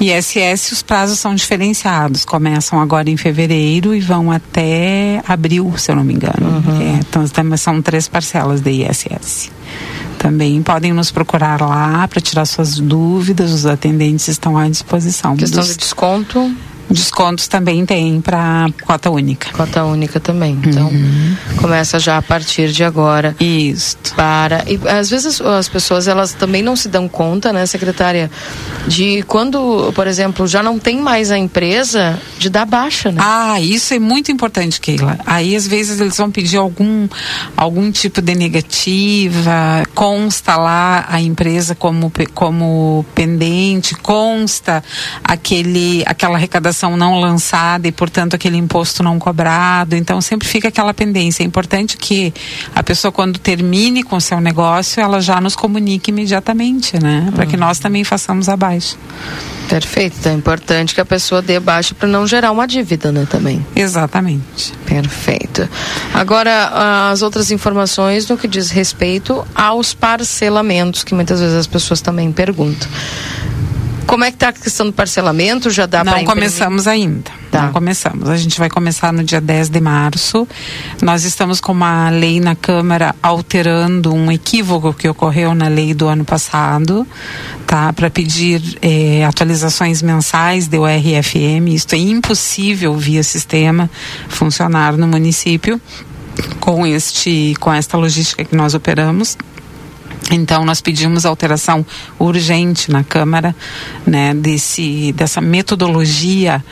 ISS, 0.00 0.72
os 0.72 0.82
prazos 0.82 1.18
são 1.18 1.34
diferenciados. 1.34 2.24
Começam 2.24 2.80
agora 2.80 3.08
em 3.08 3.16
fevereiro 3.16 3.94
e 3.94 4.00
vão 4.00 4.30
até 4.30 5.22
abril, 5.26 5.72
se 5.76 5.90
eu 5.90 5.96
não 5.96 6.04
me 6.04 6.14
engano. 6.14 6.62
Uhum. 6.66 6.80
É, 6.80 7.00
então, 7.00 7.24
são 7.56 7.80
três 7.80 8.08
parcelas 8.08 8.60
de 8.60 8.70
ISS. 8.70 9.50
Também 10.18 10.62
podem 10.62 10.92
nos 10.92 11.10
procurar 11.10 11.60
lá 11.60 12.08
para 12.08 12.20
tirar 12.20 12.44
suas 12.46 12.78
dúvidas, 12.78 13.52
os 13.52 13.66
atendentes 13.66 14.28
estão 14.28 14.56
à 14.56 14.68
disposição. 14.68 15.36
Questão 15.36 15.60
dos... 15.60 15.70
de 15.70 15.76
desconto? 15.76 16.54
Descontos 16.90 17.48
também 17.48 17.86
tem 17.86 18.20
para 18.20 18.66
cota 18.84 19.10
única. 19.10 19.50
Cota 19.52 19.84
única 19.84 20.20
também. 20.20 20.60
Então, 20.64 20.88
uhum. 20.88 21.36
começa 21.56 21.98
já 21.98 22.18
a 22.18 22.22
partir 22.22 22.70
de 22.70 22.84
agora. 22.84 23.34
Isso. 23.40 23.96
Para 24.14 24.64
e 24.66 24.78
às 24.88 25.08
vezes 25.08 25.40
as 25.40 25.68
pessoas 25.68 26.06
elas 26.06 26.34
também 26.34 26.62
não 26.62 26.76
se 26.76 26.88
dão 26.88 27.08
conta, 27.08 27.52
né, 27.52 27.66
secretária, 27.66 28.30
de 28.86 29.22
quando, 29.26 29.92
por 29.94 30.06
exemplo, 30.06 30.46
já 30.46 30.62
não 30.62 30.78
tem 30.78 31.00
mais 31.00 31.30
a 31.30 31.38
empresa 31.38 32.20
de 32.38 32.50
dar 32.50 32.66
baixa, 32.66 33.10
né? 33.10 33.20
Ah, 33.24 33.60
isso 33.60 33.94
é 33.94 33.98
muito 33.98 34.30
importante, 34.30 34.80
Keila. 34.80 35.18
Aí 35.26 35.56
às 35.56 35.66
vezes 35.66 36.00
eles 36.00 36.16
vão 36.16 36.30
pedir 36.30 36.58
algum 36.58 37.08
algum 37.56 37.90
tipo 37.90 38.20
de 38.20 38.34
negativa, 38.34 39.82
consta 39.94 40.56
lá 40.56 41.06
a 41.08 41.20
empresa 41.20 41.74
como 41.74 42.12
como 42.34 43.04
pendente, 43.14 43.94
consta 43.96 44.84
aquele 45.24 46.02
aquela 46.06 46.36
arrecadação 46.36 46.73
não 46.96 47.20
lançada 47.20 47.86
e, 47.86 47.92
portanto, 47.92 48.34
aquele 48.34 48.56
imposto 48.56 49.02
não 49.02 49.18
cobrado. 49.18 49.94
Então, 49.94 50.20
sempre 50.20 50.46
fica 50.46 50.68
aquela 50.68 50.92
pendência. 50.92 51.42
É 51.42 51.46
importante 51.46 51.96
que 51.96 52.32
a 52.74 52.82
pessoa, 52.82 53.10
quando 53.10 53.38
termine 53.38 54.02
com 54.02 54.16
o 54.16 54.20
seu 54.20 54.40
negócio, 54.40 55.00
ela 55.00 55.20
já 55.20 55.40
nos 55.40 55.56
comunique 55.56 56.10
imediatamente, 56.10 57.00
né? 57.02 57.30
Para 57.34 57.46
que 57.46 57.56
nós 57.56 57.78
também 57.78 58.04
façamos 58.04 58.48
abaixo. 58.48 58.96
Perfeito. 59.68 60.28
É 60.28 60.32
importante 60.32 60.94
que 60.94 61.00
a 61.00 61.04
pessoa 61.04 61.40
dê 61.40 61.58
baixo 61.58 61.94
para 61.94 62.08
não 62.08 62.26
gerar 62.26 62.50
uma 62.50 62.66
dívida, 62.66 63.10
né, 63.10 63.26
também. 63.28 63.64
Exatamente. 63.74 64.72
Perfeito. 64.86 65.68
Agora, 66.12 67.10
as 67.10 67.22
outras 67.22 67.50
informações 67.50 68.28
no 68.28 68.36
que 68.36 68.46
diz 68.46 68.70
respeito 68.70 69.46
aos 69.54 69.94
parcelamentos, 69.94 71.02
que 71.02 71.14
muitas 71.14 71.40
vezes 71.40 71.56
as 71.56 71.66
pessoas 71.66 72.00
também 72.00 72.30
perguntam. 72.30 72.88
Como 74.06 74.24
é 74.24 74.30
que 74.30 74.36
está 74.36 74.48
a 74.48 74.52
questão 74.52 74.86
do 74.86 74.92
parcelamento? 74.92 75.70
Já 75.70 75.86
dá 75.86 76.04
para 76.04 76.18
Não 76.18 76.24
começamos 76.24 76.86
ainda. 76.86 77.30
Tá. 77.50 77.62
Não 77.62 77.72
começamos. 77.72 78.28
A 78.28 78.36
gente 78.36 78.58
vai 78.58 78.68
começar 78.68 79.12
no 79.12 79.24
dia 79.24 79.40
10 79.40 79.68
de 79.68 79.80
março. 79.80 80.46
Nós 81.02 81.24
estamos 81.24 81.60
com 81.60 81.72
uma 81.72 82.10
lei 82.10 82.40
na 82.40 82.54
Câmara 82.54 83.14
alterando 83.22 84.12
um 84.12 84.30
equívoco 84.30 84.92
que 84.92 85.08
ocorreu 85.08 85.54
na 85.54 85.68
lei 85.68 85.94
do 85.94 86.06
ano 86.06 86.24
passado, 86.24 87.06
tá? 87.66 87.92
Para 87.92 88.10
pedir 88.10 88.78
eh, 88.82 89.24
atualizações 89.24 90.02
mensais 90.02 90.68
do 90.68 90.84
RFM. 90.84 91.68
Isto 91.68 91.94
é 91.94 91.98
impossível 91.98 92.96
via 92.96 93.22
sistema 93.22 93.90
funcionar 94.28 94.96
no 94.96 95.06
município 95.06 95.80
com 96.60 96.86
este 96.86 97.54
com 97.60 97.72
esta 97.72 97.96
logística 97.96 98.44
que 98.44 98.56
nós 98.56 98.74
operamos. 98.74 99.36
Então 100.30 100.64
nós 100.64 100.80
pedimos 100.80 101.26
alteração 101.26 101.84
urgente 102.18 102.90
na 102.90 103.04
Câmara, 103.04 103.54
né, 104.06 104.32
desse 104.34 105.12
dessa 105.12 105.40
metodologia 105.40 106.64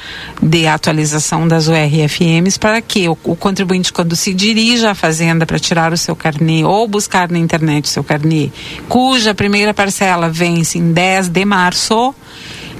de 0.42 0.66
atualização 0.66 1.46
das 1.46 1.68
URFMs 1.68 2.58
para 2.58 2.80
que 2.80 3.08
o, 3.08 3.16
o 3.24 3.36
contribuinte 3.36 3.92
quando 3.92 4.16
se 4.16 4.32
dirija 4.32 4.90
à 4.90 4.94
fazenda 4.94 5.44
para 5.44 5.58
tirar 5.58 5.92
o 5.92 5.96
seu 5.96 6.16
carnê 6.16 6.64
ou 6.64 6.88
buscar 6.88 7.30
na 7.30 7.38
internet 7.38 7.84
o 7.84 7.88
seu 7.88 8.02
carnê, 8.02 8.50
cuja 8.88 9.34
primeira 9.34 9.74
parcela 9.74 10.30
vence 10.30 10.78
em 10.78 10.92
10 10.92 11.28
de 11.28 11.44
março, 11.44 12.14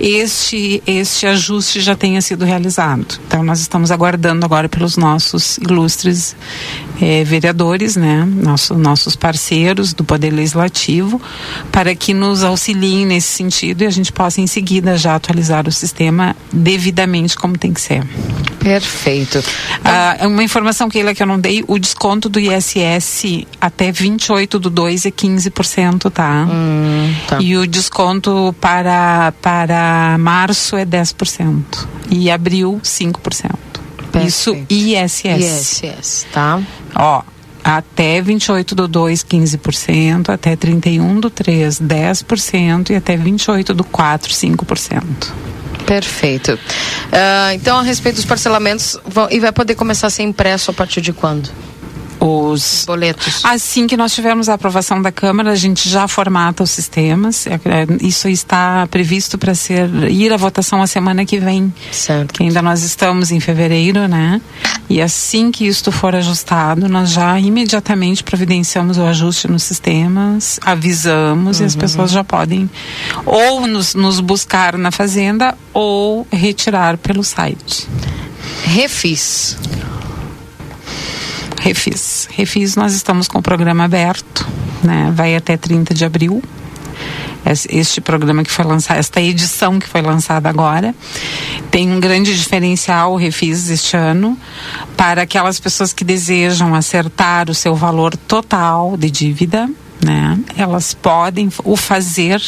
este, 0.01 0.83
este 0.87 1.27
ajuste 1.27 1.81
já 1.81 1.95
tenha 1.95 2.21
sido 2.21 2.45
realizado. 2.45 3.21
Então, 3.27 3.43
nós 3.45 3.61
estamos 3.61 3.91
aguardando 3.91 4.45
agora 4.45 4.69
pelos 4.69 4.97
nossos 4.97 5.59
ilustres 5.59 6.35
eh, 7.01 7.25
vereadores, 7.25 7.97
né, 7.97 8.25
Nosso, 8.25 8.75
nossos 8.75 9.17
parceiros 9.17 9.93
do 9.93 10.05
Poder 10.05 10.31
Legislativo, 10.31 11.21
para 11.71 11.95
que 11.95 12.13
nos 12.15 12.43
auxiliem 12.43 13.07
nesse 13.07 13.29
sentido 13.29 13.83
e 13.83 13.87
a 13.87 13.91
gente 13.91 14.13
possa, 14.13 14.41
em 14.41 14.47
seguida, 14.47 14.97
já 14.97 15.15
atualizar 15.15 15.67
o 15.67 15.73
sistema 15.73 16.37
devidamente 16.53 17.37
como 17.37 17.57
tem 17.57 17.73
que 17.73 17.81
ser. 17.81 18.05
Perfeito. 18.59 19.43
Ah, 19.85 20.19
uma 20.23 20.43
informação, 20.43 20.89
Keila, 20.89 21.15
que 21.15 21.23
eu 21.23 21.27
não 21.27 21.39
dei: 21.39 21.65
o 21.67 21.79
desconto 21.79 22.29
do 22.29 22.39
ISS 22.39 23.45
até 23.61 23.91
28 23.91 24.59
do 24.59 24.71
2 24.71 25.07
é 25.07 25.11
15%, 25.11 26.11
tá? 26.11 26.47
Hum, 26.49 27.13
tá. 27.27 27.41
E 27.41 27.57
o 27.57 27.67
desconto 27.67 28.55
para. 28.61 29.33
para 29.43 30.17
março 30.19 30.77
é 30.77 30.87
10% 30.87 31.65
e 32.11 32.31
abril 32.31 32.81
5%. 32.85 33.82
Perfeito. 34.13 34.29
Isso 34.29 34.67
ISS. 34.69 35.83
ISS, 35.83 36.27
tá? 36.33 36.61
Ó, 36.95 37.23
até 37.65 38.21
28 38.21 38.75
do 38.75 38.89
2, 38.89 39.25
15%, 39.25 40.29
até 40.29 40.55
31 40.57 41.21
do 41.21 41.31
3, 41.31 41.81
10% 41.81 42.91
e 42.91 42.97
até 42.97 43.17
28 43.17 43.73
do 43.73 43.85
4, 43.85 44.33
5%. 44.33 45.03
Perfeito. 45.87 46.53
Uh, 46.53 47.53
então, 47.55 47.79
a 47.79 47.83
respeito 47.83 48.17
dos 48.17 48.25
parcelamentos, 48.25 48.99
vão, 49.07 49.29
e 49.31 49.41
vai 49.41 49.53
poder 49.53 49.75
começar 49.75 50.07
a 50.07 50.11
ser 50.11 50.23
impresso 50.23 50.71
a 50.71 50.75
partir 50.75 51.01
de 51.01 51.13
quando? 51.13 51.51
Os 52.25 52.85
boletos. 52.87 53.45
Assim 53.45 53.87
que 53.89 53.97
nós 53.97 54.15
tivermos 54.15 54.49
a 54.49 54.55
aprovação 54.55 55.03
da 55.03 55.11
Câmara, 55.11 55.51
a 55.51 55.57
gente 55.57 55.89
já 55.89 56.07
formata 56.07 56.63
os 56.63 56.71
sistemas. 56.71 57.47
É, 57.49 57.55
é, 57.55 57.87
isso 58.01 58.29
está 58.29 58.87
previsto 58.87 59.37
para 59.37 59.55
ser 59.55 59.89
ir 60.09 60.33
à 60.33 60.37
votação 60.37 60.81
a 60.81 60.87
semana 60.87 61.25
que 61.25 61.39
vem. 61.39 61.73
Certo. 61.91 62.35
Que 62.35 62.45
ainda 62.45 62.63
nós 62.63 62.85
estamos 62.85 63.33
em 63.33 63.41
fevereiro, 63.41 64.07
né? 64.07 64.41
E 64.89 65.03
assim 65.03 65.51
que 65.51 65.67
isto 65.67 65.91
for 65.91 66.15
ajustado, 66.15 66.89
nós 66.89 67.11
já 67.11 67.39
imediatamente 67.41 68.23
providenciamos 68.23 68.99
o 68.99 69.03
ajuste 69.03 69.49
nos 69.49 69.65
sistemas, 69.65 70.61
avisamos 70.65 71.59
uhum. 71.59 71.65
e 71.65 71.67
as 71.67 71.75
uhum. 71.75 71.81
pessoas 71.81 72.11
já 72.13 72.23
podem 72.23 72.71
ou 73.27 73.67
nos, 73.67 73.95
nos 73.95 74.21
buscar 74.21 74.79
na 74.79 74.93
fazenda 74.93 75.57
ou 75.73 76.27
retirar 76.31 76.97
pelo 76.99 77.25
site. 77.25 77.89
Refis. 78.65 79.57
Refis. 81.63 82.29
Refis, 82.33 82.75
nós 82.75 82.93
estamos 82.93 83.29
com 83.29 83.39
o 83.39 83.43
programa 83.43 83.85
aberto, 83.85 84.45
né? 84.83 85.13
Vai 85.15 85.37
até 85.37 85.57
30 85.57 85.95
de 85.95 86.05
abril. 86.05 86.43
Este 87.69 88.01
programa 88.01 88.43
que 88.43 88.51
foi 88.51 88.65
lançado, 88.65 88.99
esta 88.99 89.21
edição 89.21 89.79
que 89.79 89.87
foi 89.87 90.03
lançada 90.03 90.49
agora, 90.49 90.93
tem 91.71 91.89
um 91.89 92.01
grande 92.01 92.37
diferencial, 92.37 93.13
o 93.13 93.17
Refis, 93.17 93.71
este 93.71 93.97
ano, 93.97 94.37
para 94.97 95.23
aquelas 95.23 95.61
pessoas 95.61 95.93
que 95.93 96.03
desejam 96.03 96.75
acertar 96.75 97.49
o 97.49 97.55
seu 97.55 97.77
valor 97.77 98.17
total 98.17 98.97
de 98.97 99.09
dívida, 99.09 99.71
né? 100.05 100.39
Elas 100.57 100.93
podem 100.93 101.49
o 101.65 101.77
fazer 101.77 102.43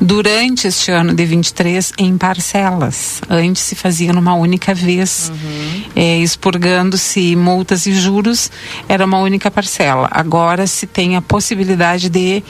durante 0.00 0.68
este 0.68 0.90
ano 0.90 1.14
de 1.14 1.24
23 1.24 1.92
em 1.98 2.18
parcelas. 2.18 3.20
Antes 3.28 3.62
se 3.62 3.74
fazia 3.74 4.12
numa 4.12 4.34
única 4.34 4.74
vez, 4.74 5.30
uhum. 5.30 5.82
é, 5.96 6.18
expurgando-se 6.18 7.34
multas 7.34 7.86
e 7.86 7.92
juros, 7.92 8.50
era 8.88 9.04
uma 9.04 9.18
única 9.18 9.50
parcela. 9.50 10.08
Agora 10.10 10.66
se 10.66 10.86
tem 10.86 11.16
a 11.16 11.22
possibilidade 11.22 12.08
de 12.08 12.42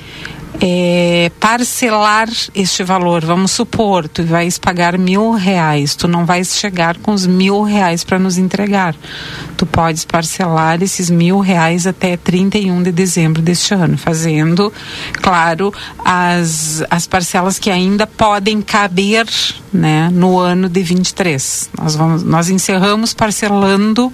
é, 0.61 1.31
parcelar 1.39 2.29
este 2.55 2.83
valor. 2.83 3.25
Vamos 3.25 3.53
supor, 3.53 4.09
tu 4.09 4.25
vais 4.25 4.59
pagar 4.59 4.99
mil 4.99 5.33
reais, 5.33 5.95
tu 5.95 6.09
não 6.09 6.25
vais 6.25 6.57
chegar 6.57 6.97
com 6.99 7.13
os 7.13 7.27
mil 7.27 7.63
reais 7.63 8.05
para 8.05 8.19
nos 8.19 8.39
entregar. 8.39 8.95
Tu 9.57 9.67
podes 9.67 10.05
parcelar 10.05 10.83
esses 10.83 11.11
mil 11.11 11.41
reais 11.41 11.87
até 11.87 12.17
31 12.17 12.83
de 12.83 12.93
dezembro 12.93 13.43
deste 13.43 13.75
ano, 13.75 13.97
fazendo, 13.99 14.73
claro, 15.15 15.73
as, 16.05 16.83
as 16.91 17.07
parcelas 17.07 17.59
que 17.59 17.71
ainda 17.71 18.07
podem 18.07 18.61
caber 18.61 19.27
né, 19.73 20.09
no 20.13 20.39
ano 20.39 20.69
de 20.69 20.83
23. 20.83 21.71
Nós, 21.79 21.95
vamos, 21.95 22.23
nós 22.23 22.49
encerramos 22.49 23.13
parcelando 23.13 24.13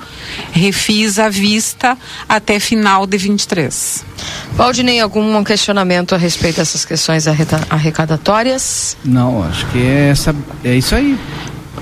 refis 0.53 1.19
à 1.19 1.29
vista 1.29 1.97
até 2.29 2.59
final 2.59 3.07
de 3.07 3.17
23. 3.17 4.05
Valdinei, 4.53 5.01
algum 5.01 5.43
questionamento 5.43 6.15
a 6.15 6.19
respeito 6.25 6.57
dessas 6.57 6.85
questões 6.87 7.27
arrecadatórias? 7.29 8.97
Não, 9.05 9.43
acho 9.45 9.67
que 9.67 9.79
é, 9.79 10.09
essa, 10.09 10.35
é 10.65 10.75
isso 10.75 10.95
aí. 10.95 11.19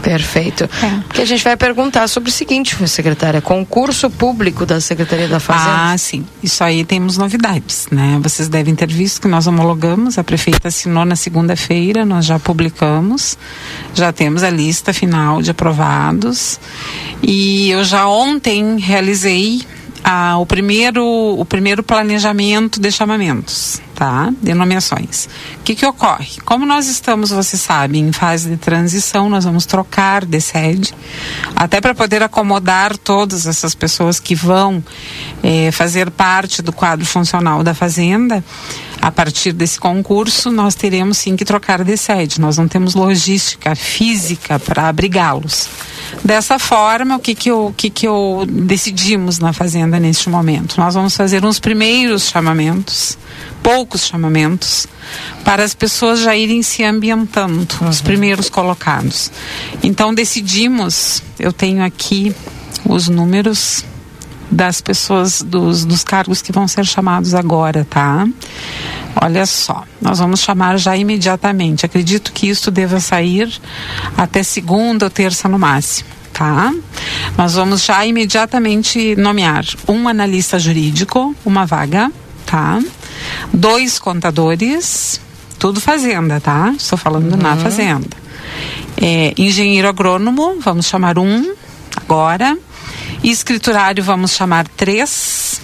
Perfeito. 0.02 0.64
É. 0.64 1.14
Que 1.14 1.22
a 1.22 1.24
gente 1.24 1.44
vai 1.44 1.56
perguntar 1.56 2.08
sobre 2.08 2.28
o 2.28 2.32
seguinte, 2.32 2.76
secretária, 2.88 3.40
concurso 3.40 4.10
público 4.10 4.66
da 4.66 4.80
Secretaria 4.80 5.28
da 5.28 5.38
Fazenda. 5.38 5.92
Ah, 5.92 5.96
sim. 5.96 6.26
Isso 6.42 6.64
aí 6.64 6.84
temos 6.84 7.16
novidades, 7.16 7.86
né? 7.90 8.18
Vocês 8.20 8.48
devem 8.48 8.74
ter 8.74 8.88
visto 8.88 9.20
que 9.20 9.28
nós 9.28 9.46
homologamos, 9.46 10.18
a 10.18 10.24
prefeita 10.24 10.68
assinou 10.68 11.04
na 11.04 11.14
segunda-feira, 11.14 12.04
nós 12.04 12.24
já 12.24 12.38
publicamos, 12.38 13.38
já 13.94 14.12
temos 14.12 14.42
a 14.42 14.50
lista 14.50 14.92
final 14.92 15.40
de 15.40 15.52
aprovados 15.52 16.58
e 17.22 17.70
eu 17.70 17.84
já 17.84 18.08
ontem 18.08 18.78
realizei 18.78 19.62
ah, 20.02 20.36
o 20.38 20.44
primeiro 20.44 21.04
o 21.04 21.44
primeiro 21.44 21.82
planejamento 21.82 22.80
de 22.80 22.90
chamamentos, 22.90 23.80
tá? 24.02 24.32
O 25.60 25.62
que 25.62 25.76
que 25.76 25.86
ocorre? 25.86 26.40
Como 26.44 26.66
nós 26.66 26.88
estamos, 26.88 27.30
você 27.30 27.56
sabe, 27.56 28.00
em 28.00 28.10
fase 28.10 28.50
de 28.50 28.56
transição, 28.56 29.28
nós 29.28 29.44
vamos 29.44 29.64
trocar 29.64 30.24
de 30.24 30.40
sede, 30.40 30.92
até 31.54 31.80
para 31.80 31.94
poder 31.94 32.20
acomodar 32.20 32.96
todas 32.96 33.46
essas 33.46 33.76
pessoas 33.76 34.18
que 34.18 34.34
vão 34.34 34.82
eh, 35.40 35.70
fazer 35.70 36.10
parte 36.10 36.62
do 36.62 36.72
quadro 36.72 37.06
funcional 37.06 37.62
da 37.62 37.74
fazenda. 37.74 38.42
A 39.00 39.10
partir 39.10 39.52
desse 39.52 39.80
concurso, 39.80 40.50
nós 40.50 40.76
teremos 40.76 41.18
sim 41.18 41.34
que 41.34 41.44
trocar 41.44 41.82
de 41.82 41.96
sede. 41.96 42.40
Nós 42.40 42.56
não 42.56 42.68
temos 42.68 42.94
logística 42.94 43.74
física 43.74 44.60
para 44.60 44.88
abrigá-los. 44.88 45.68
Dessa 46.24 46.56
forma, 46.56 47.16
o 47.16 47.18
que 47.18 47.34
que 47.34 47.50
eu, 47.50 47.74
que 47.76 47.90
que 47.90 48.06
eu 48.06 48.46
decidimos 48.48 49.40
na 49.40 49.52
fazenda 49.52 49.98
neste 49.98 50.28
momento? 50.28 50.78
Nós 50.78 50.94
vamos 50.94 51.16
fazer 51.16 51.44
uns 51.44 51.58
primeiros 51.58 52.28
chamamentos, 52.28 53.18
poucos 53.62 54.06
chamamentos, 54.06 54.86
para 55.44 55.62
as 55.62 55.74
pessoas 55.74 56.20
já 56.20 56.36
irem 56.36 56.62
se 56.62 56.82
ambientando, 56.82 57.66
uhum. 57.80 57.88
os 57.88 58.00
primeiros 58.00 58.48
colocados. 58.48 59.30
Então 59.82 60.14
decidimos, 60.14 61.22
eu 61.38 61.52
tenho 61.52 61.84
aqui 61.84 62.34
os 62.84 63.08
números 63.08 63.84
das 64.50 64.80
pessoas, 64.82 65.42
dos, 65.42 65.84
dos 65.84 66.04
cargos 66.04 66.42
que 66.42 66.52
vão 66.52 66.68
ser 66.68 66.84
chamados 66.84 67.34
agora, 67.34 67.86
tá? 67.88 68.28
Olha 69.20 69.46
só, 69.46 69.84
nós 70.00 70.18
vamos 70.18 70.40
chamar 70.40 70.78
já 70.78 70.96
imediatamente. 70.96 71.86
Acredito 71.86 72.32
que 72.32 72.48
isto 72.48 72.70
deva 72.70 73.00
sair 73.00 73.50
até 74.16 74.42
segunda 74.42 75.06
ou 75.06 75.10
terça 75.10 75.48
no 75.48 75.58
máximo, 75.58 76.08
tá? 76.32 76.72
Nós 77.36 77.54
vamos 77.54 77.84
já 77.84 78.04
imediatamente 78.04 79.16
nomear 79.16 79.64
um 79.88 80.06
analista 80.06 80.58
jurídico, 80.58 81.34
uma 81.44 81.64
vaga, 81.64 82.12
tá? 82.44 82.80
Dois 83.52 83.98
contadores, 83.98 85.20
tudo 85.58 85.80
fazenda, 85.80 86.40
tá? 86.40 86.74
Estou 86.76 86.98
falando 86.98 87.32
uhum. 87.32 87.38
na 87.38 87.56
fazenda. 87.56 88.16
É, 88.96 89.32
engenheiro 89.36 89.88
agrônomo, 89.88 90.60
vamos 90.60 90.86
chamar 90.86 91.18
um 91.18 91.54
agora. 91.96 92.56
Escriturário, 93.22 94.02
vamos 94.02 94.32
chamar 94.32 94.66
três. 94.68 95.60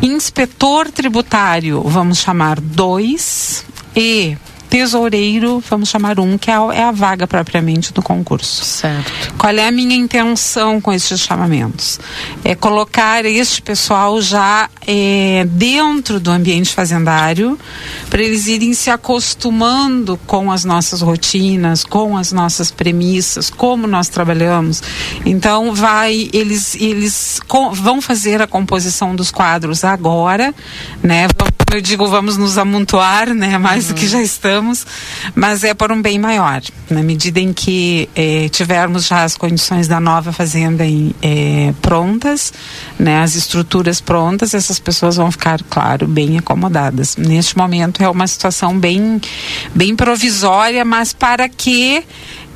Inspetor 0.00 0.90
tributário, 0.90 1.82
vamos 1.82 2.18
chamar 2.18 2.60
dois. 2.60 3.64
E 3.94 4.36
tesoureiro, 4.68 5.62
vamos 5.68 5.88
chamar 5.88 6.20
um, 6.20 6.36
que 6.36 6.50
é 6.50 6.54
a, 6.54 6.74
é 6.74 6.82
a, 6.84 6.92
vaga 6.92 7.26
propriamente 7.26 7.92
do 7.92 8.02
concurso. 8.02 8.64
Certo. 8.64 9.34
Qual 9.36 9.52
é 9.52 9.66
a 9.66 9.70
minha 9.70 9.96
intenção 9.96 10.80
com 10.80 10.92
estes 10.92 11.20
chamamentos? 11.20 11.98
É 12.44 12.54
colocar 12.54 13.24
este 13.24 13.62
pessoal 13.62 14.20
já 14.20 14.68
é, 14.86 15.46
dentro 15.50 16.20
do 16.20 16.30
ambiente 16.30 16.74
fazendário, 16.74 17.58
para 18.10 18.22
eles 18.22 18.46
irem 18.46 18.74
se 18.74 18.90
acostumando 18.90 20.18
com 20.26 20.50
as 20.50 20.64
nossas 20.64 21.00
rotinas, 21.00 21.84
com 21.84 22.16
as 22.16 22.32
nossas 22.32 22.70
premissas, 22.70 23.50
como 23.50 23.86
nós 23.86 24.08
trabalhamos. 24.08 24.82
Então, 25.24 25.74
vai, 25.74 26.30
eles, 26.32 26.74
eles 26.74 27.40
com, 27.46 27.72
vão 27.72 28.00
fazer 28.00 28.40
a 28.42 28.46
composição 28.46 29.14
dos 29.14 29.30
quadros 29.30 29.84
agora, 29.84 30.54
né? 31.02 31.28
Eu 31.70 31.82
digo, 31.82 32.06
vamos 32.06 32.38
nos 32.38 32.56
amontoar, 32.56 33.34
né? 33.34 33.58
Mais 33.58 33.88
uhum. 33.88 33.92
do 33.92 33.98
que 33.98 34.06
uhum. 34.06 34.12
já 34.12 34.22
estamos, 34.22 34.57
mas 35.34 35.64
é 35.64 35.74
por 35.74 35.92
um 35.92 36.00
bem 36.00 36.18
maior. 36.18 36.62
Na 36.90 37.02
medida 37.02 37.40
em 37.40 37.52
que 37.52 38.08
eh, 38.14 38.48
tivermos 38.50 39.06
já 39.06 39.24
as 39.24 39.36
condições 39.36 39.88
da 39.88 40.00
nova 40.00 40.32
fazenda 40.32 40.84
em, 40.84 41.14
eh, 41.22 41.72
prontas, 41.80 42.52
né? 42.98 43.22
As 43.22 43.34
estruturas 43.34 44.00
prontas, 44.00 44.54
essas 44.54 44.78
pessoas 44.78 45.16
vão 45.16 45.30
ficar, 45.30 45.62
claro, 45.68 46.06
bem 46.06 46.38
acomodadas. 46.38 47.16
Neste 47.16 47.56
momento 47.56 48.02
é 48.02 48.08
uma 48.08 48.26
situação 48.26 48.78
bem, 48.78 49.20
bem 49.74 49.94
provisória, 49.94 50.84
mas 50.84 51.12
para 51.12 51.48
que 51.48 52.04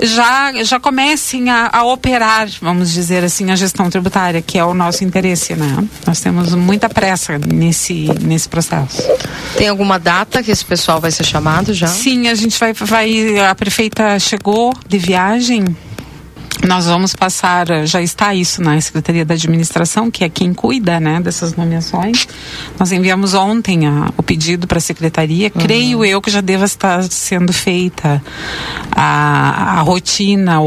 já, 0.01 0.52
já 0.64 0.81
comecem 0.81 1.48
a, 1.51 1.70
a, 1.73 1.85
operar, 1.85 2.48
vamos 2.60 2.93
dizer 2.93 3.24
assim, 3.24 3.51
a 3.51 3.56
gestão 3.56 3.89
tributária, 3.89 4.43
que 4.43 4.59
é 4.59 4.64
o 4.64 4.74
nosso 4.74 5.05
interesse, 5.05 5.55
né? 5.55 5.77
Nós 6.06 6.20
temos 6.20 6.55
muita 6.55 6.89
pressa 6.89 7.39
nesse, 7.39 8.09
nesse 8.20 8.48
processo. 8.48 9.02
Tem 9.56 9.69
alguma 9.69 9.98
data 9.98 10.43
que 10.43 10.51
esse 10.51 10.64
pessoal 10.64 11.01
vai 11.01 11.10
ser 11.10 11.24
chamado 11.24 11.73
já? 11.73 11.86
Sim, 11.86 12.28
a 12.28 12.35
gente 12.35 12.59
vai, 12.59 12.73
vai 12.73 13.39
a 13.40 13.55
prefeita 13.55 14.19
chegou 14.19 14.73
de 14.89 14.98
viagem 14.98 15.64
nós 16.66 16.86
vamos 16.86 17.14
passar, 17.14 17.66
já 17.86 18.00
está 18.00 18.34
isso 18.34 18.62
na 18.62 18.80
Secretaria 18.80 19.24
da 19.24 19.34
Administração, 19.34 20.10
que 20.10 20.22
é 20.22 20.28
quem 20.28 20.54
cuida 20.54 21.00
né, 21.00 21.20
dessas 21.20 21.56
nomeações. 21.56 22.28
Nós 22.78 22.92
enviamos 22.92 23.34
ontem 23.34 23.86
a, 23.86 24.10
o 24.16 24.22
pedido 24.22 24.66
para 24.66 24.78
a 24.78 24.80
Secretaria. 24.80 25.50
Uhum. 25.54 25.62
Creio 25.62 26.04
eu 26.04 26.20
que 26.20 26.30
já 26.30 26.40
deva 26.40 26.64
estar 26.64 27.02
sendo 27.04 27.52
feita 27.52 28.22
a, 28.92 29.78
a 29.78 29.80
rotina, 29.80 30.60
o, 30.60 30.66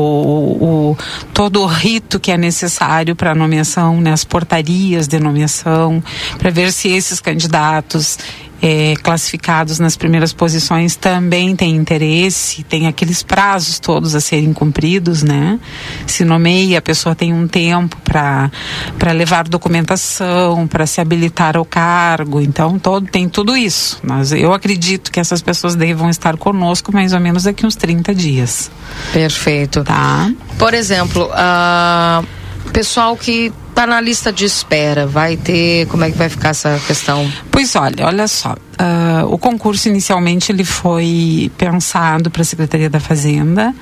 o, 0.92 0.98
todo 1.34 1.62
o 1.62 1.66
rito 1.66 2.20
que 2.20 2.32
é 2.32 2.38
necessário 2.38 3.16
para 3.16 3.32
a 3.32 3.36
nomeação, 3.36 4.02
né, 4.02 4.12
as 4.12 4.26
portarias 4.26 5.08
de 5.08 5.20
nomeação, 5.20 6.04
para 6.38 6.50
ver 6.50 6.74
se 6.74 6.90
esses 6.90 7.22
candidatos 7.22 8.18
é, 8.66 8.96
classificados 8.96 9.78
nas 9.78 9.96
primeiras 9.96 10.34
posições 10.34 10.96
também 10.96 11.56
têm 11.56 11.76
interesse, 11.76 12.64
tem 12.64 12.88
aqueles 12.88 13.22
prazos 13.22 13.78
todos 13.78 14.16
a 14.16 14.20
serem 14.20 14.52
cumpridos, 14.54 15.22
né? 15.22 15.60
Se 16.08 16.26
nomeia, 16.26 16.80
a 16.80 16.82
pessoa 16.82 17.14
tem 17.14 17.32
um 17.32 17.48
tempo 17.48 17.96
para 18.04 19.12
levar 19.14 19.48
documentação, 19.48 20.66
para 20.66 20.88
se 20.88 21.00
habilitar 21.00 21.56
ao 21.56 21.64
cargo, 21.64 22.42
então 22.42 22.80
todo, 22.80 23.06
tem 23.06 23.30
tudo 23.30 23.56
isso. 23.56 24.00
Mas 24.02 24.32
eu 24.32 24.52
acredito 24.52 25.12
que 25.12 25.20
essas 25.20 25.44
pessoas 25.44 25.76
devam 25.76 26.10
estar 26.10 26.36
conosco 26.36 26.92
mais 26.92 27.14
ou 27.14 27.20
menos 27.20 27.44
daqui 27.44 27.68
uns 27.68 27.76
30 27.76 28.16
dias. 28.16 28.72
Perfeito. 29.14 29.84
Tá? 29.84 30.32
Por 30.58 30.74
exemplo, 30.74 31.30
uh, 31.30 32.26
pessoal 32.72 33.16
que 33.16 33.54
está 33.76 33.86
na 33.86 34.00
lista 34.00 34.32
de 34.32 34.46
espera, 34.46 35.06
vai 35.06 35.36
ter, 35.36 35.86
como 35.88 36.06
é 36.06 36.10
que 36.10 36.18
vai 36.18 36.30
ficar 36.30 36.50
essa 36.50 36.80
questão? 36.88 37.30
Pois 37.52 37.76
olha, 37.76 38.06
olha 38.06 38.26
só, 38.26 38.54
uh, 38.54 39.26
o 39.30 39.38
concurso 39.38 39.90
inicialmente 39.90 40.50
ele 40.50 40.64
foi 40.64 41.52
pensado 41.58 42.32
para 42.32 42.42
a 42.42 42.46
Secretaria 42.46 42.90
da 42.90 43.02
Fazenda, 43.02 43.76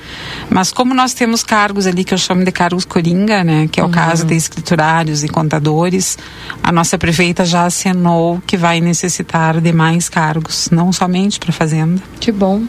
mas 0.50 0.72
como 0.72 0.92
nós 0.94 1.14
temos 1.14 1.44
cargos 1.44 1.86
ali 1.86 2.02
que 2.02 2.12
eu 2.12 2.18
chamo 2.18 2.44
de 2.44 2.50
cargos 2.50 2.84
coringa, 2.84 3.44
né, 3.44 3.68
que 3.70 3.78
é 3.78 3.84
o 3.84 3.86
uhum. 3.86 3.92
caso 3.92 4.26
de 4.26 4.34
escriturários 4.34 5.22
e 5.22 5.28
contadores, 5.28 6.18
a 6.60 6.72
nossa 6.72 6.98
prefeita 6.98 7.44
já 7.44 7.64
acenou 7.64 8.42
que 8.44 8.56
vai 8.56 8.80
necessitar 8.80 9.60
de 9.60 9.72
mais 9.72 10.08
cargos, 10.08 10.70
não 10.72 10.92
somente 10.92 11.38
para 11.38 11.50
a 11.50 11.52
Fazenda. 11.52 12.02
Que 12.18 12.32
bom. 12.32 12.64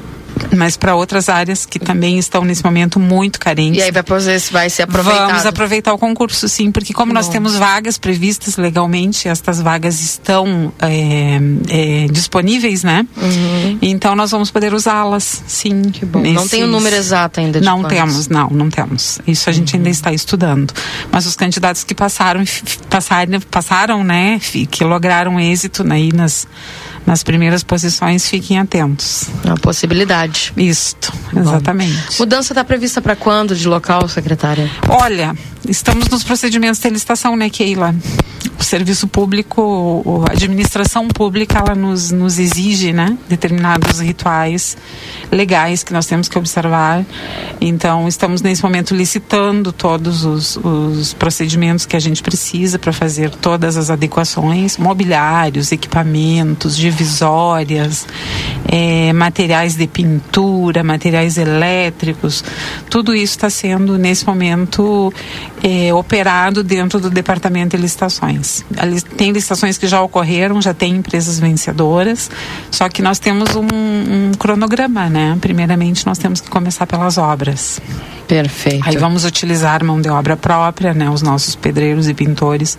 Mas 0.55 0.77
para 0.77 0.95
outras 0.95 1.29
áreas 1.29 1.65
que 1.65 1.79
também 1.79 2.17
estão 2.17 2.43
nesse 2.43 2.63
momento 2.63 2.99
muito 2.99 3.39
carentes. 3.39 3.79
E 3.79 3.83
aí 3.83 3.91
vai, 3.91 4.03
vai 4.51 4.69
ser 4.69 4.83
aproveitado. 4.83 5.27
Vamos 5.27 5.45
aproveitar 5.45 5.93
o 5.93 5.97
concurso, 5.97 6.47
sim, 6.47 6.71
porque 6.71 6.93
como 6.93 7.11
Bom. 7.11 7.15
nós 7.15 7.27
temos 7.27 7.55
vagas 7.55 7.97
previstas 7.97 8.57
legalmente, 8.57 9.27
estas 9.27 9.61
vagas 9.61 10.01
estão 10.01 10.73
é, 10.79 11.39
é, 11.69 12.07
disponíveis, 12.11 12.83
né? 12.83 13.05
Uhum. 13.17 13.79
Então 13.81 14.15
nós 14.15 14.31
vamos 14.31 14.51
poder 14.51 14.73
usá-las, 14.73 15.43
sim. 15.47 15.83
Que 15.83 16.05
bom. 16.05 16.19
Nesses... 16.19 16.35
Não 16.35 16.47
tem 16.47 16.63
o 16.63 16.67
um 16.67 16.69
número 16.69 16.95
exato 16.95 17.39
ainda 17.39 17.59
de 17.59 17.65
Não 17.65 17.81
quantos. 17.81 17.97
temos, 17.97 18.27
não, 18.27 18.49
não 18.49 18.69
temos. 18.69 19.19
Isso 19.27 19.49
a 19.49 19.53
gente 19.53 19.73
uhum. 19.73 19.79
ainda 19.79 19.89
está 19.89 20.11
estudando. 20.11 20.73
Mas 21.11 21.25
os 21.25 21.35
candidatos 21.35 21.83
que 21.83 21.93
passaram, 21.93 22.43
passaram, 22.89 23.39
passaram 23.51 24.03
né, 24.03 24.39
que 24.69 24.83
lograram 24.83 25.39
êxito 25.39 25.83
aí 25.91 26.11
né, 26.11 26.25
nas 26.25 26.47
nas 27.05 27.23
primeiras 27.23 27.63
posições, 27.63 28.27
fiquem 28.27 28.57
atentos. 28.59 29.29
É 29.43 29.47
uma 29.47 29.57
possibilidade. 29.57 30.51
Isto, 30.57 31.13
exatamente. 31.35 31.93
Bom. 31.93 32.15
Mudança 32.19 32.53
está 32.53 32.63
prevista 32.63 33.01
para 33.01 33.15
quando 33.15 33.55
de 33.55 33.67
local, 33.67 34.07
secretária? 34.07 34.69
Olha, 34.89 35.35
estamos 35.67 36.07
nos 36.09 36.23
procedimentos 36.23 36.79
de 36.79 36.89
licitação, 36.89 37.35
né, 37.35 37.49
Keila? 37.49 37.95
O 38.59 38.63
serviço 38.63 39.07
público, 39.07 40.25
a 40.27 40.31
administração 40.31 41.07
pública, 41.07 41.59
ela 41.59 41.75
nos, 41.75 42.09
nos 42.09 42.39
exige, 42.39 42.93
né, 42.93 43.17
determinados 43.27 43.99
rituais 43.99 44.77
legais 45.31 45.83
que 45.83 45.91
nós 45.91 46.05
temos 46.05 46.29
que 46.29 46.37
observar. 46.37 47.05
Então, 47.59 48.07
estamos 48.07 48.41
nesse 48.41 48.63
momento 48.63 48.95
licitando 48.95 49.71
todos 49.71 50.23
os, 50.23 50.57
os 50.57 51.13
procedimentos 51.13 51.85
que 51.85 51.95
a 51.95 51.99
gente 51.99 52.23
precisa 52.23 52.79
para 52.79 52.93
fazer 52.93 53.29
todas 53.29 53.77
as 53.77 53.89
adequações, 53.89 54.77
mobiliários, 54.77 55.71
equipamentos, 55.71 56.77
divisórias, 56.95 58.07
é, 58.67 59.13
materiais 59.13 59.75
de 59.75 59.87
pintura, 59.87 60.83
materiais 60.83 61.37
elétricos, 61.37 62.43
tudo 62.89 63.13
isso 63.13 63.35
está 63.35 63.49
sendo 63.49 63.97
nesse 63.97 64.25
momento 64.25 65.13
é, 65.63 65.93
operado 65.93 66.63
dentro 66.63 66.99
do 66.99 67.09
departamento 67.09 67.75
de 67.75 67.81
licitações. 67.81 68.63
Tem 69.17 69.31
licitações 69.31 69.77
que 69.77 69.87
já 69.87 70.01
ocorreram, 70.01 70.61
já 70.61 70.73
tem 70.73 70.95
empresas 70.95 71.39
vencedoras, 71.39 72.29
só 72.71 72.89
que 72.89 73.01
nós 73.01 73.19
temos 73.19 73.55
um, 73.55 73.65
um 73.65 74.31
cronograma, 74.37 75.09
né? 75.09 75.37
Primeiramente 75.41 76.05
nós 76.05 76.17
temos 76.17 76.41
que 76.41 76.49
começar 76.49 76.87
pelas 76.87 77.17
obras. 77.17 77.79
Perfeito. 78.27 78.87
Aí 78.87 78.97
vamos 78.97 79.23
utilizar 79.23 79.83
mão 79.83 80.01
de 80.01 80.09
obra 80.09 80.35
própria, 80.35 80.93
né? 80.93 81.09
Os 81.09 81.21
nossos 81.21 81.55
pedreiros 81.55 82.09
e 82.09 82.13
pintores 82.13 82.77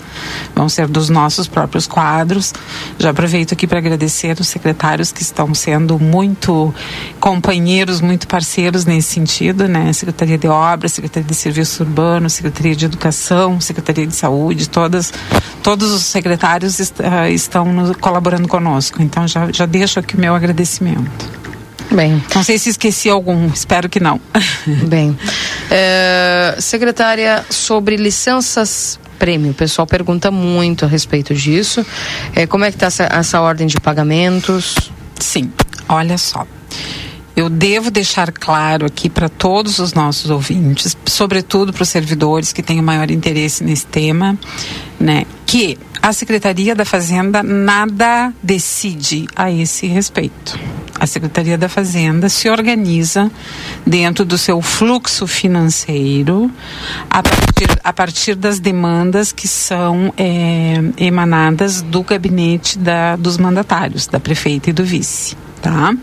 vão 0.55 0.69
ser 0.69 0.89
dos 0.89 1.09
nossos 1.09 1.47
próprios 1.47 1.87
quadros. 1.87 2.53
Já 2.99 3.11
aproveito 3.11 3.53
aqui 3.53 3.67
para 3.67 3.79
agradecer 3.79 4.06
os 4.41 4.49
secretários 4.49 5.13
que 5.13 5.23
estão 5.23 5.55
sendo 5.55 5.99
muito 5.99 6.75
companheiros, 7.21 8.01
muito 8.01 8.27
parceiros 8.27 8.85
nesse 8.85 9.15
sentido, 9.15 9.69
né? 9.69 9.93
Secretaria 9.93 10.39
de 10.39 10.49
Obras, 10.49 10.93
Secretaria 10.93 11.29
de 11.29 11.35
Serviço 11.35 11.83
Urbano, 11.83 12.29
Secretaria 12.31 12.75
de 12.75 12.85
Educação, 12.85 13.61
Secretaria 13.61 14.07
de 14.07 14.15
Saúde, 14.15 14.69
todas, 14.69 15.13
todos 15.63 15.93
os 15.93 16.05
secretários 16.05 16.81
est 16.81 16.99
uh, 17.01 17.29
estão 17.29 17.67
colaborando 18.01 18.49
conosco. 18.49 19.03
Então 19.03 19.27
já, 19.27 19.51
já 19.53 19.67
deixo 19.67 19.99
aqui 19.99 20.17
o 20.17 20.21
meu 20.21 20.35
agradecimento. 20.35 21.47
Bem. 21.91 22.23
Não 22.35 22.43
sei 22.43 22.59
se 22.59 22.71
esqueci 22.71 23.09
algum, 23.09 23.47
espero 23.47 23.89
que 23.89 24.01
não. 24.01 24.21
Bem. 24.89 25.17
É, 25.71 26.57
secretária, 26.61 27.45
sobre 27.49 27.97
licenças 27.97 28.99
prêmio, 29.19 29.51
o 29.51 29.55
pessoal 29.55 29.87
pergunta 29.87 30.31
muito 30.31 30.85
a 30.85 30.89
respeito 30.89 31.35
disso. 31.35 31.85
É, 32.35 32.47
como 32.47 32.65
é 32.65 32.71
que 32.71 32.77
está 32.77 32.87
essa, 32.87 33.05
essa 33.05 33.41
ordem 33.41 33.67
de 33.67 33.81
pagamentos? 33.81 34.77
Sim, 35.19 35.51
olha 35.89 36.19
só. 36.19 36.47
Eu 37.37 37.51
devo 37.51 37.91
deixar 37.91 38.33
claro 38.33 38.87
aqui 38.87 39.11
para 39.11 39.29
todos 39.29 39.79
os 39.79 39.93
nossos 39.93 40.31
ouvintes, 40.31 40.97
sobretudo 41.05 41.71
para 41.71 41.83
os 41.83 41.89
servidores 41.91 42.51
que 42.51 42.63
têm 42.63 42.81
o 42.81 42.83
maior 42.83 43.11
interesse 43.11 43.63
nesse 43.63 43.85
tema, 43.87 44.39
né, 44.99 45.25
que 45.45 45.79
a 46.01 46.15
Secretaria 46.15 46.75
da 46.75 46.87
Fazenda 46.87 47.43
nada 47.43 48.33
decide 48.43 49.27
a 49.37 49.51
esse 49.51 49.87
respeito. 49.87 50.59
A 50.99 51.07
Secretaria 51.07 51.59
da 51.59 51.69
Fazenda 51.69 52.29
se 52.29 52.49
organiza 52.49 53.31
dentro 53.87 54.25
do 54.25 54.39
seu 54.39 54.63
fluxo 54.63 55.27
financeiro 55.27 56.51
a 57.11 57.23
partir, 57.23 57.81
a 57.85 57.93
partir 57.93 58.35
das 58.35 58.59
demandas 58.59 59.31
que 59.31 59.47
são 59.47 60.13
é, 60.17 60.77
emanadas 60.97 61.83
do 61.83 62.03
gabinete 62.03 62.79
da, 62.79 63.17
dos 63.17 63.37
mandatários, 63.37 64.07
da 64.07 64.19
prefeita 64.19 64.71
e 64.71 64.73
do 64.73 64.85
vice. 64.85 65.37
Tá? 65.61 65.95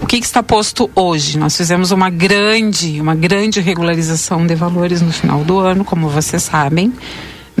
O 0.00 0.06
que, 0.06 0.20
que, 0.20 0.26
está 0.26 0.42
posto 0.42 0.90
hoje? 0.94 1.38
Nós 1.38 1.56
fizemos 1.56 1.90
uma 1.90 2.08
grande, 2.08 3.00
uma 3.00 3.14
grande 3.14 3.60
regularização 3.60 4.46
de 4.46 4.54
valores 4.54 5.02
no 5.02 5.12
final 5.12 5.42
do 5.42 5.58
ano, 5.58 5.84
como 5.84 6.08
vocês 6.08 6.42
sabem. 6.42 6.92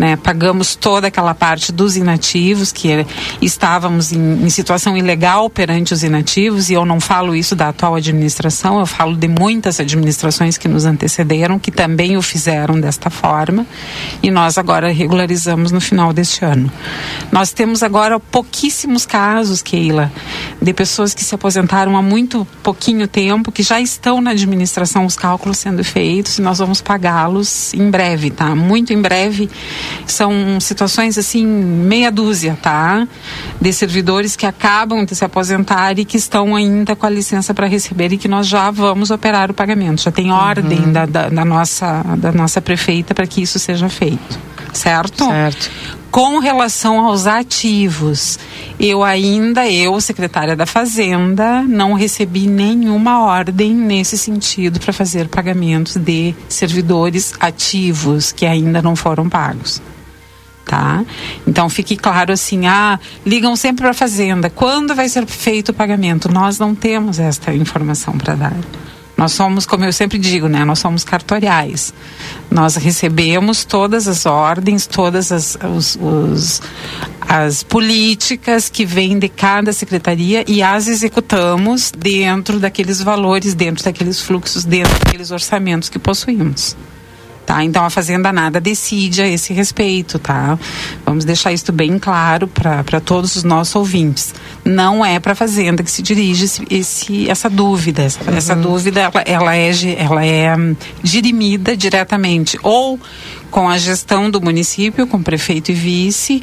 Né? 0.00 0.16
Pagamos 0.16 0.74
toda 0.76 1.08
aquela 1.08 1.34
parte 1.34 1.70
dos 1.70 1.94
inativos, 1.94 2.72
que 2.72 3.04
estávamos 3.42 4.12
em, 4.12 4.46
em, 4.46 4.48
situação 4.48 4.96
ilegal 4.96 5.50
perante 5.50 5.92
os 5.92 6.02
inativos, 6.02 6.70
e 6.70 6.72
eu 6.72 6.86
não 6.86 6.98
falo 6.98 7.36
isso 7.36 7.54
da 7.54 7.68
atual 7.68 7.96
administração, 7.96 8.80
eu 8.80 8.86
falo 8.86 9.14
de 9.14 9.28
muitas 9.28 9.78
administrações 9.78 10.56
que 10.56 10.66
nos 10.66 10.86
antecederam, 10.86 11.58
que 11.58 11.70
também 11.70 12.16
o 12.16 12.22
fizeram 12.22 12.80
desta 12.80 13.10
forma, 13.10 13.66
e 14.22 14.30
nós 14.30 14.56
agora 14.56 14.90
regularizamos 14.90 15.70
no 15.70 15.82
final 15.82 16.14
deste 16.14 16.46
ano. 16.46 16.72
Nós 17.30 17.52
temos 17.52 17.82
agora 17.82 18.18
pouquíssimos 18.18 19.04
casos, 19.04 19.60
Keila, 19.60 20.10
de 20.62 20.72
pessoas 20.72 21.12
que 21.12 21.22
se 21.22 21.34
aposentaram 21.34 21.94
há 21.94 22.00
muito 22.00 22.48
pouquinho 22.62 23.06
tempo, 23.06 23.52
que 23.52 23.62
já 23.62 23.78
estão 23.78 24.22
na 24.22 24.30
administração, 24.30 25.04
os 25.04 25.14
cálculos 25.14 25.58
sendo 25.58 25.84
feitos, 25.84 26.38
e 26.38 26.40
nós 26.40 26.58
vamos 26.58 26.80
pagá-los 26.80 27.74
em 27.74 27.90
breve, 27.90 28.30
tá? 28.30 28.54
Muito 28.54 28.94
em 28.94 29.02
breve 29.02 29.50
são 30.06 30.60
situações 30.60 31.18
assim, 31.18 31.46
meia 31.46 32.10
dúzia, 32.10 32.58
tá? 32.60 33.06
De 33.60 33.72
servidores 33.72 34.36
que 34.36 34.46
acabam 34.46 35.04
de 35.04 35.14
se 35.14 35.24
aposentar 35.24 35.98
e 35.98 36.04
que 36.04 36.16
estão 36.16 36.54
ainda 36.56 36.96
com 36.96 37.06
a 37.06 37.10
licença 37.10 37.54
para 37.54 37.66
receber 37.66 38.12
e 38.12 38.18
que 38.18 38.28
nós 38.28 38.46
já 38.46 38.70
vamos 38.70 39.10
operar 39.10 39.50
o 39.50 39.54
pagamento. 39.54 40.02
Já 40.02 40.10
tem 40.10 40.32
ordem 40.32 40.78
uhum. 40.78 40.92
da, 40.92 41.06
da, 41.06 41.28
da, 41.28 41.44
nossa, 41.44 42.02
da 42.16 42.32
nossa 42.32 42.60
prefeita 42.60 43.14
para 43.14 43.26
que 43.26 43.42
isso 43.42 43.58
seja 43.58 43.88
feito. 43.88 44.38
Certo? 44.72 45.24
Certo. 45.24 45.70
Com 46.10 46.40
relação 46.40 46.98
aos 46.98 47.28
ativos, 47.28 48.36
eu 48.80 49.04
ainda, 49.04 49.70
eu, 49.70 50.00
secretária 50.00 50.56
da 50.56 50.66
Fazenda, 50.66 51.62
não 51.62 51.92
recebi 51.92 52.48
nenhuma 52.48 53.24
ordem 53.24 53.72
nesse 53.72 54.18
sentido 54.18 54.80
para 54.80 54.92
fazer 54.92 55.28
pagamentos 55.28 55.94
de 55.94 56.34
servidores 56.48 57.32
ativos 57.38 58.32
que 58.32 58.44
ainda 58.44 58.82
não 58.82 58.96
foram 58.96 59.28
pagos. 59.28 59.80
Tá? 60.66 61.04
Então 61.46 61.68
fique 61.68 61.96
claro 61.96 62.32
assim, 62.32 62.66
ah, 62.66 62.98
ligam 63.24 63.54
sempre 63.54 63.82
para 63.82 63.90
a 63.90 63.94
Fazenda. 63.94 64.50
Quando 64.50 64.96
vai 64.96 65.08
ser 65.08 65.24
feito 65.26 65.68
o 65.68 65.74
pagamento? 65.74 66.28
Nós 66.28 66.58
não 66.58 66.74
temos 66.74 67.20
esta 67.20 67.54
informação 67.54 68.18
para 68.18 68.34
dar. 68.34 68.56
Nós 69.20 69.32
somos, 69.32 69.66
como 69.66 69.84
eu 69.84 69.92
sempre 69.92 70.18
digo, 70.18 70.48
né? 70.48 70.64
Nós 70.64 70.78
somos 70.78 71.04
cartoriais. 71.04 71.92
Nós 72.50 72.76
recebemos 72.76 73.66
todas 73.66 74.08
as 74.08 74.24
ordens, 74.24 74.86
todas 74.86 75.30
as, 75.30 75.58
os, 75.62 75.98
os, 76.00 76.62
as 77.20 77.62
políticas 77.62 78.70
que 78.70 78.86
vêm 78.86 79.18
de 79.18 79.28
cada 79.28 79.74
secretaria 79.74 80.42
e 80.48 80.62
as 80.62 80.88
executamos 80.88 81.92
dentro 81.94 82.58
daqueles 82.58 83.02
valores, 83.02 83.52
dentro 83.52 83.84
daqueles 83.84 84.22
fluxos, 84.22 84.64
dentro 84.64 84.98
daqueles 85.04 85.30
orçamentos 85.30 85.90
que 85.90 85.98
possuímos. 85.98 86.74
Tá? 87.46 87.64
Então 87.64 87.84
a 87.84 87.90
Fazenda 87.90 88.32
nada 88.32 88.60
decide 88.60 89.22
a 89.22 89.26
esse 89.26 89.52
respeito, 89.52 90.18
tá? 90.18 90.56
Vamos 91.04 91.24
deixar 91.24 91.52
isso 91.52 91.72
bem 91.72 91.98
claro 91.98 92.46
para 92.46 93.00
todos 93.00 93.34
os 93.34 93.42
nossos 93.42 93.74
ouvintes. 93.74 94.32
Não 94.64 95.04
é 95.04 95.18
para 95.18 95.32
a 95.32 95.34
Fazenda 95.34 95.82
que 95.82 95.90
se 95.90 96.00
dirige 96.00 96.44
esse, 96.44 96.66
esse 96.70 97.28
essa 97.28 97.50
dúvida. 97.50 98.02
Essa, 98.02 98.30
uhum. 98.30 98.36
essa 98.36 98.54
dúvida 98.54 99.00
ela, 99.00 99.22
ela, 99.26 99.56
é, 99.56 99.70
ela 99.98 100.24
é 100.24 100.56
hum, 100.56 100.76
dirimida 101.02 101.76
diretamente 101.76 102.58
ou 102.62 103.00
com 103.50 103.68
a 103.68 103.76
gestão 103.76 104.30
do 104.30 104.40
município, 104.40 105.06
com 105.06 105.20
prefeito 105.20 105.72
e 105.72 105.74
vice, 105.74 106.42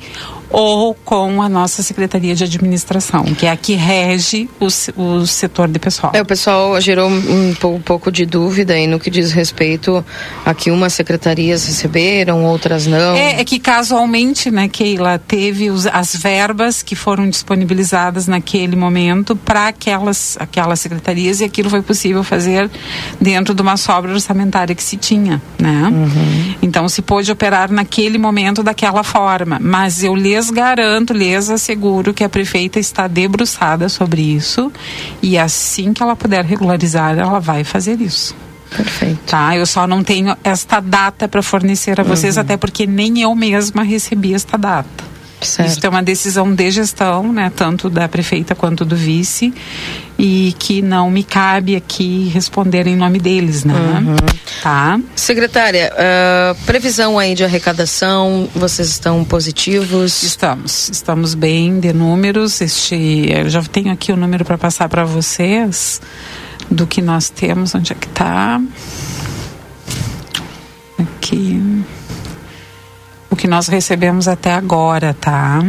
ou 0.50 0.94
com 0.94 1.42
a 1.42 1.50
nossa 1.50 1.84
Secretaria 1.84 2.34
de 2.36 2.44
Administração, 2.44 3.24
que 3.24 3.46
é 3.46 3.52
a 3.52 3.58
que 3.58 3.74
rege 3.74 4.50
o, 4.60 4.68
o 5.02 5.28
setor 5.28 5.68
de 5.68 5.80
pessoal. 5.80 6.12
É, 6.16 6.22
o 6.22 6.26
pessoal 6.26 6.80
gerou 6.80 7.10
um, 7.10 7.56
um 7.64 7.82
pouco 7.82 8.12
de 8.12 8.26
dúvida 8.26 8.74
aí 8.74 8.88
no 8.88 9.00
que 9.00 9.10
diz 9.10 9.32
respeito 9.32 10.04
a 10.46 10.54
que 10.54 10.72
umas 10.72 10.94
secretarias 10.94 11.66
receberam, 11.66 12.46
outras 12.46 12.88
não. 12.88 13.16
É, 13.16 13.42
é 13.42 13.44
que 13.44 13.60
casualmente, 13.60 14.50
né, 14.50 14.68
Keila, 14.68 15.20
teve 15.20 15.70
os, 15.70 15.86
as 15.88 16.16
verbas 16.16 16.82
que 16.82 16.96
foram 16.96 17.30
disponibilizadas 17.30 18.28
naquele 18.28 18.76
momento 18.76 19.36
para 19.36 19.68
aquelas, 19.68 20.38
aquelas 20.40 20.80
secretarias 20.80 21.42
e 21.42 21.44
aquilo 21.44 21.70
foi 21.70 21.82
possível 21.82 22.24
fazer 22.24 22.70
dentro 23.20 23.54
de 23.54 23.62
uma 23.62 23.78
sobra 23.78 24.14
orçamentária 24.14 24.74
que 24.74 24.84
se 24.84 24.98
tinha, 24.98 25.42
né? 25.60 25.90
Uhum. 25.92 26.56
Então 26.62 26.88
se 26.88 27.02
pôde 27.02 27.32
operar 27.32 27.72
naquele 27.72 28.18
momento 28.18 28.64
daquela 28.64 29.04
forma, 29.04 29.60
mas 29.62 30.04
eu 30.04 30.16
lhe 30.16 30.37
lhes 30.38 30.50
garanto, 30.52 31.14
lhes 31.14 31.50
asseguro 31.50 32.14
que 32.14 32.24
a 32.24 32.30
prefeita 32.30 32.80
está 32.80 33.08
debruçada 33.08 33.90
sobre 33.90 34.22
isso 34.22 34.72
e 35.22 35.38
assim 35.38 35.94
que 35.94 36.04
ela 36.04 36.16
puder 36.16 36.46
regularizar, 36.46 37.18
ela 37.18 37.40
vai 37.40 37.64
fazer 37.64 38.00
isso. 38.00 38.36
Perfeito. 38.70 39.20
Tá, 39.26 39.56
eu 39.56 39.66
só 39.66 39.88
não 39.88 40.04
tenho 40.04 40.36
esta 40.44 40.80
data 40.80 41.28
para 41.28 41.42
fornecer 41.42 42.00
a 42.00 42.04
vocês, 42.04 42.36
Uhum. 42.36 42.42
até 42.42 42.58
porque 42.58 42.86
nem 42.86 43.22
eu 43.22 43.34
mesma 43.34 43.82
recebi 43.82 44.34
esta 44.34 44.58
data. 44.58 45.04
Certo. 45.42 45.70
Isso 45.70 45.86
é 45.86 45.90
uma 45.90 46.02
decisão 46.02 46.54
de 46.54 46.72
gestão, 46.72 47.32
né, 47.32 47.52
tanto 47.56 47.90
da 47.90 48.08
prefeita 48.08 48.56
quanto 48.56 48.84
do 48.84 48.96
vice, 48.96 49.54
e 50.18 50.56
que 50.58 50.82
não 50.82 51.12
me 51.12 51.24
cabe 51.24 51.76
aqui 51.76 52.30
responder 52.34 52.88
em 52.88 52.96
nome 52.96 53.20
deles, 53.20 53.64
né? 53.64 53.74
Uhum. 53.74 54.16
Tá? 54.64 55.00
Secretária, 55.16 55.94
ah, 55.96 56.56
previsão 56.66 57.20
aí 57.20 57.36
de 57.36 57.44
arrecadação, 57.44 58.50
vocês 58.56 58.90
estão 58.90 59.24
positivos? 59.24 60.24
Estamos, 60.24 60.90
estamos 60.90 61.36
bem 61.36 61.80
de 61.80 61.94
números. 61.94 62.60
Este, 62.60 63.30
eu 63.30 63.48
já 63.48 63.62
tenho 63.64 63.92
aqui 63.92 64.12
o 64.12 64.18
número 64.18 64.44
para 64.44 64.58
passar 64.58 64.90
para 64.90 65.06
vocês 65.06 66.02
do 66.70 66.88
que 66.88 67.02
nós 67.02 67.30
temos, 67.30 67.76
onde 67.76 67.92
é 67.92 67.96
que 67.96 68.08
tá? 68.08 68.60
Aqui. 70.98 71.62
O 73.30 73.36
que 73.36 73.48
nós 73.48 73.68
recebemos 73.68 74.28
até 74.28 74.54
agora, 74.54 75.14
tá? 75.14 75.64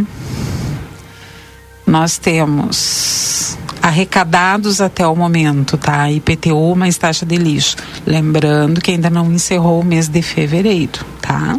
Nós 1.86 2.18
temos 2.18 3.58
arrecadados 3.82 4.80
até 4.80 5.06
o 5.06 5.16
momento, 5.16 5.76
tá? 5.76 6.10
IPTU 6.10 6.74
mais 6.76 6.98
taxa 6.98 7.24
de 7.24 7.36
lixo. 7.36 7.76
Lembrando 8.06 8.80
que 8.80 8.92
ainda 8.92 9.08
não 9.10 9.32
encerrou 9.32 9.80
o 9.80 9.84
mês 9.84 10.08
de 10.08 10.20
fevereiro, 10.22 11.04
tá? 11.20 11.58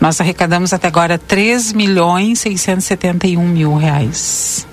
Nós 0.00 0.20
arrecadamos 0.20 0.72
até 0.72 0.86
agora 0.86 1.18
3 1.18 1.72
milhões 1.72 2.40
671 2.40 3.46
mil 3.48 3.74
reais. 3.76 4.66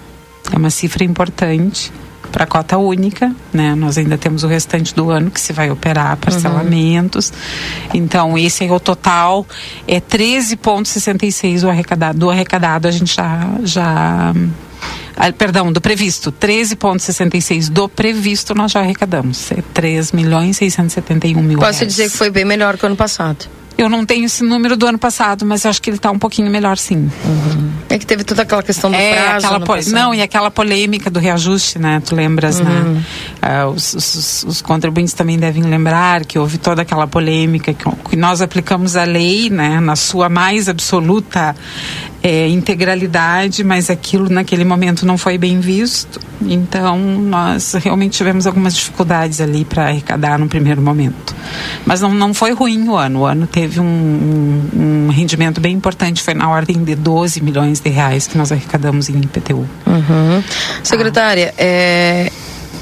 É 0.52 0.58
uma 0.58 0.70
cifra 0.70 1.04
importante 1.04 1.92
para 2.34 2.46
a 2.46 2.48
cota 2.48 2.78
única, 2.80 3.34
né? 3.54 3.76
Nós 3.76 3.96
ainda 3.96 4.18
temos 4.18 4.44
o 4.44 4.48
restante 4.48 4.94
do 4.94 5.12
ano 5.12 5.30
que 5.30 5.40
se 5.40 5.54
vai 5.54 5.70
operar 5.70 6.18
parcelamentos. 6.18 7.32
Então, 7.94 8.36
esse 8.36 8.66
é 8.66 8.72
o 8.72 8.80
total, 8.80 9.46
é 9.88 10.02
13,66 10.02 11.64
o 11.64 11.70
arrecadado. 11.70 12.18
Do 12.18 12.30
arrecadado 12.30 12.88
a 12.88 12.92
gente 12.92 13.16
já. 13.16 13.48
já 13.64 14.34
ah, 15.16 15.32
perdão, 15.32 15.72
do 15.72 15.80
previsto, 15.80 16.32
13,66 16.32 17.70
do 17.70 17.88
previsto 17.88 18.56
nós 18.56 18.72
já 18.72 18.80
arrecadamos. 18.80 19.52
É 19.52 19.62
3 19.74 20.12
milhões 20.12 20.58
671 20.58 21.42
mil 21.42 21.60
Posso 21.60 21.82
reais. 21.82 21.96
dizer 21.96 22.10
que 22.10 22.18
foi 22.18 22.32
bem 22.32 22.44
melhor 22.44 22.78
que 22.78 22.84
o 22.84 22.88
ano 22.88 22.96
passado. 22.96 23.46
Eu 23.78 23.90
não 23.90 24.06
tenho 24.06 24.26
esse 24.26 24.44
número 24.44 24.78
do 24.78 24.86
ano 24.86 24.98
passado, 25.00 25.46
mas 25.46 25.64
eu 25.66 25.70
acho 25.70 25.82
que 25.82 25.90
ele 25.90 25.98
está 25.98 26.12
um 26.12 26.20
pouquinho 26.20 26.50
melhor 26.52 26.78
sim. 26.78 27.12
É 27.90 27.98
que 27.98 28.06
teve 28.06 28.24
toda 28.24 28.44
aquela 28.44 28.62
questão 28.62 28.90
do 28.92 28.96
É, 28.96 29.16
prazo. 29.40 29.48
aquela 29.48 29.82
não, 29.92 30.14
e 30.14 30.22
aquela 30.22 30.52
polêmica 30.52 31.10
do 31.10 31.20
reajuste, 31.20 31.80
né? 31.80 32.02
Tu 32.06 32.16
lembras, 32.16 32.60
Uhum. 32.60 32.66
né? 32.66 33.04
Ah, 33.42 33.68
os, 33.68 33.94
os- 33.94 34.46
os 34.48 34.62
contribuintes 34.62 35.14
também 35.14 35.38
devem 35.40 35.64
lembrar 35.64 36.24
que 36.26 36.38
houve 36.38 36.58
toda 36.60 36.84
aquela 36.84 37.08
polêmica 37.08 37.74
que, 37.74 37.84
que 38.10 38.16
nós 38.16 38.42
aplicamos 38.42 38.96
a 38.96 39.04
lei, 39.06 39.50
né? 39.50 39.80
Na 39.80 39.96
sua 39.96 40.30
mais 40.30 40.70
absoluta 40.70 41.56
eh, 42.24 42.48
integralidade, 42.48 43.64
mas 43.64 43.90
aquilo 43.90 44.30
naquele 44.30 44.64
momento 44.64 45.06
não 45.06 45.18
foi 45.18 45.38
bem 45.38 45.60
visto. 45.60 46.20
Então, 46.42 46.98
nós 46.98 47.74
realmente 47.74 48.18
tivemos 48.18 48.48
algumas 48.48 48.74
dificuldades 48.76 49.40
ali 49.42 49.64
para 49.66 49.88
arrecadar 49.88 50.38
no 50.40 50.48
primeiro 50.48 50.82
momento. 50.82 51.36
Mas 51.86 52.02
não, 52.02 52.14
não 52.14 52.34
foi 52.34 52.54
ruim 52.54 52.88
o 52.88 52.96
ano. 52.96 53.20
O 53.22 53.26
ano 53.26 53.46
teve 53.48 53.80
um, 53.80 53.84
um- 53.86 55.06
um 55.06 55.10
rendimento 55.10 55.60
bem 55.62 55.74
importante, 55.76 56.22
foi 56.24 56.34
na 56.34 56.50
ordem 56.50 56.84
de 56.84 56.96
12 56.96 57.42
milhões 57.42 57.80
de 57.80 57.90
reais 57.90 58.26
que 58.28 58.38
nós 58.38 58.52
arrecadamos 58.52 59.10
em 59.10 59.18
IPTU. 59.20 59.68
Uhum. 59.86 60.44
Secretária, 60.84 61.54
é, 61.58 62.32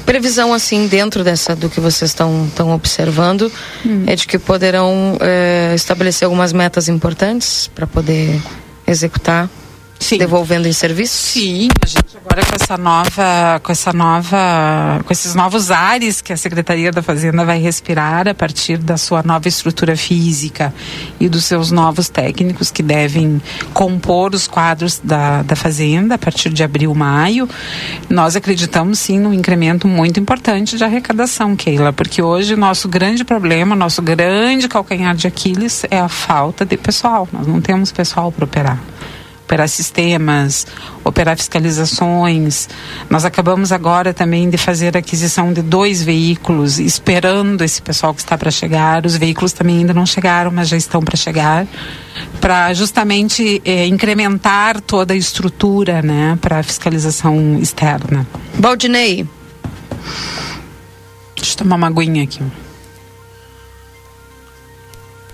previsão 0.06 0.52
assim 0.52 0.86
dentro 0.88 1.22
dessa 1.22 1.54
do 1.54 1.68
que 1.68 1.80
vocês 1.80 2.10
estão 2.10 2.46
estão 2.46 2.70
observando 2.72 3.50
Hum. 3.86 4.04
é 4.06 4.16
de 4.16 4.26
que 4.26 4.38
poderão 4.38 5.16
é, 5.20 5.72
estabelecer 5.74 6.26
algumas 6.26 6.52
metas 6.52 6.88
importantes 6.88 7.70
para 7.74 7.86
poder 7.86 8.40
executar, 8.86 9.48
devolvendo 10.18 10.68
em 10.68 10.72
serviço. 10.72 11.14
Sim, 11.14 11.68
a 11.82 11.86
gente 11.86 12.16
agora 12.16 12.44
com 12.44 12.54
essa 12.54 12.76
nova, 12.76 13.60
com 13.62 13.72
essa 13.72 13.92
nova, 13.92 15.00
com 15.04 15.12
esses 15.12 15.34
novos 15.34 15.70
ares 15.70 16.20
que 16.20 16.32
a 16.32 16.36
Secretaria 16.36 16.90
da 16.90 17.02
Fazenda 17.02 17.44
vai 17.44 17.58
respirar 17.58 18.28
a 18.28 18.34
partir 18.34 18.78
da 18.78 18.96
sua 18.96 19.22
nova 19.22 19.48
estrutura 19.48 19.96
física 19.96 20.72
e 21.20 21.28
dos 21.28 21.44
seus 21.44 21.70
novos 21.70 22.08
técnicos 22.08 22.70
que 22.70 22.82
devem 22.82 23.40
compor 23.72 24.34
os 24.34 24.46
quadros 24.46 25.00
da, 25.02 25.42
da 25.42 25.56
Fazenda 25.56 26.14
a 26.14 26.18
partir 26.18 26.50
de 26.50 26.62
abril, 26.62 26.94
maio, 26.94 27.48
nós 28.08 28.36
acreditamos 28.36 28.98
sim 28.98 29.18
num 29.18 29.32
incremento 29.32 29.86
muito 29.86 30.18
importante 30.18 30.76
de 30.76 30.84
arrecadação, 30.84 31.56
Keila, 31.56 31.92
porque 31.92 32.22
hoje 32.22 32.54
o 32.54 32.56
nosso 32.56 32.88
grande 32.88 33.24
problema, 33.24 33.74
o 33.74 33.78
nosso 33.78 34.02
grande 34.02 34.68
calcanhar 34.68 35.14
de 35.14 35.26
Aquiles 35.26 35.84
é 35.90 35.98
a 35.98 36.08
falta 36.08 36.64
de 36.64 36.76
pessoal. 36.76 37.28
Nós 37.32 37.46
não 37.46 37.60
temos 37.60 37.92
pessoal 37.92 38.30
para 38.30 38.44
operar 38.44 38.78
operar 39.52 39.68
sistemas, 39.68 40.66
operar 41.04 41.36
fiscalizações. 41.36 42.70
Nós 43.10 43.22
acabamos 43.26 43.70
agora 43.70 44.14
também 44.14 44.48
de 44.48 44.56
fazer 44.56 44.96
a 44.96 45.00
aquisição 45.00 45.52
de 45.52 45.60
dois 45.60 46.02
veículos, 46.02 46.78
esperando 46.78 47.62
esse 47.62 47.82
pessoal 47.82 48.14
que 48.14 48.20
está 48.20 48.38
para 48.38 48.50
chegar. 48.50 49.04
Os 49.04 49.14
veículos 49.14 49.52
também 49.52 49.78
ainda 49.78 49.92
não 49.92 50.06
chegaram, 50.06 50.50
mas 50.50 50.68
já 50.68 50.76
estão 50.78 51.02
para 51.02 51.16
chegar, 51.16 51.66
para 52.40 52.72
justamente 52.72 53.60
eh, 53.62 53.86
incrementar 53.86 54.80
toda 54.80 55.12
a 55.12 55.16
estrutura, 55.16 56.00
né, 56.00 56.38
para 56.40 56.60
a 56.60 56.62
fiscalização 56.62 57.58
externa. 57.60 58.26
Valdinei. 58.54 59.28
Deixa 61.36 61.52
eu 61.52 61.56
tomar 61.58 61.76
uma 61.76 61.88
aguinha 61.88 62.24
aqui. 62.24 62.40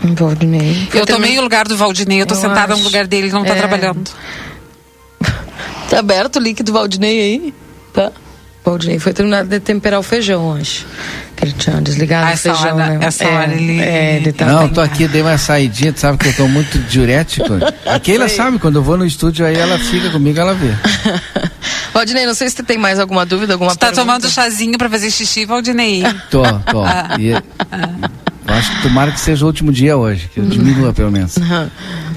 Valdinei. 0.01 0.89
Eu 0.95 1.05
tomei 1.07 1.39
o 1.39 1.43
lugar 1.43 1.67
do 1.67 1.77
Valdinei, 1.77 2.21
eu 2.23 2.27
tô 2.27 2.35
Eu 2.35 2.41
sentada 2.41 2.69
no 2.69 2.75
acho. 2.75 2.85
lugar 2.85 3.07
dele, 3.07 3.27
ele 3.27 3.33
não 3.35 3.43
está 3.43 3.55
É. 3.55 3.59
trabalhando. 3.59 4.11
Tá 5.91 6.01
aberto 6.01 6.37
o 6.37 6.39
link 6.39 6.63
do 6.63 6.71
Valdinei 6.73 7.19
aí? 7.21 7.55
Tá. 7.95 8.13
Valdinei 8.63 8.99
foi 8.99 9.15
terminar 9.15 9.43
de 9.47 9.59
temperar 9.59 9.99
o 9.99 10.03
feijão, 10.03 10.55
acho. 10.55 10.85
Que 11.35 11.47
ele 11.47 11.53
tinha 11.53 11.81
desligado 11.81 12.27
Ah, 12.27 12.31
o 12.31 12.33
essa 12.35 12.55
feijão, 12.55 12.77
hora- 12.77 12.99
né? 12.99 13.07
essa 13.07 13.25
é, 13.25 13.35
hora 13.35 13.53
ele- 13.55 13.81
É, 13.81 14.17
ele 14.17 14.33
tá 14.33 14.45
Não, 14.45 14.63
eu 14.65 14.69
tô 14.69 14.81
aqui, 14.83 15.09
dei 15.09 15.23
uma 15.23 15.39
saidinha, 15.39 15.91
tu 15.93 16.01
sabe 16.01 16.19
que 16.19 16.29
eu 16.29 16.35
tô 16.35 16.47
muito 16.47 16.79
diurético. 16.81 17.47
A 17.87 17.99
Keila 17.99 18.29
sabe, 18.29 18.59
quando 18.59 18.77
eu 18.77 18.83
vou 18.83 18.99
no 18.99 19.07
estúdio 19.07 19.47
aí, 19.47 19.57
ela 19.57 19.79
fica 19.79 20.11
comigo, 20.11 20.39
ela 20.39 20.53
vê. 20.53 20.75
Valdinei, 21.95 22.27
não 22.27 22.35
sei 22.35 22.51
se 22.51 22.57
tu 22.57 22.63
tem 22.63 22.77
mais 22.77 22.99
alguma 22.99 23.25
dúvida, 23.25 23.55
alguma 23.55 23.71
Você 23.71 23.79
tá 23.79 23.87
pergunta. 23.87 24.05
tomando 24.05 24.29
chazinho 24.29 24.77
para 24.77 24.91
fazer 24.91 25.11
xixi, 25.11 25.47
Valdinei? 25.47 26.03
Tô, 26.31 26.43
tô. 26.43 26.85
E, 27.19 27.33
eu 28.49 28.55
acho 28.55 28.75
que 28.77 28.83
tomara 28.83 29.13
que 29.13 29.21
seja 29.21 29.45
o 29.45 29.47
último 29.47 29.71
dia 29.71 29.97
hoje, 29.97 30.31
que 30.33 30.41
diminua 30.41 30.93
pelo 30.93 31.13
menos. 31.13 31.37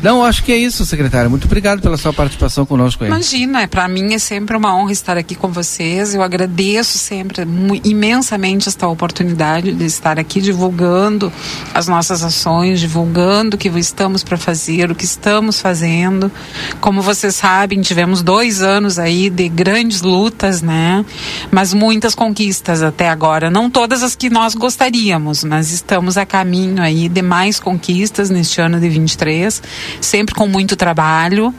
Não, 0.01 0.17
eu 0.17 0.23
acho 0.23 0.43
que 0.43 0.51
é 0.51 0.57
isso, 0.57 0.83
secretário. 0.85 1.29
Muito 1.29 1.45
obrigado 1.45 1.79
pela 1.79 1.95
sua 1.95 2.11
participação 2.11 2.65
conosco 2.65 3.03
aí. 3.03 3.09
Imagina, 3.09 3.67
para 3.67 3.87
mim 3.87 4.13
é 4.13 4.17
sempre 4.17 4.57
uma 4.57 4.75
honra 4.75 4.91
estar 4.91 5.15
aqui 5.15 5.35
com 5.35 5.49
vocês. 5.49 6.15
Eu 6.15 6.23
agradeço 6.23 6.97
sempre 6.97 7.45
imensamente 7.83 8.67
esta 8.67 8.87
oportunidade 8.87 9.73
de 9.73 9.85
estar 9.85 10.17
aqui 10.17 10.41
divulgando 10.41 11.31
as 11.73 11.87
nossas 11.87 12.23
ações, 12.23 12.79
divulgando 12.79 13.55
o 13.55 13.59
que 13.59 13.67
estamos 13.67 14.23
para 14.23 14.37
fazer, 14.37 14.89
o 14.89 14.95
que 14.95 15.05
estamos 15.05 15.61
fazendo. 15.61 16.31
Como 16.79 17.01
vocês 17.01 17.35
sabem, 17.35 17.81
tivemos 17.81 18.23
dois 18.23 18.61
anos 18.61 18.97
aí 18.97 19.29
de 19.29 19.47
grandes 19.49 20.01
lutas, 20.01 20.61
né? 20.61 21.05
Mas 21.51 21.73
muitas 21.73 22.15
conquistas 22.15 22.81
até 22.81 23.07
agora. 23.09 23.51
Não 23.51 23.69
todas 23.69 24.01
as 24.01 24.15
que 24.15 24.29
nós 24.29 24.55
gostaríamos, 24.55 25.43
mas 25.43 25.71
estamos 25.71 26.17
a 26.21 26.25
caminho 26.25 26.81
aí 26.81 27.09
de 27.09 27.21
mais 27.21 27.59
conquistas 27.59 28.29
neste 28.29 28.61
ano 28.61 28.79
de 28.79 28.89
23 28.89 29.61
sempre 29.99 30.33
com 30.35 30.47
muito 30.47 30.75
trabalho, 30.75 31.53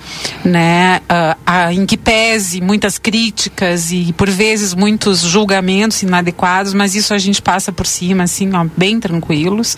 né? 0.44 1.00
Ah, 1.08 1.72
em 1.72 1.84
que 1.84 1.96
pese 1.96 2.60
muitas 2.60 2.98
críticas 2.98 3.90
e 3.90 4.12
por 4.12 4.30
vezes 4.30 4.74
muitos 4.74 5.20
julgamentos 5.20 6.02
inadequados, 6.02 6.72
mas 6.72 6.94
isso 6.94 7.12
a 7.12 7.18
gente 7.18 7.42
passa 7.42 7.72
por 7.72 7.86
cima, 7.86 8.24
assim, 8.24 8.50
ó, 8.54 8.66
bem 8.76 8.98
tranquilos, 8.98 9.76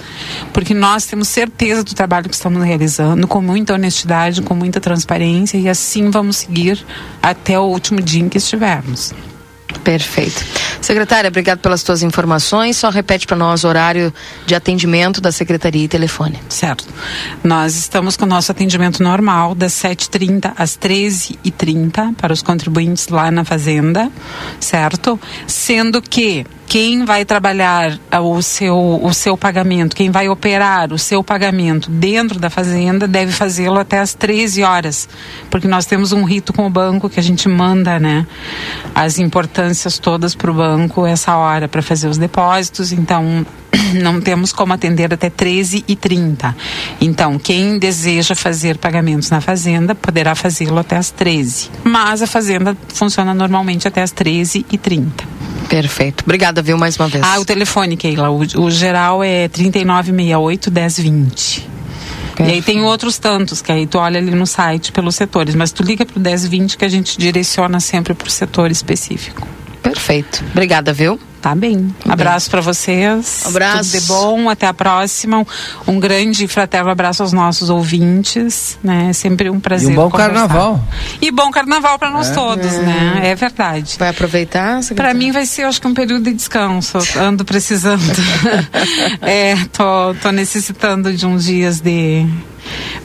porque 0.52 0.74
nós 0.74 1.06
temos 1.06 1.28
certeza 1.28 1.82
do 1.82 1.94
trabalho 1.94 2.28
que 2.28 2.34
estamos 2.34 2.62
realizando, 2.62 3.26
com 3.26 3.40
muita 3.40 3.74
honestidade, 3.74 4.42
com 4.42 4.54
muita 4.54 4.80
transparência 4.80 5.58
e 5.58 5.68
assim 5.68 6.10
vamos 6.10 6.36
seguir 6.36 6.84
até 7.22 7.58
o 7.58 7.64
último 7.64 8.00
dia 8.00 8.22
em 8.22 8.28
que 8.28 8.38
estivermos. 8.38 9.12
Perfeito. 9.80 10.44
Secretária, 10.80 11.28
obrigado 11.28 11.58
pelas 11.58 11.82
tuas 11.82 12.02
informações. 12.02 12.76
Só 12.76 12.90
repete 12.90 13.26
para 13.26 13.36
nós 13.36 13.64
o 13.64 13.68
horário 13.68 14.12
de 14.46 14.54
atendimento 14.54 15.20
da 15.20 15.32
secretaria 15.32 15.84
e 15.84 15.88
telefone. 15.88 16.38
Certo. 16.48 16.86
Nós 17.42 17.76
estamos 17.76 18.16
com 18.16 18.24
o 18.24 18.28
nosso 18.28 18.52
atendimento 18.52 19.02
normal 19.02 19.54
das 19.54 19.72
7h30 19.72 20.52
às 20.56 20.76
13h30 20.76 22.14
para 22.16 22.32
os 22.32 22.42
contribuintes 22.42 23.08
lá 23.08 23.30
na 23.30 23.44
Fazenda, 23.44 24.10
certo? 24.60 25.18
Sendo 25.46 26.02
que 26.02 26.46
quem 26.66 27.04
vai 27.04 27.24
trabalhar 27.24 27.98
ah, 28.10 28.20
o 28.20 28.42
seu, 28.42 29.00
o 29.02 29.12
seu 29.12 29.36
pagamento, 29.36 29.94
quem 29.94 30.10
vai 30.10 30.28
operar 30.28 30.92
o 30.92 30.98
seu 30.98 31.22
pagamento 31.22 31.90
dentro 31.90 32.38
da 32.38 32.50
fazenda 32.50 33.06
deve 33.06 33.32
fazê-lo 33.32 33.78
até 33.78 33.98
às 33.98 34.14
13 34.14 34.62
horas, 34.62 35.08
porque 35.50 35.68
nós 35.68 35.86
temos 35.86 36.12
um 36.12 36.24
rito 36.24 36.52
com 36.52 36.66
o 36.66 36.70
banco 36.70 37.08
que 37.08 37.20
a 37.20 37.22
gente 37.22 37.48
manda, 37.48 37.98
né, 37.98 38.26
as 38.94 39.18
importâncias 39.18 39.98
todas 39.98 40.34
para 40.34 40.50
o 40.50 40.54
banco 40.54 41.06
essa 41.06 41.36
hora 41.36 41.68
para 41.68 41.82
fazer 41.82 42.08
os 42.08 42.18
depósitos, 42.18 42.92
então 42.92 43.46
não 43.94 44.20
temos 44.20 44.52
como 44.52 44.72
atender 44.72 45.12
até 45.12 45.30
13 45.30 45.84
e 45.86 45.96
30. 45.96 46.56
Então, 47.00 47.38
quem 47.38 47.78
deseja 47.78 48.34
fazer 48.34 48.78
pagamentos 48.78 49.30
na 49.30 49.40
fazenda 49.40 49.94
poderá 49.94 50.34
fazê-lo 50.34 50.78
até 50.78 50.96
as 50.96 51.10
13. 51.10 51.70
Mas 51.84 52.22
a 52.22 52.26
fazenda 52.26 52.76
funciona 52.88 53.34
normalmente 53.34 53.86
até 53.88 54.02
as 54.02 54.10
13 54.10 54.66
e 54.70 54.78
30. 54.78 55.24
Perfeito. 55.68 56.22
Obrigada, 56.24 56.62
viu, 56.62 56.76
mais 56.76 56.96
uma 56.96 57.08
vez. 57.08 57.24
Ah, 57.24 57.38
o 57.40 57.44
telefone, 57.44 57.96
Keila. 57.96 58.30
O, 58.30 58.40
o 58.40 58.70
geral 58.70 59.22
é 59.22 59.48
3968 59.48 60.70
1020. 60.70 61.74
E 62.40 62.42
aí 62.42 62.62
tem 62.62 62.82
outros 62.82 63.16
tantos, 63.18 63.62
que 63.62 63.70
aí 63.70 63.86
tu 63.86 63.98
olha 63.98 64.18
ali 64.18 64.32
no 64.32 64.46
site 64.46 64.90
pelos 64.90 65.14
setores, 65.14 65.54
mas 65.54 65.70
tu 65.70 65.84
liga 65.84 66.04
pro 66.04 66.18
1020 66.18 66.76
que 66.76 66.84
a 66.84 66.88
gente 66.88 67.16
direciona 67.16 67.78
sempre 67.78 68.12
pro 68.12 68.28
setor 68.28 68.70
específico. 68.70 69.46
Perfeito. 69.82 70.42
Obrigada, 70.50 70.92
viu? 70.92 71.20
Tá 71.44 71.54
bem. 71.54 71.94
Abraço 72.08 72.50
para 72.50 72.62
vocês. 72.62 73.42
Abraço. 73.44 73.90
Tudo 73.92 74.00
de 74.00 74.06
bom. 74.06 74.48
Até 74.48 74.66
a 74.66 74.72
próxima. 74.72 75.46
Um 75.86 76.00
grande 76.00 76.46
e 76.46 76.48
fraterno 76.48 76.88
abraço 76.88 77.22
aos 77.22 77.34
nossos 77.34 77.68
ouvintes. 77.68 78.78
Né? 78.82 79.08
É 79.10 79.12
sempre 79.12 79.50
um 79.50 79.60
prazer. 79.60 79.90
E 79.90 79.92
um 79.92 79.94
bom 79.94 80.08
conversar. 80.10 80.32
carnaval. 80.32 80.82
E 81.20 81.30
bom 81.30 81.50
carnaval 81.50 81.98
para 81.98 82.08
nós 82.08 82.30
É. 82.30 82.32
todos, 82.32 82.72
É. 82.72 82.78
né? 82.80 83.20
É 83.24 83.34
verdade. 83.34 83.96
Vai 83.98 84.08
aproveitar? 84.08 84.80
Para 84.96 85.12
mim 85.12 85.32
vai 85.32 85.44
ser, 85.44 85.64
acho 85.64 85.82
que 85.82 85.86
um 85.86 85.92
período 85.92 86.24
de 86.24 86.32
descanso. 86.32 86.96
Ando 87.18 87.44
precisando. 87.44 88.00
é, 89.20 89.54
tô, 89.70 90.14
tô 90.22 90.30
necessitando 90.30 91.12
de 91.12 91.26
uns 91.26 91.44
dias 91.44 91.78
de, 91.78 92.26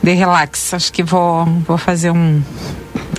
de 0.02 0.14
relax. 0.14 0.74
Acho 0.74 0.94
que 0.94 1.03
vou, 1.03 1.44
vou 1.68 1.78
fazer 1.78 2.11
um 2.11 2.41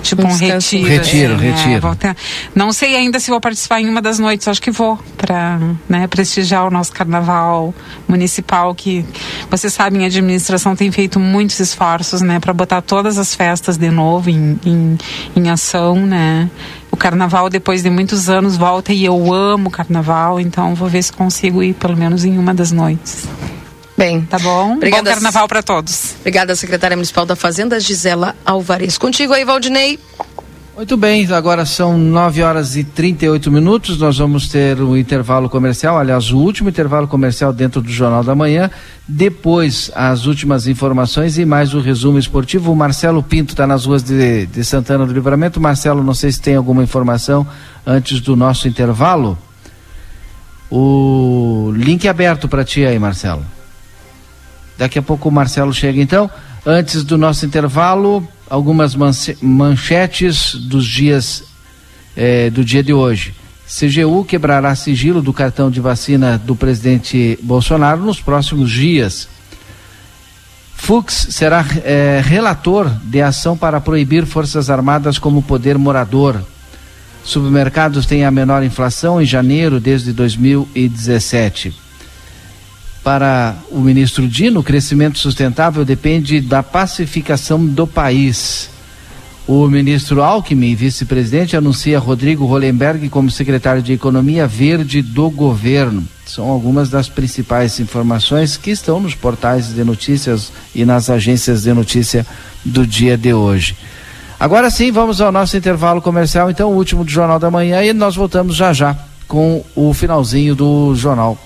tipo 0.02 0.22
Um 0.22 0.30
um, 0.30 0.36
retiro. 0.36 0.88
Retiro, 0.88 1.34
assim, 1.34 1.44
né? 1.44 1.50
retiro. 1.56 1.80
Vou 1.80 1.94
ter- 1.94 2.16
não 2.54 2.72
sei 2.72 2.96
ainda 2.96 3.18
se 3.20 3.30
vou 3.30 3.40
participar 3.40 3.80
em 3.80 3.88
uma 3.88 4.00
das 4.02 4.18
noites. 4.18 4.46
Acho 4.48 4.60
que 4.62 4.70
vou 4.70 4.98
para 5.16 5.58
né, 5.88 6.06
prestigiar 6.06 6.66
o 6.66 6.70
nosso 6.70 6.92
carnaval 6.92 7.74
municipal 8.08 8.74
que 8.74 9.04
vocês 9.50 9.72
sabem 9.72 10.04
a 10.04 10.06
administração 10.06 10.74
tem 10.74 10.90
feito 10.90 11.18
muitos 11.20 11.58
esforços, 11.60 12.20
né, 12.22 12.40
para 12.40 12.52
botar 12.52 12.80
todas 12.82 13.18
as 13.18 13.34
festas 13.34 13.76
de 13.76 13.90
novo 13.90 14.30
em, 14.30 14.58
em, 14.64 14.98
em 15.36 15.50
ação, 15.50 15.94
né? 16.06 16.50
O 16.90 16.96
carnaval 16.96 17.48
depois 17.48 17.82
de 17.82 17.90
muitos 17.90 18.28
anos 18.28 18.56
volta 18.56 18.92
e 18.92 19.04
eu 19.04 19.32
amo 19.32 19.68
o 19.68 19.70
carnaval, 19.70 20.40
então 20.40 20.74
vou 20.74 20.88
ver 20.88 21.02
se 21.02 21.12
consigo 21.12 21.62
ir 21.62 21.74
pelo 21.74 21.96
menos 21.96 22.24
em 22.24 22.36
uma 22.36 22.52
das 22.52 22.72
noites. 22.72 23.28
Bem. 24.00 24.22
Tá 24.22 24.38
bom? 24.38 24.76
Obrigada. 24.76 25.02
Bom 25.02 25.14
carnaval 25.14 25.46
para 25.46 25.62
todos. 25.62 26.14
Obrigada, 26.20 26.56
secretária 26.56 26.96
municipal 26.96 27.26
da 27.26 27.36
Fazenda, 27.36 27.78
Gisela 27.78 28.34
Alvarez. 28.46 28.96
Contigo 28.96 29.34
aí, 29.34 29.44
Valdinei. 29.44 29.98
Muito 30.74 30.96
bem, 30.96 31.30
agora 31.30 31.66
são 31.66 31.98
9 31.98 32.42
horas 32.42 32.76
e 32.76 32.82
38 32.82 33.52
minutos. 33.52 33.98
Nós 33.98 34.16
vamos 34.16 34.48
ter 34.48 34.80
o 34.80 34.96
intervalo 34.96 35.50
comercial, 35.50 35.98
aliás, 35.98 36.30
o 36.30 36.38
último 36.38 36.70
intervalo 36.70 37.06
comercial 37.06 37.52
dentro 37.52 37.82
do 37.82 37.90
Jornal 37.90 38.24
da 38.24 38.34
Manhã. 38.34 38.70
Depois, 39.06 39.90
as 39.94 40.24
últimas 40.24 40.66
informações 40.66 41.36
e 41.36 41.44
mais 41.44 41.74
o 41.74 41.80
resumo 41.80 42.18
esportivo. 42.18 42.72
O 42.72 42.76
Marcelo 42.76 43.22
Pinto 43.22 43.52
está 43.52 43.66
nas 43.66 43.84
ruas 43.84 44.02
de, 44.02 44.46
de 44.46 44.64
Santana 44.64 45.04
do 45.04 45.12
Livramento. 45.12 45.60
Marcelo, 45.60 46.02
não 46.02 46.14
sei 46.14 46.32
se 46.32 46.40
tem 46.40 46.56
alguma 46.56 46.82
informação 46.82 47.46
antes 47.86 48.18
do 48.22 48.34
nosso 48.34 48.66
intervalo. 48.66 49.36
O 50.70 51.70
link 51.76 52.06
é 52.06 52.08
aberto 52.08 52.48
para 52.48 52.64
ti 52.64 52.86
aí, 52.86 52.98
Marcelo. 52.98 53.44
Daqui 54.80 54.98
a 54.98 55.02
pouco 55.02 55.28
o 55.28 55.32
Marcelo 55.32 55.74
chega 55.74 56.00
então. 56.00 56.30
Antes 56.64 57.04
do 57.04 57.18
nosso 57.18 57.44
intervalo, 57.44 58.26
algumas 58.48 58.94
manche- 58.94 59.36
manchetes 59.42 60.54
dos 60.54 60.86
dias 60.86 61.44
eh, 62.16 62.48
do 62.48 62.64
dia 62.64 62.82
de 62.82 62.90
hoje. 62.90 63.34
CGU 63.68 64.24
quebrará 64.24 64.74
sigilo 64.74 65.20
do 65.20 65.34
cartão 65.34 65.70
de 65.70 65.80
vacina 65.80 66.38
do 66.38 66.56
presidente 66.56 67.38
Bolsonaro 67.42 68.00
nos 68.00 68.20
próximos 68.22 68.70
dias. 68.70 69.28
Fux 70.74 71.26
será 71.30 71.62
eh, 71.84 72.22
relator 72.24 72.88
de 73.04 73.20
ação 73.20 73.58
para 73.58 73.82
proibir 73.82 74.24
Forças 74.24 74.70
Armadas 74.70 75.18
como 75.18 75.42
poder 75.42 75.76
morador. 75.76 76.42
Supermercados 77.22 78.06
têm 78.06 78.24
a 78.24 78.30
menor 78.30 78.62
inflação 78.64 79.20
em 79.20 79.26
janeiro 79.26 79.78
desde 79.78 80.10
2017. 80.14 81.74
Para 83.02 83.56
o 83.70 83.80
ministro 83.80 84.28
Dino, 84.28 84.60
o 84.60 84.62
crescimento 84.64 85.18
sustentável 85.18 85.84
depende 85.84 86.40
da 86.40 86.62
pacificação 86.62 87.64
do 87.64 87.86
país. 87.86 88.68
O 89.48 89.66
ministro 89.66 90.22
Alckmin, 90.22 90.74
vice-presidente, 90.74 91.56
anuncia 91.56 91.98
Rodrigo 91.98 92.44
Hollenberg 92.44 93.08
como 93.08 93.30
secretário 93.30 93.82
de 93.82 93.92
Economia 93.92 94.46
Verde 94.46 95.02
do 95.02 95.30
governo. 95.30 96.04
São 96.26 96.48
algumas 96.48 96.90
das 96.90 97.08
principais 97.08 97.80
informações 97.80 98.56
que 98.56 98.70
estão 98.70 99.00
nos 99.00 99.14
portais 99.14 99.74
de 99.74 99.82
notícias 99.82 100.52
e 100.74 100.84
nas 100.84 101.10
agências 101.10 101.62
de 101.62 101.72
notícia 101.72 102.24
do 102.64 102.86
dia 102.86 103.16
de 103.16 103.32
hoje. 103.34 103.74
Agora 104.38 104.70
sim, 104.70 104.92
vamos 104.92 105.20
ao 105.20 105.32
nosso 105.32 105.56
intervalo 105.56 106.00
comercial, 106.00 106.50
então, 106.50 106.70
o 106.70 106.76
último 106.76 107.02
do 107.02 107.10
Jornal 107.10 107.38
da 107.38 107.50
Manhã, 107.50 107.82
e 107.82 107.92
nós 107.92 108.14
voltamos 108.14 108.54
já 108.54 108.72
já 108.72 108.96
com 109.26 109.64
o 109.74 109.92
finalzinho 109.92 110.54
do 110.54 110.94
jornal. 110.94 111.36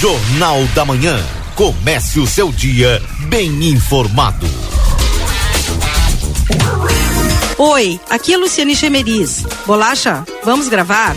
Jornal 0.00 0.64
da 0.76 0.84
Manhã. 0.84 1.18
Comece 1.56 2.20
o 2.20 2.26
seu 2.26 2.52
dia 2.52 3.02
bem 3.28 3.48
informado. 3.64 4.46
Oi, 7.58 8.00
aqui 8.08 8.32
é 8.32 8.36
Luciane 8.36 8.76
Chemeris. 8.76 9.44
Bolacha, 9.66 10.24
vamos 10.44 10.68
gravar? 10.68 11.16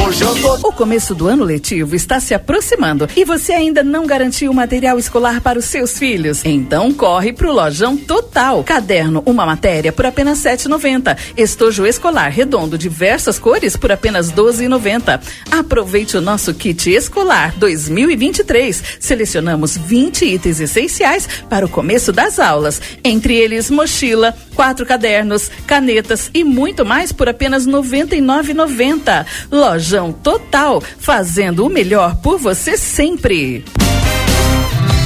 O 0.61 0.73
começo 0.73 1.15
do 1.15 1.29
ano 1.29 1.45
letivo 1.45 1.95
está 1.95 2.19
se 2.19 2.33
aproximando 2.33 3.07
e 3.15 3.23
você 3.23 3.53
ainda 3.53 3.81
não 3.81 4.05
garantiu 4.05 4.53
material 4.53 4.99
escolar 4.99 5.39
para 5.39 5.57
os 5.57 5.63
seus 5.63 5.97
filhos? 5.97 6.43
Então 6.43 6.91
corre 6.91 7.31
pro 7.31 7.53
Lojão 7.53 7.95
Total. 7.95 8.61
Caderno, 8.61 9.23
uma 9.25 9.45
matéria 9.45 9.89
por 9.93 10.05
apenas 10.05 10.43
R$ 10.43 10.51
7,90. 10.51 11.17
Estojo 11.37 11.85
escolar 11.85 12.27
redondo, 12.27 12.77
diversas 12.77 13.39
cores 13.39 13.77
por 13.77 13.89
apenas 13.89 14.31
R$ 14.31 14.35
12,90. 14.35 15.21
Aproveite 15.49 16.17
o 16.17 16.21
nosso 16.21 16.53
kit 16.53 16.91
escolar 16.91 17.53
2023. 17.57 18.83
Selecionamos 18.99 19.77
20 19.77 20.25
itens 20.25 20.59
essenciais 20.59 21.25
para 21.49 21.65
o 21.65 21.69
começo 21.69 22.11
das 22.11 22.37
aulas. 22.37 22.81
Entre 23.01 23.35
eles, 23.35 23.69
mochila, 23.69 24.35
quatro 24.55 24.85
cadernos, 24.85 25.49
canetas 25.65 26.29
e 26.33 26.43
muito 26.43 26.85
mais 26.85 27.13
por 27.13 27.29
apenas 27.29 27.65
R$ 27.65 27.71
99,90. 27.71 29.25
Lojão 29.49 30.00
Total, 30.09 30.81
fazendo 30.81 31.65
o 31.65 31.69
melhor 31.69 32.15
por 32.15 32.39
você 32.39 32.77
sempre. 32.77 33.65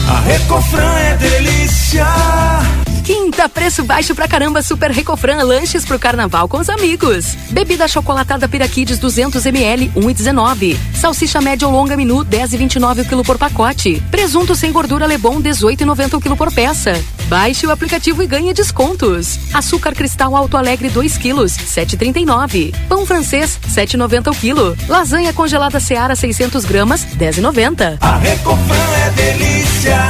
A 0.07 0.19
Recofran 0.19 0.99
é 0.99 1.17
delícia. 1.17 2.05
Quinta, 3.05 3.47
preço 3.47 3.83
baixo 3.83 4.15
pra 4.15 4.27
caramba, 4.27 4.63
Super 4.63 4.89
Recofran, 4.89 5.43
lanches 5.43 5.85
pro 5.85 5.99
carnaval 5.99 6.47
com 6.47 6.57
os 6.57 6.69
amigos. 6.69 7.35
Bebida 7.51 7.87
chocolatada 7.87 8.49
Piraquides 8.49 8.99
200ml, 8.99 9.93
1,19. 9.93 10.75
Salsicha 10.95 11.39
média 11.39 11.67
ou 11.67 11.73
longa 11.73 11.95
menu, 11.95 12.25
10,29 12.25 13.03
o 13.03 13.05
quilo 13.05 13.23
por 13.23 13.37
pacote. 13.37 14.01
Presunto 14.09 14.55
sem 14.55 14.71
gordura 14.71 15.05
Lebon, 15.05 15.39
18,90 15.39 16.15
o 16.15 16.19
quilo 16.19 16.35
por 16.35 16.51
peça. 16.51 16.99
Baixe 17.27 17.67
o 17.67 17.71
aplicativo 17.71 18.23
e 18.23 18.27
ganhe 18.27 18.55
descontos. 18.55 19.37
Açúcar 19.53 19.93
cristal 19.93 20.35
Alto 20.35 20.57
Alegre 20.57 20.89
2 20.89 21.15
quilos, 21.19 21.51
7,39. 21.51 22.73
Pão 22.89 23.05
francês, 23.05 23.59
7,90 23.69 24.31
o 24.31 24.35
quilo. 24.35 24.75
Lasanha 24.87 25.31
congelada 25.31 25.79
Seara 25.79 26.15
600 26.15 26.65
gramas, 26.65 27.05
10,90. 27.19 27.99
A 28.01 28.17
Recofran 28.17 28.95
é 29.05 29.09
delícia. 29.11 30.09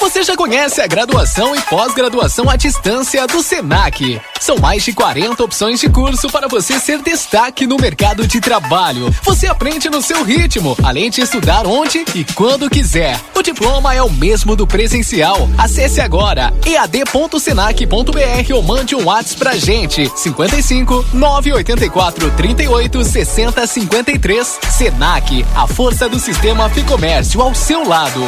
Você 0.00 0.22
já 0.22 0.36
conhece 0.36 0.80
a 0.80 0.86
graduação 0.86 1.56
e 1.56 1.60
pós-graduação 1.62 2.48
à 2.48 2.54
distância 2.54 3.26
do 3.26 3.42
SENAC. 3.42 4.20
São 4.40 4.56
mais 4.58 4.84
de 4.84 4.92
40 4.92 5.42
opções 5.42 5.80
de 5.80 5.88
curso 5.88 6.28
para 6.28 6.48
você 6.48 6.78
ser 6.78 7.02
destaque 7.02 7.66
no 7.66 7.76
mercado 7.76 8.26
de 8.26 8.40
trabalho. 8.40 9.14
Você 9.22 9.46
aprende 9.46 9.90
no 9.90 10.00
seu 10.00 10.22
ritmo, 10.24 10.76
além 10.82 11.10
de 11.10 11.20
estudar 11.20 11.66
onde 11.66 12.04
e 12.14 12.24
quando 12.34 12.70
quiser. 12.70 13.20
O 13.34 13.42
diploma 13.42 13.94
é 13.94 14.02
o 14.02 14.10
mesmo 14.10 14.54
do 14.56 14.66
presencial. 14.66 15.48
Acesse 15.58 16.00
agora 16.00 16.52
ead.senac.br 16.64 18.54
ou 18.54 18.62
mande 18.62 18.94
um 18.94 19.04
WhatsApp 19.04 19.38
pra 19.38 19.56
gente. 19.56 20.10
55 20.16 21.06
984 21.12 22.30
38 22.32 23.04
60 23.04 23.66
53. 23.66 24.58
Senac, 24.70 25.44
a 25.54 25.66
força 25.66 26.08
do 26.08 26.18
sistema 26.18 26.68
Ficomércio 26.70 27.40
ao 27.42 27.54
seu 27.54 27.86
lado. 27.86 28.20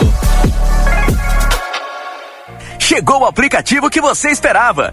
Chegou 2.79 3.21
o 3.21 3.25
aplicativo 3.25 3.89
que 3.89 4.01
você 4.01 4.31
esperava. 4.31 4.93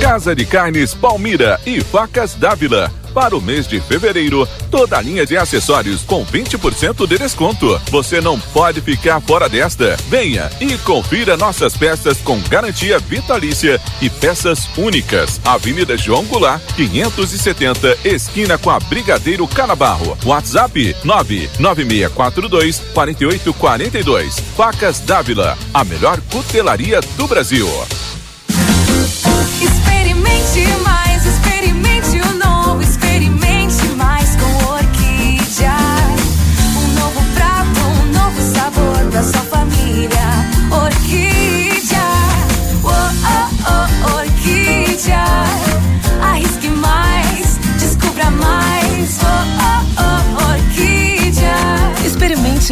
Casa 0.00 0.34
de 0.34 0.44
Carnes 0.44 0.94
Palmira 0.94 1.58
e 1.64 1.80
Facas 1.80 2.34
Dávila. 2.34 2.90
Para 3.14 3.36
o 3.36 3.40
mês 3.40 3.66
de 3.68 3.80
fevereiro, 3.80 4.46
toda 4.70 4.98
a 4.98 5.00
linha 5.00 5.24
de 5.24 5.36
acessórios 5.36 6.02
com 6.02 6.26
20% 6.26 7.06
de 7.06 7.16
desconto. 7.16 7.80
Você 7.90 8.20
não 8.20 8.38
pode 8.38 8.80
ficar 8.80 9.20
fora 9.20 9.48
desta. 9.48 9.96
Venha 10.08 10.50
e 10.60 10.76
confira 10.78 11.36
nossas 11.36 11.76
peças 11.76 12.18
com 12.18 12.40
garantia 12.50 12.98
vitalícia 12.98 13.80
e 14.02 14.10
peças 14.10 14.68
únicas. 14.76 15.40
Avenida 15.44 15.96
João 15.96 16.24
Goulart, 16.24 16.60
570, 16.74 17.98
esquina 18.04 18.58
com 18.58 18.70
a 18.70 18.80
Brigadeiro 18.80 19.46
Canabarro. 19.46 20.18
WhatsApp 20.24 20.96
99642 21.04 22.80
4842. 22.92 24.40
Facas 24.56 24.98
Dávila, 25.00 25.56
a 25.72 25.84
melhor 25.84 26.20
cutelaria 26.32 27.00
do 27.16 27.28
Brasil. 27.28 27.68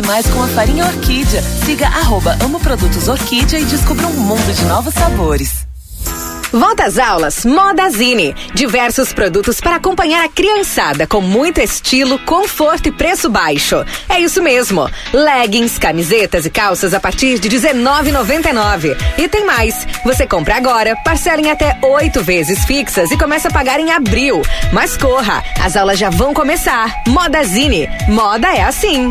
Mais 0.01 0.27
com 0.29 0.43
a 0.43 0.47
farinha 0.49 0.87
Orquídea. 0.87 1.43
Siga 1.43 1.87
arroba 1.87 2.39
Amo 2.43 2.59
Produtos 2.61 3.09
Orquídea 3.09 3.59
e 3.59 3.65
descubra 3.65 4.07
um 4.07 4.13
mundo 4.13 4.55
de 4.55 4.65
novos 4.65 4.95
sabores. 4.95 5.67
Volta 6.53 6.85
às 6.85 6.99
aulas 6.99 7.45
Modazine. 7.45 8.35
Diversos 8.55 9.13
produtos 9.13 9.61
para 9.61 9.77
acompanhar 9.77 10.25
a 10.25 10.29
criançada 10.29 11.07
com 11.07 11.21
muito 11.21 11.61
estilo, 11.61 12.19
conforto 12.21 12.89
e 12.89 12.93
preço 12.93 13.29
baixo. 13.31 13.85
É 14.09 14.21
isso 14.21 14.43
mesmo. 14.43 14.89
Leggings, 15.13 15.79
camisetas 15.79 16.47
e 16.47 16.51
calças 16.51 16.95
a 16.95 17.01
partir 17.01 17.39
de 17.39 17.49
R$19,99. 17.49 18.97
E 19.19 19.29
tem 19.29 19.45
mais. 19.45 19.87
Você 20.05 20.27
compra 20.27 20.57
agora, 20.57 20.95
parcela 21.05 21.41
em 21.41 21.51
até 21.51 21.79
oito 21.83 22.23
vezes 22.23 22.65
fixas 22.65 23.11
e 23.11 23.19
começa 23.19 23.49
a 23.49 23.53
pagar 23.53 23.81
em 23.81 23.91
abril. 23.91 24.43
Mas 24.73 24.97
corra, 24.97 25.43
as 25.63 25.77
aulas 25.77 25.99
já 25.99 26.11
vão 26.11 26.35
começar. 26.35 27.03
Modazine. 27.07 27.89
Moda 28.09 28.49
é 28.49 28.63
assim. 28.63 29.11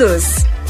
todos. 0.01 0.60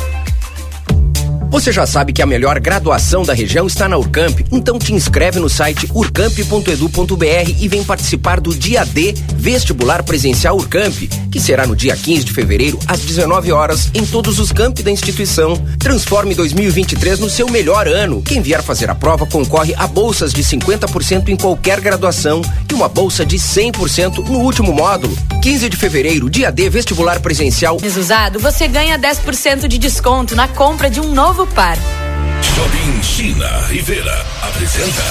Você 1.52 1.70
já 1.70 1.86
sabe 1.86 2.14
que 2.14 2.22
a 2.22 2.26
melhor 2.26 2.58
graduação 2.62 3.24
da 3.24 3.34
região 3.34 3.68
está 3.68 3.86
na 3.86 3.98
Urcamp, 3.98 4.40
então 4.54 4.80
te 4.80 4.94
inscreve 4.94 5.38
no 5.38 5.50
site 5.50 5.86
urcamp.edu.br 5.94 7.56
e 7.60 7.68
vem 7.68 7.84
participar 7.84 8.40
do 8.40 8.56
Dia 8.56 8.86
D 8.86 9.14
Vestibular 9.36 10.02
Presencial 10.02 10.56
Urcamp, 10.56 10.96
que 11.30 11.42
será 11.42 11.68
no 11.68 11.76
dia 11.76 11.94
15 11.94 12.24
de 12.24 12.32
fevereiro 12.32 12.80
às 12.88 13.02
19 13.02 13.52
horas 13.52 13.92
em 13.94 14.06
todos 14.06 14.40
os 14.40 14.54
campi 14.54 14.82
da 14.82 14.92
instituição. 14.92 15.58
Transforme 15.78 16.34
2023 16.34 17.20
no 17.20 17.30
seu 17.30 17.50
melhor 17.50 17.86
ano. 17.86 18.22
Quem 18.22 18.42
vier 18.42 18.64
fazer 18.64 18.90
a 18.90 18.96
prova 18.96 19.26
concorre 19.26 19.76
a 19.76 19.88
bolsas 19.88 20.32
de 20.32 20.42
50% 20.42 21.28
em 21.28 21.36
qualquer 21.36 21.82
graduação 21.82 22.42
e 22.70 22.74
uma 22.74 22.88
bolsa 22.88 23.26
de 23.26 23.38
100% 23.38 24.26
no 24.26 24.40
último 24.40 24.72
módulo. 24.72 25.18
15 25.42 25.68
de 25.68 25.76
fevereiro, 25.76 26.30
Dia 26.30 26.50
D 26.50 26.70
Vestibular 26.70 27.20
Presencial. 27.20 27.78
Usado, 28.02 28.40
você 28.40 28.68
ganha 28.68 28.98
10% 28.98 29.68
de 29.68 29.78
desconto 29.78 30.36
na 30.36 30.48
compra 30.48 30.90
de 30.90 31.02
um 31.02 31.14
novo 31.14 31.41
par. 31.48 31.78
Shopping 32.42 33.04
China 33.04 33.48
Rivera 33.70 34.26
apresenta 34.42 35.04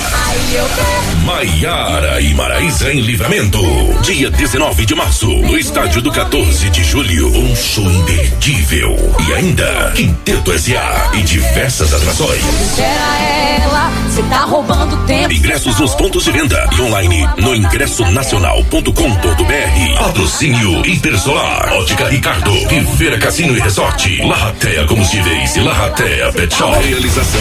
Maiara 1.25 2.21
e 2.21 2.35
Maraísa 2.35 2.93
em 2.93 3.01
Livramento. 3.01 3.61
Dia 4.03 4.31
19 4.31 4.85
de 4.85 4.95
março, 4.95 5.27
no 5.27 5.57
estádio 5.57 6.03
do 6.03 6.13
14 6.13 6.71
de 6.71 6.85
julho. 6.85 7.29
Um 7.29 7.55
show 7.57 7.85
imperdível. 7.85 8.97
E 9.27 9.33
ainda, 9.33 9.93
Quinteto 9.95 10.53
S.A. 10.53 11.11
e 11.15 11.23
diversas 11.23 11.95
atrações. 11.95 12.43
Era 12.79 13.63
ela, 13.63 13.93
você 14.11 14.23
tá 14.25 14.45
roubando 14.45 15.07
tempo. 15.07 15.33
Ingressos 15.33 15.79
nos 15.79 15.95
pontos 15.95 16.25
de 16.25 16.33
venda 16.33 16.69
e 16.77 16.83
online 16.83 17.29
no 17.39 17.55
ingressonacional.com.br. 17.55 19.99
Patrocínio 19.99 20.85
Intersolar, 20.85 21.73
Ótica 21.75 22.09
Ricardo, 22.09 22.51
Rivera 22.67 23.19
Cassino 23.19 23.57
e 23.57 23.61
Resort, 23.61 24.21
Larratea 24.23 24.85
Combustíveis 24.89 25.55
e 25.55 25.61
Larratea 25.61 26.33
Pet 26.33 26.53
Shop. 26.53 26.77
Realização 26.85 27.41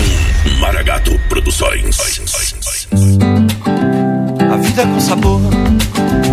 Maragato 0.60 1.20
Produções. 1.28 1.98
A 4.52 4.58
vida 4.58 4.86
com 4.86 5.00
sabor 5.00 5.42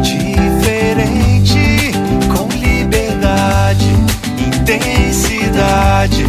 diferente, 0.03 1.93
com 2.37 2.47
liberdade, 2.59 3.87
intensidade. 4.59 6.27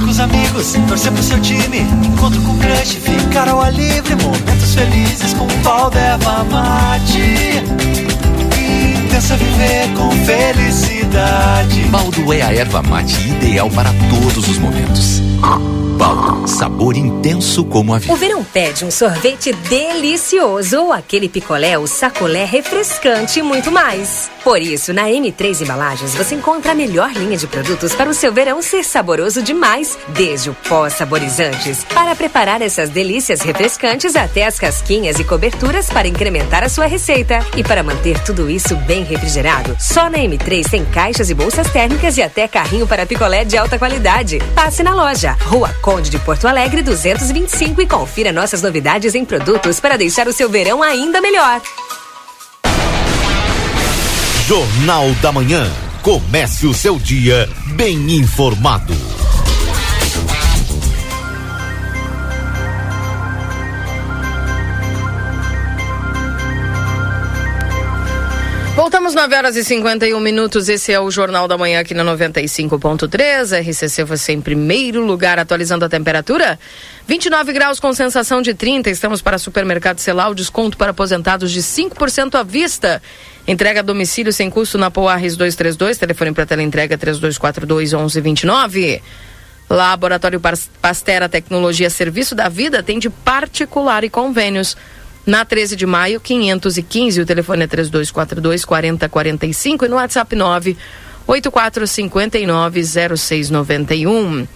Com 0.00 0.06
os 0.06 0.18
amigos, 0.18 0.72
torcer 0.88 1.12
pro 1.12 1.22
seu 1.22 1.38
time, 1.40 1.80
encontro 2.04 2.40
com 2.42 2.58
crush, 2.58 2.96
ficar 2.96 3.48
ao 3.48 3.60
ar 3.60 3.72
livre, 3.72 4.16
momentos 4.16 4.74
felizes 4.74 5.34
com 5.34 5.46
pau 5.62 5.90
d'erva 5.90 6.42
mate. 6.44 8.09
Intensa 9.20 9.36
viver 9.36 9.86
com 9.94 10.10
felicidade. 10.24 11.82
Baldo 11.90 12.32
é 12.32 12.40
a 12.40 12.54
erva 12.54 12.82
mate 12.82 13.20
ideal 13.28 13.68
para 13.68 13.90
todos 14.08 14.48
os 14.48 14.56
momentos. 14.56 15.20
Baldo, 16.00 16.48
sabor 16.48 16.96
intenso 16.96 17.62
como 17.66 17.92
a 17.92 17.98
vida. 17.98 18.14
O 18.14 18.16
verão 18.16 18.42
pede 18.42 18.86
um 18.86 18.90
sorvete 18.90 19.52
delicioso 19.52 20.84
ou 20.84 20.92
aquele 20.94 21.28
picolé 21.28 21.76
ou 21.76 21.86
sacolé 21.86 22.46
refrescante 22.46 23.40
e 23.40 23.42
muito 23.42 23.70
mais. 23.70 24.30
Por 24.42 24.58
isso, 24.62 24.94
na 24.94 25.02
M3 25.02 25.60
Embalagens 25.60 26.14
você 26.14 26.34
encontra 26.34 26.72
a 26.72 26.74
melhor 26.74 27.12
linha 27.12 27.36
de 27.36 27.46
produtos 27.46 27.94
para 27.94 28.08
o 28.08 28.14
seu 28.14 28.32
verão 28.32 28.62
ser 28.62 28.82
saboroso 28.82 29.42
demais, 29.42 29.98
desde 30.08 30.48
o 30.48 30.54
pó 30.54 30.88
saborizantes, 30.88 31.84
para 31.84 32.16
preparar 32.16 32.62
essas 32.62 32.88
delícias 32.88 33.42
refrescantes 33.42 34.16
até 34.16 34.46
as 34.46 34.58
casquinhas 34.58 35.18
e 35.18 35.24
coberturas 35.24 35.90
para 35.90 36.08
incrementar 36.08 36.64
a 36.64 36.70
sua 36.70 36.86
receita. 36.86 37.44
E 37.54 37.62
para 37.62 37.82
manter 37.82 38.18
tudo 38.20 38.48
isso 38.48 38.74
bem 38.74 39.04
refrigerado, 39.10 39.76
só 39.78 40.08
na 40.08 40.18
M3 40.18 40.68
tem 40.70 40.84
caixas 40.84 41.28
e 41.28 41.34
bolsas 41.34 41.70
térmicas 41.70 42.16
e 42.16 42.22
até 42.22 42.48
carrinho 42.48 42.86
para 42.86 43.04
picolé 43.04 43.44
de 43.44 43.56
alta 43.56 43.78
qualidade. 43.78 44.38
Passe 44.54 44.82
na 44.82 44.94
loja, 44.94 45.36
Rua 45.42 45.74
Conde 45.82 46.08
de 46.08 46.18
Porto 46.18 46.46
Alegre 46.48 46.80
225 46.82 47.82
e 47.82 47.86
confira 47.86 48.32
nossas 48.32 48.62
novidades 48.62 49.14
em 49.14 49.24
produtos 49.24 49.80
para 49.80 49.98
deixar 49.98 50.26
o 50.28 50.32
seu 50.32 50.48
verão 50.48 50.82
ainda 50.82 51.20
melhor. 51.20 51.60
Jornal 54.46 55.10
da 55.22 55.30
Manhã. 55.30 55.70
Comece 56.02 56.66
o 56.66 56.74
seu 56.74 56.98
dia 56.98 57.48
bem 57.76 58.16
informado. 58.16 58.94
Voltamos 69.00 69.14
9 69.14 69.34
horas 69.34 69.56
e 69.56 69.64
51 69.64 70.20
minutos. 70.20 70.68
Esse 70.68 70.92
é 70.92 71.00
o 71.00 71.10
Jornal 71.10 71.48
da 71.48 71.56
Manhã 71.56 71.80
aqui 71.80 71.94
na 71.94 72.04
95.3. 72.04 73.58
RCC 73.58 74.04
você 74.04 74.32
em 74.32 74.42
primeiro 74.42 75.02
lugar, 75.02 75.38
atualizando 75.38 75.86
a 75.86 75.88
temperatura. 75.88 76.60
29 77.06 77.50
graus 77.54 77.80
com 77.80 77.94
sensação 77.94 78.42
de 78.42 78.52
30. 78.52 78.90
Estamos 78.90 79.22
para 79.22 79.38
supermercado 79.38 80.00
Celal. 80.00 80.34
Desconto 80.34 80.76
para 80.76 80.90
aposentados 80.90 81.50
de 81.50 81.62
5% 81.62 82.34
à 82.34 82.42
vista. 82.42 83.00
Entrega 83.48 83.80
a 83.80 83.82
domicílio 83.82 84.34
sem 84.34 84.50
custo 84.50 84.76
na 84.76 84.90
Poarres 84.90 85.34
232. 85.34 85.96
Telefone 85.96 86.34
para 86.34 86.44
tela 86.44 86.62
entrega 86.62 86.98
3242 86.98 87.94
1129. 87.94 89.00
Laboratório 89.70 90.42
Pastera 90.82 91.26
Tecnologia 91.26 91.88
Serviço 91.88 92.34
da 92.34 92.50
Vida 92.50 92.82
tem 92.82 92.98
de 92.98 93.08
particular 93.08 94.04
e 94.04 94.10
convênios. 94.10 94.76
Na 95.30 95.44
13 95.44 95.76
de 95.76 95.86
maio, 95.86 96.20
515, 96.20 97.20
o 97.20 97.24
telefone 97.24 97.62
é 97.62 97.68
3242 97.68 98.64
4045 98.64 99.84
e 99.84 99.88
no 99.88 99.94
WhatsApp 99.94 100.34
9 100.34 100.76
8459 101.24 102.82
0691. 103.16 104.48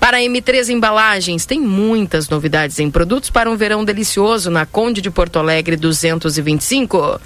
Para 0.00 0.16
a 0.16 0.20
M3 0.20 0.70
Embalagens, 0.70 1.44
tem 1.44 1.60
muitas 1.60 2.26
novidades 2.30 2.78
em 2.78 2.90
produtos 2.90 3.28
para 3.28 3.50
um 3.50 3.56
verão 3.56 3.84
delicioso 3.84 4.50
na 4.50 4.64
Conde 4.64 5.02
de 5.02 5.10
Porto 5.10 5.38
Alegre 5.38 5.76
225. 5.76 7.20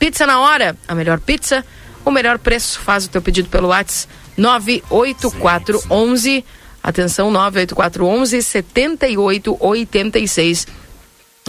Pizza 0.00 0.26
na 0.26 0.40
hora, 0.40 0.76
a 0.88 0.96
melhor 0.96 1.20
pizza, 1.20 1.64
o 2.04 2.10
melhor 2.10 2.40
preço. 2.40 2.80
Faz 2.80 3.04
o 3.04 3.08
teu 3.08 3.22
pedido 3.22 3.48
pelo 3.50 3.68
WhatsApp 3.68 4.12
98411. 4.36 6.44
Atenção, 6.82 7.30
98411 7.30 8.42
7886. 8.42 10.81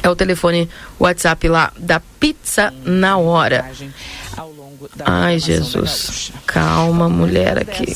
É 0.02 0.10
o 0.10 0.16
telefone 0.16 0.70
WhatsApp 1.00 1.48
lá 1.48 1.72
da 1.78 2.00
Pizza 2.20 2.74
na 2.84 3.18
hora. 3.18 3.66
Ai, 5.06 5.40
Jesus. 5.40 6.32
Calma, 6.46 7.08
mulher 7.08 7.58
aqui. 7.60 7.96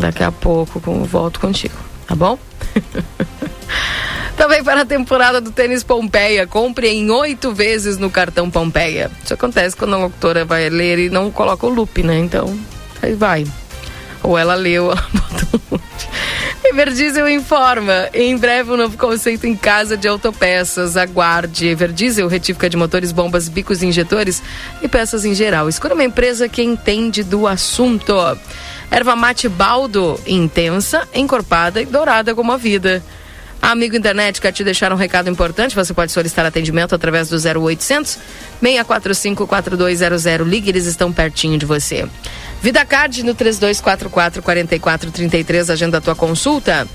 Daqui 0.00 0.22
a 0.22 0.30
pouco 0.30 0.82
eu 0.86 1.04
volto 1.04 1.40
contigo, 1.40 1.74
tá 2.06 2.14
bom? 2.14 2.38
Também 4.36 4.64
para 4.64 4.82
a 4.82 4.86
temporada 4.86 5.40
do 5.40 5.52
tênis 5.52 5.84
Pompeia, 5.84 6.46
compre 6.46 6.88
em 6.88 7.10
oito 7.10 7.52
vezes 7.52 7.98
no 7.98 8.10
cartão 8.10 8.50
Pompeia. 8.50 9.10
Isso 9.22 9.34
acontece 9.34 9.76
quando 9.76 9.94
a 9.94 9.98
locutora 9.98 10.44
vai 10.44 10.68
ler 10.68 10.98
e 10.98 11.10
não 11.10 11.30
coloca 11.30 11.66
o 11.66 11.70
loop, 11.70 12.02
né? 12.02 12.18
Então, 12.18 12.58
aí 13.00 13.14
vai. 13.14 13.46
Ou 14.22 14.38
ela 14.38 14.54
leu, 14.54 14.90
ela 14.90 15.06
botou 15.12 15.60
um 15.70 15.74
loop. 15.74 15.82
Everdiesel 16.64 17.28
informa. 17.28 18.08
Em 18.14 18.36
breve, 18.36 18.70
um 18.70 18.76
novo 18.76 18.96
conceito 18.96 19.46
em 19.46 19.54
casa 19.54 19.96
de 19.96 20.08
autopeças. 20.08 20.96
Aguarde. 20.96 21.66
Everdiesel, 21.66 22.28
retífica 22.28 22.70
de 22.70 22.76
motores, 22.76 23.12
bombas, 23.12 23.48
bicos, 23.48 23.82
injetores 23.82 24.42
e 24.80 24.88
peças 24.88 25.24
em 25.24 25.34
geral. 25.34 25.68
Escolha 25.68 25.94
uma 25.94 26.04
empresa 26.04 26.48
que 26.48 26.62
entende 26.62 27.22
do 27.22 27.46
assunto. 27.46 28.14
Erva 28.90 29.16
mate 29.16 29.48
baldo, 29.48 30.18
intensa, 30.26 31.06
encorpada 31.14 31.82
e 31.82 31.86
dourada 31.86 32.34
como 32.34 32.52
a 32.52 32.56
vida. 32.56 33.02
Amigo 33.62 33.94
internet, 33.94 34.40
quer 34.40 34.50
te 34.50 34.64
deixar 34.64 34.92
um 34.92 34.96
recado 34.96 35.30
importante? 35.30 35.76
Você 35.76 35.94
pode 35.94 36.10
solicitar 36.10 36.44
atendimento 36.44 36.96
através 36.96 37.28
do 37.28 37.36
0800 37.36 38.18
645 38.60 39.46
4200. 39.46 40.48
Ligue, 40.48 40.70
eles 40.70 40.84
estão 40.86 41.12
pertinho 41.12 41.56
de 41.56 41.64
você. 41.64 42.08
Vida 42.62 42.84
Card 42.84 43.24
no 43.24 43.34
3244 43.34 44.40
4433, 44.40 45.68
agenda 45.68 45.98
a 45.98 46.00
tua 46.00 46.14
consulta. 46.14 46.86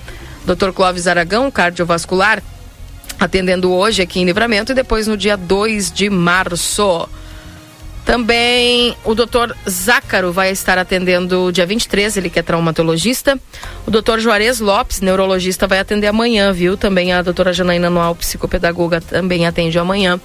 Dr. 0.46 0.72
Clóvis 0.74 1.08
Aragão, 1.08 1.52
cardiovascular, 1.52 2.42
atendendo 3.20 3.74
hoje 3.74 4.02
aqui 4.02 4.22
em 4.22 4.24
Livramento 4.24 4.72
e 4.72 4.76
depois 4.76 5.08
no 5.08 5.18
dia 5.18 5.36
2 5.36 5.92
de 5.92 6.10
março. 6.10 7.10
Também 8.08 8.96
o 9.04 9.14
doutor 9.14 9.54
Zácaro 9.70 10.32
vai 10.32 10.50
estar 10.50 10.78
atendendo 10.78 11.52
dia 11.52 11.66
23, 11.66 12.16
ele 12.16 12.30
que 12.30 12.40
é 12.40 12.42
traumatologista. 12.42 13.38
O 13.86 13.92
doutor 13.92 14.22
Juarez 14.22 14.62
Lopes, 14.62 15.02
neurologista, 15.02 15.68
vai 15.68 15.80
atender 15.80 16.08
amanhã, 16.08 16.54
viu? 16.54 16.78
Também 16.78 17.12
a 17.12 17.22
doutora 17.22 17.52
Janaína 17.52 17.90
Noal, 17.90 18.16
psicopedagoga, 18.16 19.02
também 19.02 19.46
atende 19.46 19.78
amanhã. 19.78 20.18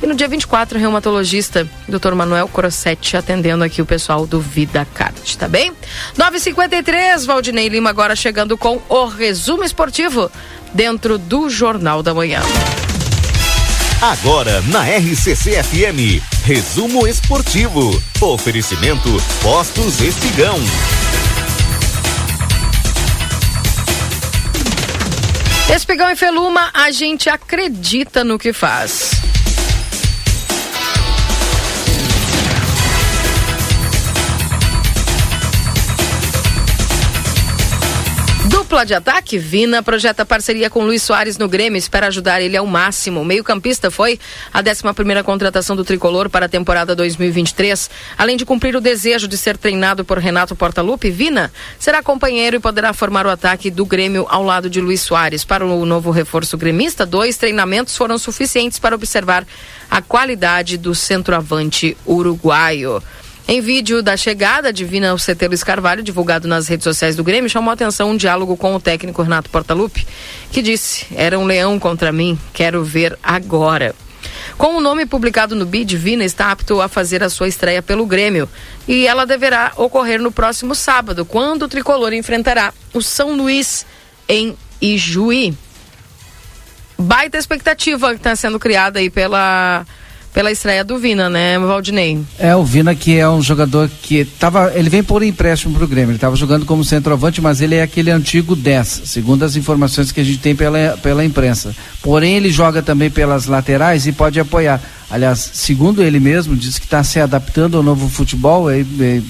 E 0.00 0.06
no 0.06 0.14
dia 0.14 0.28
24, 0.28 0.78
reumatologista, 0.78 1.68
doutor 1.88 2.14
Manuel 2.14 2.46
Crossetti, 2.46 3.16
atendendo 3.16 3.64
aqui 3.64 3.82
o 3.82 3.86
pessoal 3.86 4.28
do 4.28 4.40
Vida 4.40 4.86
Card, 4.94 5.36
tá 5.36 5.48
bem? 5.48 5.72
9h53, 6.16 7.26
Valdinei 7.26 7.68
Lima 7.68 7.90
agora 7.90 8.14
chegando 8.14 8.56
com 8.56 8.80
o 8.88 9.06
resumo 9.06 9.64
esportivo 9.64 10.30
dentro 10.72 11.18
do 11.18 11.50
Jornal 11.50 12.00
da 12.00 12.14
Manhã. 12.14 12.40
Agora 14.00 14.60
na 14.62 14.84
RCC 14.84 15.62
FM, 15.62 16.22
resumo 16.44 17.06
esportivo. 17.06 18.02
Oferecimento 18.20 19.08
Postos 19.40 20.00
Espigão. 20.00 20.58
Espigão 25.74 26.10
e 26.10 26.16
Feluma, 26.16 26.70
a 26.74 26.90
gente 26.90 27.30
acredita 27.30 28.22
no 28.22 28.38
que 28.38 28.52
faz. 28.52 29.12
Dupla 38.64 38.86
de 38.86 38.94
ataque, 38.94 39.36
Vina 39.36 39.82
projeta 39.82 40.24
parceria 40.24 40.70
com 40.70 40.86
Luiz 40.86 41.02
Soares 41.02 41.36
no 41.36 41.46
Grêmio, 41.46 41.76
espera 41.76 42.06
ajudar 42.06 42.40
ele 42.40 42.56
ao 42.56 42.64
máximo. 42.64 43.20
O 43.20 43.24
meio-campista 43.24 43.90
foi 43.90 44.18
a 44.50 44.60
11 44.60 45.22
contratação 45.22 45.76
do 45.76 45.84
tricolor 45.84 46.30
para 46.30 46.46
a 46.46 46.48
temporada 46.48 46.96
2023. 46.96 47.90
Além 48.16 48.38
de 48.38 48.46
cumprir 48.46 48.74
o 48.74 48.80
desejo 48.80 49.28
de 49.28 49.36
ser 49.36 49.58
treinado 49.58 50.02
por 50.02 50.16
Renato 50.16 50.56
Portaluppi, 50.56 51.10
Vina 51.10 51.52
será 51.78 52.02
companheiro 52.02 52.56
e 52.56 52.58
poderá 52.58 52.94
formar 52.94 53.26
o 53.26 53.30
ataque 53.30 53.70
do 53.70 53.84
Grêmio 53.84 54.26
ao 54.30 54.42
lado 54.42 54.70
de 54.70 54.80
Luiz 54.80 55.02
Soares. 55.02 55.44
Para 55.44 55.66
o 55.66 55.84
novo 55.84 56.10
reforço 56.10 56.56
gremista, 56.56 57.04
dois 57.04 57.36
treinamentos 57.36 57.94
foram 57.94 58.16
suficientes 58.16 58.78
para 58.78 58.94
observar 58.94 59.46
a 59.90 60.00
qualidade 60.00 60.78
do 60.78 60.94
centroavante 60.94 61.98
uruguaio. 62.06 63.02
Em 63.46 63.60
vídeo 63.60 64.02
da 64.02 64.16
chegada 64.16 64.72
de 64.72 64.86
Vina 64.86 65.10
ao 65.10 65.18
CT 65.18 65.48
Luiz 65.48 65.62
Carvalho, 65.62 66.02
divulgado 66.02 66.48
nas 66.48 66.66
redes 66.66 66.84
sociais 66.84 67.14
do 67.14 67.22
Grêmio, 67.22 67.50
chamou 67.50 67.70
a 67.70 67.74
atenção 67.74 68.10
um 68.10 68.16
diálogo 68.16 68.56
com 68.56 68.74
o 68.74 68.80
técnico 68.80 69.22
Renato 69.22 69.50
Portaluppi, 69.50 70.06
que 70.50 70.62
disse: 70.62 71.06
Era 71.14 71.38
um 71.38 71.44
leão 71.44 71.78
contra 71.78 72.10
mim, 72.10 72.38
quero 72.54 72.82
ver 72.82 73.18
agora. 73.22 73.94
Com 74.56 74.76
o 74.76 74.80
nome 74.80 75.04
publicado 75.04 75.54
no 75.54 75.66
BID, 75.66 75.94
Vina 75.94 76.24
está 76.24 76.50
apto 76.50 76.80
a 76.80 76.88
fazer 76.88 77.22
a 77.22 77.28
sua 77.28 77.46
estreia 77.46 77.82
pelo 77.82 78.06
Grêmio. 78.06 78.48
E 78.88 79.06
ela 79.06 79.26
deverá 79.26 79.72
ocorrer 79.76 80.22
no 80.22 80.32
próximo 80.32 80.74
sábado, 80.74 81.26
quando 81.26 81.64
o 81.64 81.68
tricolor 81.68 82.14
enfrentará 82.14 82.72
o 82.94 83.02
São 83.02 83.36
Luís 83.36 83.84
em 84.26 84.56
Ijuí. 84.80 85.54
Baita 86.96 87.36
expectativa 87.36 88.08
que 88.10 88.16
está 88.16 88.34
sendo 88.34 88.58
criada 88.58 89.00
aí 89.00 89.10
pela 89.10 89.84
pela 90.34 90.50
estreia 90.50 90.82
do 90.82 90.98
Vina, 90.98 91.30
né, 91.30 91.56
Valdinei? 91.60 92.20
É, 92.36 92.56
o 92.56 92.64
Vina 92.64 92.92
que 92.92 93.16
é 93.16 93.30
um 93.30 93.40
jogador 93.40 93.88
que 94.02 94.24
tava, 94.24 94.72
ele 94.74 94.90
vem 94.90 95.02
por 95.02 95.22
empréstimo 95.22 95.78
pro 95.78 95.86
Grêmio, 95.86 96.10
ele 96.10 96.16
estava 96.16 96.34
jogando 96.34 96.66
como 96.66 96.84
centroavante, 96.84 97.40
mas 97.40 97.60
ele 97.60 97.76
é 97.76 97.82
aquele 97.82 98.10
antigo 98.10 98.56
10, 98.56 99.02
segundo 99.04 99.44
as 99.44 99.54
informações 99.54 100.10
que 100.10 100.20
a 100.20 100.24
gente 100.24 100.38
tem 100.38 100.56
pela, 100.56 100.98
pela 101.00 101.24
imprensa. 101.24 101.74
Porém, 102.02 102.34
ele 102.34 102.50
joga 102.50 102.82
também 102.82 103.08
pelas 103.08 103.46
laterais 103.46 104.08
e 104.08 104.12
pode 104.12 104.40
apoiar. 104.40 104.82
Aliás, 105.08 105.38
segundo 105.54 106.02
ele 106.02 106.18
mesmo, 106.18 106.56
diz 106.56 106.80
que 106.80 106.84
está 106.84 107.04
se 107.04 107.20
adaptando 107.20 107.76
ao 107.76 107.82
novo 107.84 108.08
futebol, 108.08 108.68
é, 108.68 108.80
é, 108.80 109.22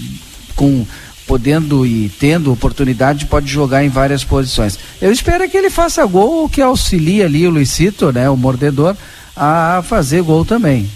com 0.56 0.86
podendo 1.26 1.86
e 1.86 2.10
tendo 2.18 2.52
oportunidade, 2.52 3.26
pode 3.26 3.46
jogar 3.50 3.84
em 3.84 3.88
várias 3.90 4.24
posições. 4.24 4.78
Eu 5.00 5.12
espero 5.12 5.48
que 5.50 5.56
ele 5.56 5.70
faça 5.70 6.04
gol, 6.06 6.48
que 6.48 6.62
auxilie 6.62 7.22
ali 7.22 7.46
o 7.46 7.50
Luicito, 7.50 8.10
né, 8.12 8.28
o 8.28 8.36
mordedor, 8.36 8.96
a 9.36 9.82
fazer 9.86 10.22
gol 10.22 10.44
também. 10.44 10.90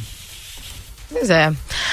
Pois 1.11 1.31
é. 1.31 1.53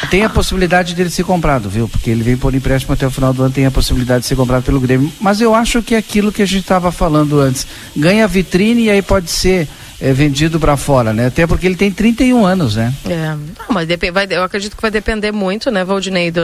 Tem 0.09 0.23
a 0.23 0.29
possibilidade 0.29 0.93
dele 0.93 1.09
ser 1.09 1.23
comprado, 1.23 1.69
viu? 1.69 1.87
Porque 1.87 2.09
ele 2.09 2.21
vem 2.21 2.35
por 2.35 2.53
empréstimo 2.53 2.93
até 2.93 3.07
o 3.07 3.11
final 3.11 3.33
do 3.33 3.43
ano, 3.43 3.53
tem 3.53 3.65
a 3.65 3.71
possibilidade 3.71 4.21
de 4.21 4.27
ser 4.27 4.35
comprado 4.35 4.63
pelo 4.63 4.79
Grêmio. 4.79 5.11
Mas 5.21 5.39
eu 5.39 5.55
acho 5.55 5.81
que 5.81 5.95
é 5.95 5.97
aquilo 5.97 6.31
que 6.31 6.41
a 6.41 6.45
gente 6.45 6.61
estava 6.61 6.91
falando 6.91 7.39
antes. 7.39 7.65
Ganha 7.95 8.27
vitrine 8.27 8.83
e 8.83 8.89
aí 8.89 9.01
pode 9.01 9.31
ser 9.31 9.67
é, 10.01 10.11
vendido 10.11 10.59
para 10.59 10.75
fora, 10.75 11.13
né? 11.13 11.27
Até 11.27 11.47
porque 11.47 11.65
ele 11.65 11.75
tem 11.75 11.91
31 11.91 12.45
anos, 12.45 12.75
né? 12.75 12.93
É. 13.05 13.29
Não, 13.29 13.67
mas 13.69 13.87
vai, 14.13 14.27
eu 14.29 14.43
acredito 14.43 14.75
que 14.75 14.81
vai 14.81 14.91
depender 14.91 15.31
muito, 15.31 15.71
né, 15.71 15.85
Valdinei, 15.85 16.29
do, 16.29 16.41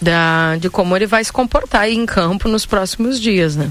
da, 0.00 0.56
de 0.56 0.68
como 0.68 0.94
ele 0.94 1.06
vai 1.06 1.24
se 1.24 1.32
comportar 1.32 1.82
aí 1.82 1.94
em 1.94 2.04
campo 2.04 2.48
nos 2.48 2.66
próximos 2.66 3.18
dias, 3.18 3.56
né? 3.56 3.70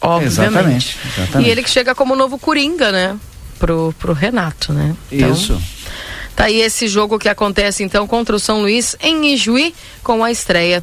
Obviamente. 0.00 0.40
Exatamente, 0.40 0.98
exatamente. 1.16 1.48
E 1.48 1.50
ele 1.50 1.62
que 1.62 1.70
chega 1.70 1.94
como 1.94 2.14
novo 2.14 2.38
Coringa, 2.38 2.92
né? 2.92 3.16
Pro, 3.62 3.94
pro 3.96 4.12
Renato, 4.12 4.72
né? 4.72 4.96
Então, 5.10 5.32
Isso. 5.32 5.62
Tá 6.34 6.46
aí 6.46 6.60
esse 6.60 6.88
jogo 6.88 7.16
que 7.16 7.28
acontece 7.28 7.84
então 7.84 8.08
contra 8.08 8.34
o 8.34 8.40
São 8.40 8.62
Luís 8.62 8.96
em 9.00 9.32
Ijuí 9.34 9.72
com 10.02 10.24
a 10.24 10.32
estreia 10.32 10.82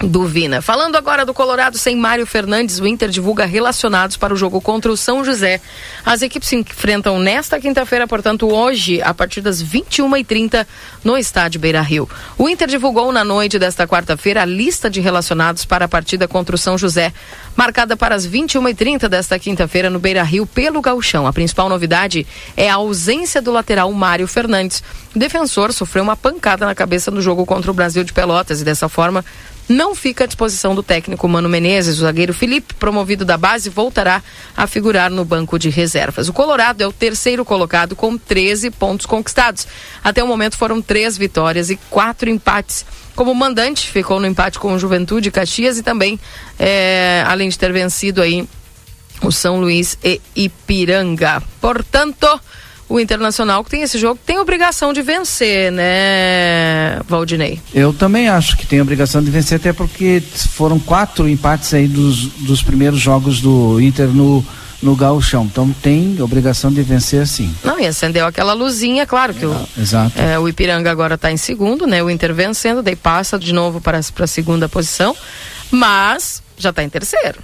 do 0.00 0.26
Vina. 0.26 0.62
Falando 0.62 0.96
agora 0.96 1.26
do 1.26 1.34
Colorado 1.34 1.76
sem 1.76 1.96
Mário 1.96 2.26
Fernandes, 2.26 2.78
o 2.78 2.86
Inter 2.86 3.08
divulga 3.08 3.44
relacionados 3.44 4.16
para 4.16 4.32
o 4.32 4.36
jogo 4.36 4.60
contra 4.60 4.92
o 4.92 4.96
São 4.96 5.24
José. 5.24 5.60
As 6.04 6.22
equipes 6.22 6.48
se 6.48 6.56
enfrentam 6.56 7.18
nesta 7.18 7.58
quinta-feira, 7.58 8.06
portanto, 8.06 8.48
hoje, 8.48 9.02
a 9.02 9.12
partir 9.12 9.40
das 9.40 9.62
21h30, 9.62 10.66
no 11.02 11.16
estádio 11.16 11.60
Beira 11.60 11.80
Rio. 11.80 12.08
O 12.36 12.48
Inter 12.48 12.68
divulgou 12.68 13.10
na 13.10 13.24
noite 13.24 13.58
desta 13.58 13.88
quarta-feira 13.88 14.42
a 14.42 14.44
lista 14.44 14.88
de 14.88 15.00
relacionados 15.00 15.64
para 15.64 15.86
a 15.86 15.88
partida 15.88 16.28
contra 16.28 16.54
o 16.54 16.58
São 16.58 16.78
José, 16.78 17.12
marcada 17.56 17.96
para 17.96 18.14
as 18.14 18.26
21h30 18.26 19.08
desta 19.08 19.36
quinta-feira 19.38 19.90
no 19.90 19.98
Beira 19.98 20.22
Rio 20.22 20.46
pelo 20.46 20.80
Gauchão. 20.80 21.26
A 21.26 21.32
principal 21.32 21.68
novidade 21.68 22.24
é 22.56 22.70
a 22.70 22.74
ausência 22.74 23.42
do 23.42 23.50
lateral 23.50 23.92
Mário 23.92 24.28
Fernandes. 24.28 24.82
O 25.14 25.18
defensor 25.18 25.72
sofreu 25.72 26.04
uma 26.04 26.16
pancada 26.16 26.64
na 26.64 26.74
cabeça 26.74 27.10
no 27.10 27.20
jogo 27.20 27.44
contra 27.44 27.70
o 27.70 27.74
Brasil 27.74 28.04
de 28.04 28.12
Pelotas 28.12 28.60
e 28.60 28.64
dessa 28.64 28.88
forma 28.88 29.24
não 29.68 29.94
fica 29.94 30.24
à 30.24 30.26
disposição 30.26 30.74
do 30.74 30.82
técnico 30.82 31.28
Mano 31.28 31.48
Menezes. 31.48 31.98
O 31.98 32.02
zagueiro 32.02 32.32
Felipe, 32.32 32.74
promovido 32.74 33.24
da 33.24 33.36
base, 33.36 33.68
voltará 33.68 34.22
a 34.56 34.66
figurar 34.66 35.10
no 35.10 35.24
banco 35.24 35.58
de 35.58 35.68
reservas. 35.68 36.28
O 36.28 36.32
Colorado 36.32 36.82
é 36.82 36.86
o 36.86 36.92
terceiro 36.92 37.44
colocado 37.44 37.94
com 37.94 38.16
13 38.16 38.70
pontos 38.70 39.06
conquistados. 39.06 39.66
Até 40.02 40.22
o 40.22 40.26
momento 40.26 40.56
foram 40.56 40.80
três 40.80 41.18
vitórias 41.18 41.70
e 41.70 41.76
quatro 41.90 42.30
empates. 42.30 42.86
Como 43.14 43.34
mandante, 43.34 43.88
ficou 43.88 44.20
no 44.20 44.26
empate 44.26 44.58
com 44.58 44.72
o 44.72 44.78
Juventude 44.78 45.30
Caxias 45.30 45.76
e 45.76 45.82
também, 45.82 46.18
é, 46.58 47.24
além 47.26 47.48
de 47.48 47.58
ter 47.58 47.72
vencido 47.72 48.22
aí 48.22 48.48
o 49.22 49.32
São 49.32 49.60
Luís 49.60 49.98
e 50.04 50.20
Ipiranga. 50.36 51.42
Portanto, 51.60 52.40
o 52.88 52.98
Internacional 52.98 53.62
que 53.62 53.70
tem 53.70 53.82
esse 53.82 53.98
jogo 53.98 54.18
tem 54.24 54.38
obrigação 54.38 54.92
de 54.92 55.02
vencer, 55.02 55.70
né, 55.70 57.00
Valdinei? 57.06 57.60
Eu 57.74 57.92
também 57.92 58.28
acho 58.28 58.56
que 58.56 58.66
tem 58.66 58.80
obrigação 58.80 59.22
de 59.22 59.30
vencer, 59.30 59.56
até 59.56 59.72
porque 59.72 60.22
foram 60.52 60.78
quatro 60.78 61.28
empates 61.28 61.74
aí 61.74 61.86
dos, 61.86 62.26
dos 62.26 62.62
primeiros 62.62 62.98
jogos 62.98 63.40
do 63.40 63.80
Inter 63.80 64.08
no, 64.08 64.44
no 64.82 64.96
gauchão. 64.96 65.44
Então 65.44 65.70
tem 65.82 66.20
obrigação 66.20 66.72
de 66.72 66.82
vencer 66.82 67.26
sim. 67.26 67.54
Não, 67.62 67.78
e 67.78 67.86
acendeu 67.86 68.26
aquela 68.26 68.52
luzinha, 68.52 69.06
claro 69.06 69.34
que 69.34 69.44
o, 69.44 69.52
ah, 69.52 69.66
Exato. 69.76 70.18
É, 70.18 70.38
o 70.38 70.48
Ipiranga 70.48 70.90
agora 70.90 71.16
está 71.16 71.30
em 71.30 71.36
segundo, 71.36 71.86
né? 71.86 72.02
O 72.02 72.08
Inter 72.08 72.32
vencendo, 72.32 72.82
daí 72.82 72.96
passa 72.96 73.38
de 73.38 73.52
novo 73.52 73.80
para 73.80 73.98
a 73.98 74.26
segunda 74.26 74.68
posição, 74.68 75.14
mas 75.70 76.42
já 76.56 76.70
está 76.70 76.82
em 76.82 76.88
terceiro. 76.88 77.40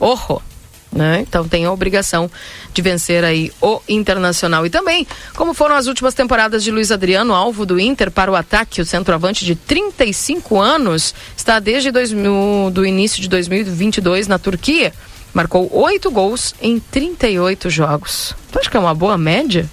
Orro! 0.00 0.42
Né? 0.90 1.20
Então 1.20 1.46
tem 1.46 1.66
a 1.66 1.72
obrigação 1.72 2.30
de 2.72 2.80
vencer 2.80 3.22
aí 3.22 3.52
o 3.60 3.80
Internacional. 3.88 4.64
E 4.64 4.70
também, 4.70 5.06
como 5.34 5.52
foram 5.52 5.76
as 5.76 5.86
últimas 5.86 6.14
temporadas 6.14 6.64
de 6.64 6.70
Luiz 6.70 6.90
Adriano, 6.90 7.34
alvo 7.34 7.66
do 7.66 7.78
Inter 7.78 8.10
para 8.10 8.30
o 8.30 8.34
ataque, 8.34 8.80
o 8.80 8.86
centroavante 8.86 9.44
de 9.44 9.54
35 9.54 10.58
anos, 10.58 11.14
está 11.36 11.58
desde 11.58 11.92
mil, 12.14 12.70
do 12.72 12.86
início 12.86 13.20
de 13.20 13.28
2022 13.28 14.26
na 14.26 14.38
Turquia. 14.38 14.92
Marcou 15.34 15.68
oito 15.72 16.10
gols 16.10 16.54
em 16.60 16.80
38 16.80 17.68
jogos. 17.68 18.34
Tu 18.50 18.58
acha 18.58 18.70
que 18.70 18.76
é 18.76 18.80
uma 18.80 18.94
boa 18.94 19.18
média? 19.18 19.68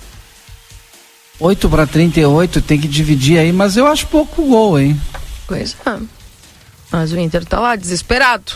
8 1.40 1.70
para 1.70 1.88
38, 1.88 2.62
tem 2.62 2.80
que 2.80 2.88
dividir 2.88 3.40
aí, 3.40 3.52
mas 3.52 3.76
eu 3.76 3.88
acho 3.88 4.08
pouco 4.08 4.46
gol, 4.46 4.80
hein? 4.80 5.00
Pois 5.48 5.76
é. 5.86 5.98
Mas 6.92 7.12
o 7.12 7.20
Inter 7.20 7.46
tá 7.46 7.60
lá, 7.60 7.76
desesperado, 7.76 8.54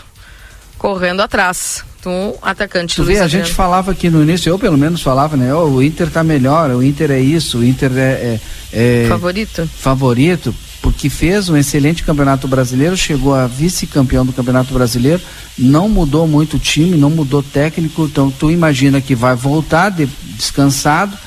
correndo 0.77 1.21
atrás 1.21 1.83
um 2.07 2.33
atacante. 2.41 2.95
Tu 2.95 3.03
vê, 3.03 3.19
a 3.19 3.27
gente 3.27 3.51
falava 3.51 3.91
aqui 3.91 4.09
no 4.09 4.21
início, 4.21 4.49
eu 4.49 4.59
pelo 4.59 4.77
menos 4.77 5.01
falava, 5.01 5.35
né? 5.35 5.53
Oh, 5.53 5.65
o 5.65 5.83
Inter 5.83 6.09
tá 6.09 6.23
melhor, 6.23 6.69
o 6.69 6.83
Inter 6.83 7.11
é 7.11 7.19
isso, 7.19 7.59
o 7.59 7.63
Inter 7.63 7.91
é, 7.95 8.39
é, 8.71 9.03
é 9.03 9.05
favorito. 9.09 9.69
Favorito, 9.77 10.55
porque 10.81 11.09
fez 11.09 11.49
um 11.49 11.57
excelente 11.57 12.03
campeonato 12.03 12.47
brasileiro, 12.47 12.95
chegou 12.95 13.33
a 13.33 13.47
vice-campeão 13.47 14.25
do 14.25 14.31
campeonato 14.31 14.73
brasileiro, 14.73 15.21
não 15.57 15.89
mudou 15.89 16.27
muito 16.27 16.57
o 16.57 16.59
time, 16.59 16.97
não 16.97 17.09
mudou 17.09 17.43
técnico, 17.43 18.03
então 18.03 18.31
tu 18.31 18.49
imagina 18.49 19.01
que 19.01 19.15
vai 19.15 19.35
voltar 19.35 19.89
de, 19.89 20.07
descansado, 20.37 21.17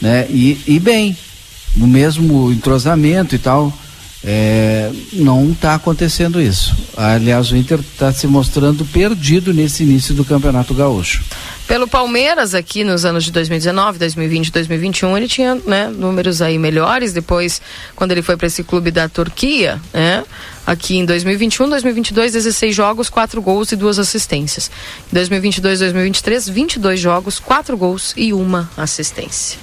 né? 0.00 0.26
E, 0.30 0.60
e 0.66 0.78
bem, 0.78 1.16
no 1.74 1.86
mesmo 1.86 2.52
entrosamento 2.52 3.34
e 3.34 3.38
tal. 3.38 3.72
É, 4.24 4.90
não 5.12 5.50
está 5.50 5.74
acontecendo 5.74 6.40
isso. 6.40 6.76
Aliás, 6.96 7.50
o 7.50 7.56
Inter 7.56 7.80
está 7.80 8.12
se 8.12 8.26
mostrando 8.26 8.84
perdido 8.84 9.52
nesse 9.52 9.82
início 9.82 10.14
do 10.14 10.24
Campeonato 10.24 10.72
Gaúcho. 10.74 11.24
Pelo 11.66 11.88
Palmeiras, 11.88 12.54
aqui 12.54 12.84
nos 12.84 13.04
anos 13.04 13.24
de 13.24 13.32
2019, 13.32 13.98
2020 13.98 14.52
2021, 14.52 15.16
ele 15.16 15.28
tinha 15.28 15.54
né, 15.54 15.88
números 15.88 16.42
aí 16.42 16.58
melhores. 16.58 17.12
Depois, 17.12 17.60
quando 17.96 18.12
ele 18.12 18.22
foi 18.22 18.36
para 18.36 18.46
esse 18.46 18.62
clube 18.62 18.90
da 18.90 19.08
Turquia, 19.08 19.80
né, 19.92 20.24
aqui 20.66 20.98
em 20.98 21.04
2021, 21.04 21.68
2022, 21.70 22.32
16 22.32 22.74
jogos, 22.74 23.08
4 23.08 23.40
gols 23.40 23.72
e 23.72 23.76
2 23.76 23.98
assistências. 23.98 24.70
Em 25.10 25.14
2022, 25.14 25.80
2023, 25.80 26.48
22 26.48 27.00
jogos, 27.00 27.40
4 27.40 27.76
gols 27.76 28.12
e 28.16 28.32
1 28.32 28.66
assistência. 28.76 29.58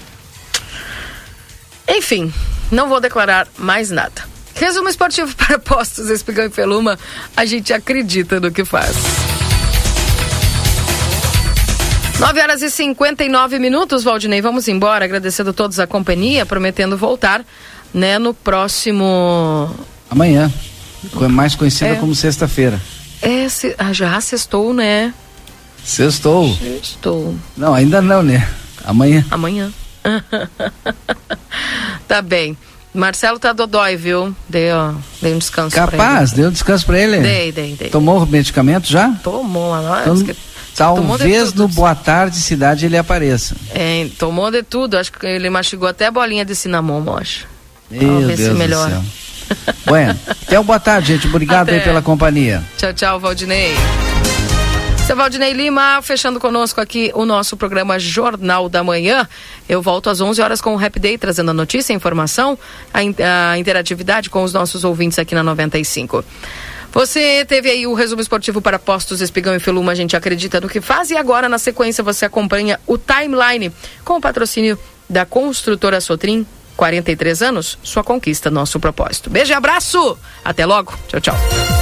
Enfim, 1.87 2.33
não 2.71 2.89
vou 2.89 2.99
declarar 2.99 3.47
mais 3.57 3.89
nada. 3.89 4.38
Resumo 4.59 4.89
esportivo 4.89 5.33
para 5.35 5.57
postos, 5.57 6.09
Espigão 6.09 6.45
e 6.45 6.49
Feluma. 6.49 6.99
A 7.35 7.45
gente 7.45 7.73
acredita 7.73 8.39
no 8.39 8.51
que 8.51 8.65
faz. 8.65 8.95
9 12.19 12.41
horas 12.41 12.61
e 12.61 12.69
59 12.69 13.59
minutos, 13.59 14.03
Valdinei. 14.03 14.41
Vamos 14.41 14.67
embora, 14.67 15.05
agradecendo 15.05 15.51
a 15.51 15.53
todos 15.53 15.79
a 15.79 15.87
companhia, 15.87 16.45
prometendo 16.45 16.97
voltar, 16.97 17.45
né, 17.93 18.19
no 18.19 18.33
próximo. 18.33 19.73
Amanhã. 20.09 20.51
Mais 21.31 21.55
conhecida 21.55 21.91
É. 21.91 21.95
como 21.95 22.13
sexta-feira. 22.13 22.79
É, 23.21 23.47
se... 23.47 23.73
ah, 23.77 23.93
já 23.93 24.19
sextou, 24.19 24.73
né? 24.73 25.13
Sextou. 25.85 26.53
Sextou. 26.57 27.35
Não, 27.55 27.73
ainda 27.73 28.01
não, 28.01 28.21
né? 28.21 28.45
Amanhã. 28.83 29.25
Amanhã. 29.31 29.71
tá 32.07 32.21
bem. 32.21 32.57
Marcelo 32.93 33.37
tá 33.37 33.53
dodói, 33.53 33.95
viu? 33.95 34.35
Dei, 34.47 34.71
ó, 34.71 34.93
dei 35.21 35.33
um 35.33 35.37
descanso 35.37 35.75
pra 35.75 35.87
Capaz, 35.87 36.31
deu 36.31 36.49
descanso 36.49 36.85
pra 36.85 36.99
ele? 36.99 37.19
Dei, 37.19 37.51
dei, 37.51 37.75
dei. 37.75 37.89
Tomou 37.89 38.23
o 38.23 38.25
medicamento 38.25 38.87
já? 38.87 39.09
Tomou, 39.23 39.69
lá. 39.71 40.03
Então, 40.03 40.35
talvez 40.75 41.53
no 41.53 41.67
Boa 41.67 41.93
Tarde 41.93 42.37
Cidade 42.37 42.85
ele 42.85 42.97
apareça. 42.97 43.55
É, 43.73 44.07
tomou 44.17 44.49
de 44.49 44.63
tudo. 44.63 44.97
Acho 44.97 45.11
que 45.11 45.25
ele 45.25 45.49
mastigou 45.49 45.87
até 45.87 46.07
a 46.07 46.11
bolinha 46.11 46.43
de 46.43 46.55
cinnamon, 46.55 47.15
acho. 47.15 47.45
Meu 47.91 48.01
Vamos 48.01 48.25
ver 48.25 48.37
se 48.37 48.43
Deus 48.43 48.53
do 48.53 48.59
melhora. 48.59 49.01
Bueno, 49.85 50.17
até 50.29 50.59
o 50.59 50.63
boa 50.63 50.79
tarde, 50.79 51.13
gente. 51.13 51.27
Obrigado 51.27 51.69
aí 51.69 51.77
Até. 51.77 51.85
pela 51.85 52.01
companhia. 52.01 52.63
Tchau, 52.77 52.93
tchau, 52.93 53.19
Valdinei. 53.19 53.73
Seu 55.09 55.15
Valdinei 55.15 55.53
Lima, 55.53 55.99
fechando 56.03 56.39
conosco 56.39 56.79
aqui 56.79 57.11
o 57.15 57.25
nosso 57.25 57.57
programa 57.57 57.97
Jornal 57.97 58.69
da 58.69 58.83
Manhã. 58.83 59.27
Eu 59.67 59.81
volto 59.81 60.07
às 60.07 60.21
11 60.21 60.39
horas 60.39 60.61
com 60.61 60.71
o 60.71 60.75
Rap 60.75 60.99
Day, 60.99 61.17
trazendo 61.17 61.49
a 61.49 61.53
notícia, 61.53 61.91
a 61.91 61.95
informação, 61.95 62.55
a, 62.93 63.01
in- 63.01 63.15
a 63.19 63.57
interatividade 63.57 64.29
com 64.29 64.43
os 64.43 64.53
nossos 64.53 64.83
ouvintes 64.83 65.17
aqui 65.17 65.33
na 65.33 65.41
95. 65.41 66.23
Você 66.91 67.43
teve 67.47 67.71
aí 67.71 67.87
o 67.87 67.95
resumo 67.95 68.21
esportivo 68.21 68.61
para 68.61 68.77
Postos 68.77 69.19
Espigão 69.19 69.55
e 69.55 69.59
Feluma, 69.59 69.93
a 69.93 69.95
gente 69.95 70.15
acredita 70.15 70.61
no 70.61 70.69
que 70.69 70.79
faz. 70.79 71.09
E 71.09 71.17
agora, 71.17 71.49
na 71.49 71.57
sequência, 71.57 72.03
você 72.03 72.25
acompanha 72.25 72.79
o 72.85 72.95
Timeline 72.95 73.71
com 74.05 74.17
o 74.17 74.21
patrocínio 74.21 74.77
da 75.09 75.25
construtora 75.25 75.99
Sotrim. 75.99 76.45
43 76.77 77.41
anos, 77.41 77.79
sua 77.81 78.03
conquista, 78.03 78.51
nosso 78.51 78.79
propósito. 78.79 79.27
Beijo 79.31 79.51
e 79.51 79.55
abraço! 79.55 80.15
Até 80.45 80.67
logo. 80.67 80.93
Tchau, 81.07 81.19
tchau. 81.19 81.78